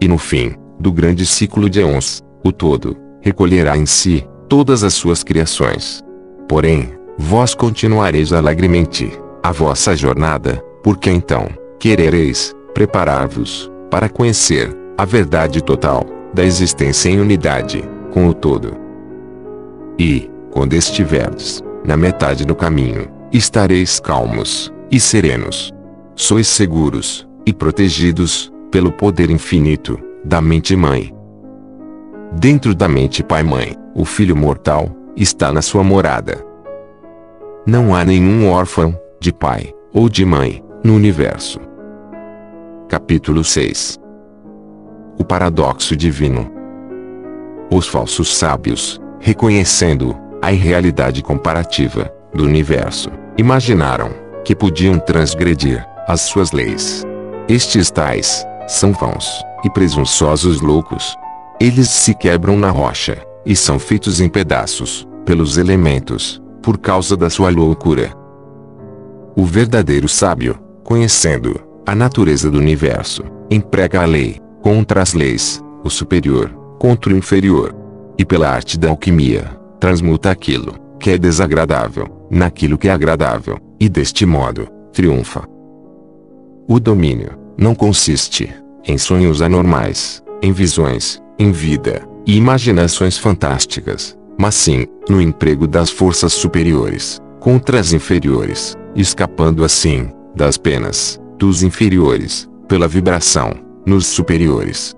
E 0.00 0.06
no 0.06 0.18
fim 0.18 0.54
do 0.78 0.92
grande 0.92 1.24
ciclo 1.24 1.68
de 1.70 1.80
éons, 1.80 2.22
o 2.44 2.52
todo 2.52 2.96
recolherá 3.22 3.78
em 3.78 3.86
si 3.86 4.26
todas 4.48 4.84
as 4.84 4.92
suas 4.92 5.22
criações. 5.22 6.02
Porém, 6.46 6.90
vós 7.16 7.54
continuareis 7.54 8.32
alegremente 8.32 9.10
a 9.42 9.50
vossa 9.50 9.96
jornada, 9.96 10.62
porque 10.82 11.10
então 11.10 11.48
querereis 11.78 12.54
preparar-vos 12.74 13.70
para 13.90 14.08
conhecer 14.08 14.76
a 14.98 15.04
verdade 15.04 15.62
total 15.62 16.04
da 16.34 16.44
existência 16.44 17.08
em 17.08 17.20
unidade 17.20 17.82
com 18.10 18.28
o 18.28 18.34
todo. 18.34 18.76
E, 19.98 20.30
quando 20.50 20.74
estiverdes 20.74 21.62
na 21.84 21.96
metade 21.96 22.44
do 22.44 22.54
caminho, 22.54 23.08
estareis 23.32 23.98
calmos 23.98 24.72
e 24.90 25.00
serenos. 25.00 25.72
Sois 26.14 26.46
seguros 26.46 27.26
e 27.46 27.52
protegidos 27.52 28.52
pelo 28.70 28.92
poder 28.92 29.30
infinito 29.30 29.98
da 30.24 30.40
mente 30.40 30.76
mãe. 30.76 31.12
Dentro 32.38 32.74
da 32.74 32.88
mente 32.88 33.22
pai-mãe, 33.22 33.76
o 33.94 34.04
filho 34.04 34.34
mortal 34.34 34.88
está 35.14 35.52
na 35.52 35.60
sua 35.60 35.84
morada. 35.84 36.44
Não 37.66 37.94
há 37.94 38.04
nenhum 38.04 38.50
órfão, 38.50 38.98
de 39.20 39.32
pai 39.32 39.72
ou 39.92 40.08
de 40.08 40.24
mãe, 40.24 40.64
no 40.82 40.94
universo. 40.94 41.60
Capítulo 42.88 43.44
6 43.44 44.00
O 45.18 45.24
paradoxo 45.24 45.94
divino. 45.94 46.50
Os 47.70 47.86
falsos 47.86 48.34
sábios, 48.36 49.00
reconhecendo 49.20 50.16
a 50.40 50.52
irrealidade 50.52 51.22
comparativa 51.22 52.12
do 52.34 52.44
universo, 52.44 53.10
imaginaram 53.36 54.10
que 54.44 54.56
podiam 54.56 54.98
transgredir 54.98 55.86
as 56.08 56.22
suas 56.22 56.50
leis. 56.50 57.04
Estes 57.46 57.90
tais 57.90 58.44
são 58.66 58.92
vãos 58.92 59.44
e 59.62 59.70
presunçosos 59.70 60.60
loucos. 60.60 61.16
Eles 61.62 61.90
se 61.90 62.12
quebram 62.12 62.58
na 62.58 62.70
rocha 62.70 63.24
e 63.46 63.54
são 63.54 63.78
feitos 63.78 64.20
em 64.20 64.28
pedaços 64.28 65.06
pelos 65.24 65.58
elementos 65.58 66.42
por 66.60 66.76
causa 66.76 67.16
da 67.16 67.30
sua 67.30 67.50
loucura. 67.50 68.12
O 69.36 69.44
verdadeiro 69.44 70.08
sábio, 70.08 70.58
conhecendo 70.82 71.60
a 71.86 71.94
natureza 71.94 72.50
do 72.50 72.58
universo, 72.58 73.22
emprega 73.48 74.02
a 74.02 74.04
lei 74.04 74.40
contra 74.60 75.02
as 75.02 75.14
leis, 75.14 75.62
o 75.84 75.88
superior 75.88 76.50
contra 76.80 77.14
o 77.14 77.16
inferior. 77.16 77.72
E 78.18 78.24
pela 78.24 78.48
arte 78.48 78.76
da 78.76 78.88
alquimia, 78.88 79.56
transmuta 79.78 80.32
aquilo 80.32 80.74
que 80.98 81.10
é 81.10 81.16
desagradável 81.16 82.26
naquilo 82.28 82.76
que 82.76 82.88
é 82.88 82.90
agradável, 82.90 83.56
e 83.78 83.88
deste 83.88 84.26
modo, 84.26 84.66
triunfa. 84.92 85.44
O 86.68 86.80
domínio 86.80 87.38
não 87.56 87.72
consiste 87.72 88.52
em 88.84 88.98
sonhos 88.98 89.40
anormais, 89.40 90.20
em 90.42 90.50
visões, 90.50 91.21
em 91.38 91.50
vida 91.52 92.02
e 92.26 92.36
imaginações 92.36 93.18
fantásticas, 93.18 94.16
mas 94.38 94.54
sim 94.54 94.86
no 95.08 95.20
emprego 95.20 95.66
das 95.66 95.90
forças 95.90 96.32
superiores 96.32 97.20
contra 97.40 97.80
as 97.80 97.92
inferiores, 97.92 98.76
escapando 98.94 99.64
assim 99.64 100.10
das 100.34 100.56
penas 100.56 101.20
dos 101.38 101.62
inferiores 101.62 102.48
pela 102.68 102.86
vibração 102.86 103.52
nos 103.84 104.06
superiores. 104.06 104.94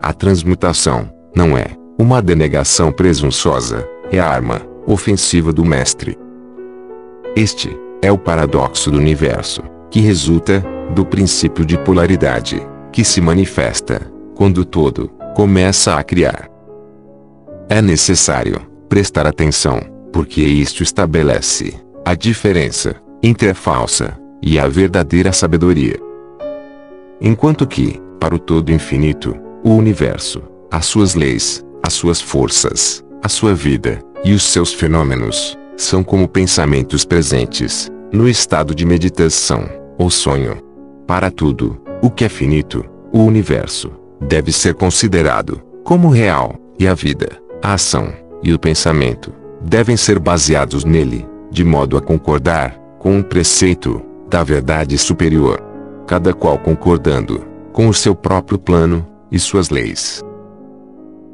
A 0.00 0.12
transmutação 0.12 1.10
não 1.36 1.56
é 1.56 1.66
uma 1.98 2.22
denegação 2.22 2.90
presunçosa, 2.90 3.86
é 4.10 4.18
a 4.18 4.26
arma 4.26 4.62
ofensiva 4.86 5.52
do 5.52 5.64
mestre. 5.64 6.16
Este 7.36 7.76
é 8.00 8.10
o 8.10 8.16
paradoxo 8.16 8.90
do 8.90 8.96
universo, 8.96 9.62
que 9.90 10.00
resulta 10.00 10.64
do 10.94 11.04
princípio 11.04 11.64
de 11.64 11.76
polaridade, 11.76 12.66
que 12.90 13.04
se 13.04 13.20
manifesta 13.20 14.00
quando 14.38 14.64
todo 14.64 15.10
começa 15.34 15.96
a 15.96 16.04
criar. 16.04 16.48
É 17.68 17.82
necessário 17.82 18.62
prestar 18.88 19.26
atenção, 19.26 19.80
porque 20.12 20.40
isto 20.40 20.80
estabelece 20.80 21.74
a 22.04 22.14
diferença 22.14 22.94
entre 23.20 23.50
a 23.50 23.54
falsa 23.54 24.16
e 24.40 24.56
a 24.56 24.68
verdadeira 24.68 25.32
sabedoria. 25.32 25.98
Enquanto 27.20 27.66
que, 27.66 28.00
para 28.20 28.32
o 28.32 28.38
todo 28.38 28.70
infinito, 28.70 29.36
o 29.64 29.70
universo, 29.70 30.40
as 30.70 30.86
suas 30.86 31.16
leis, 31.16 31.64
as 31.84 31.92
suas 31.92 32.20
forças, 32.20 33.04
a 33.20 33.28
sua 33.28 33.56
vida 33.56 33.98
e 34.24 34.32
os 34.32 34.44
seus 34.44 34.72
fenômenos 34.72 35.58
são 35.76 36.04
como 36.04 36.28
pensamentos 36.28 37.04
presentes 37.04 37.90
no 38.12 38.28
estado 38.28 38.72
de 38.72 38.86
meditação 38.86 39.68
ou 39.98 40.08
sonho. 40.10 40.62
Para 41.08 41.28
tudo, 41.28 41.82
o 42.00 42.08
que 42.08 42.24
é 42.24 42.28
finito, 42.28 42.84
o 43.12 43.24
universo 43.24 43.90
deve 44.20 44.52
ser 44.52 44.74
considerado 44.74 45.60
como 45.84 46.08
real, 46.08 46.56
e 46.78 46.86
a 46.86 46.94
vida, 46.94 47.28
a 47.62 47.74
ação 47.74 48.12
e 48.42 48.52
o 48.52 48.58
pensamento 48.58 49.32
devem 49.60 49.96
ser 49.96 50.18
baseados 50.18 50.84
nele, 50.84 51.26
de 51.50 51.64
modo 51.64 51.96
a 51.96 52.00
concordar 52.00 52.78
com 52.98 53.18
o 53.18 53.24
preceito 53.24 54.00
da 54.28 54.44
verdade 54.44 54.96
superior, 54.98 55.62
cada 56.06 56.32
qual 56.32 56.58
concordando 56.58 57.44
com 57.72 57.88
o 57.88 57.94
seu 57.94 58.14
próprio 58.14 58.58
plano 58.58 59.06
e 59.30 59.38
suas 59.38 59.70
leis. 59.70 60.22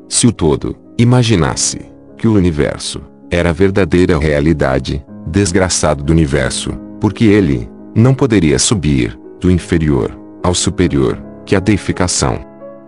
Se 0.09 0.27
o 0.27 0.33
todo 0.33 0.77
imaginasse 0.99 1.81
que 2.17 2.29
o 2.29 2.35
universo 2.35 3.01
era 3.31 3.51
a 3.51 3.53
verdadeira 3.53 4.19
realidade, 4.19 5.05
desgraçado 5.27 6.03
do 6.03 6.13
universo, 6.13 6.71
porque 7.01 7.25
ele 7.25 7.69
não 7.95 8.15
poderia 8.15 8.59
subir 8.59 9.19
do 9.41 9.51
inferior 9.51 10.17
ao 10.43 10.55
superior, 10.55 11.19
que 11.45 11.57
a 11.57 11.61
deificação. 11.61 12.39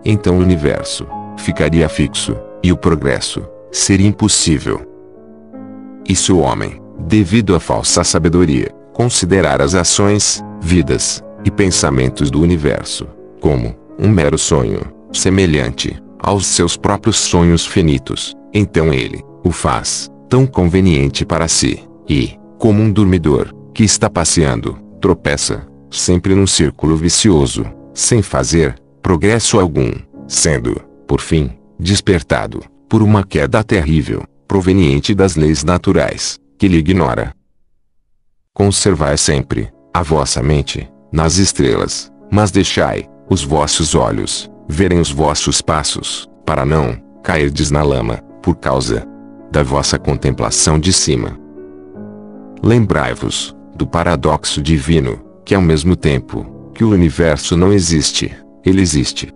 Então 0.03 0.37
o 0.37 0.41
universo 0.41 1.07
ficaria 1.37 1.87
fixo, 1.89 2.35
e 2.63 2.71
o 2.71 2.77
progresso 2.77 3.47
seria 3.71 4.07
impossível. 4.07 4.81
E 6.07 6.15
se 6.15 6.31
o 6.31 6.39
homem, 6.39 6.81
devido 6.99 7.55
à 7.55 7.59
falsa 7.59 8.03
sabedoria, 8.03 8.69
considerar 8.93 9.61
as 9.61 9.75
ações, 9.75 10.43
vidas 10.59 11.23
e 11.45 11.51
pensamentos 11.51 12.31
do 12.31 12.41
universo 12.41 13.07
como 13.39 13.75
um 13.99 14.09
mero 14.09 14.37
sonho, 14.37 14.81
semelhante 15.13 16.01
aos 16.19 16.47
seus 16.47 16.75
próprios 16.75 17.17
sonhos 17.17 17.65
finitos, 17.65 18.33
então 18.53 18.93
ele 18.93 19.23
o 19.43 19.51
faz 19.51 20.09
tão 20.27 20.45
conveniente 20.45 21.25
para 21.25 21.47
si, 21.47 21.83
e, 22.09 22.37
como 22.57 22.81
um 22.81 22.91
dormidor 22.91 23.53
que 23.73 23.83
está 23.83 24.09
passeando, 24.09 24.77
tropeça, 24.99 25.65
sempre 25.89 26.35
num 26.35 26.47
círculo 26.47 26.95
vicioso, 26.97 27.65
sem 27.93 28.21
fazer 28.21 28.75
progresso 29.07 29.57
algum, 29.57 29.93
sendo, 30.27 30.81
por 31.07 31.21
fim, 31.21 31.57
despertado 31.79 32.61
por 32.89 33.01
uma 33.01 33.23
queda 33.23 33.63
terrível, 33.63 34.25
proveniente 34.45 35.15
das 35.15 35.37
leis 35.37 35.63
naturais, 35.63 36.37
que 36.59 36.67
lhe 36.67 36.75
ignora. 36.75 37.33
Conservai 38.53 39.17
sempre 39.17 39.71
a 39.93 40.03
vossa 40.03 40.43
mente 40.43 40.91
nas 41.09 41.37
estrelas, 41.37 42.11
mas 42.29 42.51
deixai 42.51 43.07
os 43.29 43.45
vossos 43.45 43.95
olhos 43.95 44.51
verem 44.67 44.99
os 44.99 45.09
vossos 45.09 45.61
passos, 45.61 46.27
para 46.45 46.65
não 46.65 47.01
cairdes 47.23 47.71
na 47.71 47.83
lama, 47.83 48.17
por 48.43 48.57
causa 48.57 49.07
da 49.49 49.63
vossa 49.63 49.97
contemplação 49.97 50.77
de 50.77 50.91
cima. 50.91 51.39
Lembrai-vos 52.61 53.55
do 53.73 53.87
paradoxo 53.87 54.61
divino, 54.61 55.17
que 55.45 55.55
ao 55.55 55.61
mesmo 55.61 55.95
tempo 55.95 56.71
que 56.75 56.83
o 56.83 56.89
universo 56.89 57.55
não 57.55 57.71
existe, 57.71 58.35
ele 58.67 58.81
existe. 58.81 59.33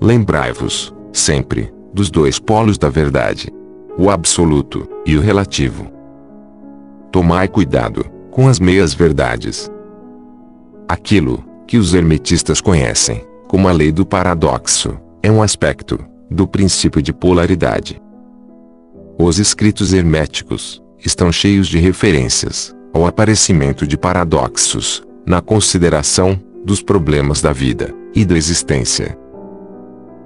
Lembrai-vos, 0.00 0.94
sempre, 1.12 1.72
dos 1.94 2.10
dois 2.10 2.38
polos 2.38 2.76
da 2.76 2.88
verdade: 2.88 3.48
o 3.96 4.10
absoluto 4.10 4.88
e 5.06 5.16
o 5.16 5.20
relativo. 5.20 5.90
tomai 7.10 7.46
cuidado 7.46 8.04
com 8.30 8.48
as 8.48 8.58
meias-verdades. 8.58 9.70
Aquilo 10.88 11.44
que 11.66 11.76
os 11.76 11.92
hermetistas 11.92 12.60
conhecem 12.60 13.22
como 13.46 13.68
a 13.68 13.72
lei 13.72 13.92
do 13.92 14.06
paradoxo 14.06 14.98
é 15.22 15.30
um 15.30 15.42
aspecto 15.42 15.98
do 16.30 16.48
princípio 16.48 17.02
de 17.02 17.12
polaridade. 17.12 18.00
Os 19.18 19.38
escritos 19.38 19.92
herméticos 19.92 20.82
estão 21.04 21.30
cheios 21.30 21.68
de 21.68 21.78
referências 21.78 22.74
ao 22.94 23.06
aparecimento 23.06 23.86
de 23.86 23.98
paradoxos 23.98 25.02
na 25.26 25.42
consideração 25.42 26.40
dos 26.64 26.82
problemas 26.82 27.42
da 27.42 27.52
vida 27.52 28.01
e 28.14 28.24
da 28.24 28.36
existência. 28.36 29.18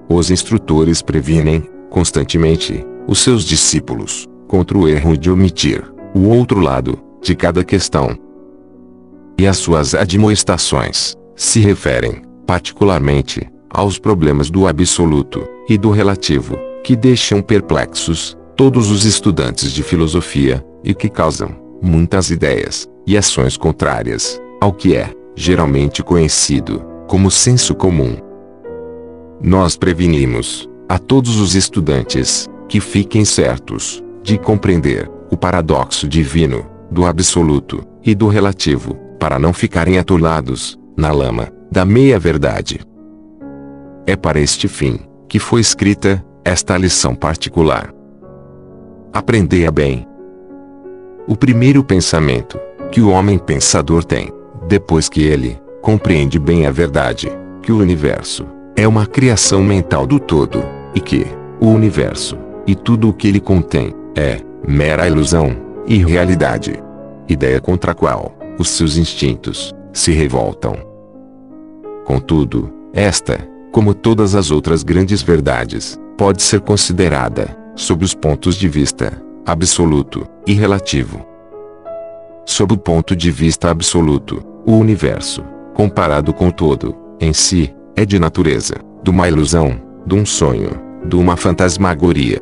Os 0.08 0.30
instrutores 0.30 1.02
previnem, 1.02 1.68
constantemente, 1.90 2.84
os 3.06 3.18
seus 3.18 3.44
discípulos 3.44 4.28
contra 4.46 4.76
o 4.78 4.88
erro 4.88 5.16
de 5.16 5.30
omitir 5.30 5.84
o 6.14 6.28
outro 6.28 6.60
lado 6.60 6.98
de 7.20 7.34
cada 7.34 7.64
questão. 7.64 8.16
E 9.38 9.46
as 9.46 9.58
suas 9.58 9.94
admoestações 9.94 11.16
se 11.34 11.60
referem, 11.60 12.22
particularmente, 12.46 13.46
aos 13.68 13.98
problemas 13.98 14.48
do 14.48 14.66
absoluto 14.66 15.46
e 15.68 15.76
do 15.76 15.90
relativo, 15.90 16.56
que 16.82 16.96
deixam 16.96 17.42
perplexos 17.42 18.36
todos 18.56 18.90
os 18.90 19.04
estudantes 19.04 19.72
de 19.72 19.82
filosofia 19.82 20.64
e 20.82 20.94
que 20.94 21.08
causam 21.08 21.50
muitas 21.82 22.30
ideias 22.30 22.88
e 23.06 23.18
ações 23.18 23.56
contrárias 23.56 24.40
ao 24.60 24.72
que 24.72 24.96
é 24.96 25.12
geralmente 25.34 26.02
conhecido 26.02 26.95
como 27.06 27.30
senso 27.30 27.74
comum. 27.74 28.16
Nós 29.40 29.76
prevenimos 29.76 30.68
a 30.88 30.98
todos 30.98 31.38
os 31.38 31.54
estudantes 31.54 32.48
que 32.68 32.80
fiquem 32.80 33.24
certos 33.24 34.02
de 34.22 34.38
compreender 34.38 35.10
o 35.30 35.36
paradoxo 35.36 36.08
divino 36.08 36.66
do 36.90 37.04
absoluto 37.04 37.84
e 38.04 38.14
do 38.14 38.28
relativo, 38.28 38.94
para 39.18 39.38
não 39.38 39.52
ficarem 39.52 39.98
atolados 39.98 40.78
na 40.96 41.10
lama 41.10 41.48
da 41.70 41.84
meia-verdade. 41.84 42.80
É 44.06 44.14
para 44.16 44.40
este 44.40 44.68
fim 44.68 45.00
que 45.28 45.38
foi 45.38 45.60
escrita 45.60 46.24
esta 46.44 46.76
lição 46.76 47.14
particular. 47.14 47.92
Aprendei 49.12 49.66
a 49.66 49.70
bem. 49.70 50.06
O 51.26 51.36
primeiro 51.36 51.82
pensamento 51.82 52.58
que 52.92 53.00
o 53.00 53.10
homem 53.10 53.38
pensador 53.38 54.04
tem, 54.04 54.32
depois 54.68 55.08
que 55.08 55.22
ele 55.22 55.58
compreende 55.86 56.36
bem 56.36 56.66
a 56.66 56.72
verdade, 56.72 57.30
que 57.62 57.70
o 57.70 57.78
universo 57.78 58.44
é 58.74 58.88
uma 58.88 59.06
criação 59.06 59.62
mental 59.62 60.04
do 60.04 60.18
todo, 60.18 60.60
e 60.92 61.00
que 61.00 61.24
o 61.60 61.68
universo 61.68 62.36
e 62.66 62.74
tudo 62.74 63.08
o 63.08 63.12
que 63.12 63.28
ele 63.28 63.38
contém 63.38 63.94
é 64.16 64.40
mera 64.66 65.06
ilusão 65.06 65.56
e 65.86 65.98
realidade. 65.98 66.82
Ideia 67.28 67.60
contra 67.60 67.92
a 67.92 67.94
qual 67.94 68.36
os 68.58 68.68
seus 68.70 68.96
instintos 68.96 69.72
se 69.92 70.10
revoltam. 70.10 70.74
Contudo, 72.04 72.68
esta, 72.92 73.38
como 73.70 73.94
todas 73.94 74.34
as 74.34 74.50
outras 74.50 74.82
grandes 74.82 75.22
verdades, 75.22 75.96
pode 76.18 76.42
ser 76.42 76.62
considerada, 76.62 77.56
sob 77.76 78.04
os 78.04 78.12
pontos 78.12 78.56
de 78.56 78.68
vista 78.68 79.22
absoluto 79.46 80.26
e 80.48 80.52
relativo. 80.52 81.24
Sob 82.44 82.74
o 82.74 82.76
ponto 82.76 83.14
de 83.14 83.30
vista 83.30 83.70
absoluto, 83.70 84.42
o 84.66 84.72
universo, 84.72 85.44
comparado 85.76 86.32
com 86.32 86.50
todo, 86.50 86.96
em 87.20 87.34
si, 87.34 87.72
é 87.94 88.06
de 88.06 88.18
natureza, 88.18 88.76
de 89.02 89.10
uma 89.10 89.28
ilusão, 89.28 89.78
de 90.06 90.14
um 90.14 90.24
sonho, 90.24 90.70
de 91.04 91.14
uma 91.14 91.36
fantasmagoria. 91.36 92.40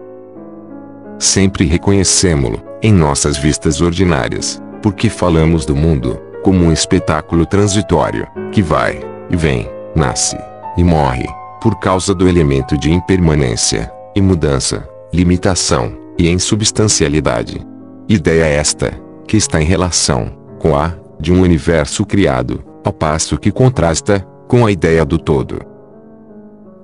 Sempre 1.18 1.64
reconhecemos-lo, 1.64 2.62
em 2.80 2.92
nossas 2.92 3.36
vistas 3.36 3.80
ordinárias, 3.80 4.62
porque 4.80 5.08
falamos 5.08 5.66
do 5.66 5.74
mundo, 5.74 6.20
como 6.44 6.64
um 6.64 6.72
espetáculo 6.72 7.44
transitório, 7.44 8.24
que 8.52 8.62
vai, 8.62 9.00
e 9.28 9.36
vem, 9.36 9.68
nasce, 9.96 10.38
e 10.76 10.84
morre, 10.84 11.26
por 11.60 11.80
causa 11.80 12.14
do 12.14 12.28
elemento 12.28 12.78
de 12.78 12.92
impermanência, 12.92 13.90
e 14.14 14.20
mudança, 14.20 14.88
limitação, 15.12 15.92
e 16.16 16.28
insubstancialidade. 16.28 17.66
Ideia 18.08 18.44
esta, 18.44 18.92
que 19.26 19.36
está 19.36 19.60
em 19.60 19.64
relação 19.64 20.30
com 20.60 20.76
a 20.76 20.94
de 21.18 21.32
um 21.32 21.40
universo 21.40 22.06
criado, 22.06 22.73
ao 22.84 22.92
passo 22.92 23.38
que 23.38 23.50
contrasta 23.50 24.20
com 24.46 24.66
a 24.66 24.70
ideia 24.70 25.04
do 25.04 25.18
todo. 25.18 25.60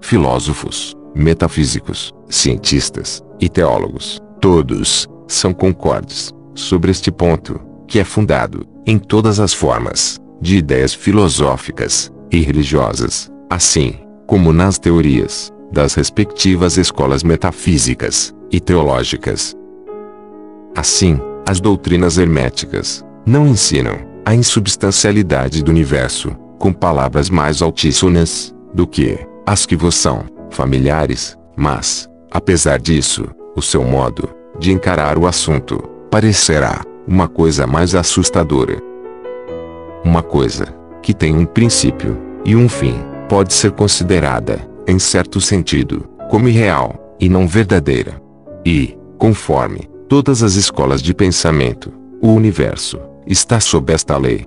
Filósofos, 0.01 0.97
metafísicos, 1.15 2.13
cientistas 2.29 3.23
e 3.39 3.49
teólogos, 3.49 4.19
todos, 4.41 5.07
são 5.29 5.53
concordes 5.53 6.33
sobre 6.55 6.91
este 6.91 7.11
ponto, 7.11 7.61
que 7.87 7.99
é 7.99 8.05
fundado 8.05 8.67
em 8.87 8.99
todas 8.99 9.39
as 9.39 9.53
formas 9.53 10.19
de 10.41 10.57
ideias 10.57 10.95
filosóficas 10.95 12.11
e 12.31 12.41
religiosas, 12.41 13.31
assim 13.49 13.95
como 14.27 14.53
nas 14.53 14.79
teorias 14.79 15.53
das 15.73 15.95
respectivas 15.95 16.77
escolas 16.79 17.23
metafísicas 17.23 18.35
e 18.51 18.59
teológicas. 18.59 19.55
Assim, 20.77 21.19
as 21.49 21.61
doutrinas 21.61 22.17
herméticas 22.17 23.05
não 23.27 23.47
ensinam 23.47 24.10
a 24.25 24.35
insubstancialidade 24.35 25.63
do 25.63 25.71
universo 25.71 26.31
com 26.59 26.73
palavras 26.73 27.31
mais 27.31 27.63
altíssonas 27.63 28.55
do 28.75 28.87
que 28.87 29.19
as 29.47 29.67
que 29.67 29.75
vos 29.75 29.95
são 29.95 30.25
familiares, 30.51 31.37
mas, 31.57 32.09
apesar 32.31 32.79
disso, 32.79 33.27
o 33.57 33.63
seu 33.63 33.83
modo 33.83 34.29
de 34.59 34.71
encarar 34.73 35.19
o 35.19 35.27
assunto 35.27 35.79
parecerá 36.11 36.83
uma 37.07 37.27
coisa 37.27 37.67
mais 37.67 37.95
assustadora. 37.95 38.79
Uma 40.05 40.23
coisa 40.23 40.67
que 41.03 41.15
tem 41.15 41.35
um 41.35 41.45
princípio 41.45 42.17
e 42.45 42.55
um 42.55 42.69
fim 42.69 43.03
pode 43.29 43.53
ser 43.53 43.73
considerada 43.73 44.61
em 44.87 44.99
certo 44.99 45.41
sentido, 45.41 46.09
como 46.29 46.49
irreal, 46.49 47.17
e 47.19 47.29
não 47.29 47.47
verdadeira. 47.47 48.21
E, 48.65 48.99
conforme 49.19 49.89
todas 50.09 50.43
as 50.43 50.55
escolas 50.55 51.03
de 51.03 51.15
pensamento, 51.15 51.93
o 52.21 52.29
universo 52.33 52.99
está 53.31 53.61
sob 53.61 53.93
esta 53.93 54.19
lei. 54.19 54.45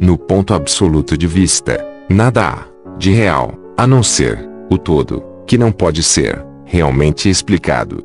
No 0.00 0.18
ponto 0.18 0.52
absoluto 0.52 1.16
de 1.16 1.28
vista, 1.28 1.78
nada 2.10 2.48
há 2.48 2.64
de 2.98 3.12
real, 3.12 3.54
a 3.76 3.86
não 3.86 4.02
ser 4.02 4.48
o 4.68 4.76
todo, 4.76 5.22
que 5.46 5.56
não 5.56 5.70
pode 5.70 6.02
ser 6.02 6.44
realmente 6.64 7.30
explicado. 7.30 8.04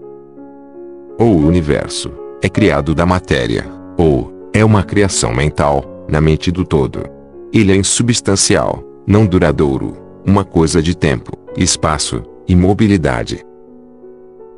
Ou 1.17 1.35
o 1.35 1.47
universo 1.47 2.11
é 2.39 2.47
criado 2.47 2.93
da 2.93 3.05
matéria, 3.05 3.65
ou 3.97 4.31
é 4.53 4.63
uma 4.63 4.83
criação 4.83 5.33
mental, 5.33 6.05
na 6.07 6.21
mente 6.21 6.51
do 6.51 6.63
todo. 6.63 7.03
Ele 7.51 7.71
é 7.71 7.75
insubstancial, 7.75 8.83
não 9.07 9.25
duradouro, 9.25 9.97
uma 10.23 10.43
coisa 10.43 10.83
de 10.83 10.95
tempo, 10.95 11.31
espaço 11.57 12.21
e 12.47 12.55
mobilidade. 12.55 13.43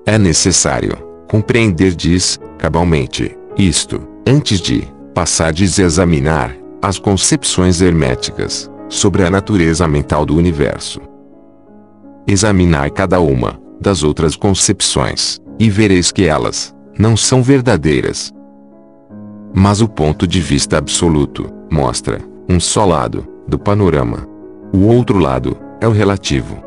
É 0.05 0.17
necessário 0.17 0.97
compreender 1.29 1.95
diz, 1.95 2.39
cabalmente, 2.57 3.37
isto, 3.55 4.01
antes 4.27 4.61
de 4.61 4.87
passar 5.13 5.53
a 5.53 5.63
examinar 5.63 6.55
as 6.81 6.97
concepções 6.97 7.81
herméticas 7.81 8.69
sobre 8.87 9.23
a 9.23 9.29
natureza 9.29 9.87
mental 9.87 10.25
do 10.25 10.35
universo. 10.35 11.01
Examinai 12.27 12.89
cada 12.89 13.19
uma 13.19 13.59
das 13.81 14.03
outras 14.03 14.35
concepções, 14.35 15.39
e 15.57 15.69
vereis 15.69 16.11
que 16.11 16.25
elas 16.25 16.73
não 16.97 17.17
são 17.17 17.41
verdadeiras. 17.43 18.31
Mas 19.53 19.81
o 19.81 19.87
ponto 19.87 20.27
de 20.27 20.39
vista 20.39 20.77
absoluto 20.77 21.49
mostra 21.69 22.19
um 22.47 22.59
só 22.59 22.85
lado 22.85 23.27
do 23.47 23.57
panorama. 23.57 24.27
O 24.73 24.85
outro 24.87 25.17
lado 25.17 25.57
é 25.81 25.87
o 25.87 25.91
relativo. 25.91 26.61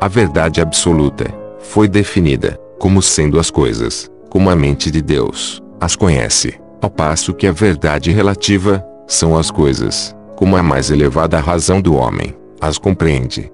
A 0.00 0.08
verdade 0.08 0.60
absoluta 0.60 1.26
foi 1.58 1.88
definida 1.88 2.58
como 2.78 3.02
sendo 3.02 3.40
as 3.40 3.50
coisas, 3.50 4.10
como 4.30 4.48
a 4.48 4.56
mente 4.56 4.90
de 4.90 5.02
Deus 5.02 5.62
as 5.80 5.96
conhece, 5.96 6.58
ao 6.80 6.90
passo 6.90 7.34
que 7.34 7.46
a 7.46 7.52
verdade 7.52 8.10
relativa 8.10 8.84
são 9.06 9.36
as 9.36 9.50
coisas, 9.50 10.14
como 10.36 10.56
a 10.56 10.62
mais 10.62 10.90
elevada 10.90 11.38
razão 11.40 11.80
do 11.80 11.94
homem 11.94 12.34
as 12.60 12.78
compreende. 12.78 13.50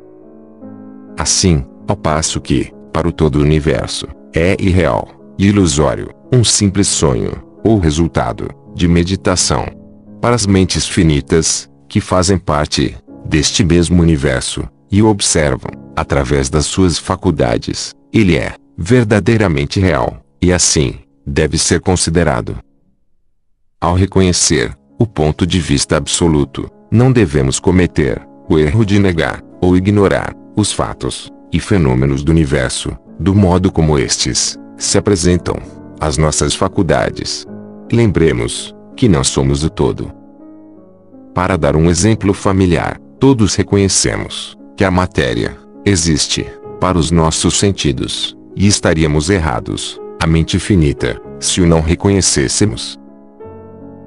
Assim, 1.18 1.64
ao 1.86 1.96
passo 1.96 2.40
que, 2.40 2.72
para 2.92 3.08
o 3.08 3.12
todo 3.12 3.36
o 3.36 3.42
universo, 3.42 4.06
é 4.34 4.56
irreal 4.60 5.08
e 5.38 5.46
ilusório, 5.48 6.10
um 6.32 6.44
simples 6.44 6.88
sonho, 6.88 7.32
ou 7.64 7.78
resultado 7.78 8.48
de 8.74 8.88
meditação. 8.88 9.66
Para 10.20 10.34
as 10.34 10.46
mentes 10.46 10.86
finitas, 10.86 11.68
que 11.88 12.00
fazem 12.00 12.38
parte 12.38 12.96
deste 13.24 13.64
mesmo 13.64 14.00
universo, 14.00 14.66
e 14.90 15.02
o 15.02 15.08
observam, 15.08 15.70
através 15.96 16.48
das 16.48 16.66
suas 16.66 16.98
faculdades, 16.98 17.94
ele 18.12 18.36
é 18.36 18.54
verdadeiramente 18.76 19.80
real, 19.80 20.18
e 20.40 20.52
assim, 20.52 20.94
deve 21.26 21.58
ser 21.58 21.80
considerado. 21.80 22.58
Ao 23.80 23.94
reconhecer 23.94 24.76
o 24.98 25.06
ponto 25.06 25.46
de 25.46 25.58
vista 25.58 25.96
absoluto, 25.96 26.70
não 26.90 27.10
devemos 27.10 27.58
cometer 27.58 28.20
o 28.48 28.58
erro 28.58 28.84
de 28.84 28.98
negar 28.98 29.42
ou 29.60 29.76
ignorar 29.76 30.34
os 30.56 30.72
fatos 30.72 31.30
e 31.52 31.58
fenômenos 31.58 32.22
do 32.22 32.30
universo, 32.30 32.96
do 33.18 33.34
modo 33.34 33.70
como 33.70 33.98
estes 33.98 34.58
se 34.76 34.98
apresentam 34.98 35.56
às 36.00 36.16
nossas 36.16 36.54
faculdades. 36.54 37.46
Lembremos 37.92 38.74
que 38.96 39.08
não 39.08 39.24
somos 39.24 39.64
o 39.64 39.70
todo. 39.70 40.12
Para 41.34 41.56
dar 41.56 41.76
um 41.76 41.88
exemplo 41.88 42.34
familiar, 42.34 42.98
todos 43.18 43.54
reconhecemos 43.54 44.56
que 44.76 44.84
a 44.84 44.90
matéria 44.90 45.56
existe 45.84 46.46
para 46.80 46.98
os 46.98 47.10
nossos 47.10 47.58
sentidos, 47.58 48.36
e 48.56 48.66
estaríamos 48.66 49.30
errados, 49.30 50.00
a 50.22 50.26
mente 50.28 50.56
finita, 50.60 51.20
se 51.40 51.60
o 51.60 51.66
não 51.66 51.80
reconhecêssemos. 51.80 52.96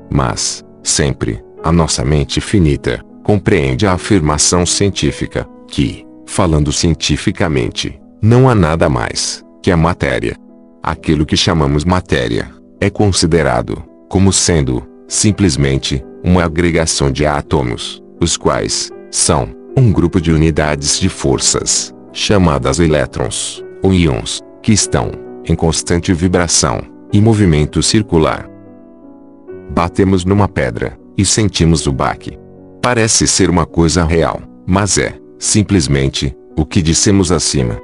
Mas, 0.10 0.64
sempre, 0.82 1.44
a 1.62 1.74
nossa 1.74 2.06
mente 2.06 2.40
finita 2.40 3.04
compreende 3.22 3.86
a 3.86 3.92
afirmação 3.92 4.66
científica 4.66 5.46
que, 5.68 6.06
falando 6.26 6.72
cientificamente, 6.72 8.00
não 8.22 8.48
há 8.48 8.56
nada 8.56 8.88
mais 8.88 9.44
que 9.62 9.70
a 9.70 9.76
matéria. 9.76 10.38
Aquilo 10.82 11.26
que 11.26 11.36
chamamos 11.36 11.84
matéria 11.84 12.50
é 12.80 12.90
considerado 12.90 13.84
como 14.08 14.32
sendo, 14.32 14.88
simplesmente, 15.10 16.02
uma 16.24 16.46
agregação 16.46 17.12
de 17.12 17.26
átomos, 17.26 18.02
os 18.22 18.38
quais 18.38 18.90
são 19.12 19.50
um 19.76 19.92
grupo 19.92 20.22
de 20.22 20.32
unidades 20.32 20.98
de 20.98 21.10
forças, 21.10 21.94
chamadas 22.14 22.80
elétrons, 22.80 23.62
ou 23.84 23.94
íons, 23.94 24.40
que 24.64 24.72
estão 24.72 25.25
em 25.46 25.56
constante 25.56 26.14
vibração 26.14 26.82
e 27.12 27.22
movimento 27.22 27.82
circular. 27.82 28.50
Batemos 29.70 30.26
numa 30.26 30.48
pedra 30.48 30.98
e 31.18 31.26
sentimos 31.26 31.88
o 31.88 31.92
baque. 31.92 32.38
Parece 32.82 33.28
ser 33.28 33.50
uma 33.50 33.66
coisa 33.66 34.04
real, 34.04 34.42
mas 34.66 34.98
é, 34.98 35.14
simplesmente, 35.40 36.36
o 36.56 36.66
que 36.66 36.82
dissemos 36.82 37.32
acima. 37.32 37.80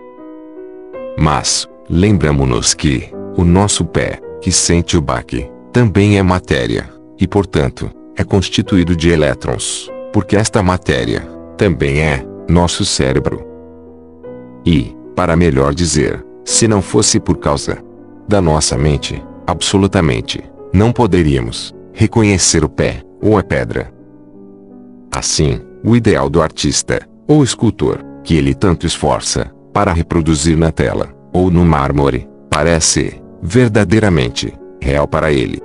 Mas, 1.17 1.67
lembramos-nos 1.89 2.73
que, 2.73 3.09
o 3.38 3.43
nosso 3.43 3.85
pé, 3.85 4.19
que 4.41 4.51
sente 4.51 4.97
o 4.97 5.01
baque, 5.01 5.49
também 5.71 6.17
é 6.17 6.23
matéria, 6.23 6.89
e 7.19 7.27
portanto, 7.27 7.89
é 8.15 8.23
constituído 8.23 8.95
de 8.95 9.09
elétrons, 9.09 9.89
porque 10.11 10.35
esta 10.35 10.61
matéria, 10.61 11.21
também 11.57 12.01
é, 12.01 12.25
nosso 12.49 12.83
cérebro. 12.85 13.45
E, 14.65 14.95
para 15.15 15.35
melhor 15.35 15.73
dizer, 15.73 16.23
se 16.51 16.67
não 16.67 16.81
fosse 16.81 17.17
por 17.17 17.37
causa 17.37 17.81
da 18.27 18.41
nossa 18.41 18.77
mente, 18.77 19.23
absolutamente, 19.47 20.43
não 20.73 20.91
poderíamos 20.91 21.73
reconhecer 21.93 22.61
o 22.61 22.67
pé 22.67 23.01
ou 23.21 23.37
a 23.37 23.43
pedra. 23.43 23.89
Assim, 25.15 25.61
o 25.81 25.95
ideal 25.95 26.29
do 26.29 26.41
artista 26.41 27.07
ou 27.25 27.41
escultor, 27.41 28.03
que 28.21 28.35
ele 28.35 28.53
tanto 28.53 28.85
esforça 28.85 29.49
para 29.71 29.93
reproduzir 29.93 30.57
na 30.57 30.73
tela 30.73 31.15
ou 31.31 31.49
no 31.49 31.63
mármore, 31.63 32.27
parece 32.49 33.21
verdadeiramente 33.41 34.53
real 34.81 35.07
para 35.07 35.31
ele. 35.31 35.61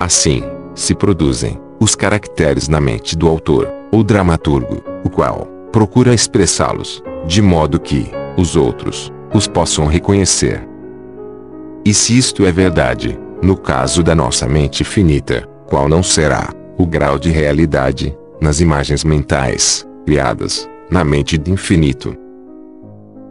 Assim, 0.00 0.42
se 0.74 0.96
produzem 0.96 1.60
os 1.78 1.94
caracteres 1.94 2.66
na 2.66 2.80
mente 2.80 3.16
do 3.16 3.28
autor 3.28 3.72
ou 3.92 4.02
dramaturgo, 4.02 4.82
o 5.04 5.08
qual 5.08 5.46
procura 5.70 6.12
expressá-los 6.12 7.00
de 7.24 7.40
modo 7.40 7.78
que 7.78 8.10
os 8.36 8.56
outros 8.56 9.12
os 9.32 9.46
possam 9.46 9.86
reconhecer. 9.86 10.66
E 11.84 11.94
se 11.94 12.16
isto 12.16 12.44
é 12.44 12.52
verdade, 12.52 13.18
no 13.42 13.56
caso 13.56 14.02
da 14.02 14.14
nossa 14.14 14.46
mente 14.46 14.84
finita, 14.84 15.48
qual 15.66 15.88
não 15.88 16.02
será 16.02 16.50
o 16.76 16.86
grau 16.86 17.18
de 17.18 17.30
realidade 17.30 18.16
nas 18.40 18.60
imagens 18.60 19.04
mentais 19.04 19.86
criadas 20.04 20.68
na 20.90 21.04
mente 21.04 21.38
do 21.38 21.50
infinito? 21.50 22.14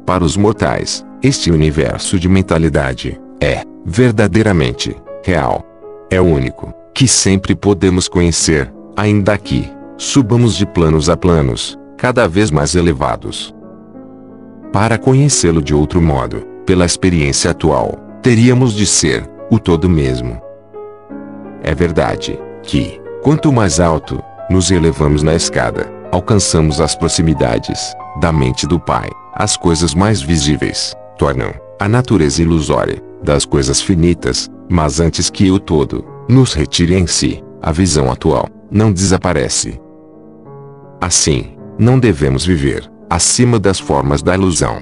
Para 0.05 0.23
os 0.23 0.35
mortais, 0.35 1.05
este 1.21 1.51
universo 1.51 2.17
de 2.17 2.27
mentalidade 2.27 3.19
é 3.39 3.63
verdadeiramente 3.85 4.95
real. 5.23 5.65
É 6.09 6.19
o 6.19 6.26
único 6.26 6.73
que 6.93 7.07
sempre 7.07 7.53
podemos 7.53 8.07
conhecer, 8.07 8.73
ainda 8.95 9.38
que 9.38 9.69
subamos 9.97 10.55
de 10.55 10.65
planos 10.65 11.09
a 11.09 11.15
planos 11.15 11.77
cada 11.97 12.27
vez 12.27 12.49
mais 12.49 12.73
elevados. 12.73 13.53
Para 14.71 14.99
conhecê-lo 14.99 15.63
de 15.63 15.73
outro 15.73 15.99
modo, 15.99 16.45
pela 16.63 16.85
experiência 16.85 17.49
atual, 17.49 17.97
teríamos 18.21 18.73
de 18.73 18.85
ser 18.85 19.27
o 19.49 19.57
todo 19.57 19.89
mesmo. 19.89 20.39
É 21.63 21.73
verdade 21.73 22.39
que, 22.61 23.01
quanto 23.23 23.51
mais 23.51 23.79
alto 23.79 24.21
nos 24.47 24.69
elevamos 24.69 25.23
na 25.23 25.33
escada, 25.33 25.91
alcançamos 26.11 26.79
as 26.79 26.95
proximidades 26.95 27.95
da 28.21 28.31
mente 28.31 28.67
do 28.67 28.79
Pai, 28.79 29.09
as 29.33 29.57
coisas 29.57 29.95
mais 29.95 30.21
visíveis 30.21 30.95
tornam 31.17 31.51
a 31.79 31.87
natureza 31.87 32.43
ilusória 32.43 33.01
das 33.23 33.45
coisas 33.45 33.81
finitas, 33.81 34.49
mas 34.69 34.99
antes 34.99 35.31
que 35.31 35.49
o 35.49 35.59
todo 35.59 36.05
nos 36.29 36.53
retire 36.53 36.93
em 36.93 37.07
si, 37.07 37.43
a 37.59 37.71
visão 37.71 38.11
atual 38.11 38.47
não 38.69 38.91
desaparece. 38.91 39.81
Assim, 41.01 41.55
não 41.77 41.97
devemos 41.97 42.45
viver 42.45 42.87
acima 43.10 43.60
das 43.60 43.80
formas 43.80 44.22
da 44.22 44.36
ilusão. 44.36 44.81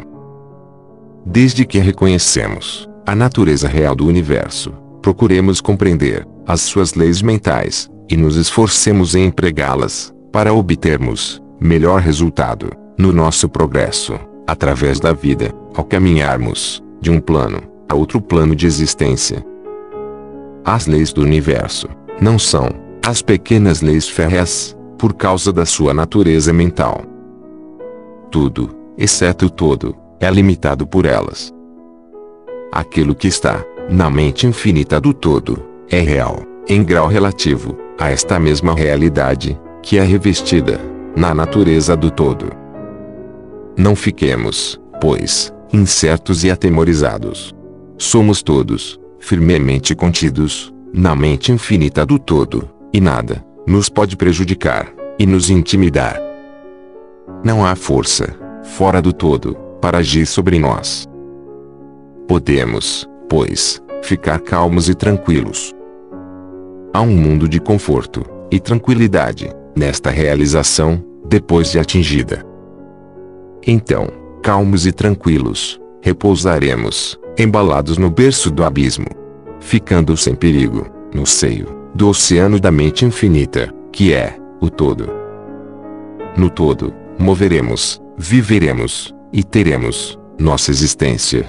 Desde 1.25 1.65
que 1.65 1.79
reconhecemos 1.79 2.87
a 3.05 3.15
natureza 3.15 3.67
real 3.67 3.95
do 3.95 4.05
universo, 4.05 4.73
procuremos 5.01 5.61
compreender 5.61 6.27
as 6.45 6.61
suas 6.61 6.93
leis 6.93 7.21
mentais 7.21 7.89
e 8.09 8.17
nos 8.17 8.35
esforcemos 8.35 9.15
em 9.15 9.25
empregá-las 9.25 10.13
para 10.31 10.53
obtermos 10.53 11.41
melhor 11.59 12.01
resultado 12.01 12.69
no 12.97 13.11
nosso 13.11 13.47
progresso 13.47 14.19
através 14.45 14.99
da 14.99 15.13
vida, 15.13 15.53
ao 15.75 15.83
caminharmos 15.83 16.81
de 17.01 17.11
um 17.11 17.19
plano 17.19 17.61
a 17.89 17.95
outro 17.95 18.19
plano 18.19 18.55
de 18.55 18.65
existência. 18.65 19.43
As 20.65 20.87
leis 20.87 21.13
do 21.13 21.21
universo 21.21 21.87
não 22.19 22.37
são 22.37 22.69
as 23.05 23.21
pequenas 23.21 23.81
leis 23.81 24.07
férreas 24.07 24.75
por 24.97 25.13
causa 25.13 25.53
da 25.53 25.65
sua 25.65 25.93
natureza 25.93 26.51
mental. 26.51 27.03
Tudo, 28.29 28.69
exceto 28.97 29.45
o 29.45 29.49
todo, 29.49 29.95
é 30.19 30.29
limitado 30.29 30.85
por 30.85 31.05
elas. 31.05 31.53
Aquilo 32.71 33.15
que 33.15 33.27
está 33.27 33.63
na 33.89 34.09
mente 34.09 34.45
infinita 34.45 34.99
do 34.99 35.13
todo 35.13 35.63
é 35.89 35.99
real, 35.99 36.41
em 36.67 36.83
grau 36.83 37.07
relativo, 37.07 37.77
a 37.97 38.09
esta 38.09 38.39
mesma 38.39 38.75
realidade, 38.75 39.59
que 39.81 39.97
é 39.97 40.03
revestida 40.03 40.79
na 41.15 41.33
natureza 41.33 41.95
do 41.95 42.11
todo. 42.11 42.51
Não 43.77 43.95
fiquemos, 43.95 44.79
pois, 44.99 45.53
incertos 45.71 46.43
e 46.43 46.51
atemorizados. 46.51 47.55
Somos 47.97 48.43
todos, 48.43 48.99
firmemente 49.19 49.95
contidos, 49.95 50.73
na 50.93 51.15
mente 51.15 51.51
infinita 51.51 52.05
do 52.05 52.19
todo, 52.19 52.69
e 52.93 52.99
nada 52.99 53.43
nos 53.65 53.89
pode 53.89 54.15
prejudicar 54.15 54.93
e 55.17 55.25
nos 55.25 55.49
intimidar. 55.49 56.26
Não 57.43 57.65
há 57.65 57.75
força, 57.75 58.35
fora 58.63 59.01
do 59.01 59.13
todo, 59.13 59.55
para 59.79 59.99
agir 59.99 60.25
sobre 60.25 60.59
nós. 60.59 61.07
Podemos, 62.27 63.07
pois, 63.29 63.81
ficar 64.01 64.39
calmos 64.39 64.89
e 64.89 64.95
tranquilos. 64.95 65.73
Há 66.93 67.01
um 67.01 67.15
mundo 67.15 67.47
de 67.47 67.59
conforto 67.59 68.25
e 68.51 68.59
tranquilidade 68.59 69.49
nesta 69.75 70.09
realização, 70.09 71.03
depois 71.27 71.71
de 71.71 71.79
atingida. 71.79 72.43
Então, 73.65 74.07
calmos 74.41 74.87
e 74.87 74.91
tranquilos, 74.91 75.79
repousaremos, 76.01 77.19
embalados 77.37 77.97
no 77.97 78.09
berço 78.09 78.49
do 78.49 78.63
abismo, 78.63 79.07
ficando 79.59 80.17
sem 80.17 80.33
perigo, 80.33 80.87
no 81.13 81.25
seio 81.25 81.77
do 81.93 82.09
oceano 82.09 82.59
da 82.59 82.71
mente 82.71 83.05
infinita, 83.05 83.73
que 83.91 84.13
é 84.13 84.37
o 84.61 84.69
todo. 84.69 85.09
No 86.37 86.49
todo, 86.49 86.93
moveremos, 87.17 88.01
viveremos 88.17 89.13
e 89.31 89.43
teremos 89.43 90.17
nossa 90.39 90.71
existência. 90.71 91.45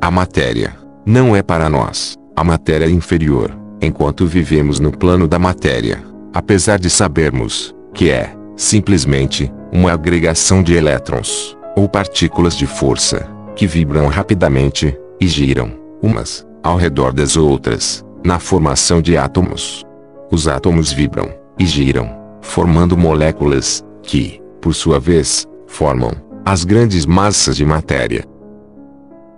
A 0.00 0.10
matéria 0.10 0.76
não 1.06 1.34
é 1.34 1.42
para 1.42 1.68
nós, 1.68 2.14
a 2.36 2.44
matéria 2.44 2.86
é 2.86 2.90
inferior, 2.90 3.56
enquanto 3.80 4.26
vivemos 4.26 4.80
no 4.80 4.90
plano 4.90 5.26
da 5.26 5.38
matéria, 5.38 6.02
apesar 6.32 6.78
de 6.78 6.90
sabermos 6.90 7.74
que 7.92 8.10
é 8.10 8.34
simplesmente 8.56 9.52
uma 9.72 9.92
agregação 9.92 10.62
de 10.62 10.74
elétrons 10.74 11.56
ou 11.76 11.88
partículas 11.88 12.56
de 12.56 12.66
força 12.66 13.28
que 13.56 13.66
vibram 13.66 14.08
rapidamente 14.08 14.96
e 15.20 15.26
giram 15.26 15.72
umas 16.02 16.46
ao 16.62 16.76
redor 16.76 17.12
das 17.12 17.36
outras 17.36 18.04
na 18.24 18.38
formação 18.38 19.02
de 19.02 19.16
átomos. 19.16 19.84
Os 20.30 20.48
átomos 20.48 20.92
vibram 20.92 21.32
e 21.58 21.66
giram, 21.66 22.10
formando 22.40 22.96
moléculas 22.96 23.84
que, 24.04 24.40
por 24.60 24.74
sua 24.74 25.00
vez, 25.00 25.46
formam 25.66 26.12
as 26.44 26.64
grandes 26.64 27.06
massas 27.06 27.56
de 27.56 27.64
matéria. 27.64 28.24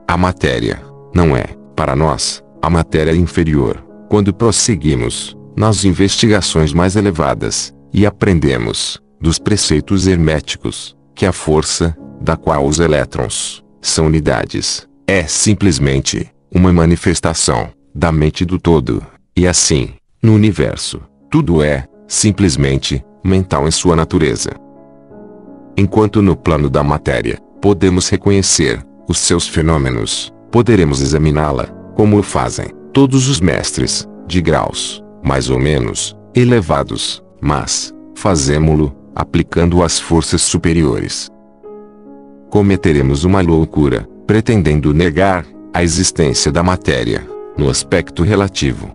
A 0.08 0.16
matéria 0.16 0.82
não 1.14 1.36
é, 1.36 1.44
para 1.74 1.96
nós, 1.96 2.42
a 2.60 2.68
matéria 2.68 3.14
inferior. 3.14 3.82
Quando 4.08 4.34
prosseguimos 4.34 5.36
nas 5.56 5.84
investigações 5.84 6.72
mais 6.72 6.96
elevadas 6.96 7.72
e 7.92 8.04
aprendemos 8.04 9.00
dos 9.20 9.38
preceitos 9.38 10.06
herméticos 10.06 10.96
que 11.14 11.24
a 11.24 11.32
força 11.32 11.96
da 12.20 12.36
qual 12.36 12.66
os 12.66 12.78
elétrons 12.78 13.64
são 13.80 14.06
unidades 14.06 14.86
é 15.06 15.24
simplesmente 15.24 16.28
uma 16.52 16.72
manifestação 16.72 17.70
da 17.94 18.12
mente 18.12 18.44
do 18.44 18.58
todo. 18.58 19.04
E 19.36 19.46
assim, 19.46 19.94
no 20.22 20.34
universo, 20.34 21.00
tudo 21.30 21.62
é, 21.62 21.86
simplesmente, 22.06 23.04
mental 23.26 23.66
em 23.66 23.70
sua 23.70 23.96
natureza. 23.96 24.50
Enquanto 25.76 26.22
no 26.22 26.36
plano 26.36 26.70
da 26.70 26.82
matéria, 26.82 27.38
podemos 27.60 28.08
reconhecer 28.08 28.82
os 29.08 29.18
seus 29.18 29.46
fenômenos, 29.46 30.32
poderemos 30.50 31.02
examiná-la, 31.02 31.66
como 31.94 32.18
o 32.18 32.22
fazem 32.22 32.68
todos 32.92 33.28
os 33.28 33.40
mestres, 33.40 34.08
de 34.26 34.40
graus, 34.40 35.02
mais 35.22 35.50
ou 35.50 35.58
menos, 35.58 36.16
elevados, 36.34 37.22
mas, 37.40 37.94
fazemo-lo, 38.14 38.94
aplicando 39.14 39.82
as 39.82 40.00
forças 40.00 40.42
superiores. 40.42 41.28
Cometeremos 42.50 43.24
uma 43.24 43.40
loucura, 43.40 44.08
pretendendo 44.26 44.94
negar 44.94 45.44
a 45.74 45.82
existência 45.82 46.50
da 46.50 46.62
matéria, 46.62 47.26
no 47.56 47.68
aspecto 47.68 48.22
relativo. 48.22 48.90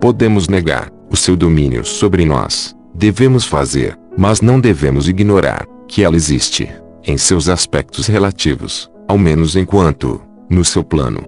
Podemos 0.00 0.48
negar 0.48 0.90
o 1.10 1.16
seu 1.16 1.36
domínio 1.36 1.84
sobre 1.84 2.24
nós, 2.24 2.74
devemos 2.94 3.44
fazer, 3.44 3.98
mas 4.16 4.40
não 4.40 4.60
devemos 4.60 5.08
ignorar 5.08 5.66
que 5.88 6.02
ela 6.02 6.16
existe, 6.16 6.68
em 7.04 7.16
seus 7.16 7.48
aspectos 7.48 8.06
relativos, 8.06 8.90
ao 9.08 9.18
menos 9.18 9.56
enquanto, 9.56 10.20
no 10.48 10.64
seu 10.64 10.84
plano. 10.84 11.24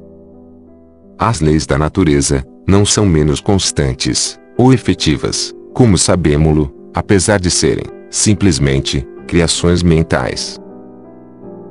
As 1.19 1.41
leis 1.41 1.67
da 1.67 1.79
natureza 1.79 2.45
não 2.67 2.85
são 2.85 3.07
menos 3.07 3.41
constantes 3.41 4.39
ou 4.57 4.73
efetivas, 4.73 5.53
como 5.73 5.99
sabemos-lo, 5.99 6.73
apesar 6.95 7.41
de 7.41 7.51
serem, 7.51 7.85
simplesmente, 8.11 9.07
criações 9.27 9.83
mentais. 9.83 10.59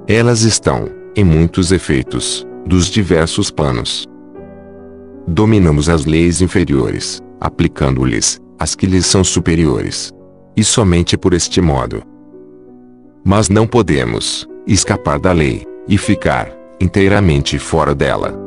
Elas 0.07 0.41
estão, 0.41 0.90
em 1.15 1.24
muitos 1.24 1.72
efeitos, 1.72 2.45
dos 2.65 2.88
diversos 2.88 3.49
planos. 3.49 4.06
Dominamos 5.28 5.88
as 5.88 6.06
leis 6.06 6.41
inferiores, 6.41 7.22
aplicando-lhes 7.40 8.43
as 8.60 8.76
que 8.76 8.86
lhes 8.86 9.06
são 9.06 9.24
superiores. 9.24 10.12
E 10.56 10.64
somente 10.64 11.18
por 11.18 11.34
este 11.34 11.60
modo. 11.62 12.04
Mas 13.24 13.50
não 13.50 13.66
podemos 13.66 14.48
escapar 14.68 15.20
da 15.20 15.32
lei 15.32 15.66
e 15.88 15.98
ficar 15.98 16.52
inteiramente 16.80 17.58
fora 17.58 17.96
dela. 17.96 18.38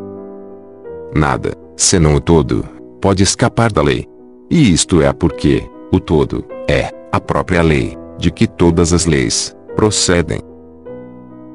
Nada, 1.15 1.55
senão 1.77 2.15
o 2.15 2.21
todo, 2.21 2.65
pode 3.01 3.23
escapar 3.23 3.73
da 3.73 3.83
lei. 3.83 4.07
E 4.51 4.73
isto 4.73 5.03
é 5.03 5.13
porque 5.13 5.69
o 5.93 5.99
todo 5.99 6.45
é 6.69 6.93
a 7.11 7.21
própria 7.21 7.63
lei, 7.63 7.97
de 8.19 8.31
que 8.31 8.47
todas 8.47 8.93
as 8.93 9.07
leis 9.07 9.57
procedem. 9.75 10.41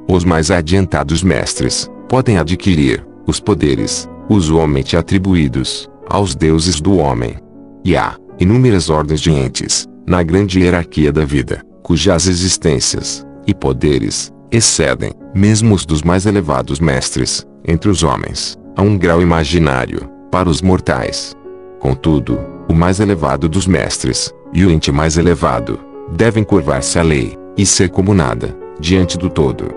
Os 0.08 0.24
mais 0.24 0.50
adiantados 0.50 1.22
mestres 1.22 1.90
podem 2.08 2.36
adquirir 2.38 3.06
os 3.26 3.40
poderes 3.40 4.08
usualmente 4.28 4.96
atribuídos 4.96 5.88
aos 6.08 6.34
deuses 6.34 6.80
do 6.80 6.96
homem. 6.96 7.36
E 7.84 7.96
há 7.96 8.16
inúmeras 8.42 8.90
ordens 8.90 9.20
de 9.20 9.30
entes 9.30 9.86
na 10.04 10.20
grande 10.20 10.58
hierarquia 10.58 11.12
da 11.12 11.24
vida, 11.24 11.64
cujas 11.80 12.26
existências 12.26 13.24
e 13.46 13.54
poderes 13.54 14.32
excedem 14.50 15.12
mesmo 15.32 15.76
os 15.76 15.86
dos 15.86 16.02
mais 16.02 16.26
elevados 16.26 16.80
mestres 16.80 17.46
entre 17.64 17.88
os 17.88 18.02
homens, 18.02 18.58
a 18.76 18.82
um 18.82 18.98
grau 18.98 19.22
imaginário 19.22 20.10
para 20.28 20.48
os 20.48 20.60
mortais. 20.60 21.36
Contudo, 21.78 22.36
o 22.68 22.74
mais 22.74 22.98
elevado 22.98 23.48
dos 23.48 23.64
mestres 23.64 24.34
e 24.52 24.64
o 24.64 24.72
ente 24.72 24.90
mais 24.90 25.16
elevado 25.16 25.78
devem 26.10 26.42
curvar-se 26.42 26.98
à 26.98 27.02
lei 27.02 27.38
e 27.56 27.64
ser 27.64 27.90
como 27.90 28.12
nada 28.12 28.56
diante 28.80 29.16
do 29.16 29.30
todo. 29.30 29.72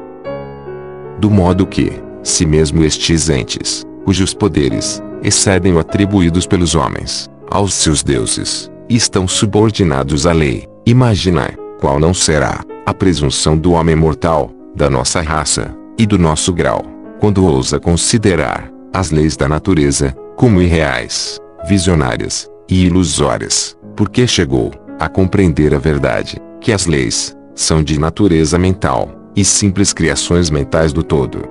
Do 1.20 1.30
modo 1.30 1.68
que, 1.68 1.92
se 2.24 2.48
mesmo 2.48 2.84
estes 2.84 3.30
entes, 3.30 3.84
cujos 4.04 4.34
poderes 4.34 5.04
excedem 5.22 5.72
o 5.74 5.80
atribuídos 5.80 6.48
pelos 6.48 6.74
homens 6.74 7.30
aos 7.50 7.74
seus 7.74 8.04
deuses, 8.04 8.72
estão 8.90 9.28
subordinados 9.28 10.26
à 10.26 10.34
lei, 10.34 10.68
imaginai 10.86 11.56
qual 11.80 12.00
não 12.00 12.14
será 12.14 12.64
a 12.86 12.94
presunção 12.94 13.58
do 13.58 13.74
homem 13.74 13.96
mortal, 13.96 14.52
da 14.76 14.90
nossa 14.90 15.22
raça 15.22 15.76
e 15.98 16.06
do 16.06 16.18
nosso 16.18 16.54
grau, 16.54 16.84
quando 17.20 17.46
ousa 17.46 17.80
considerar 17.80 18.72
as 18.94 19.12
leis 19.12 19.36
da 19.36 19.48
natureza 19.48 20.16
como 20.36 20.62
irreais, 20.62 21.40
visionárias 21.68 22.50
e 22.70 22.86
ilusórias, 22.86 23.78
porque 23.96 24.28
chegou 24.28 24.72
a 25.00 25.08
compreender 25.08 25.74
a 25.74 25.80
verdade 25.80 26.38
que 26.62 26.72
as 26.72 26.86
leis 26.86 27.36
são 27.54 27.82
de 27.84 28.00
natureza 28.00 28.58
mental 28.58 29.10
e 29.36 29.44
simples 29.44 29.94
criações 29.94 30.50
mentais 30.50 30.94
do 30.94 31.04
todo. 31.04 31.44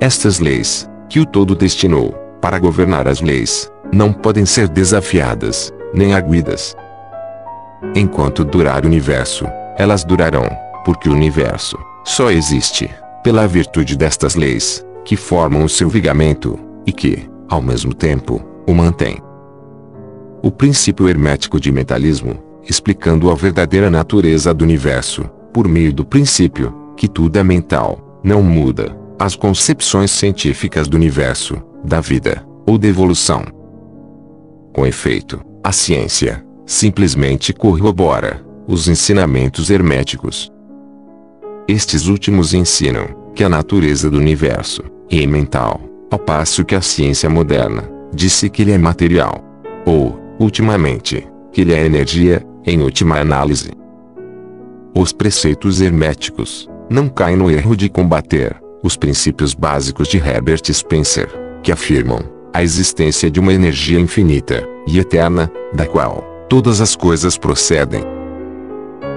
Estas 0.00 0.38
leis, 0.38 0.88
que 1.08 1.20
o 1.20 1.26
todo 1.26 1.54
destinou 1.54 2.12
para 2.40 2.58
governar 2.58 3.08
as 3.08 3.20
leis, 3.20 3.70
não 3.92 4.12
podem 4.12 4.44
ser 4.44 4.68
desafiadas, 4.68 5.72
nem 5.94 6.14
arguidas. 6.14 6.74
Enquanto 7.94 8.44
durar 8.44 8.84
o 8.84 8.86
universo, 8.86 9.46
elas 9.76 10.04
durarão, 10.04 10.48
porque 10.84 11.08
o 11.08 11.12
universo 11.12 11.78
só 12.04 12.30
existe 12.30 12.90
pela 13.22 13.46
virtude 13.46 13.96
destas 13.96 14.34
leis, 14.34 14.84
que 15.04 15.16
formam 15.16 15.64
o 15.64 15.68
seu 15.68 15.88
vigamento, 15.88 16.58
e 16.86 16.92
que, 16.92 17.28
ao 17.48 17.60
mesmo 17.60 17.92
tempo, 17.92 18.40
o 18.66 18.72
mantém. 18.72 19.18
O 20.42 20.50
princípio 20.50 21.08
hermético 21.08 21.58
de 21.58 21.72
mentalismo, 21.72 22.38
explicando 22.68 23.30
a 23.30 23.34
verdadeira 23.34 23.90
natureza 23.90 24.54
do 24.54 24.62
universo, 24.62 25.24
por 25.52 25.66
meio 25.66 25.92
do 25.92 26.04
princípio, 26.04 26.72
que 26.96 27.08
tudo 27.08 27.36
é 27.36 27.42
mental, 27.42 28.20
não 28.22 28.42
muda, 28.42 28.96
as 29.18 29.34
concepções 29.34 30.10
científicas 30.10 30.86
do 30.86 30.96
universo, 30.96 31.56
da 31.82 32.00
vida, 32.00 32.46
ou 32.66 32.76
da 32.76 32.86
evolução. 32.86 33.44
Com 34.76 34.86
efeito, 34.86 35.40
a 35.64 35.72
ciência 35.72 36.44
simplesmente 36.66 37.50
corrobora 37.54 38.44
os 38.68 38.88
ensinamentos 38.88 39.70
herméticos. 39.70 40.52
Estes 41.66 42.08
últimos 42.08 42.52
ensinam 42.52 43.06
que 43.34 43.42
a 43.42 43.48
natureza 43.48 44.10
do 44.10 44.18
universo 44.18 44.82
é 45.10 45.26
mental, 45.26 45.80
ao 46.10 46.18
passo 46.18 46.62
que 46.62 46.74
a 46.74 46.82
ciência 46.82 47.30
moderna 47.30 47.90
disse 48.12 48.50
que 48.50 48.60
ele 48.60 48.72
é 48.72 48.76
material. 48.76 49.42
Ou, 49.86 50.20
ultimamente, 50.38 51.26
que 51.50 51.62
ele 51.62 51.72
é 51.72 51.82
energia, 51.86 52.46
em 52.66 52.82
última 52.82 53.18
análise. 53.18 53.70
Os 54.94 55.10
preceitos 55.10 55.80
herméticos 55.80 56.68
não 56.90 57.08
caem 57.08 57.36
no 57.36 57.50
erro 57.50 57.74
de 57.74 57.88
combater 57.88 58.54
os 58.82 58.94
princípios 58.94 59.54
básicos 59.54 60.06
de 60.06 60.18
Herbert 60.18 60.70
Spencer, 60.70 61.30
que 61.62 61.72
afirmam 61.72 62.35
a 62.56 62.62
existência 62.62 63.30
de 63.30 63.38
uma 63.38 63.52
energia 63.52 64.00
infinita 64.00 64.66
e 64.86 64.98
eterna, 64.98 65.52
da 65.74 65.84
qual 65.84 66.24
todas 66.48 66.80
as 66.80 66.96
coisas 66.96 67.36
procedem. 67.36 68.02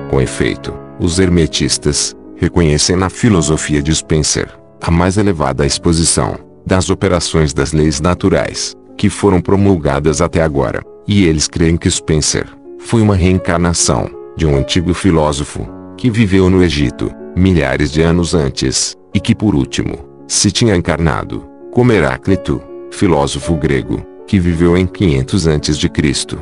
Com 0.09 0.19
efeito, 0.19 0.73
os 0.99 1.19
hermetistas 1.19 2.13
reconhecem 2.35 2.97
na 2.97 3.09
filosofia 3.09 3.81
de 3.81 3.95
Spencer 3.95 4.49
a 4.81 4.91
mais 4.91 5.17
elevada 5.17 5.65
exposição 5.65 6.37
das 6.65 6.89
operações 6.89 7.53
das 7.53 7.71
leis 7.71 8.01
naturais 8.01 8.75
que 8.97 9.09
foram 9.09 9.39
promulgadas 9.39 10.19
até 10.19 10.41
agora, 10.41 10.83
e 11.07 11.23
eles 11.25 11.47
creem 11.47 11.77
que 11.77 11.89
Spencer 11.89 12.45
foi 12.77 13.01
uma 13.01 13.15
reencarnação 13.15 14.09
de 14.35 14.45
um 14.45 14.57
antigo 14.57 14.93
filósofo 14.93 15.65
que 15.95 16.11
viveu 16.11 16.49
no 16.49 16.61
Egito 16.61 17.09
milhares 17.37 17.89
de 17.89 18.01
anos 18.01 18.33
antes 18.33 18.97
e 19.13 19.19
que 19.21 19.33
por 19.33 19.55
último 19.55 19.97
se 20.27 20.51
tinha 20.51 20.75
encarnado 20.75 21.47
como 21.71 21.93
Heráclito, 21.93 22.61
filósofo 22.91 23.55
grego, 23.55 24.05
que 24.27 24.39
viveu 24.39 24.77
em 24.77 24.85
500 24.85 25.47
a.C. 25.47 26.37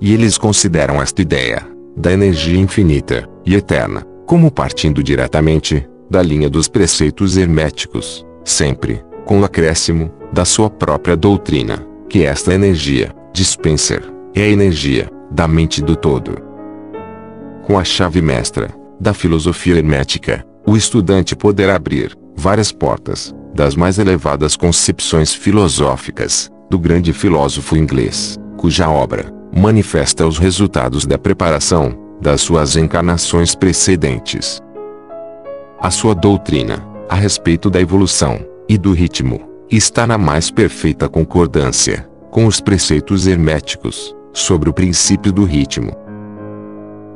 E 0.00 0.12
eles 0.12 0.38
consideram 0.38 1.00
esta 1.00 1.22
ideia 1.22 1.66
da 1.96 2.12
energia 2.12 2.58
infinita 2.58 3.28
e 3.44 3.54
eterna 3.54 4.02
como 4.26 4.50
partindo 4.50 5.02
diretamente 5.02 5.86
da 6.10 6.22
linha 6.22 6.48
dos 6.48 6.68
preceitos 6.68 7.36
herméticos, 7.36 8.24
sempre 8.44 9.02
com 9.24 9.40
o 9.40 9.44
acréscimo 9.44 10.10
da 10.32 10.44
sua 10.44 10.68
própria 10.68 11.16
doutrina, 11.16 11.86
que 12.08 12.24
esta 12.24 12.54
energia, 12.54 13.14
de 13.32 13.44
Spencer, 13.44 14.02
é 14.34 14.42
a 14.42 14.48
energia 14.48 15.10
da 15.30 15.48
mente 15.48 15.82
do 15.82 15.96
todo. 15.96 16.36
Com 17.62 17.78
a 17.78 17.84
chave 17.84 18.20
mestra 18.20 18.68
da 19.00 19.14
filosofia 19.14 19.76
hermética, 19.76 20.44
o 20.66 20.76
estudante 20.76 21.34
poderá 21.34 21.76
abrir 21.76 22.16
várias 22.36 22.72
portas 22.72 23.34
das 23.54 23.76
mais 23.76 23.98
elevadas 23.98 24.56
concepções 24.56 25.32
filosóficas 25.32 26.50
do 26.68 26.78
grande 26.78 27.12
filósofo 27.12 27.76
inglês, 27.76 28.36
cuja 28.56 28.90
obra 28.90 29.32
manifesta 29.56 30.26
os 30.26 30.38
resultados 30.38 31.06
da 31.06 31.16
preparação 31.16 31.96
das 32.20 32.40
suas 32.40 32.76
encarnações 32.76 33.54
precedentes. 33.54 34.60
A 35.80 35.90
sua 35.90 36.14
doutrina, 36.14 36.84
a 37.08 37.14
respeito 37.14 37.70
da 37.70 37.80
evolução 37.80 38.44
e 38.68 38.76
do 38.76 38.92
ritmo, 38.92 39.48
está 39.70 40.06
na 40.06 40.18
mais 40.18 40.50
perfeita 40.50 41.08
concordância 41.08 42.08
com 42.30 42.46
os 42.46 42.60
preceitos 42.60 43.26
herméticos 43.28 44.14
sobre 44.32 44.68
o 44.68 44.72
princípio 44.72 45.32
do 45.32 45.44
ritmo. 45.44 45.92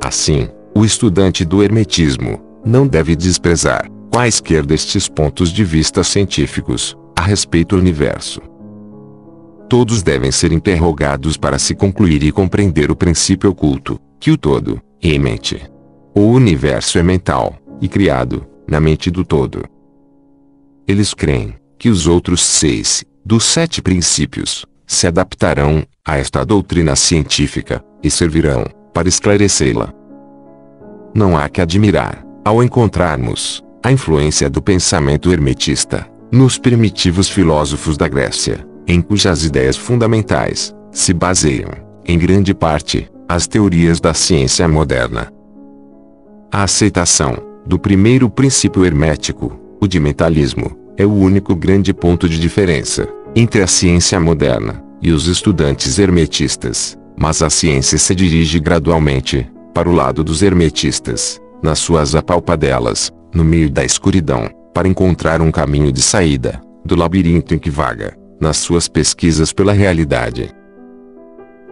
Assim, 0.01 0.47
o 0.73 0.85
estudante 0.85 1.43
do 1.43 1.61
hermetismo 1.61 2.39
não 2.63 2.87
deve 2.87 3.15
desprezar 3.15 3.89
quaisquer 4.09 4.65
destes 4.65 5.07
pontos 5.07 5.51
de 5.51 5.63
vista 5.63 6.03
científicos, 6.03 6.97
a 7.15 7.21
respeito 7.21 7.75
do 7.75 7.81
universo. 7.81 8.41
Todos 9.69 10.01
devem 10.01 10.31
ser 10.31 10.51
interrogados 10.51 11.37
para 11.37 11.59
se 11.59 11.75
concluir 11.75 12.23
e 12.23 12.31
compreender 12.31 12.89
o 12.89 12.95
princípio 12.95 13.51
oculto, 13.51 13.99
que 14.19 14.31
o 14.31 14.37
todo, 14.37 14.81
é 15.01 15.17
mente. 15.17 15.61
O 16.15 16.21
universo 16.21 16.97
é 16.97 17.03
mental, 17.03 17.55
e 17.79 17.87
criado, 17.87 18.45
na 18.67 18.79
mente 18.79 19.11
do 19.11 19.23
todo. 19.23 19.63
Eles 20.87 21.13
creem 21.13 21.53
que 21.77 21.87
os 21.87 22.07
outros 22.07 22.41
seis, 22.41 23.05
dos 23.23 23.43
sete 23.43 23.81
princípios, 23.81 24.65
se 24.87 25.05
adaptarão 25.05 25.85
a 26.03 26.17
esta 26.17 26.43
doutrina 26.43 26.95
científica 26.95 27.83
e 28.03 28.09
servirão 28.09 28.65
para 28.91 29.07
esclarecê-la. 29.07 29.93
Não 31.13 31.37
há 31.37 31.47
que 31.47 31.61
admirar, 31.61 32.25
ao 32.43 32.63
encontrarmos 32.63 33.63
a 33.83 33.91
influência 33.91 34.49
do 34.49 34.61
pensamento 34.61 35.31
hermetista 35.31 36.05
nos 36.31 36.57
primitivos 36.57 37.29
filósofos 37.29 37.97
da 37.97 38.07
Grécia, 38.07 38.65
em 38.87 39.01
cujas 39.01 39.43
ideias 39.45 39.77
fundamentais 39.77 40.75
se 40.91 41.13
baseiam, 41.13 41.71
em 42.05 42.17
grande 42.17 42.53
parte, 42.53 43.09
as 43.27 43.47
teorias 43.47 43.99
da 43.99 44.13
ciência 44.13 44.67
moderna. 44.67 45.31
A 46.51 46.63
aceitação 46.63 47.37
do 47.65 47.79
primeiro 47.79 48.29
princípio 48.29 48.85
hermético, 48.85 49.59
o 49.79 49.87
de 49.87 49.99
mentalismo, 49.99 50.77
é 50.97 51.05
o 51.05 51.13
único 51.13 51.55
grande 51.55 51.93
ponto 51.93 52.27
de 52.27 52.39
diferença 52.39 53.07
entre 53.35 53.61
a 53.61 53.67
ciência 53.67 54.19
moderna 54.19 54.83
e 55.01 55.11
os 55.11 55.27
estudantes 55.27 55.97
hermetistas, 55.99 56.97
mas 57.15 57.41
a 57.41 57.49
ciência 57.49 57.97
se 57.97 58.13
dirige 58.13 58.59
gradualmente 58.59 59.49
para 59.73 59.87
o 59.87 59.93
lado 59.93 60.23
dos 60.23 60.41
hermetistas, 60.41 61.39
nas 61.61 61.79
suas 61.79 62.15
apalpadelas, 62.15 63.11
no 63.33 63.43
meio 63.43 63.69
da 63.69 63.83
escuridão, 63.83 64.49
para 64.73 64.87
encontrar 64.87 65.41
um 65.41 65.51
caminho 65.51 65.91
de 65.91 66.01
saída 66.01 66.61
do 66.85 66.95
labirinto 66.95 67.53
em 67.53 67.59
que 67.59 67.69
vaga, 67.69 68.17
nas 68.39 68.57
suas 68.57 68.87
pesquisas 68.87 69.51
pela 69.51 69.73
realidade. 69.73 70.49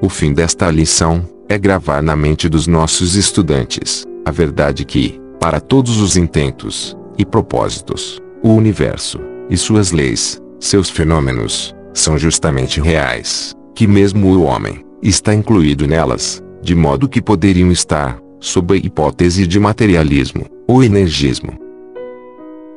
O 0.01 0.09
fim 0.09 0.33
desta 0.33 0.69
lição 0.69 1.27
é 1.49 1.57
gravar 1.57 2.03
na 2.03 2.15
mente 2.15 2.49
dos 2.49 2.67
nossos 2.67 3.15
estudantes 3.15 4.05
a 4.25 4.31
verdade 4.31 4.83
que, 4.83 5.19
para 5.39 5.59
todos 5.59 6.01
os 6.01 6.17
intentos 6.17 6.95
e 7.17 7.25
propósitos, 7.25 8.21
o 8.43 8.49
universo 8.49 9.19
e 9.49 9.57
suas 9.57 9.91
leis, 9.91 10.41
seus 10.59 10.89
fenômenos, 10.89 11.73
são 11.93 12.17
justamente 12.17 12.81
reais, 12.81 13.55
que 13.73 13.87
mesmo 13.87 14.27
o 14.27 14.43
homem 14.43 14.85
está 15.01 15.33
incluído 15.33 15.87
nelas, 15.87 16.43
de 16.61 16.75
modo 16.75 17.07
que 17.07 17.21
poderiam 17.21 17.71
estar, 17.71 18.19
sob 18.39 18.73
a 18.73 18.77
hipótese 18.77 19.47
de 19.47 19.59
materialismo 19.59 20.56
ou 20.67 20.83
energismo. 20.83 21.53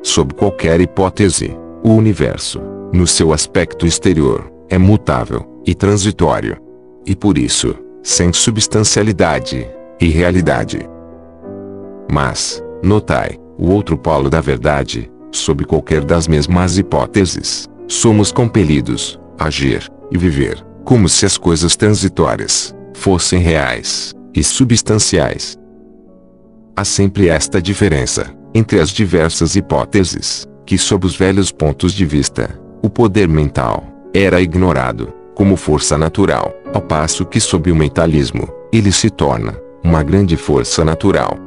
Sob 0.01 0.33
qualquer 0.33 0.79
hipótese, 0.81 1.55
o 1.83 1.89
universo, 1.89 2.61
no 2.93 3.05
seu 3.05 3.33
aspecto 3.33 3.85
exterior, 3.85 4.51
é 4.69 4.77
mutável 4.77 5.45
e 5.65 5.75
transitório. 5.75 6.57
E 7.05 7.15
por 7.15 7.37
isso, 7.37 7.75
sem 8.01 8.31
substancialidade 8.31 9.67
e 9.99 10.07
realidade. 10.07 10.87
Mas, 12.11 12.63
notai, 12.83 13.37
o 13.57 13.69
outro 13.69 13.97
polo 13.97 14.29
da 14.29 14.41
verdade, 14.41 15.11
sob 15.31 15.65
qualquer 15.65 16.03
das 16.03 16.27
mesmas 16.27 16.77
hipóteses, 16.77 17.69
somos 17.87 18.31
compelidos 18.31 19.19
a 19.37 19.45
agir 19.45 19.87
e 20.11 20.17
viver 20.17 20.65
como 20.83 21.07
se 21.07 21.25
as 21.25 21.37
coisas 21.37 21.75
transitórias 21.75 22.75
fossem 22.93 23.39
reais 23.39 24.13
e 24.33 24.43
substanciais. 24.43 25.60
Há 26.75 26.85
sempre 26.85 27.27
esta 27.27 27.61
diferença 27.61 28.33
entre 28.53 28.79
as 28.79 28.89
diversas 28.89 29.55
hipóteses, 29.55 30.47
que 30.65 30.77
sob 30.77 31.05
os 31.05 31.15
velhos 31.15 31.51
pontos 31.51 31.93
de 31.93 32.05
vista, 32.05 32.59
o 32.81 32.89
poder 32.89 33.27
mental 33.27 33.83
era 34.13 34.41
ignorado 34.41 35.13
como 35.35 35.55
força 35.55 35.97
natural, 35.97 36.53
ao 36.73 36.81
passo 36.81 37.25
que 37.25 37.39
sob 37.39 37.71
o 37.71 37.75
mentalismo, 37.75 38.47
ele 38.71 38.91
se 38.91 39.09
torna 39.09 39.55
uma 39.83 40.03
grande 40.03 40.37
força 40.37 40.85
natural. 40.85 41.37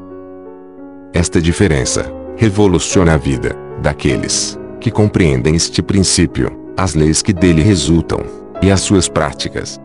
Esta 1.13 1.41
diferença 1.41 2.13
revoluciona 2.37 3.15
a 3.15 3.17
vida 3.17 3.57
daqueles 3.81 4.59
que 4.81 4.91
compreendem 4.91 5.55
este 5.55 5.83
princípio, 5.83 6.51
as 6.77 6.95
leis 6.95 7.23
que 7.23 7.33
dele 7.33 7.63
resultam 7.63 8.21
e 8.61 8.71
as 8.71 8.81
suas 8.81 9.09
práticas. 9.09 9.81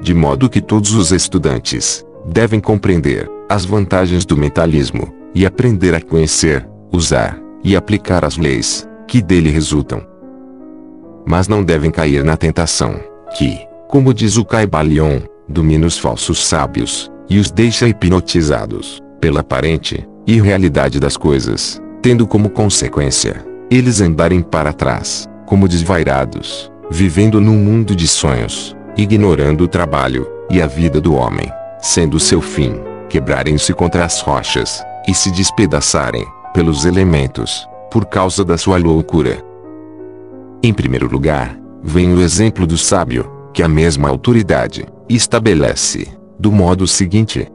De 0.00 0.14
modo 0.14 0.48
que 0.48 0.60
todos 0.60 0.94
os 0.94 1.12
estudantes 1.12 2.05
devem 2.26 2.60
compreender 2.60 3.28
as 3.48 3.64
vantagens 3.64 4.24
do 4.24 4.36
mentalismo 4.36 5.14
e 5.34 5.46
aprender 5.46 5.94
a 5.94 6.00
conhecer, 6.00 6.66
usar 6.92 7.38
e 7.62 7.76
aplicar 7.76 8.24
as 8.24 8.36
leis 8.36 8.88
que 9.06 9.22
dele 9.22 9.50
resultam. 9.50 10.02
Mas 11.26 11.48
não 11.48 11.62
devem 11.62 11.90
cair 11.90 12.24
na 12.24 12.36
tentação 12.36 13.00
que, 13.36 13.58
como 13.88 14.12
diz 14.12 14.36
o 14.36 14.44
Caibalion, 14.44 15.20
domina 15.48 15.86
os 15.86 15.98
falsos 15.98 16.44
sábios 16.44 17.10
e 17.28 17.38
os 17.38 17.50
deixa 17.50 17.88
hipnotizados 17.88 19.00
pela 19.20 19.40
aparente 19.40 20.06
irrealidade 20.26 20.98
das 20.98 21.16
coisas, 21.16 21.80
tendo 22.02 22.26
como 22.26 22.50
consequência 22.50 23.44
eles 23.70 24.00
andarem 24.00 24.42
para 24.42 24.72
trás, 24.72 25.28
como 25.44 25.68
desvairados, 25.68 26.70
vivendo 26.90 27.40
num 27.40 27.56
mundo 27.56 27.94
de 27.94 28.06
sonhos, 28.06 28.76
ignorando 28.96 29.64
o 29.64 29.68
trabalho 29.68 30.28
e 30.50 30.62
a 30.62 30.66
vida 30.66 31.00
do 31.00 31.14
homem, 31.14 31.50
sendo 31.86 32.18
seu 32.18 32.40
fim 32.40 32.74
quebrarem-se 33.08 33.72
contra 33.72 34.04
as 34.04 34.20
rochas 34.20 34.84
e 35.06 35.14
se 35.14 35.30
despedaçarem 35.30 36.26
pelos 36.52 36.84
elementos, 36.84 37.66
por 37.90 38.06
causa 38.06 38.44
da 38.44 38.58
sua 38.58 38.76
loucura. 38.76 39.38
Em 40.62 40.74
primeiro 40.74 41.08
lugar, 41.08 41.56
vem 41.82 42.12
o 42.12 42.20
exemplo 42.20 42.66
do 42.66 42.76
sábio, 42.76 43.30
que 43.54 43.62
a 43.62 43.68
mesma 43.68 44.08
autoridade 44.08 44.84
estabelece, 45.08 46.08
do 46.38 46.50
modo 46.50 46.88
seguinte: 46.88 47.46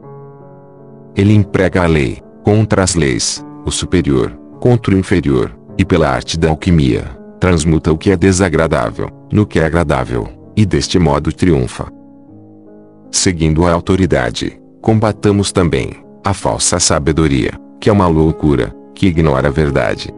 ele 1.14 1.34
emprega 1.34 1.82
a 1.82 1.86
lei, 1.86 2.22
contra 2.42 2.82
as 2.82 2.94
leis, 2.94 3.44
o 3.66 3.70
superior, 3.70 4.30
contra 4.58 4.94
o 4.94 4.98
inferior, 4.98 5.54
e 5.76 5.84
pela 5.84 6.08
arte 6.08 6.38
da 6.38 6.48
alquimia, 6.48 7.04
transmuta 7.38 7.92
o 7.92 7.98
que 7.98 8.10
é 8.10 8.16
desagradável, 8.16 9.10
no 9.30 9.44
que 9.44 9.58
é 9.58 9.66
agradável, 9.66 10.26
e 10.56 10.64
deste 10.64 10.98
modo 10.98 11.30
triunfa. 11.32 12.01
Seguindo 13.12 13.66
a 13.66 13.72
autoridade, 13.72 14.58
combatamos 14.80 15.52
também 15.52 16.02
a 16.24 16.32
falsa 16.32 16.80
sabedoria, 16.80 17.52
que 17.78 17.90
é 17.90 17.92
uma 17.92 18.08
loucura, 18.08 18.74
que 18.94 19.06
ignora 19.06 19.48
a 19.48 19.50
verdade. 19.50 20.12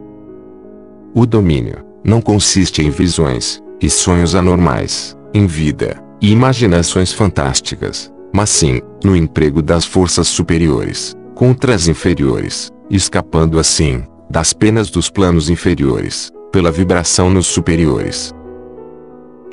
O 1.12 1.26
domínio 1.26 1.84
não 2.04 2.20
consiste 2.20 2.82
em 2.82 2.90
visões 2.90 3.60
e 3.82 3.90
sonhos 3.90 4.36
anormais, 4.36 5.16
em 5.34 5.44
vida 5.44 6.00
e 6.22 6.30
imaginações 6.30 7.12
fantásticas, 7.12 8.12
mas 8.32 8.48
sim 8.48 8.80
no 9.04 9.16
emprego 9.16 9.60
das 9.60 9.84
forças 9.84 10.28
superiores 10.28 11.14
contra 11.34 11.74
as 11.74 11.88
inferiores, 11.88 12.70
escapando 12.88 13.58
assim 13.58 14.04
das 14.30 14.52
penas 14.52 14.88
dos 14.88 15.10
planos 15.10 15.50
inferiores, 15.50 16.30
pela 16.52 16.70
vibração 16.70 17.28
nos 17.28 17.46
superiores. 17.48 18.32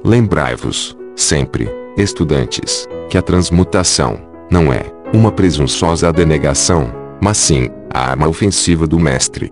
Lembrai-vos, 0.03 0.95
sempre, 1.15 1.80
estudantes, 1.97 2.87
que 3.09 3.17
a 3.17 3.21
transmutação 3.21 4.19
não 4.49 4.71
é 4.71 4.85
uma 5.13 5.31
presunçosa 5.31 6.11
denegação, 6.11 6.91
mas 7.21 7.37
sim 7.37 7.69
a 7.89 8.11
arma 8.11 8.27
ofensiva 8.27 8.87
do 8.87 8.99
mestre. 8.99 9.51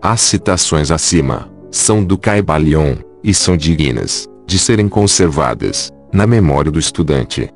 As 0.00 0.20
citações 0.20 0.90
acima 0.90 1.48
são 1.70 2.02
do 2.04 2.18
Caibalion 2.18 2.96
e 3.22 3.32
são 3.32 3.56
dignas 3.56 4.28
de 4.46 4.58
serem 4.58 4.88
conservadas 4.88 5.92
na 6.12 6.26
memória 6.26 6.70
do 6.70 6.78
estudante. 6.78 7.48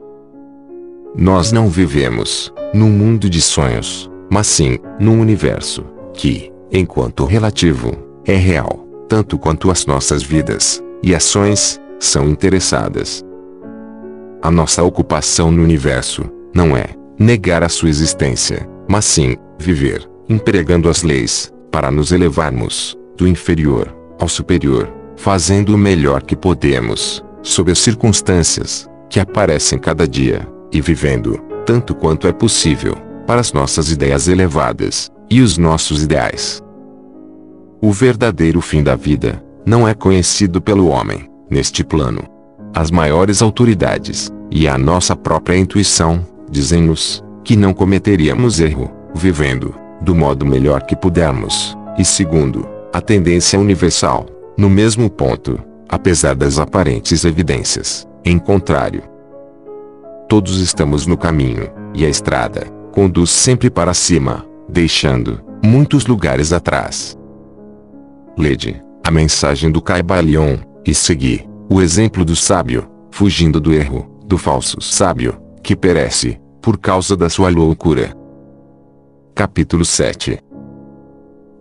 Nós 1.15 1.51
não 1.51 1.69
vivemos 1.69 2.53
num 2.73 2.89
mundo 2.89 3.29
de 3.29 3.41
sonhos, 3.41 4.11
mas 4.31 4.47
sim 4.47 4.79
num 5.01 5.21
universo 5.21 5.85
que, 6.15 6.53
enquanto 6.71 7.25
relativo, 7.25 7.93
é 8.25 8.35
real, 8.37 8.87
tanto 9.09 9.39
quanto 9.39 9.71
as 9.71 9.87
nossas 9.87 10.23
vidas 10.23 10.83
e 11.03 11.15
ações 11.15 11.81
são 11.99 12.29
interessadas. 12.29 13.26
A 14.47 14.51
nossa 14.52 14.81
ocupação 14.85 15.51
no 15.51 15.60
universo 15.60 16.23
não 16.55 16.77
é 16.77 16.90
negar 17.18 17.64
a 17.64 17.68
sua 17.68 17.89
existência, 17.89 18.64
mas 18.89 19.05
sim 19.05 19.35
viver, 19.59 20.09
empregando 20.28 20.89
as 20.89 21.02
leis 21.02 21.52
para 21.73 21.90
nos 21.90 22.12
elevarmos 22.12 22.97
do 23.16 23.27
inferior 23.27 23.93
ao 24.20 24.28
superior, 24.28 24.89
fazendo 25.16 25.74
o 25.74 25.77
melhor 25.77 26.23
que 26.23 26.36
podemos, 26.36 27.24
sob 27.43 27.73
as 27.73 27.81
circunstâncias 27.81 28.89
que 29.10 29.18
aparecem 29.18 29.81
cada 29.81 30.06
dia, 30.06 30.47
e 30.73 30.81
vivendo, 30.81 31.40
tanto 31.64 31.93
quanto 31.93 32.28
é 32.28 32.32
possível, 32.32 32.94
para 33.27 33.40
as 33.40 33.52
nossas 33.52 33.90
ideias 33.90 34.28
elevadas 34.28 35.10
e 35.28 35.40
os 35.40 35.59
nossos 35.59 36.05
ideais. 36.05 36.62
O 37.82 37.90
verdadeiro 37.90 38.60
fim 38.60 38.85
da 38.85 38.94
vida 38.94 39.43
não 39.66 39.89
é 39.89 39.93
conhecido 39.93 40.62
pelo 40.62 40.86
homem, 40.86 41.28
neste 41.51 41.82
plano. 41.82 42.23
As 42.73 42.90
maiores 42.90 43.40
autoridades 43.40 44.31
e 44.51 44.68
a 44.68 44.78
nossa 44.78 45.16
própria 45.16 45.56
intuição 45.56 46.24
dizem-nos 46.51 47.23
que 47.44 47.56
não 47.56 47.73
cometeríamos 47.73 48.60
erro, 48.60 48.90
vivendo 49.14 49.74
do 50.01 50.14
modo 50.14 50.44
melhor 50.44 50.82
que 50.82 50.94
pudermos, 50.94 51.77
e 51.98 52.05
segundo 52.05 52.66
a 52.93 53.01
tendência 53.01 53.59
universal 53.59 54.27
no 54.56 54.68
mesmo 54.70 55.10
ponto, 55.10 55.59
apesar 55.89 56.35
das 56.35 56.59
aparentes 56.59 57.24
evidências, 57.24 58.06
em 58.24 58.39
contrário. 58.39 59.02
Todos 60.28 60.60
estamos 60.60 61.06
no 61.06 61.16
caminho, 61.16 61.70
e 61.94 62.05
a 62.05 62.09
estrada 62.09 62.66
conduz 62.93 63.31
sempre 63.31 63.70
para 63.70 63.94
cima, 63.94 64.44
deixando 64.68 65.40
muitos 65.62 66.06
lugares 66.06 66.52
atrás. 66.52 67.16
Lede 68.36 68.82
a 69.05 69.10
mensagem 69.10 69.70
do 69.70 69.81
Caibalion 69.81 70.56
e 70.85 70.94
segui 70.94 71.48
o 71.70 71.81
exemplo 71.81 72.24
do 72.24 72.35
sábio, 72.35 72.89
fugindo 73.10 73.60
do 73.60 73.73
erro 73.73 74.16
do 74.27 74.36
falso 74.36 74.81
sábio, 74.81 75.40
que 75.62 75.77
perece 75.77 76.40
por 76.61 76.78
causa 76.78 77.16
da 77.16 77.28
sua 77.28 77.48
loucura. 77.48 78.12
Capítulo 79.35 79.85
7 79.85 80.40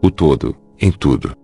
O 0.02 0.10
todo, 0.10 0.56
em 0.82 0.92
tudo. 0.92 1.36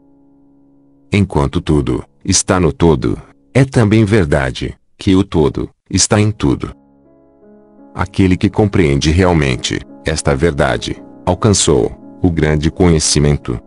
Enquanto 1.12 1.62
tudo 1.62 2.04
está 2.26 2.60
no 2.60 2.74
todo, 2.74 3.18
é 3.54 3.64
também 3.64 4.04
verdade 4.04 4.76
que 4.98 5.16
o 5.16 5.24
todo 5.24 5.70
está 5.90 6.20
em 6.20 6.32
tudo. 6.32 6.74
Aquele 7.94 8.36
que 8.36 8.50
compreende 8.50 9.12
realmente 9.12 9.80
esta 10.06 10.36
verdade 10.36 11.04
alcançou 11.26 11.92
o 12.24 12.32
grande 12.32 12.72
conhecimento. 12.72 13.60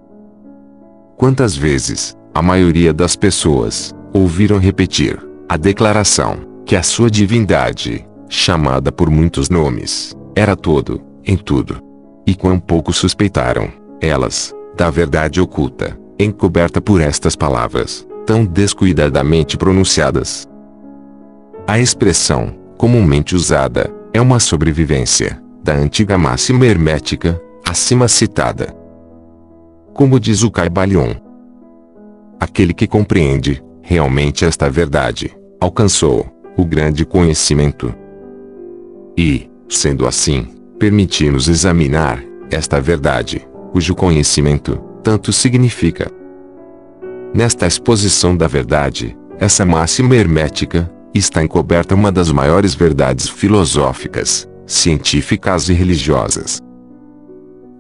Quantas 1.17 1.55
vezes 1.55 2.17
a 2.35 2.43
maioria 2.43 2.93
das 2.93 3.15
pessoas 3.15 3.95
ouviram 4.13 4.59
repetir 4.59 5.21
a 5.49 5.57
declaração 5.57 6.54
que 6.65 6.77
a 6.77 6.83
sua 6.83 7.11
divindade, 7.11 8.07
chamada 8.29 8.91
por 8.91 9.11
muitos 9.11 9.51
nomes, 9.51 10.17
era 10.35 10.57
todo, 10.57 11.01
em 11.25 11.37
tudo. 11.37 11.81
E 12.27 12.35
quão 12.35 12.59
pouco 12.59 12.93
suspeitaram, 12.93 13.71
elas, 14.01 14.55
da 14.75 14.89
verdade 14.89 15.41
oculta, 15.41 15.99
encoberta 16.19 16.81
por 16.81 17.01
estas 17.03 17.37
palavras, 17.37 18.07
tão 18.25 18.47
descuidadamente 18.47 19.59
pronunciadas. 19.59 20.49
A 21.67 21.79
expressão, 21.79 22.55
comumente 22.79 23.37
usada, 23.37 23.93
é 24.13 24.21
uma 24.21 24.41
sobrevivência 24.41 25.43
da 25.63 25.75
antiga 25.75 26.17
máxima 26.17 26.67
hermética, 26.67 27.41
acima 27.67 28.09
citada. 28.09 28.75
Como 29.93 30.19
diz 30.19 30.43
o 30.43 30.51
Caibalion, 30.51 31.15
aquele 32.41 32.73
que 32.73 32.87
compreende 32.87 33.63
realmente 33.83 34.45
esta 34.45 34.71
verdade, 34.71 35.35
alcançou 35.61 36.34
o 36.57 36.65
grande 36.65 37.05
conhecimento. 37.05 37.95
E, 39.17 39.49
sendo 39.69 40.07
assim, 40.07 40.49
permitimos 40.79 41.49
examinar 41.49 42.23
esta 42.51 42.81
verdade, 42.81 43.47
cujo 43.73 43.95
conhecimento 43.95 44.77
tanto 45.03 45.33
significa. 45.33 46.11
Nesta 47.35 47.67
exposição 47.67 48.37
da 48.37 48.47
verdade, 48.47 49.17
essa 49.39 49.65
máxima 49.65 50.15
hermética 50.15 50.91
está 51.15 51.43
encoberta 51.43 51.95
uma 51.95 52.11
das 52.11 52.31
maiores 52.31 52.75
verdades 52.75 53.29
filosóficas, 53.29 54.49
científicas 54.67 55.69
e 55.69 55.73
religiosas. 55.73 56.61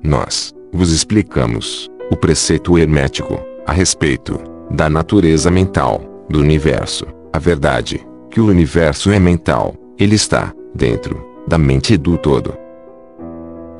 Nós 0.03 0.53
vos 0.73 0.91
explicamos 0.91 1.89
o 2.11 2.17
preceito 2.17 2.79
hermético 2.79 3.41
a 3.67 3.73
respeito 3.73 4.39
da 4.71 4.91
natureza 4.91 5.51
mental 5.51 6.27
do 6.29 6.41
universo. 6.41 7.07
A 7.33 7.39
verdade 7.39 8.05
que 8.35 8.41
o 8.41 8.49
universo 8.49 9.13
é 9.13 9.19
mental, 9.21 9.77
ele 9.97 10.17
está 10.17 10.53
dentro 10.75 11.25
da 11.47 11.57
mente 11.57 11.97
do 11.97 12.19
todo. 12.19 12.53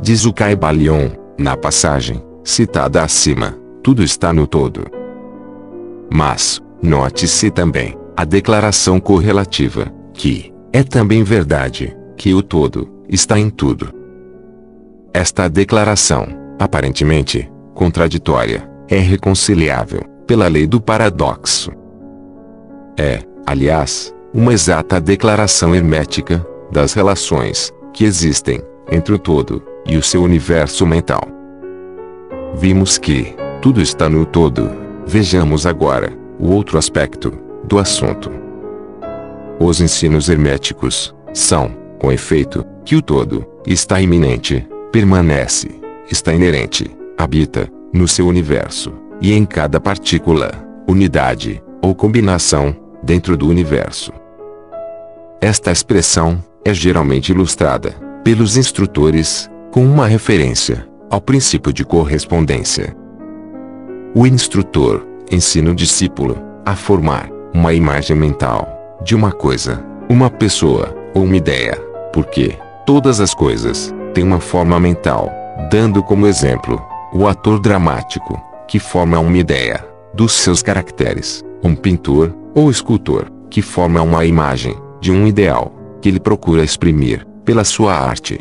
Diz 0.01 0.25
o 0.25 0.33
Caibalion, 0.33 1.11
na 1.37 1.57
passagem 1.57 2.23
citada 2.45 3.03
acima, 3.03 3.59
tudo 3.83 4.05
está 4.05 4.33
no 4.33 4.47
todo. 4.47 4.85
Mas, 6.09 6.63
note-se 6.81 7.51
também, 7.51 7.99
a 8.17 8.25
declaração 8.25 9.01
correlativa, 9.01 9.93
que, 10.13 10.55
é 10.73 10.85
também 10.85 11.25
verdade, 11.25 11.93
que 12.17 12.33
o 12.33 12.41
todo, 12.41 12.89
está 13.09 13.37
em 13.37 13.51
tudo. 13.51 13.93
Esta 15.13 15.49
declaração, 15.49 16.29
aparentemente, 16.61 17.51
contraditória, 17.75 18.71
é 18.89 18.99
reconciliável, 18.99 20.03
pela 20.29 20.47
lei 20.47 20.65
do 20.65 20.81
paradoxo. 20.81 21.73
É, 22.97 23.19
aliás, 23.45 24.14
uma 24.35 24.53
exata 24.53 25.01
declaração 25.01 25.73
hermética, 25.77 26.45
das 26.73 26.93
relações, 26.93 27.73
que 27.93 28.05
existem, 28.05 28.61
entre 28.91 29.15
o 29.15 29.19
todo, 29.19 29.63
e 29.87 29.97
o 29.97 30.03
seu 30.03 30.25
universo 30.25 30.85
mental. 30.85 31.23
Vimos 32.57 32.99
que, 32.99 33.37
tudo 33.63 33.81
está 33.81 34.09
no 34.09 34.27
todo. 34.27 34.69
Vejamos 35.07 35.67
agora, 35.67 36.13
o 36.37 36.51
outro 36.51 36.79
aspecto, 36.79 37.33
do 37.63 37.79
assunto. 37.79 38.29
Os 39.61 39.81
ensinos 39.81 40.29
herméticos, 40.29 41.15
são, 41.33 41.71
com 42.01 42.11
efeito, 42.11 42.67
que 42.85 42.97
o 42.97 43.03
todo, 43.03 43.47
está 43.65 44.01
iminente, 44.01 44.67
permanece, 44.91 45.69
está 46.11 46.35
inerente, 46.35 46.91
habita, 47.17 47.69
no 47.93 48.09
seu 48.09 48.27
universo, 48.27 48.93
e 49.21 49.33
em 49.33 49.45
cada 49.45 49.79
partícula, 49.79 50.51
unidade, 50.89 51.63
ou 51.81 51.95
combinação, 51.95 52.77
dentro 53.01 53.37
do 53.37 53.49
universo. 53.49 54.13
Esta 55.45 55.71
expressão, 55.71 56.43
é 56.65 56.73
geralmente 56.73 57.31
ilustrada, 57.31 57.91
pelos 58.25 58.57
instrutores, 58.57 59.47
com 59.71 59.85
uma 59.85 60.07
referência 60.07 60.89
ao 61.11 61.21
princípio 61.21 61.71
de 61.71 61.85
correspondência. 61.85 62.97
O 64.15 64.27
instrutor 64.27 65.07
ensina 65.31 65.71
o 65.71 65.75
discípulo 65.75 66.43
a 66.65 66.75
formar 66.75 67.29
uma 67.53 67.75
imagem 67.75 68.17
mental 68.17 68.99
de 69.05 69.15
uma 69.15 69.33
coisa, 69.33 69.85
uma 70.09 70.31
pessoa 70.31 70.97
ou 71.13 71.25
uma 71.25 71.37
ideia, 71.37 71.77
porque 72.11 72.57
todas 72.87 73.21
as 73.21 73.35
coisas 73.35 73.95
têm 74.15 74.25
uma 74.25 74.41
forma 74.41 74.81
mental, 74.81 75.31
dando 75.71 76.03
como 76.03 76.27
exemplo 76.27 76.83
o 77.13 77.29
ator 77.29 77.61
dramático, 77.61 78.43
que 78.67 78.79
forma 78.79 79.19
uma 79.19 79.37
ideia 79.37 79.87
dos 80.15 80.33
seus 80.33 80.63
caracteres, 80.63 81.45
um 81.63 81.75
pintor 81.75 82.35
ou 82.55 82.71
escultor, 82.71 83.31
que 83.51 83.61
forma 83.61 84.01
uma 84.01 84.25
imagem 84.25 84.75
de 85.05 85.13
um 85.13 85.27
ideal 85.27 85.71
que 86.01 86.09
ele 86.09 86.19
procura 86.19 86.65
exprimir 86.65 87.27
pela 87.45 87.63
sua 87.63 87.95
arte. 87.95 88.41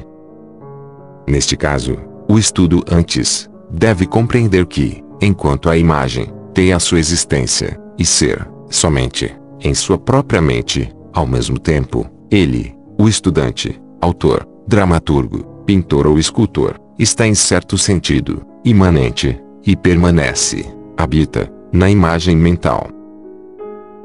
Neste 1.28 1.58
caso, 1.58 1.98
o 2.26 2.40
estudo 2.40 2.82
antes 2.90 3.50
deve 3.70 4.06
compreender 4.06 4.66
que, 4.66 5.04
enquanto 5.22 5.70
a 5.70 5.78
imagem 5.78 6.32
tem 6.54 6.72
a 6.72 6.80
sua 6.80 7.00
existência 7.00 7.78
e 8.00 8.06
ser 8.06 8.48
somente 8.70 9.36
em 9.60 9.74
sua 9.74 9.98
própria 9.98 10.42
mente, 10.42 10.90
ao 11.12 11.28
mesmo 11.28 11.60
tempo, 11.60 12.10
ele, 12.32 12.74
o 12.98 13.10
estudante, 13.10 13.78
autor, 14.00 14.48
dramaturgo, 14.66 15.44
pintor 15.66 16.08
ou 16.08 16.18
escultor, 16.18 16.80
está 16.98 17.28
em 17.28 17.36
certo 17.36 17.78
sentido 17.78 18.42
imanente 18.64 19.38
e 19.66 19.76
permanece, 19.76 20.66
habita, 20.96 21.52
na 21.74 21.90
imagem 21.90 22.38
mental. 22.38 22.88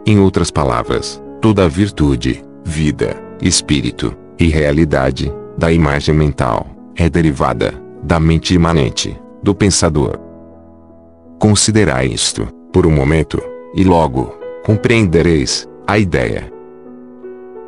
Em 0.05 0.19
outras 0.19 0.51
palavras, 0.51 1.23
toda 1.41 1.65
a 1.65 1.69
virtude, 1.69 2.43
vida, 2.69 3.17
espírito 3.41 4.15
e 4.39 4.47
realidade 4.47 5.33
da 5.57 5.73
imagem 5.73 6.15
mental 6.15 6.67
é 6.95 7.09
derivada 7.09 7.73
da 8.03 8.21
mente 8.21 8.55
imanente 8.55 9.19
do 9.43 9.55
pensador. 9.55 10.19
Considerai 11.39 12.07
isto, 12.07 12.47
por 12.71 12.87
um 12.87 12.91
momento, 12.91 13.43
e 13.75 13.83
logo 13.83 14.37
compreendereis 14.65 15.67
a 15.87 15.99
ideia. 15.99 16.53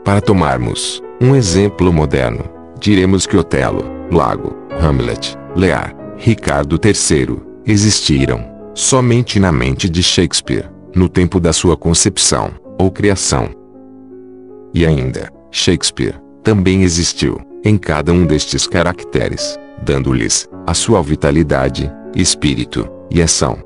Para 0.04 0.20
tomarmos 0.20 1.02
um 1.20 1.34
exemplo 1.34 1.90
moderno, 1.92 2.44
diremos 2.78 3.26
que 3.26 3.36
Otelo, 3.38 3.84
Lago, 4.12 4.54
Hamlet, 4.80 5.36
Lear, 5.56 5.96
Ricardo 6.18 6.78
III 6.82 7.38
existiram 7.64 8.44
somente 8.74 9.40
na 9.40 9.50
mente 9.50 9.88
de 9.88 10.02
Shakespeare, 10.02 10.68
no 10.94 11.08
tempo 11.08 11.40
da 11.40 11.52
sua 11.52 11.76
concepção 11.76 12.50
ou 12.78 12.90
criação. 12.90 13.59
E 14.72 14.86
ainda, 14.86 15.30
Shakespeare 15.50 16.20
também 16.42 16.82
existiu 16.82 17.40
em 17.64 17.76
cada 17.76 18.12
um 18.12 18.24
destes 18.24 18.66
caracteres, 18.66 19.58
dando-lhes 19.82 20.48
a 20.66 20.74
sua 20.74 21.02
vitalidade, 21.02 21.90
espírito 22.14 22.88
e 23.10 23.20
ação. 23.20 23.58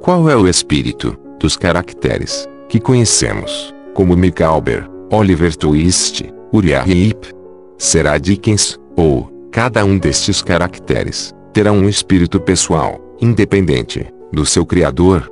Qual 0.00 0.28
é 0.28 0.36
o 0.36 0.48
espírito 0.48 1.16
dos 1.40 1.56
caracteres 1.56 2.48
que 2.68 2.80
conhecemos, 2.80 3.74
como 3.94 4.16
Micawber, 4.16 4.88
Oliver 5.10 5.54
Twist, 5.56 6.24
Uriah 6.52 6.84
Heep? 6.86 7.34
Será 7.78 8.18
Dickens, 8.18 8.78
ou 8.96 9.30
cada 9.50 9.84
um 9.84 9.98
destes 9.98 10.42
caracteres 10.42 11.34
terá 11.52 11.72
um 11.72 11.88
espírito 11.88 12.40
pessoal, 12.40 13.00
independente 13.20 14.06
do 14.32 14.44
seu 14.44 14.66
criador? 14.66 15.30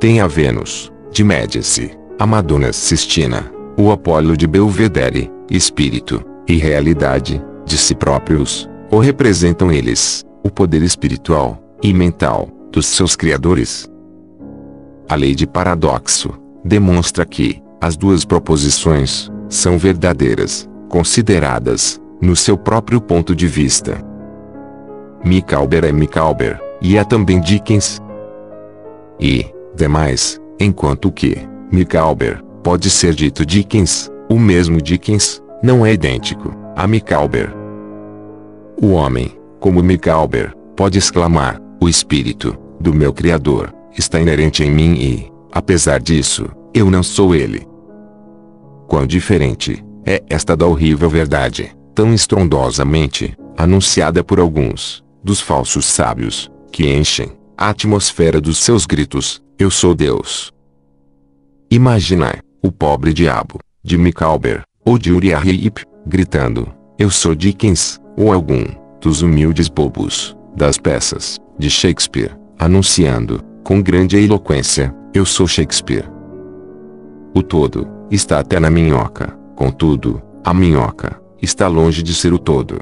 Tem 0.00 0.20
a 0.20 0.26
Vênus, 0.26 0.92
de 1.10 1.22
Médici, 1.22 1.96
a 2.18 2.26
Madonna 2.26 2.72
Sistina, 2.72 3.50
o 3.76 3.90
Apolo 3.90 4.36
de 4.36 4.46
Belvedere, 4.46 5.30
espírito 5.50 6.24
e 6.48 6.56
realidade 6.56 7.42
de 7.64 7.76
si 7.76 7.94
próprios, 7.94 8.68
ou 8.90 9.00
representam 9.00 9.72
eles 9.72 10.24
o 10.42 10.50
poder 10.50 10.82
espiritual 10.82 11.58
e 11.82 11.92
mental 11.92 12.48
dos 12.70 12.86
seus 12.86 13.16
criadores? 13.16 13.88
a 15.08 15.14
lei 15.14 15.34
de 15.34 15.46
paradoxo, 15.46 16.30
demonstra 16.64 17.24
que 17.24 17.62
as 17.80 17.96
duas 17.96 18.24
proposições 18.24 19.30
são 19.48 19.78
verdadeiras, 19.78 20.68
consideradas 20.88 22.00
no 22.20 22.34
seu 22.34 22.56
próprio 22.56 23.00
ponto 23.00 23.34
de 23.34 23.46
vista. 23.46 24.00
Micawber 25.24 25.84
é 25.84 25.92
Micawber, 25.92 26.60
e 26.80 26.96
é 26.96 27.04
também 27.04 27.40
Dickens. 27.40 28.00
E, 29.20 29.46
demais, 29.74 30.40
enquanto 30.58 31.12
que, 31.12 31.36
Micawber, 31.70 32.42
pode 32.62 32.88
ser 32.90 33.14
dito 33.14 33.44
Dickens, 33.44 34.10
o 34.28 34.38
mesmo 34.38 34.80
Dickens, 34.80 35.42
não 35.62 35.84
é 35.84 35.92
idêntico 35.92 36.54
a 36.76 36.86
Micawber. 36.86 37.52
O 38.80 38.90
homem, 38.90 39.36
como 39.60 39.82
Micawber, 39.82 40.54
pode 40.76 40.98
exclamar, 40.98 41.60
o 41.80 41.88
espírito, 41.88 42.56
do 42.80 42.92
meu 42.92 43.12
Criador, 43.12 43.72
está 43.96 44.20
inerente 44.20 44.62
em 44.62 44.70
mim 44.70 44.94
e, 44.94 45.32
apesar 45.52 46.00
disso, 46.00 46.46
eu 46.72 46.90
não 46.90 47.02
sou 47.02 47.34
ele. 47.34 47.66
Quão 48.88 49.06
diferente 49.06 49.84
é 50.04 50.22
esta 50.28 50.56
da 50.56 50.66
horrível 50.66 51.08
verdade, 51.08 51.74
tão 51.94 52.12
estrondosamente 52.12 53.36
anunciada 53.56 54.22
por 54.22 54.38
alguns 54.38 55.02
dos 55.22 55.40
falsos 55.40 55.86
sábios, 55.86 56.50
que 56.70 56.88
enchem 56.88 57.32
a 57.56 57.70
atmosfera 57.70 58.40
dos 58.40 58.58
seus 58.58 58.84
gritos: 58.84 59.42
Eu 59.58 59.70
sou 59.70 59.94
Deus. 59.94 60.53
Imaginai 61.74 62.38
o 62.62 62.70
pobre 62.70 63.12
diabo, 63.12 63.58
de 63.82 63.98
Micawber, 63.98 64.62
ou 64.86 64.96
de 64.96 65.12
Uriah 65.12 65.44
Heep, 65.44 65.84
gritando: 66.06 66.72
Eu 66.96 67.10
sou 67.10 67.34
Dickens, 67.34 68.00
ou 68.16 68.32
algum 68.32 68.64
dos 69.00 69.22
humildes 69.22 69.66
bobos 69.66 70.36
das 70.54 70.78
peças 70.78 71.36
de 71.58 71.68
Shakespeare, 71.68 72.30
anunciando, 72.60 73.42
com 73.64 73.82
grande 73.82 74.16
eloquência: 74.16 74.94
Eu 75.12 75.26
sou 75.26 75.48
Shakespeare. 75.48 76.08
O 77.34 77.42
todo 77.42 77.88
está 78.08 78.38
até 78.38 78.60
na 78.60 78.70
minhoca, 78.70 79.36
contudo, 79.56 80.22
a 80.44 80.54
minhoca 80.54 81.20
está 81.42 81.66
longe 81.66 82.04
de 82.04 82.14
ser 82.14 82.32
o 82.32 82.38
todo. 82.38 82.78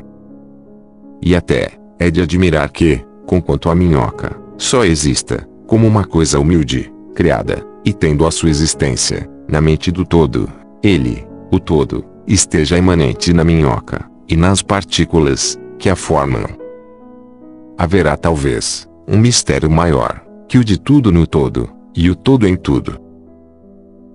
E 1.23 1.35
até 1.35 1.71
é 1.99 2.11
de 2.11 2.21
admirar 2.21 2.69
que, 2.69 3.03
conquanto 3.25 3.71
a 3.71 3.75
minhoca, 3.75 4.39
só 4.59 4.85
exista, 4.85 5.49
como 5.67 5.87
uma 5.87 6.05
coisa 6.05 6.39
humilde, 6.39 6.93
criada, 7.15 7.72
e 7.85 7.93
tendo 7.93 8.27
a 8.27 8.31
sua 8.31 8.51
existência, 8.51 9.29
na 9.49 9.61
mente 9.61 9.91
do 9.91 10.05
todo, 10.05 10.49
ele, 10.83 11.27
o 11.51 11.59
todo, 11.59 12.05
esteja 12.27 12.79
imanente 12.79 13.33
na 13.33 13.45
minhoca, 13.45 14.09
e 14.29 14.37
nas 14.37 14.63
partículas, 14.63 15.59
que 15.79 15.89
a 15.89 15.97
formam. 15.97 16.47
Haverá 17.77 18.17
talvez, 18.17 18.89
um 19.09 19.19
mistério 19.19 19.71
maior, 19.71 20.25
que 20.49 20.59
o 20.59 20.65
de 20.65 20.79
tudo 20.79 21.11
no 21.11 21.27
todo, 21.27 21.69
e 21.95 22.09
o 22.09 22.15
todo 22.15 22.47
em 22.47 22.57
tudo. 22.57 22.99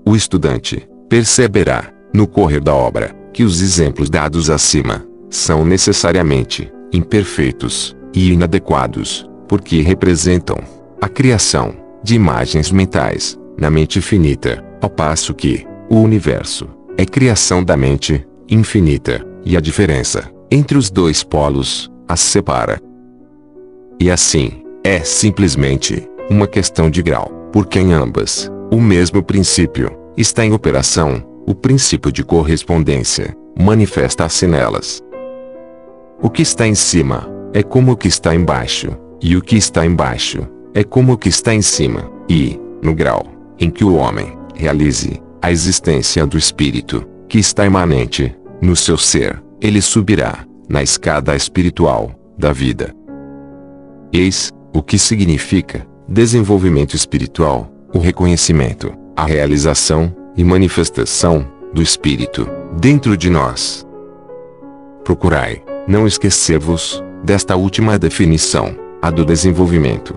O 0.05 0.15
estudante, 0.15 0.87
perceberá, 1.09 1.91
no 2.13 2.25
correr 2.27 2.61
da 2.61 2.73
obra, 2.73 3.13
que 3.33 3.43
os 3.43 3.61
exemplos 3.61 4.09
dados 4.09 4.49
acima, 4.49 5.05
são 5.29 5.65
necessariamente, 5.65 6.71
imperfeitos, 6.93 7.95
e 8.13 8.31
inadequados, 8.31 9.29
porque 9.47 9.81
representam 9.81 10.57
a 11.01 11.09
criação 11.09 11.75
de 12.01 12.15
imagens 12.15 12.71
mentais 12.71 13.37
na 13.57 13.71
mente 13.71 13.99
finita, 14.01 14.63
ao 14.79 14.89
passo 14.89 15.33
que 15.33 15.65
o 15.89 15.95
universo 15.95 16.67
é 16.97 17.05
criação 17.05 17.63
da 17.63 17.75
mente 17.75 18.25
infinita, 18.49 19.25
e 19.43 19.55
a 19.55 19.61
diferença 19.61 20.29
entre 20.51 20.77
os 20.77 20.89
dois 20.89 21.23
polos 21.23 21.91
as 22.07 22.19
separa. 22.19 22.79
E 23.99 24.11
assim, 24.11 24.63
é 24.83 24.99
simplesmente 24.99 26.07
uma 26.29 26.47
questão 26.47 26.89
de 26.89 27.01
grau, 27.01 27.31
porque 27.51 27.79
em 27.79 27.93
ambas, 27.93 28.51
o 28.71 28.79
mesmo 28.79 29.23
princípio 29.23 29.91
está 30.15 30.45
em 30.45 30.53
operação, 30.53 31.23
o 31.47 31.55
princípio 31.55 32.11
de 32.11 32.23
correspondência 32.23 33.35
manifesta-se 33.59 34.45
nelas. 34.45 35.01
O 36.21 36.29
que 36.29 36.41
está 36.41 36.67
em 36.67 36.75
cima 36.75 37.29
é 37.53 37.63
como 37.63 37.93
o 37.93 37.97
que 37.97 38.07
está 38.07 38.35
embaixo, 38.35 38.89
e 39.21 39.35
o 39.35 39.41
que 39.41 39.55
está 39.55 39.85
embaixo 39.85 40.47
é 40.73 40.83
como 40.83 41.13
o 41.13 41.17
que 41.17 41.29
está 41.29 41.53
em 41.53 41.61
cima, 41.61 42.11
e, 42.29 42.59
no 42.81 42.93
grau 42.93 43.36
em 43.59 43.69
que 43.69 43.83
o 43.83 43.95
homem 43.95 44.37
realize 44.55 45.21
a 45.41 45.51
existência 45.51 46.25
do 46.25 46.37
espírito, 46.37 47.05
que 47.27 47.39
está 47.39 47.65
imanente 47.65 48.35
no 48.61 48.75
seu 48.75 48.97
ser, 48.97 49.41
ele 49.61 49.81
subirá 49.81 50.45
na 50.67 50.83
escada 50.83 51.35
espiritual 51.35 52.11
da 52.37 52.51
vida. 52.51 52.93
Eis 54.11 54.51
o 54.73 54.81
que 54.81 54.97
significa 54.97 55.85
desenvolvimento 56.07 56.95
espiritual, 56.95 57.71
o 57.93 57.99
reconhecimento, 57.99 58.93
a 59.15 59.25
realização 59.25 60.15
e 60.35 60.43
manifestação 60.43 61.47
do 61.73 61.81
espírito 61.81 62.47
dentro 62.79 63.17
de 63.17 63.29
nós. 63.29 63.85
Procurai 65.03 65.63
não 65.87 66.05
esquecer-vos 66.05 67.03
desta 67.23 67.55
última 67.55 67.97
definição, 67.97 68.75
a 69.01 69.09
do 69.09 69.25
desenvolvimento. 69.25 70.15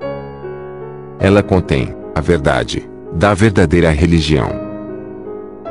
Ela 1.19 1.43
contém 1.43 1.95
a 2.15 2.21
verdade 2.21 2.89
da 3.13 3.35
verdadeira 3.35 3.91
religião. 3.91 4.49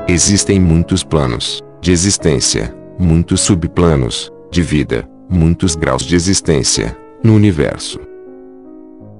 Existem 0.08 0.60
muitos 0.60 1.04
planos 1.04 1.62
de 1.82 1.92
existência, 1.92 2.76
muitos 2.98 3.42
subplanos 3.42 4.32
de 4.52 4.62
vida, 4.62 5.08
muitos 5.30 5.76
graus 5.76 6.04
de 6.04 6.16
existência 6.16 6.98
no 7.24 7.36
universo. 7.36 8.00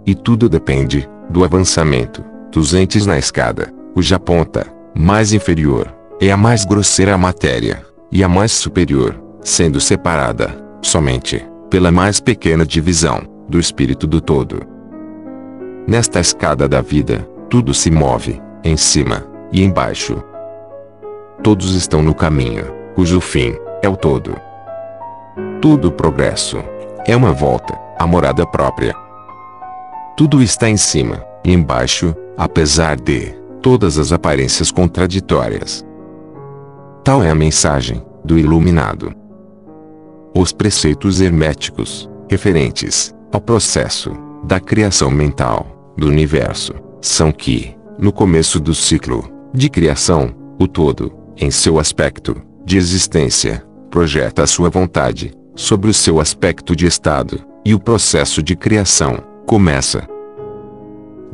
E 0.06 0.16
tudo 0.16 0.50
depende 0.50 1.08
do 1.30 1.44
avançamento 1.44 2.24
dos 2.52 2.74
entes 2.74 3.06
na 3.06 3.18
escada, 3.18 3.72
cuja 3.94 4.20
ponta 4.20 4.66
mais 4.96 5.32
inferior 5.34 5.94
é 6.20 6.32
a 6.32 6.38
mais 6.38 6.66
grosseira 6.66 7.18
matéria, 7.18 7.86
e 8.12 8.24
a 8.24 8.28
mais 8.28 8.52
superior, 8.52 9.16
sendo 9.42 9.80
separada 9.80 10.54
somente 10.82 11.46
pela 11.70 11.92
mais 11.92 12.20
pequena 12.20 12.66
divisão 12.66 13.22
do 13.48 13.60
espírito 13.60 14.08
do 14.08 14.20
todo. 14.20 14.62
Nesta 15.88 16.20
escada 16.20 16.68
da 16.68 16.82
vida, 16.82 17.28
tudo 17.50 17.74
se 17.74 17.90
move, 17.90 18.40
em 18.64 18.78
cima 18.78 19.26
e 19.52 19.64
embaixo. 19.64 20.24
Todos 21.42 21.74
estão 21.74 22.02
no 22.02 22.14
caminho, 22.14 22.66
cujo 22.94 23.20
fim 23.20 23.56
é 23.82 23.90
o 23.90 23.98
todo. 23.98 24.36
Tudo 25.60 25.92
progresso 25.92 26.64
é 27.08 27.16
uma 27.16 27.34
volta 27.34 27.76
à 27.98 28.06
morada 28.06 28.46
própria. 28.46 28.94
Tudo 30.16 30.44
está 30.44 30.70
em 30.70 30.78
cima 30.78 31.26
e 31.44 31.52
embaixo, 31.52 32.16
apesar 32.38 32.98
de 32.98 33.34
todas 33.62 33.98
as 33.98 34.12
aparências 34.12 34.70
contraditórias. 34.70 35.84
Tal 37.04 37.24
é 37.24 37.32
a 37.32 37.36
mensagem 37.36 38.06
do 38.24 38.38
iluminado. 38.38 39.12
Os 40.36 40.54
preceitos 40.54 41.20
herméticos, 41.20 42.08
referentes 42.30 43.12
ao 43.32 43.42
processo 43.42 44.12
da 44.44 44.60
criação 44.60 45.10
mental 45.10 45.66
do 45.98 46.08
universo, 46.08 46.74
são 47.02 47.32
que, 47.32 47.76
no 47.98 48.12
começo 48.12 48.60
do 48.60 48.74
ciclo 48.74 49.30
de 49.54 49.70
criação, 49.70 50.34
o 50.60 50.68
todo, 50.68 51.14
em 51.38 51.50
seu 51.50 51.80
aspecto 51.80 52.36
de 52.66 52.78
existência, 52.78 53.64
projeta 53.90 54.44
a 54.44 54.48
sua 54.48 54.70
vontade 54.70 55.32
sobre 55.56 55.90
o 55.90 55.94
seu 55.94 56.20
aspecto 56.20 56.76
de 56.76 56.86
estado, 56.86 57.42
e 57.66 57.74
o 57.74 57.80
processo 57.80 58.42
de 58.42 58.56
criação 58.56 59.18
começa. 59.46 60.08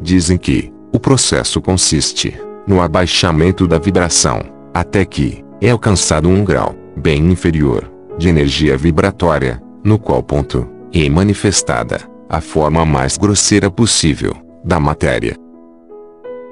Dizem 0.01 0.37
que 0.37 0.71
o 0.91 0.99
processo 0.99 1.61
consiste 1.61 2.33
no 2.65 2.81
abaixamento 2.81 3.67
da 3.67 3.77
vibração, 3.77 4.41
até 4.73 5.05
que 5.05 5.43
é 5.61 5.69
alcançado 5.69 6.27
um 6.27 6.43
grau 6.43 6.75
bem 6.97 7.31
inferior 7.31 7.91
de 8.17 8.29
energia 8.29 8.77
vibratória, 8.77 9.61
no 9.83 9.99
qual 9.99 10.23
ponto 10.23 10.67
é 10.93 11.09
manifestada 11.09 11.99
a 12.29 12.41
forma 12.41 12.85
mais 12.85 13.17
grosseira 13.17 13.69
possível 13.69 14.33
da 14.63 14.79
matéria. 14.79 15.44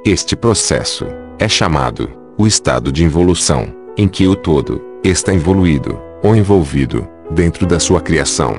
Este 0.05 0.35
processo 0.35 1.05
é 1.39 1.47
chamado 1.47 2.11
o 2.37 2.45
estado 2.45 2.91
de 2.91 3.05
involução, 3.05 3.73
em 3.95 4.05
que 4.05 4.27
o 4.27 4.35
todo 4.35 4.81
está 5.01 5.33
evoluído 5.33 5.97
ou 6.21 6.35
envolvido 6.35 7.07
dentro 7.31 7.65
da 7.65 7.79
sua 7.79 8.01
criação. 8.01 8.57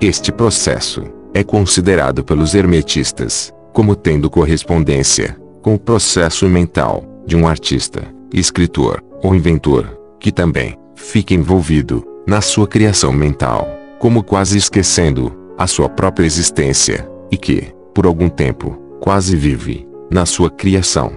Este 0.00 0.30
processo 0.30 1.02
é 1.34 1.42
considerado 1.42 2.22
pelos 2.22 2.54
hermetistas 2.54 3.52
como 3.72 3.96
tendo 3.96 4.30
correspondência 4.30 5.36
com 5.60 5.74
o 5.74 5.78
processo 5.78 6.46
mental 6.46 7.02
de 7.26 7.36
um 7.36 7.48
artista, 7.48 8.04
escritor 8.32 9.02
ou 9.24 9.34
inventor, 9.34 9.98
que 10.20 10.30
também 10.30 10.78
fica 10.94 11.34
envolvido 11.34 12.06
na 12.28 12.40
sua 12.40 12.68
criação 12.68 13.10
mental, 13.12 13.66
como 13.98 14.22
quase 14.22 14.56
esquecendo 14.56 15.36
a 15.58 15.66
sua 15.66 15.88
própria 15.88 16.24
existência, 16.24 17.10
e 17.28 17.36
que, 17.36 17.74
por 17.92 18.06
algum 18.06 18.28
tempo, 18.28 18.78
quase 19.00 19.34
vive 19.34 19.90
na 20.12 20.26
sua 20.26 20.50
criação. 20.50 21.12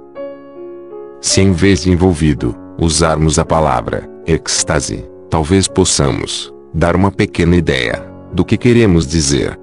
Se 1.19 1.41
em 1.41 1.51
vez 1.51 1.81
de 1.81 1.91
envolvido, 1.91 2.55
usarmos 2.79 3.37
a 3.37 3.43
palavra 3.43 4.09
êxtase, 4.25 5.05
talvez 5.29 5.67
possamos 5.67 6.53
dar 6.73 6.95
uma 6.95 7.11
pequena 7.11 7.55
ideia 7.55 8.01
do 8.31 8.45
que 8.45 8.57
queremos 8.57 9.05
dizer. 9.05 9.59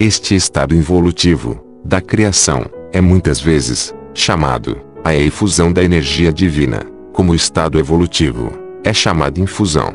Este 0.00 0.34
estado 0.34 0.74
involutivo 0.74 1.64
da 1.84 2.00
criação 2.00 2.66
é 2.92 3.00
muitas 3.00 3.40
vezes 3.40 3.94
chamado 4.12 4.80
a 5.04 5.14
efusão 5.14 5.72
da 5.72 5.82
energia 5.82 6.32
divina, 6.32 6.82
como 7.12 7.34
estado 7.34 7.78
evolutivo, 7.78 8.50
é 8.82 8.92
chamado 8.92 9.38
infusão. 9.38 9.94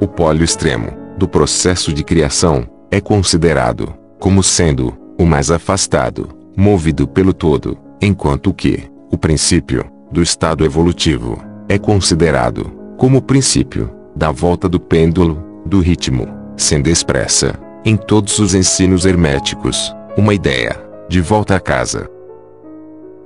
O 0.00 0.06
polo 0.06 0.42
extremo 0.42 0.90
do 1.16 1.28
processo 1.28 1.92
de 1.92 2.02
criação 2.02 2.66
é 2.90 3.00
considerado 3.00 3.94
como 4.18 4.42
sendo 4.42 4.96
o 5.18 5.24
mais 5.24 5.50
afastado, 5.50 6.37
movido 6.58 7.06
pelo 7.06 7.32
todo, 7.32 7.78
enquanto 8.02 8.52
que 8.52 8.82
o 9.12 9.16
princípio 9.16 9.84
do 10.10 10.20
estado 10.20 10.64
evolutivo 10.64 11.40
é 11.68 11.78
considerado 11.78 12.64
como 12.96 13.18
o 13.18 13.22
princípio 13.22 13.88
da 14.16 14.32
volta 14.32 14.68
do 14.68 14.80
pêndulo, 14.80 15.40
do 15.64 15.78
ritmo, 15.78 16.26
sendo 16.56 16.88
expressa 16.88 17.54
em 17.84 17.96
todos 17.96 18.40
os 18.40 18.54
ensinos 18.54 19.06
herméticos, 19.06 19.94
uma 20.16 20.34
ideia 20.34 20.76
de 21.08 21.20
volta 21.20 21.54
a 21.54 21.60
casa. 21.60 22.10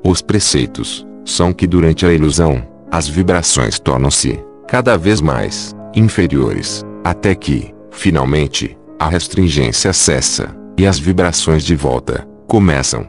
Os 0.05 0.21
preceitos 0.21 1.07
são 1.25 1.55
que 1.55 1.67
durante 1.67 2.05
a 2.05 2.13
ilusão, 2.13 2.63
as 2.91 3.09
vibrações 3.09 3.79
tornam-se 3.79 4.39
cada 4.69 4.99
vez 4.99 5.23
mais 5.23 5.75
inferiores, 5.97 6.85
até 7.03 7.35
que, 7.35 7.75
finalmente, 7.91 8.77
a 8.99 9.09
restringência 9.09 9.91
cessa 9.95 10.55
e 10.77 10.87
as 10.87 10.99
vibrações 10.99 11.65
de 11.65 11.75
volta 11.75 12.29
começam. 12.47 13.09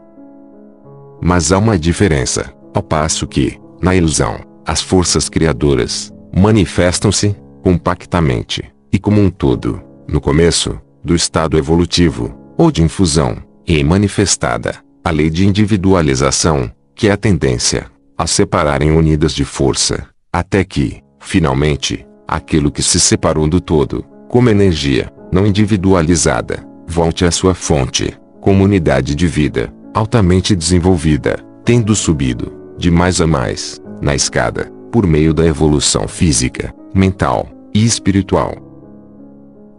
Mas 1.20 1.52
há 1.52 1.58
uma 1.58 1.78
diferença, 1.78 2.52
ao 2.74 2.82
passo 2.82 3.26
que, 3.26 3.58
na 3.80 3.94
ilusão, 3.94 4.40
as 4.66 4.80
forças 4.80 5.28
criadoras 5.28 6.12
manifestam-se 6.36 7.36
compactamente 7.62 8.64
e 8.92 8.98
como 8.98 9.20
um 9.20 9.30
todo, 9.30 9.82
no 10.08 10.20
começo 10.20 10.78
do 11.02 11.14
estado 11.14 11.56
evolutivo 11.56 12.34
ou 12.56 12.70
de 12.70 12.82
infusão, 12.82 13.36
e 13.66 13.82
manifestada 13.82 14.76
a 15.02 15.10
lei 15.10 15.30
de 15.30 15.46
individualização, 15.46 16.70
que 16.94 17.08
é 17.08 17.12
a 17.12 17.16
tendência 17.16 17.90
a 18.16 18.26
separarem 18.26 18.92
unidas 18.92 19.32
de 19.32 19.44
força, 19.44 20.06
até 20.32 20.64
que, 20.64 21.02
finalmente, 21.18 22.06
aquilo 22.28 22.70
que 22.70 22.82
se 22.82 23.00
separou 23.00 23.48
do 23.48 23.60
todo, 23.60 24.04
como 24.28 24.48
energia 24.48 25.10
não 25.32 25.46
individualizada, 25.46 26.64
volte 26.86 27.24
à 27.24 27.30
sua 27.30 27.54
fonte, 27.54 28.16
comunidade 28.40 29.14
de 29.14 29.26
vida, 29.26 29.72
altamente 29.94 30.56
desenvolvida, 30.56 31.38
tendo 31.64 31.94
subido, 31.94 32.52
de 32.76 32.90
mais 32.90 33.20
a 33.20 33.26
mais, 33.26 33.80
na 34.02 34.14
escada, 34.14 34.70
por 34.90 35.06
meio 35.06 35.32
da 35.32 35.46
evolução 35.46 36.08
física, 36.08 36.74
mental 36.92 37.48
e 37.72 37.84
espiritual. 37.84 38.54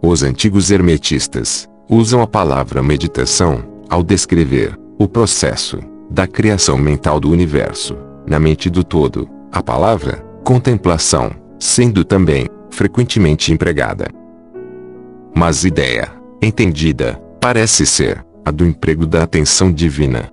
Os 0.02 0.22
antigos 0.22 0.70
hermetistas 0.70 1.68
usam 1.88 2.22
a 2.22 2.26
palavra 2.26 2.82
meditação 2.82 3.62
ao 3.88 4.02
descrever 4.02 4.76
o 4.98 5.06
processo 5.06 5.78
da 6.10 6.26
criação 6.26 6.78
mental 6.78 7.20
do 7.20 7.30
universo, 7.30 7.96
na 8.26 8.38
mente 8.38 8.70
do 8.70 8.82
todo, 8.82 9.28
a 9.52 9.62
palavra 9.62 10.24
contemplação, 10.44 11.30
sendo 11.58 12.04
também 12.04 12.48
frequentemente 12.70 13.52
empregada. 13.52 14.08
Mas 15.34 15.64
ideia, 15.64 16.10
entendida, 16.40 17.20
parece 17.40 17.84
ser 17.84 18.25
a 18.46 18.52
do 18.52 18.64
emprego 18.64 19.04
da 19.04 19.24
atenção 19.24 19.72
divina. 19.72 20.30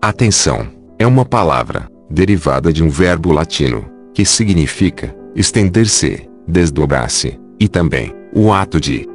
Atenção 0.00 0.66
é 0.98 1.06
uma 1.06 1.26
palavra 1.26 1.90
derivada 2.10 2.72
de 2.72 2.82
um 2.82 2.88
verbo 2.88 3.32
latino 3.32 3.84
que 4.14 4.24
significa 4.24 5.14
estender-se, 5.34 6.26
desdobrar-se, 6.48 7.38
e 7.60 7.68
também 7.68 8.14
o 8.34 8.50
ato 8.50 8.80
de 8.80 9.06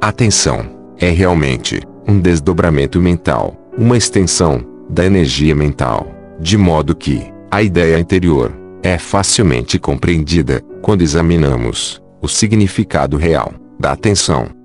atenção 0.00 0.64
é 0.96 1.10
realmente 1.10 1.80
um 2.06 2.20
desdobramento 2.20 3.00
mental, 3.00 3.56
uma 3.76 3.96
extensão 3.96 4.64
da 4.88 5.04
energia 5.04 5.56
mental, 5.56 6.06
de 6.38 6.56
modo 6.56 6.94
que 6.94 7.32
a 7.50 7.64
ideia 7.64 7.98
interior 7.98 8.52
é 8.80 8.96
facilmente 8.96 9.76
compreendida 9.76 10.62
quando 10.80 11.02
examinamos 11.02 12.00
o 12.22 12.28
significado 12.28 13.16
real 13.16 13.52
da 13.76 13.90
atenção. 13.90 14.59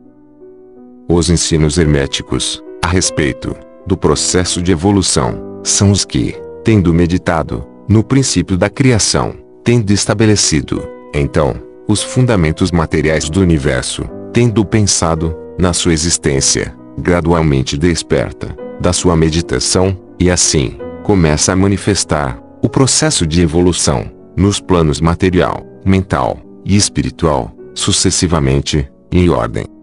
Os 1.08 1.30
ensinos 1.30 1.78
herméticos 1.78 2.64
a 2.84 2.88
respeito 2.88 3.56
do 3.86 3.96
processo 3.96 4.62
de 4.62 4.72
evolução 4.72 5.62
são 5.64 5.92
os 5.92 6.04
que, 6.04 6.36
tendo 6.64 6.94
meditado 6.94 7.64
no 7.88 8.04
princípio 8.04 8.58
da 8.58 8.70
criação, 8.70 9.36
tendo 9.64 9.92
estabelecido, 9.92 10.88
então, 11.14 11.56
os 11.88 12.02
fundamentos 12.02 12.72
materiais 12.72 13.30
do 13.30 13.40
universo, 13.40 14.04
tendo 14.34 14.66
pensado 14.66 15.36
na 15.60 15.74
sua 15.74 15.94
existência, 15.94 16.76
gradualmente 16.98 17.78
desperta 17.78 18.56
da 18.80 18.92
sua 18.92 19.16
meditação, 19.16 19.96
e 20.20 20.32
assim, 20.32 20.78
começa 21.04 21.54
a 21.54 21.56
manifestar 21.56 22.42
o 22.64 22.68
processo 22.68 23.28
de 23.28 23.42
evolução 23.42 24.12
nos 24.36 24.60
planos 24.60 25.00
material, 25.00 25.64
mental 25.86 26.40
e 26.66 26.76
espiritual, 26.76 27.56
sucessivamente, 27.76 28.90
em 29.12 29.30
ordem. 29.30 29.75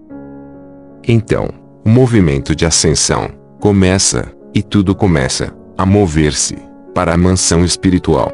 Então, 1.07 1.49
o 1.85 1.89
movimento 1.89 2.55
de 2.55 2.65
ascensão 2.65 3.29
começa, 3.61 4.33
e 4.55 4.63
tudo 4.63 4.95
começa 4.95 5.53
a 5.77 5.85
mover-se 5.85 6.57
para 6.95 7.15
a 7.15 7.17
mansão 7.17 7.65
espiritual. 7.65 8.33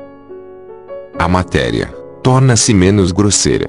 A 1.19 1.27
matéria 1.29 1.87
torna-se 2.23 2.75
menos 2.75 3.13
grosseira. 3.13 3.69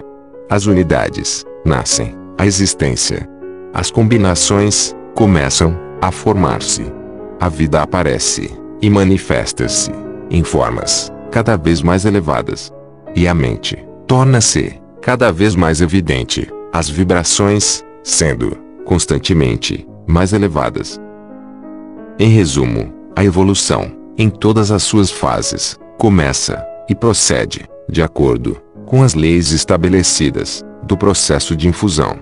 As 0.50 0.66
unidades 0.66 1.46
nascem, 1.66 2.16
a 2.38 2.46
existência. 2.46 3.30
As 3.74 3.90
combinações 3.90 4.96
começam 5.16 5.78
a 6.02 6.12
formar-se. 6.12 6.92
A 7.40 7.48
vida 7.48 7.82
aparece 7.82 8.52
e 8.82 8.90
manifesta-se 8.90 9.92
em 10.30 10.44
formas 10.44 11.12
cada 11.32 11.56
vez 11.56 11.82
mais 11.82 12.06
elevadas. 12.06 12.72
E 13.16 13.28
a 13.28 13.34
mente 13.34 13.78
torna-se 14.08 14.82
cada 15.02 15.32
vez 15.32 15.56
mais 15.56 15.82
evidente, 15.82 16.52
as 16.74 16.90
vibrações 16.90 17.84
sendo 18.04 18.69
constantemente 18.86 19.88
mais 20.08 20.34
elevadas. 20.34 21.00
Em 22.18 22.30
resumo, 22.30 22.92
a 23.16 23.24
evolução, 23.24 23.92
em 24.18 24.30
todas 24.30 24.72
as 24.72 24.84
suas 24.84 25.10
fases, 25.10 25.78
começa 25.98 26.66
e 26.90 26.96
procede 26.96 27.66
de 27.88 28.02
acordo 28.02 28.58
com 28.86 29.04
as 29.04 29.14
leis 29.14 29.52
estabelecidas 29.52 30.64
do 30.84 30.98
processo 30.98 31.56
de 31.56 31.68
infusão. 31.68 32.18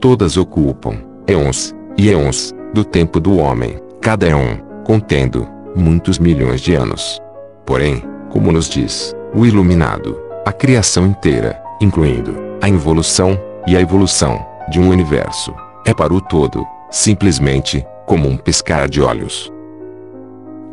Todas 0.00 0.36
ocupam 0.36 0.98
éons 1.26 1.74
e 1.96 2.10
éons 2.10 2.52
do 2.74 2.84
tempo 2.84 3.20
do 3.20 3.36
homem, 3.36 3.78
cada 4.00 4.26
éon 4.26 4.58
contendo 4.84 5.48
muitos 5.74 6.18
milhões 6.18 6.60
de 6.60 6.74
anos. 6.74 7.20
Porém, 7.64 8.02
como 8.30 8.52
nos 8.52 8.68
diz 8.68 9.14
o 9.34 9.46
Iluminado, 9.46 10.18
a 10.44 10.52
criação 10.52 11.06
inteira, 11.06 11.60
incluindo 11.80 12.34
a 12.60 12.68
involução 12.68 13.38
e 13.66 13.76
a 13.76 13.80
evolução 13.80 14.44
de 14.68 14.80
um 14.80 14.88
universo, 14.88 15.54
é 15.84 15.94
para 15.94 16.12
o 16.12 16.20
todo, 16.20 16.66
simplesmente, 16.90 17.84
como 18.06 18.28
um 18.28 18.36
piscar 18.36 18.88
de 18.88 19.00
olhos. 19.00 19.52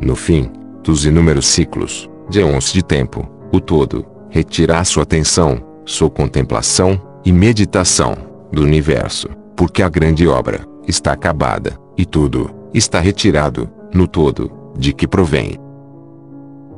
No 0.00 0.16
fim 0.16 0.50
dos 0.82 1.04
inúmeros 1.06 1.46
ciclos, 1.46 2.08
de 2.28 2.40
éons 2.40 2.72
de 2.72 2.82
tempo, 2.82 3.28
o 3.52 3.60
todo 3.60 4.04
retira 4.28 4.78
a 4.78 4.84
sua 4.84 5.04
atenção, 5.04 5.62
sua 5.84 6.10
contemplação 6.10 7.00
e 7.24 7.32
meditação 7.32 8.16
do 8.52 8.62
universo, 8.62 9.28
porque 9.56 9.82
a 9.82 9.88
grande 9.88 10.26
obra 10.26 10.66
está 10.86 11.12
acabada, 11.12 11.78
e 11.96 12.04
tudo 12.04 12.50
está 12.74 13.00
retirado, 13.00 13.70
no 13.94 14.08
todo, 14.08 14.50
de 14.76 14.92
que 14.92 15.06
provém. 15.06 15.58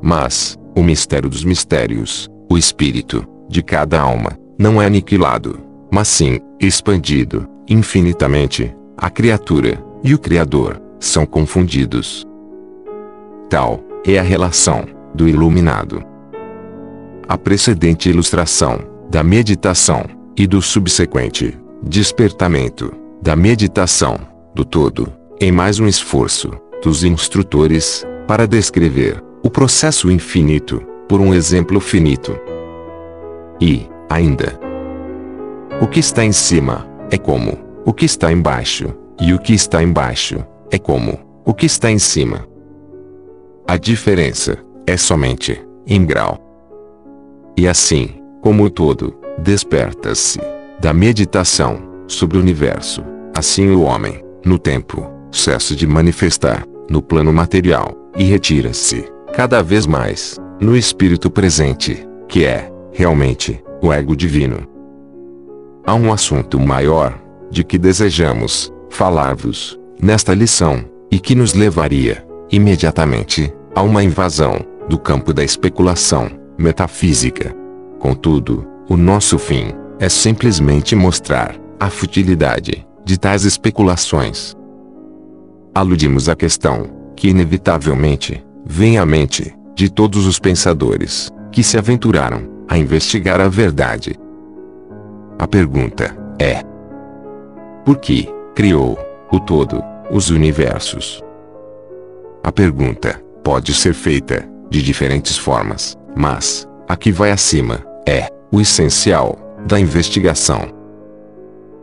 Mas, 0.02 0.58
o 0.76 0.82
mistério 0.82 1.30
dos 1.30 1.42
mistérios, 1.42 2.28
o 2.50 2.58
espírito 2.58 3.26
de 3.48 3.62
cada 3.62 4.00
alma, 4.00 4.38
não 4.58 4.80
é 4.80 4.86
aniquilado, 4.86 5.58
mas 5.90 6.08
sim 6.08 6.38
expandido 6.60 7.48
infinitamente. 7.68 8.74
A 8.96 9.10
criatura 9.10 9.82
e 10.02 10.14
o 10.14 10.18
Criador 10.18 10.80
são 10.98 11.26
confundidos. 11.26 12.24
Tal 13.50 13.80
é 14.06 14.18
a 14.18 14.22
relação 14.22 14.86
do 15.14 15.28
iluminado. 15.28 16.02
A 17.28 17.36
precedente 17.36 18.08
ilustração 18.08 18.78
da 19.10 19.22
meditação 19.22 20.04
e 20.36 20.46
do 20.46 20.62
subsequente 20.62 21.58
despertamento 21.82 22.92
da 23.22 23.36
meditação 23.36 24.18
do 24.54 24.64
todo, 24.64 25.12
em 25.40 25.52
mais 25.52 25.78
um 25.78 25.86
esforço 25.86 26.50
dos 26.82 27.04
instrutores 27.04 28.04
para 28.26 28.46
descrever 28.46 29.22
o 29.42 29.50
processo 29.50 30.10
infinito 30.10 30.80
por 31.08 31.20
um 31.20 31.32
exemplo 31.32 31.78
finito. 31.80 32.36
E, 33.60 33.88
ainda, 34.10 34.58
o 35.80 35.86
que 35.86 36.00
está 36.00 36.24
em 36.24 36.32
cima 36.32 36.86
é 37.10 37.18
como 37.18 37.58
o 37.84 37.92
que 37.92 38.04
está 38.04 38.32
embaixo, 38.32 38.94
e 39.20 39.32
o 39.32 39.38
que 39.38 39.52
está 39.52 39.82
embaixo 39.82 40.44
é 40.70 40.78
como 40.78 41.18
o 41.44 41.54
que 41.54 41.66
está 41.66 41.90
em 41.90 41.98
cima. 41.98 42.46
A 43.68 43.76
diferença 43.76 44.58
é 44.86 44.96
somente 44.96 45.60
em 45.86 46.04
grau. 46.04 46.38
E 47.56 47.68
assim, 47.68 48.20
como 48.42 48.64
o 48.64 48.70
todo, 48.70 49.14
desperta-se 49.38 50.40
da 50.80 50.92
meditação 50.92 51.78
sobre 52.06 52.38
o 52.38 52.40
universo, 52.40 53.02
assim 53.36 53.70
o 53.70 53.82
homem, 53.82 54.24
no 54.44 54.58
tempo 54.58 55.10
cessa 55.30 55.74
de 55.74 55.86
manifestar, 55.86 56.64
no 56.88 57.02
plano 57.02 57.32
material, 57.32 57.94
e 58.16 58.24
retira-se, 58.24 59.04
cada 59.34 59.62
vez 59.62 59.86
mais, 59.86 60.40
no 60.60 60.74
espírito 60.76 61.30
presente, 61.30 62.06
que 62.26 62.44
é, 62.44 62.72
realmente, 62.92 63.62
o 63.82 63.92
ego 63.92 64.16
divino. 64.16 64.75
Há 65.86 65.94
um 65.94 66.12
assunto 66.12 66.58
maior, 66.58 67.16
de 67.48 67.62
que 67.62 67.78
desejamos 67.78 68.72
falar-vos, 68.90 69.78
nesta 70.02 70.34
lição, 70.34 70.84
e 71.12 71.20
que 71.20 71.32
nos 71.32 71.54
levaria, 71.54 72.26
imediatamente, 72.50 73.54
a 73.72 73.82
uma 73.82 74.02
invasão 74.02 74.58
do 74.88 74.98
campo 74.98 75.32
da 75.32 75.44
especulação 75.44 76.28
metafísica. 76.58 77.54
Contudo, 78.00 78.66
o 78.88 78.96
nosso 78.96 79.38
fim 79.38 79.72
é 80.00 80.08
simplesmente 80.08 80.96
mostrar 80.96 81.54
a 81.78 81.88
futilidade 81.88 82.84
de 83.04 83.16
tais 83.16 83.44
especulações. 83.44 84.56
Aludimos 85.72 86.28
à 86.28 86.34
questão 86.34 86.90
que 87.14 87.28
inevitavelmente 87.28 88.44
vem 88.64 88.98
à 88.98 89.06
mente 89.06 89.54
de 89.76 89.88
todos 89.88 90.26
os 90.26 90.40
pensadores 90.40 91.30
que 91.52 91.62
se 91.62 91.78
aventuraram 91.78 92.42
a 92.68 92.76
investigar 92.76 93.40
a 93.40 93.48
verdade. 93.48 94.18
A 95.38 95.46
pergunta 95.46 96.16
é: 96.38 96.62
por 97.84 97.98
que 97.98 98.28
criou 98.54 98.98
o 99.30 99.38
todo, 99.38 99.82
os 100.10 100.30
universos? 100.30 101.22
A 102.42 102.50
pergunta 102.50 103.20
pode 103.44 103.74
ser 103.74 103.92
feita 103.92 104.48
de 104.70 104.82
diferentes 104.82 105.36
formas, 105.36 105.96
mas 106.16 106.66
a 106.88 106.96
que 106.96 107.12
vai 107.12 107.30
acima 107.30 107.84
é 108.08 108.28
o 108.50 108.60
essencial 108.60 109.36
da 109.66 109.78
investigação. 109.78 110.72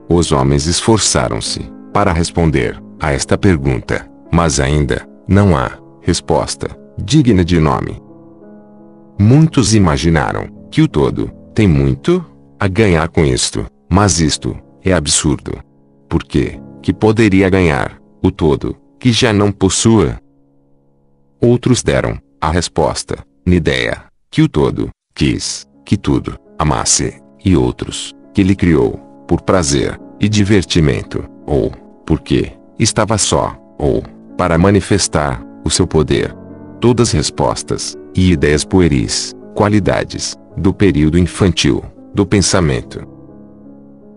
Os 0.10 0.32
homens 0.32 0.66
esforçaram-se 0.66 1.72
para 1.94 2.12
responder 2.12 2.82
a 3.00 3.12
esta 3.12 3.38
pergunta, 3.38 4.10
mas 4.32 4.60
ainda 4.60 5.08
não 5.28 5.56
há 5.56 5.72
resposta 6.02 6.68
digna 6.98 7.44
de 7.46 7.60
nome. 7.60 8.02
Muitos 9.20 9.76
imaginaram 9.76 10.48
que 10.72 10.82
o 10.82 10.88
todo 10.88 11.32
tem 11.54 11.68
muito 11.68 12.26
a 12.64 12.68
ganhar 12.70 13.10
com 13.10 13.26
isto, 13.26 13.66
mas 13.90 14.22
isto 14.22 14.58
é 14.82 14.94
absurdo. 14.94 15.62
Por 16.08 16.24
quê? 16.24 16.62
Que 16.82 16.94
poderia 16.94 17.50
ganhar 17.50 18.00
o 18.24 18.32
todo 18.32 18.78
que 18.98 19.12
já 19.12 19.34
não 19.34 19.52
possua? 19.52 20.18
Outros 21.42 21.84
deram 21.84 22.18
a 22.40 22.50
resposta, 22.50 23.18
na 23.46 23.56
ideia 23.56 24.06
que 24.32 24.42
o 24.42 24.48
todo 24.48 24.90
quis 25.14 25.68
que 25.86 25.98
tudo 25.98 26.40
amasse, 26.58 27.22
e 27.44 27.54
outros 27.54 28.14
que 28.34 28.40
ele 28.40 28.56
criou 28.56 28.94
por 29.28 29.42
prazer 29.42 30.00
e 30.18 30.30
divertimento, 30.30 31.22
ou 31.46 31.70
porque 32.06 32.54
estava 32.80 33.18
só, 33.18 33.58
ou 33.78 34.02
para 34.38 34.58
manifestar 34.58 35.46
o 35.66 35.70
seu 35.70 35.86
poder. 35.86 36.34
Todas 36.80 37.12
respostas 37.12 37.98
e 38.16 38.32
ideias 38.32 38.64
pueris, 38.64 39.34
qualidades 39.54 40.38
do 40.56 40.74
período 40.74 41.18
infantil, 41.18 41.84
do 42.14 42.26
pensamento. 42.26 43.08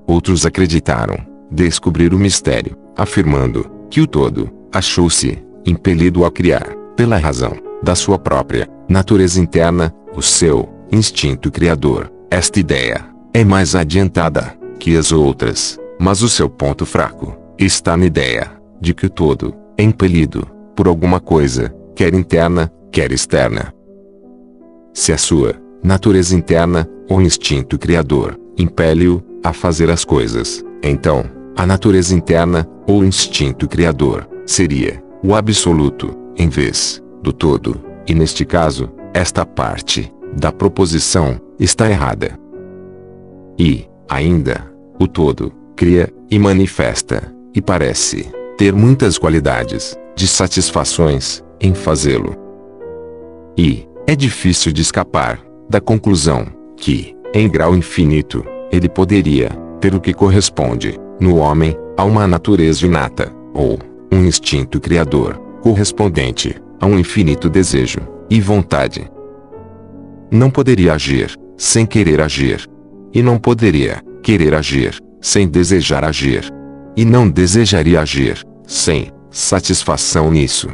Outros 0.07 0.45
acreditaram 0.47 1.17
descobrir 1.51 2.13
o 2.13 2.19
mistério, 2.19 2.77
afirmando 2.97 3.71
que 3.91 4.01
o 4.01 4.07
todo 4.07 4.51
achou-se 4.73 5.43
impelido 5.65 6.25
a 6.25 6.31
criar, 6.31 6.75
pela 6.97 7.17
razão 7.17 7.53
da 7.83 7.95
sua 7.95 8.19
própria 8.19 8.69
natureza 8.89 9.41
interna, 9.41 9.95
o 10.15 10.23
seu 10.23 10.69
instinto 10.91 11.51
criador. 11.51 12.11
Esta 12.31 12.61
ideia 12.61 13.05
é 13.35 13.45
mais 13.45 13.75
adiantada 13.75 14.57
que 14.79 14.97
as 14.97 15.13
outras, 15.13 15.79
mas 15.99 16.23
o 16.23 16.29
seu 16.29 16.49
ponto 16.49 16.87
fraco 16.87 17.37
está 17.59 17.97
na 17.97 18.07
ideia 18.07 18.51
de 18.81 18.95
que 18.95 19.07
o 19.07 19.11
todo 19.11 19.55
é 19.77 19.83
impelido 19.83 20.47
por 20.75 20.87
alguma 20.87 21.21
coisa, 21.21 21.75
quer 21.95 22.15
interna, 22.15 22.71
quer 22.93 23.13
externa. 23.13 23.73
Se 24.93 25.13
a 25.13 25.19
sua 25.19 25.55
natureza 25.83 26.35
interna, 26.35 26.89
ou 27.09 27.21
instinto 27.21 27.79
criador, 27.79 28.39
impele-o 28.57 29.23
a 29.43 29.53
fazer 29.53 29.91
as 29.91 30.05
coisas, 30.05 30.65
então, 30.83 31.25
a 31.57 31.65
natureza 31.65 32.15
interna, 32.15 32.69
ou 32.87 33.05
instinto 33.05 33.67
criador, 33.69 34.29
seria 34.45 35.03
o 35.23 35.35
absoluto, 35.35 36.17
em 36.37 36.49
vez 36.49 37.03
do 37.23 37.33
todo, 37.33 37.81
e 38.07 38.15
neste 38.15 38.45
caso, 38.45 38.91
esta 39.15 39.45
parte 39.45 40.13
da 40.37 40.53
proposição 40.53 41.41
está 41.59 41.89
errada. 41.89 42.39
E, 43.59 43.87
ainda, 44.09 44.71
o 45.01 45.09
todo 45.09 45.53
cria 45.75 46.13
e 46.31 46.39
manifesta, 46.39 47.33
e 47.55 47.63
parece 47.63 48.31
ter 48.59 48.73
muitas 48.73 49.17
qualidades 49.17 49.97
de 50.15 50.29
satisfações 50.29 51.43
em 51.61 51.75
fazê-lo. 51.75 52.37
E 53.57 53.89
é 54.07 54.15
difícil 54.15 54.73
de 54.73 54.83
escapar 54.83 55.41
da 55.69 55.81
conclusão 55.81 56.47
que, 56.77 57.17
em 57.35 57.49
grau 57.49 57.75
infinito, 57.75 58.45
ele 58.71 58.89
poderia 58.89 59.51
ter 59.81 59.95
o 59.95 60.01
que 60.01 60.13
corresponde, 60.13 60.99
no 61.21 61.37
homem, 61.37 61.77
a 61.97 62.05
uma 62.05 62.27
natureza 62.27 62.85
inata, 62.87 63.33
ou 63.55 63.79
um 64.13 64.25
instinto 64.25 64.81
criador, 64.81 65.35
correspondente 65.63 66.55
a 66.81 66.87
um 66.87 66.99
infinito 66.99 67.49
desejo 67.49 68.01
e 68.29 68.41
vontade. 68.41 69.11
Não 70.31 70.51
poderia 70.51 70.95
agir 70.95 71.37
sem 71.57 71.87
querer 71.87 72.21
agir. 72.21 72.69
E 73.13 73.23
não 73.23 73.39
poderia 73.39 74.03
querer 74.23 74.55
agir 74.55 75.01
sem 75.21 75.49
desejar 75.49 76.05
agir. 76.05 76.53
E 76.97 77.05
não 77.05 77.29
desejaria 77.29 78.01
agir 78.01 78.43
sem 78.67 79.11
satisfação 79.31 80.31
nisso. 80.31 80.69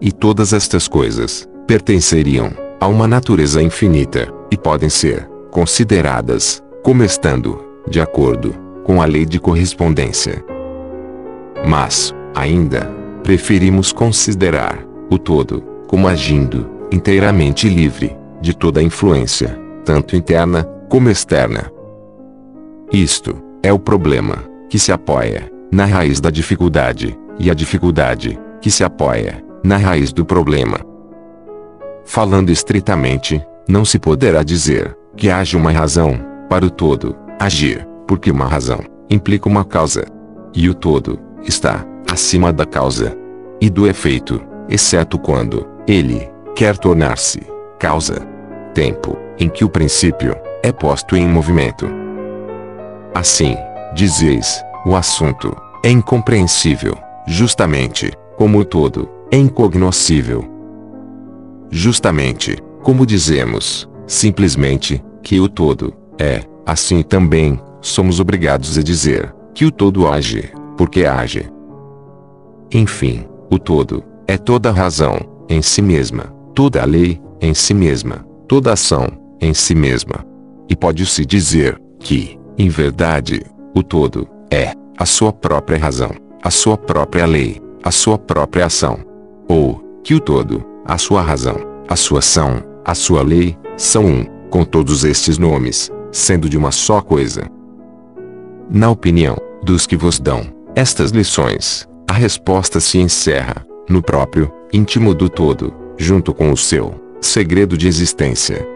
E 0.00 0.10
todas 0.10 0.52
estas 0.52 0.88
coisas 0.88 1.48
pertenceriam 1.66 2.50
a 2.80 2.86
uma 2.86 3.06
natureza 3.06 3.62
infinita, 3.62 4.32
e 4.50 4.56
podem 4.56 4.88
ser 4.88 5.28
consideradas 5.50 6.62
como 6.82 7.02
estando 7.02 7.62
de 7.88 8.00
acordo 8.00 8.54
com 8.84 9.00
a 9.00 9.04
lei 9.04 9.24
de 9.24 9.38
correspondência. 9.38 10.44
Mas, 11.66 12.14
ainda, 12.34 12.90
preferimos 13.22 13.92
considerar 13.92 14.84
o 15.10 15.18
todo 15.18 15.62
como 15.86 16.08
agindo 16.08 16.68
inteiramente 16.90 17.68
livre 17.68 18.16
de 18.40 18.54
toda 18.54 18.82
influência, 18.82 19.58
tanto 19.84 20.16
interna 20.16 20.64
como 20.88 21.10
externa. 21.10 21.70
Isto 22.92 23.36
é 23.62 23.72
o 23.72 23.78
problema 23.78 24.38
que 24.68 24.78
se 24.78 24.90
apoia 24.92 25.50
na 25.70 25.84
raiz 25.84 26.20
da 26.20 26.30
dificuldade, 26.30 27.16
e 27.38 27.50
a 27.50 27.54
dificuldade 27.54 28.38
que 28.60 28.70
se 28.70 28.84
apoia 28.84 29.42
na 29.64 29.76
raiz 29.76 30.12
do 30.12 30.24
problema. 30.24 30.80
Falando 32.04 32.50
estritamente, 32.50 33.40
não 33.70 33.84
se 33.84 33.98
poderá 33.98 34.42
dizer 34.42 34.96
que 35.16 35.30
haja 35.30 35.56
uma 35.56 35.70
razão 35.70 36.18
para 36.48 36.66
o 36.66 36.70
todo 36.70 37.16
agir, 37.38 37.86
porque 38.06 38.30
uma 38.30 38.46
razão 38.46 38.80
implica 39.08 39.48
uma 39.48 39.64
causa. 39.64 40.04
E 40.52 40.68
o 40.68 40.74
todo 40.74 41.18
está 41.42 41.86
acima 42.10 42.52
da 42.52 42.66
causa 42.66 43.16
e 43.60 43.70
do 43.70 43.86
efeito, 43.86 44.42
exceto 44.68 45.18
quando 45.18 45.66
ele 45.86 46.28
quer 46.54 46.76
tornar-se 46.76 47.40
causa. 47.78 48.26
Tempo 48.74 49.16
em 49.38 49.48
que 49.48 49.64
o 49.64 49.68
princípio 49.68 50.36
é 50.62 50.72
posto 50.72 51.16
em 51.16 51.26
movimento. 51.26 51.88
Assim, 53.14 53.56
dizeis, 53.94 54.62
o 54.84 54.96
assunto 54.96 55.56
é 55.84 55.90
incompreensível, 55.90 56.96
justamente 57.26 58.12
como 58.36 58.58
o 58.58 58.64
todo 58.64 59.08
é 59.30 59.36
incognoscível 59.36 60.60
justamente, 61.70 62.58
como 62.82 63.06
dizemos, 63.06 63.88
simplesmente, 64.06 65.02
que 65.22 65.40
o 65.40 65.48
todo 65.48 65.92
é, 66.18 66.42
assim 66.66 67.02
também, 67.02 67.60
somos 67.80 68.20
obrigados 68.20 68.76
a 68.76 68.82
dizer 68.82 69.34
que 69.54 69.64
o 69.64 69.70
todo 69.70 70.06
age, 70.06 70.52
porque 70.76 71.04
age. 71.04 71.50
Enfim, 72.72 73.26
o 73.50 73.58
todo 73.58 74.02
é 74.26 74.36
toda 74.36 74.68
a 74.68 74.72
razão 74.72 75.18
em 75.48 75.60
si 75.62 75.82
mesma, 75.82 76.32
toda 76.54 76.82
a 76.82 76.84
lei 76.84 77.20
em 77.40 77.54
si 77.54 77.74
mesma, 77.74 78.24
toda 78.46 78.72
ação 78.72 79.08
em 79.40 79.52
si 79.52 79.74
mesma. 79.74 80.24
E 80.68 80.76
pode-se 80.76 81.24
dizer 81.26 81.80
que, 81.98 82.38
em 82.56 82.68
verdade, 82.68 83.42
o 83.74 83.82
todo 83.82 84.28
é 84.52 84.72
a 84.96 85.04
sua 85.04 85.32
própria 85.32 85.78
razão, 85.78 86.12
a 86.42 86.50
sua 86.50 86.76
própria 86.76 87.26
lei, 87.26 87.60
a 87.82 87.90
sua 87.90 88.18
própria 88.18 88.66
ação. 88.66 88.98
Ou 89.48 89.82
que 90.04 90.14
o 90.14 90.20
todo 90.20 90.64
a 90.84 90.98
sua 90.98 91.22
razão, 91.22 91.56
a 91.88 91.96
sua 91.96 92.20
ação, 92.20 92.62
a 92.84 92.94
sua 92.94 93.22
lei, 93.22 93.56
são 93.76 94.04
um, 94.04 94.24
com 94.50 94.64
todos 94.64 95.04
estes 95.04 95.38
nomes, 95.38 95.90
sendo 96.10 96.48
de 96.48 96.56
uma 96.56 96.70
só 96.70 97.00
coisa. 97.00 97.42
Na 98.68 98.90
opinião 98.90 99.36
dos 99.62 99.86
que 99.86 99.96
vos 99.96 100.18
dão 100.18 100.42
estas 100.74 101.10
lições, 101.10 101.88
a 102.08 102.12
resposta 102.12 102.80
se 102.80 102.98
encerra 102.98 103.66
no 103.88 104.02
próprio 104.02 104.52
íntimo 104.72 105.14
do 105.14 105.28
todo, 105.28 105.72
junto 105.96 106.32
com 106.32 106.52
o 106.52 106.56
seu 106.56 106.94
segredo 107.20 107.76
de 107.76 107.86
existência. 107.88 108.66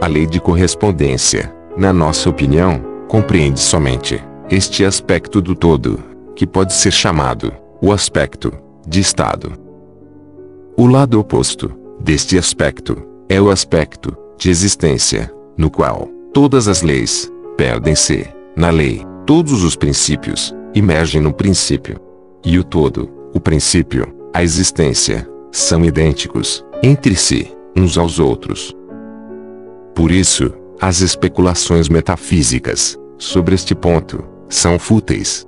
A 0.00 0.06
lei 0.06 0.26
de 0.26 0.40
correspondência, 0.40 1.54
na 1.76 1.92
nossa 1.92 2.28
opinião, 2.28 2.80
compreende 3.08 3.60
somente 3.60 4.22
este 4.50 4.84
aspecto 4.84 5.40
do 5.40 5.54
todo, 5.54 5.98
que 6.36 6.46
pode 6.46 6.72
ser 6.74 6.92
chamado 6.92 7.52
o 7.80 7.92
aspecto 7.92 8.52
de 8.86 9.00
Estado. 9.00 9.52
O 10.76 10.86
lado 10.86 11.18
oposto 11.18 11.72
deste 12.04 12.36
aspecto 12.36 13.02
é 13.30 13.40
o 13.40 13.50
aspecto 13.50 14.14
de 14.36 14.50
existência, 14.50 15.32
no 15.56 15.70
qual 15.70 16.06
todas 16.34 16.68
as 16.68 16.82
leis 16.82 17.32
perdem-se 17.56 18.28
na 18.54 18.68
lei, 18.68 19.02
todos 19.24 19.64
os 19.64 19.74
princípios 19.74 20.54
emergem 20.74 21.18
no 21.22 21.32
princípio. 21.32 21.98
E 22.44 22.58
o 22.58 22.62
todo, 22.62 23.08
o 23.32 23.40
princípio, 23.40 24.14
a 24.34 24.42
existência, 24.42 25.26
são 25.50 25.82
idênticos 25.82 26.62
entre 26.82 27.16
si, 27.16 27.50
uns 27.74 27.96
aos 27.96 28.18
outros. 28.18 28.76
Por 29.94 30.10
isso, 30.10 30.52
as 30.78 31.00
especulações 31.00 31.88
metafísicas 31.88 32.98
sobre 33.16 33.54
este 33.54 33.74
ponto 33.74 34.22
são 34.50 34.78
fúteis. 34.78 35.46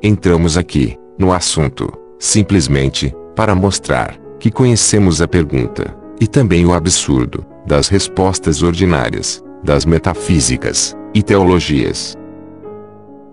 Entramos 0.00 0.56
aqui 0.56 0.96
no 1.18 1.32
assunto 1.32 1.92
simplesmente 2.16 3.12
para 3.34 3.56
mostrar 3.56 4.21
que 4.42 4.50
conhecemos 4.50 5.22
a 5.22 5.28
pergunta 5.28 5.96
e 6.20 6.26
também 6.26 6.66
o 6.66 6.72
absurdo 6.72 7.46
das 7.64 7.86
respostas 7.86 8.60
ordinárias 8.60 9.40
das 9.62 9.84
metafísicas 9.84 10.96
e 11.14 11.22
teologias. 11.22 12.18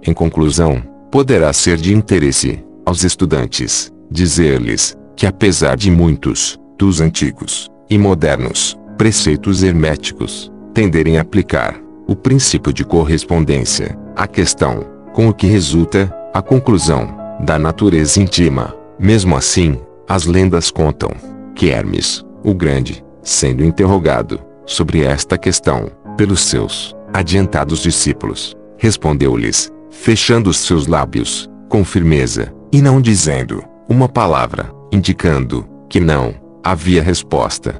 Em 0.06 0.14
conclusão, 0.14 0.84
poderá 1.10 1.52
ser 1.52 1.78
de 1.78 1.96
interesse 1.96 2.64
aos 2.86 3.04
estudantes 3.04 3.92
dizer-lhes 4.12 4.96
que 5.16 5.26
apesar 5.26 5.76
de 5.76 5.90
muitos 5.90 6.60
dos 6.78 7.02
antigos 7.02 7.68
e 7.90 7.98
modernos 7.98 8.78
preceitos 8.96 9.64
herméticos 9.64 10.52
tenderem 10.76 11.18
a 11.18 11.22
aplicar 11.22 11.82
o 12.08 12.16
princípio 12.16 12.72
de 12.72 12.86
correspondência 12.86 13.98
à 14.16 14.28
questão, 14.28 14.86
com 15.12 15.28
o 15.28 15.34
que 15.34 15.48
resulta 15.48 16.16
a 16.36 16.42
conclusão 16.44 17.18
da 17.40 17.58
natureza 17.58 18.22
íntima. 18.22 18.76
Mesmo 19.00 19.36
assim, 19.36 19.80
as 20.10 20.26
lendas 20.26 20.72
contam 20.72 21.12
que 21.54 21.70
Hermes, 21.70 22.26
o 22.44 22.56
Grande, 22.56 23.06
sendo 23.22 23.64
interrogado 23.64 24.42
sobre 24.66 25.04
esta 25.04 25.38
questão 25.38 25.92
pelos 26.18 26.42
seus 26.42 26.96
adiantados 27.14 27.80
discípulos, 27.84 28.56
respondeu-lhes, 28.78 29.72
fechando 29.92 30.50
os 30.50 30.58
seus 30.58 30.88
lábios, 30.88 31.48
com 31.70 31.86
firmeza, 31.86 32.52
e 32.72 32.82
não 32.82 33.00
dizendo 33.00 33.64
uma 33.88 34.10
palavra, 34.10 34.72
indicando 34.92 35.68
que 35.88 36.00
não 36.00 36.34
havia 36.64 37.04
resposta. 37.04 37.80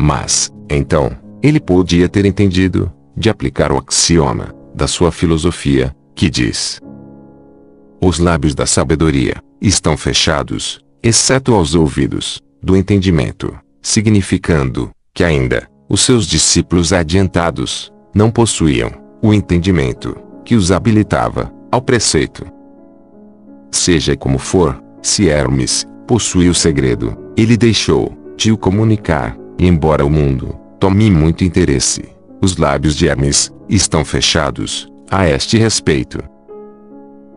Mas, 0.00 0.52
então, 0.68 1.10
ele 1.42 1.58
podia 1.58 2.08
ter 2.08 2.26
entendido, 2.26 2.92
de 3.16 3.30
aplicar 3.30 3.72
o 3.72 3.78
axioma 3.78 4.54
da 4.74 4.86
sua 4.86 5.10
filosofia, 5.10 5.94
que 6.14 6.30
diz: 6.30 6.80
Os 8.00 8.18
lábios 8.18 8.54
da 8.54 8.64
sabedoria 8.66 9.36
estão 9.60 9.96
fechados, 9.96 10.80
exceto 11.02 11.54
aos 11.54 11.74
ouvidos 11.74 12.40
do 12.62 12.76
entendimento, 12.76 13.56
significando 13.80 14.90
que 15.14 15.24
ainda 15.24 15.68
os 15.88 16.00
seus 16.00 16.26
discípulos 16.26 16.92
adiantados 16.92 17.92
não 18.14 18.30
possuíam 18.30 18.90
o 19.22 19.32
entendimento 19.32 20.16
que 20.44 20.54
os 20.54 20.70
habilitava 20.70 21.52
ao 21.70 21.80
preceito. 21.80 22.46
Seja 23.70 24.16
como 24.16 24.38
for, 24.38 24.82
se 25.02 25.28
Hermes 25.28 25.86
possui 26.06 26.48
o 26.48 26.54
segredo, 26.54 27.16
ele 27.36 27.56
deixou 27.56 28.16
de 28.36 28.50
o 28.50 28.56
comunicar, 28.56 29.36
embora 29.58 30.04
o 30.04 30.10
mundo 30.10 30.58
tome 30.78 31.10
muito 31.10 31.44
interesse, 31.44 32.04
os 32.40 32.56
lábios 32.56 32.94
de 32.94 33.08
Hermes 33.08 33.52
estão 33.68 34.04
fechados 34.04 34.88
a 35.10 35.28
este 35.28 35.58
respeito. 35.58 36.18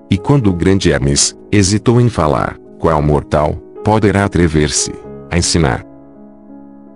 E 0.10 0.18
quando 0.18 0.50
o 0.50 0.54
grande 0.54 0.92
Hermes 0.92 1.36
hesitou 1.52 2.00
em 2.00 2.10
falar, 2.10 2.58
qual 2.82 3.00
mortal 3.00 3.54
poderá 3.84 4.26
atrever-se 4.26 4.92
a 5.30 5.38
ensinar? 5.38 5.86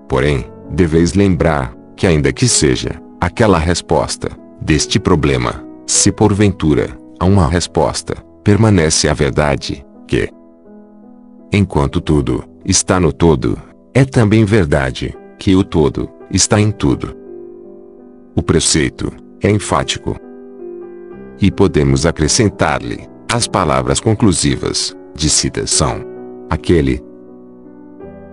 Porém, 0.10 0.44
deveis 0.72 1.14
lembrar 1.14 1.76
que 1.96 2.08
ainda 2.08 2.34
que 2.34 2.48
seja 2.48 3.00
aquela 3.22 3.60
resposta 3.60 4.30
deste 4.60 5.00
problema, 5.00 5.64
se 5.86 6.12
porventura 6.12 6.90
há 7.20 7.26
uma 7.26 7.48
resposta, 7.48 8.16
permanece 8.44 9.08
a 9.08 9.14
verdade, 9.14 9.86
que 10.08 10.28
enquanto 11.54 12.02
tudo 12.02 12.44
está 12.66 13.00
no 13.00 13.14
todo, 13.14 13.56
é 13.94 14.04
também 14.04 14.44
verdade 14.44 15.16
que 15.38 15.56
o 15.56 15.64
todo 15.64 16.10
está 16.32 16.60
em 16.60 16.72
tudo. 16.72 17.16
O 18.36 18.42
preceito 18.42 19.12
é 19.42 19.52
enfático. 19.52 20.16
E 21.40 21.52
podemos 21.52 22.06
acrescentar-lhe 22.08 23.08
as 23.32 23.48
palavras 23.48 24.00
conclusivas 24.00 24.96
de 25.16 25.30
citação. 25.30 26.06
Aquele 26.50 27.04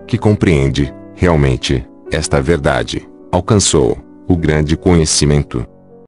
que 0.05 0.17
compreende 0.17 0.93
realmente 1.15 1.83
esta 2.11 2.41
verdade 2.41 3.07
alcançou 3.31 3.97
o 4.27 4.35
grande 4.35 4.77
conhecimento. 4.77 5.65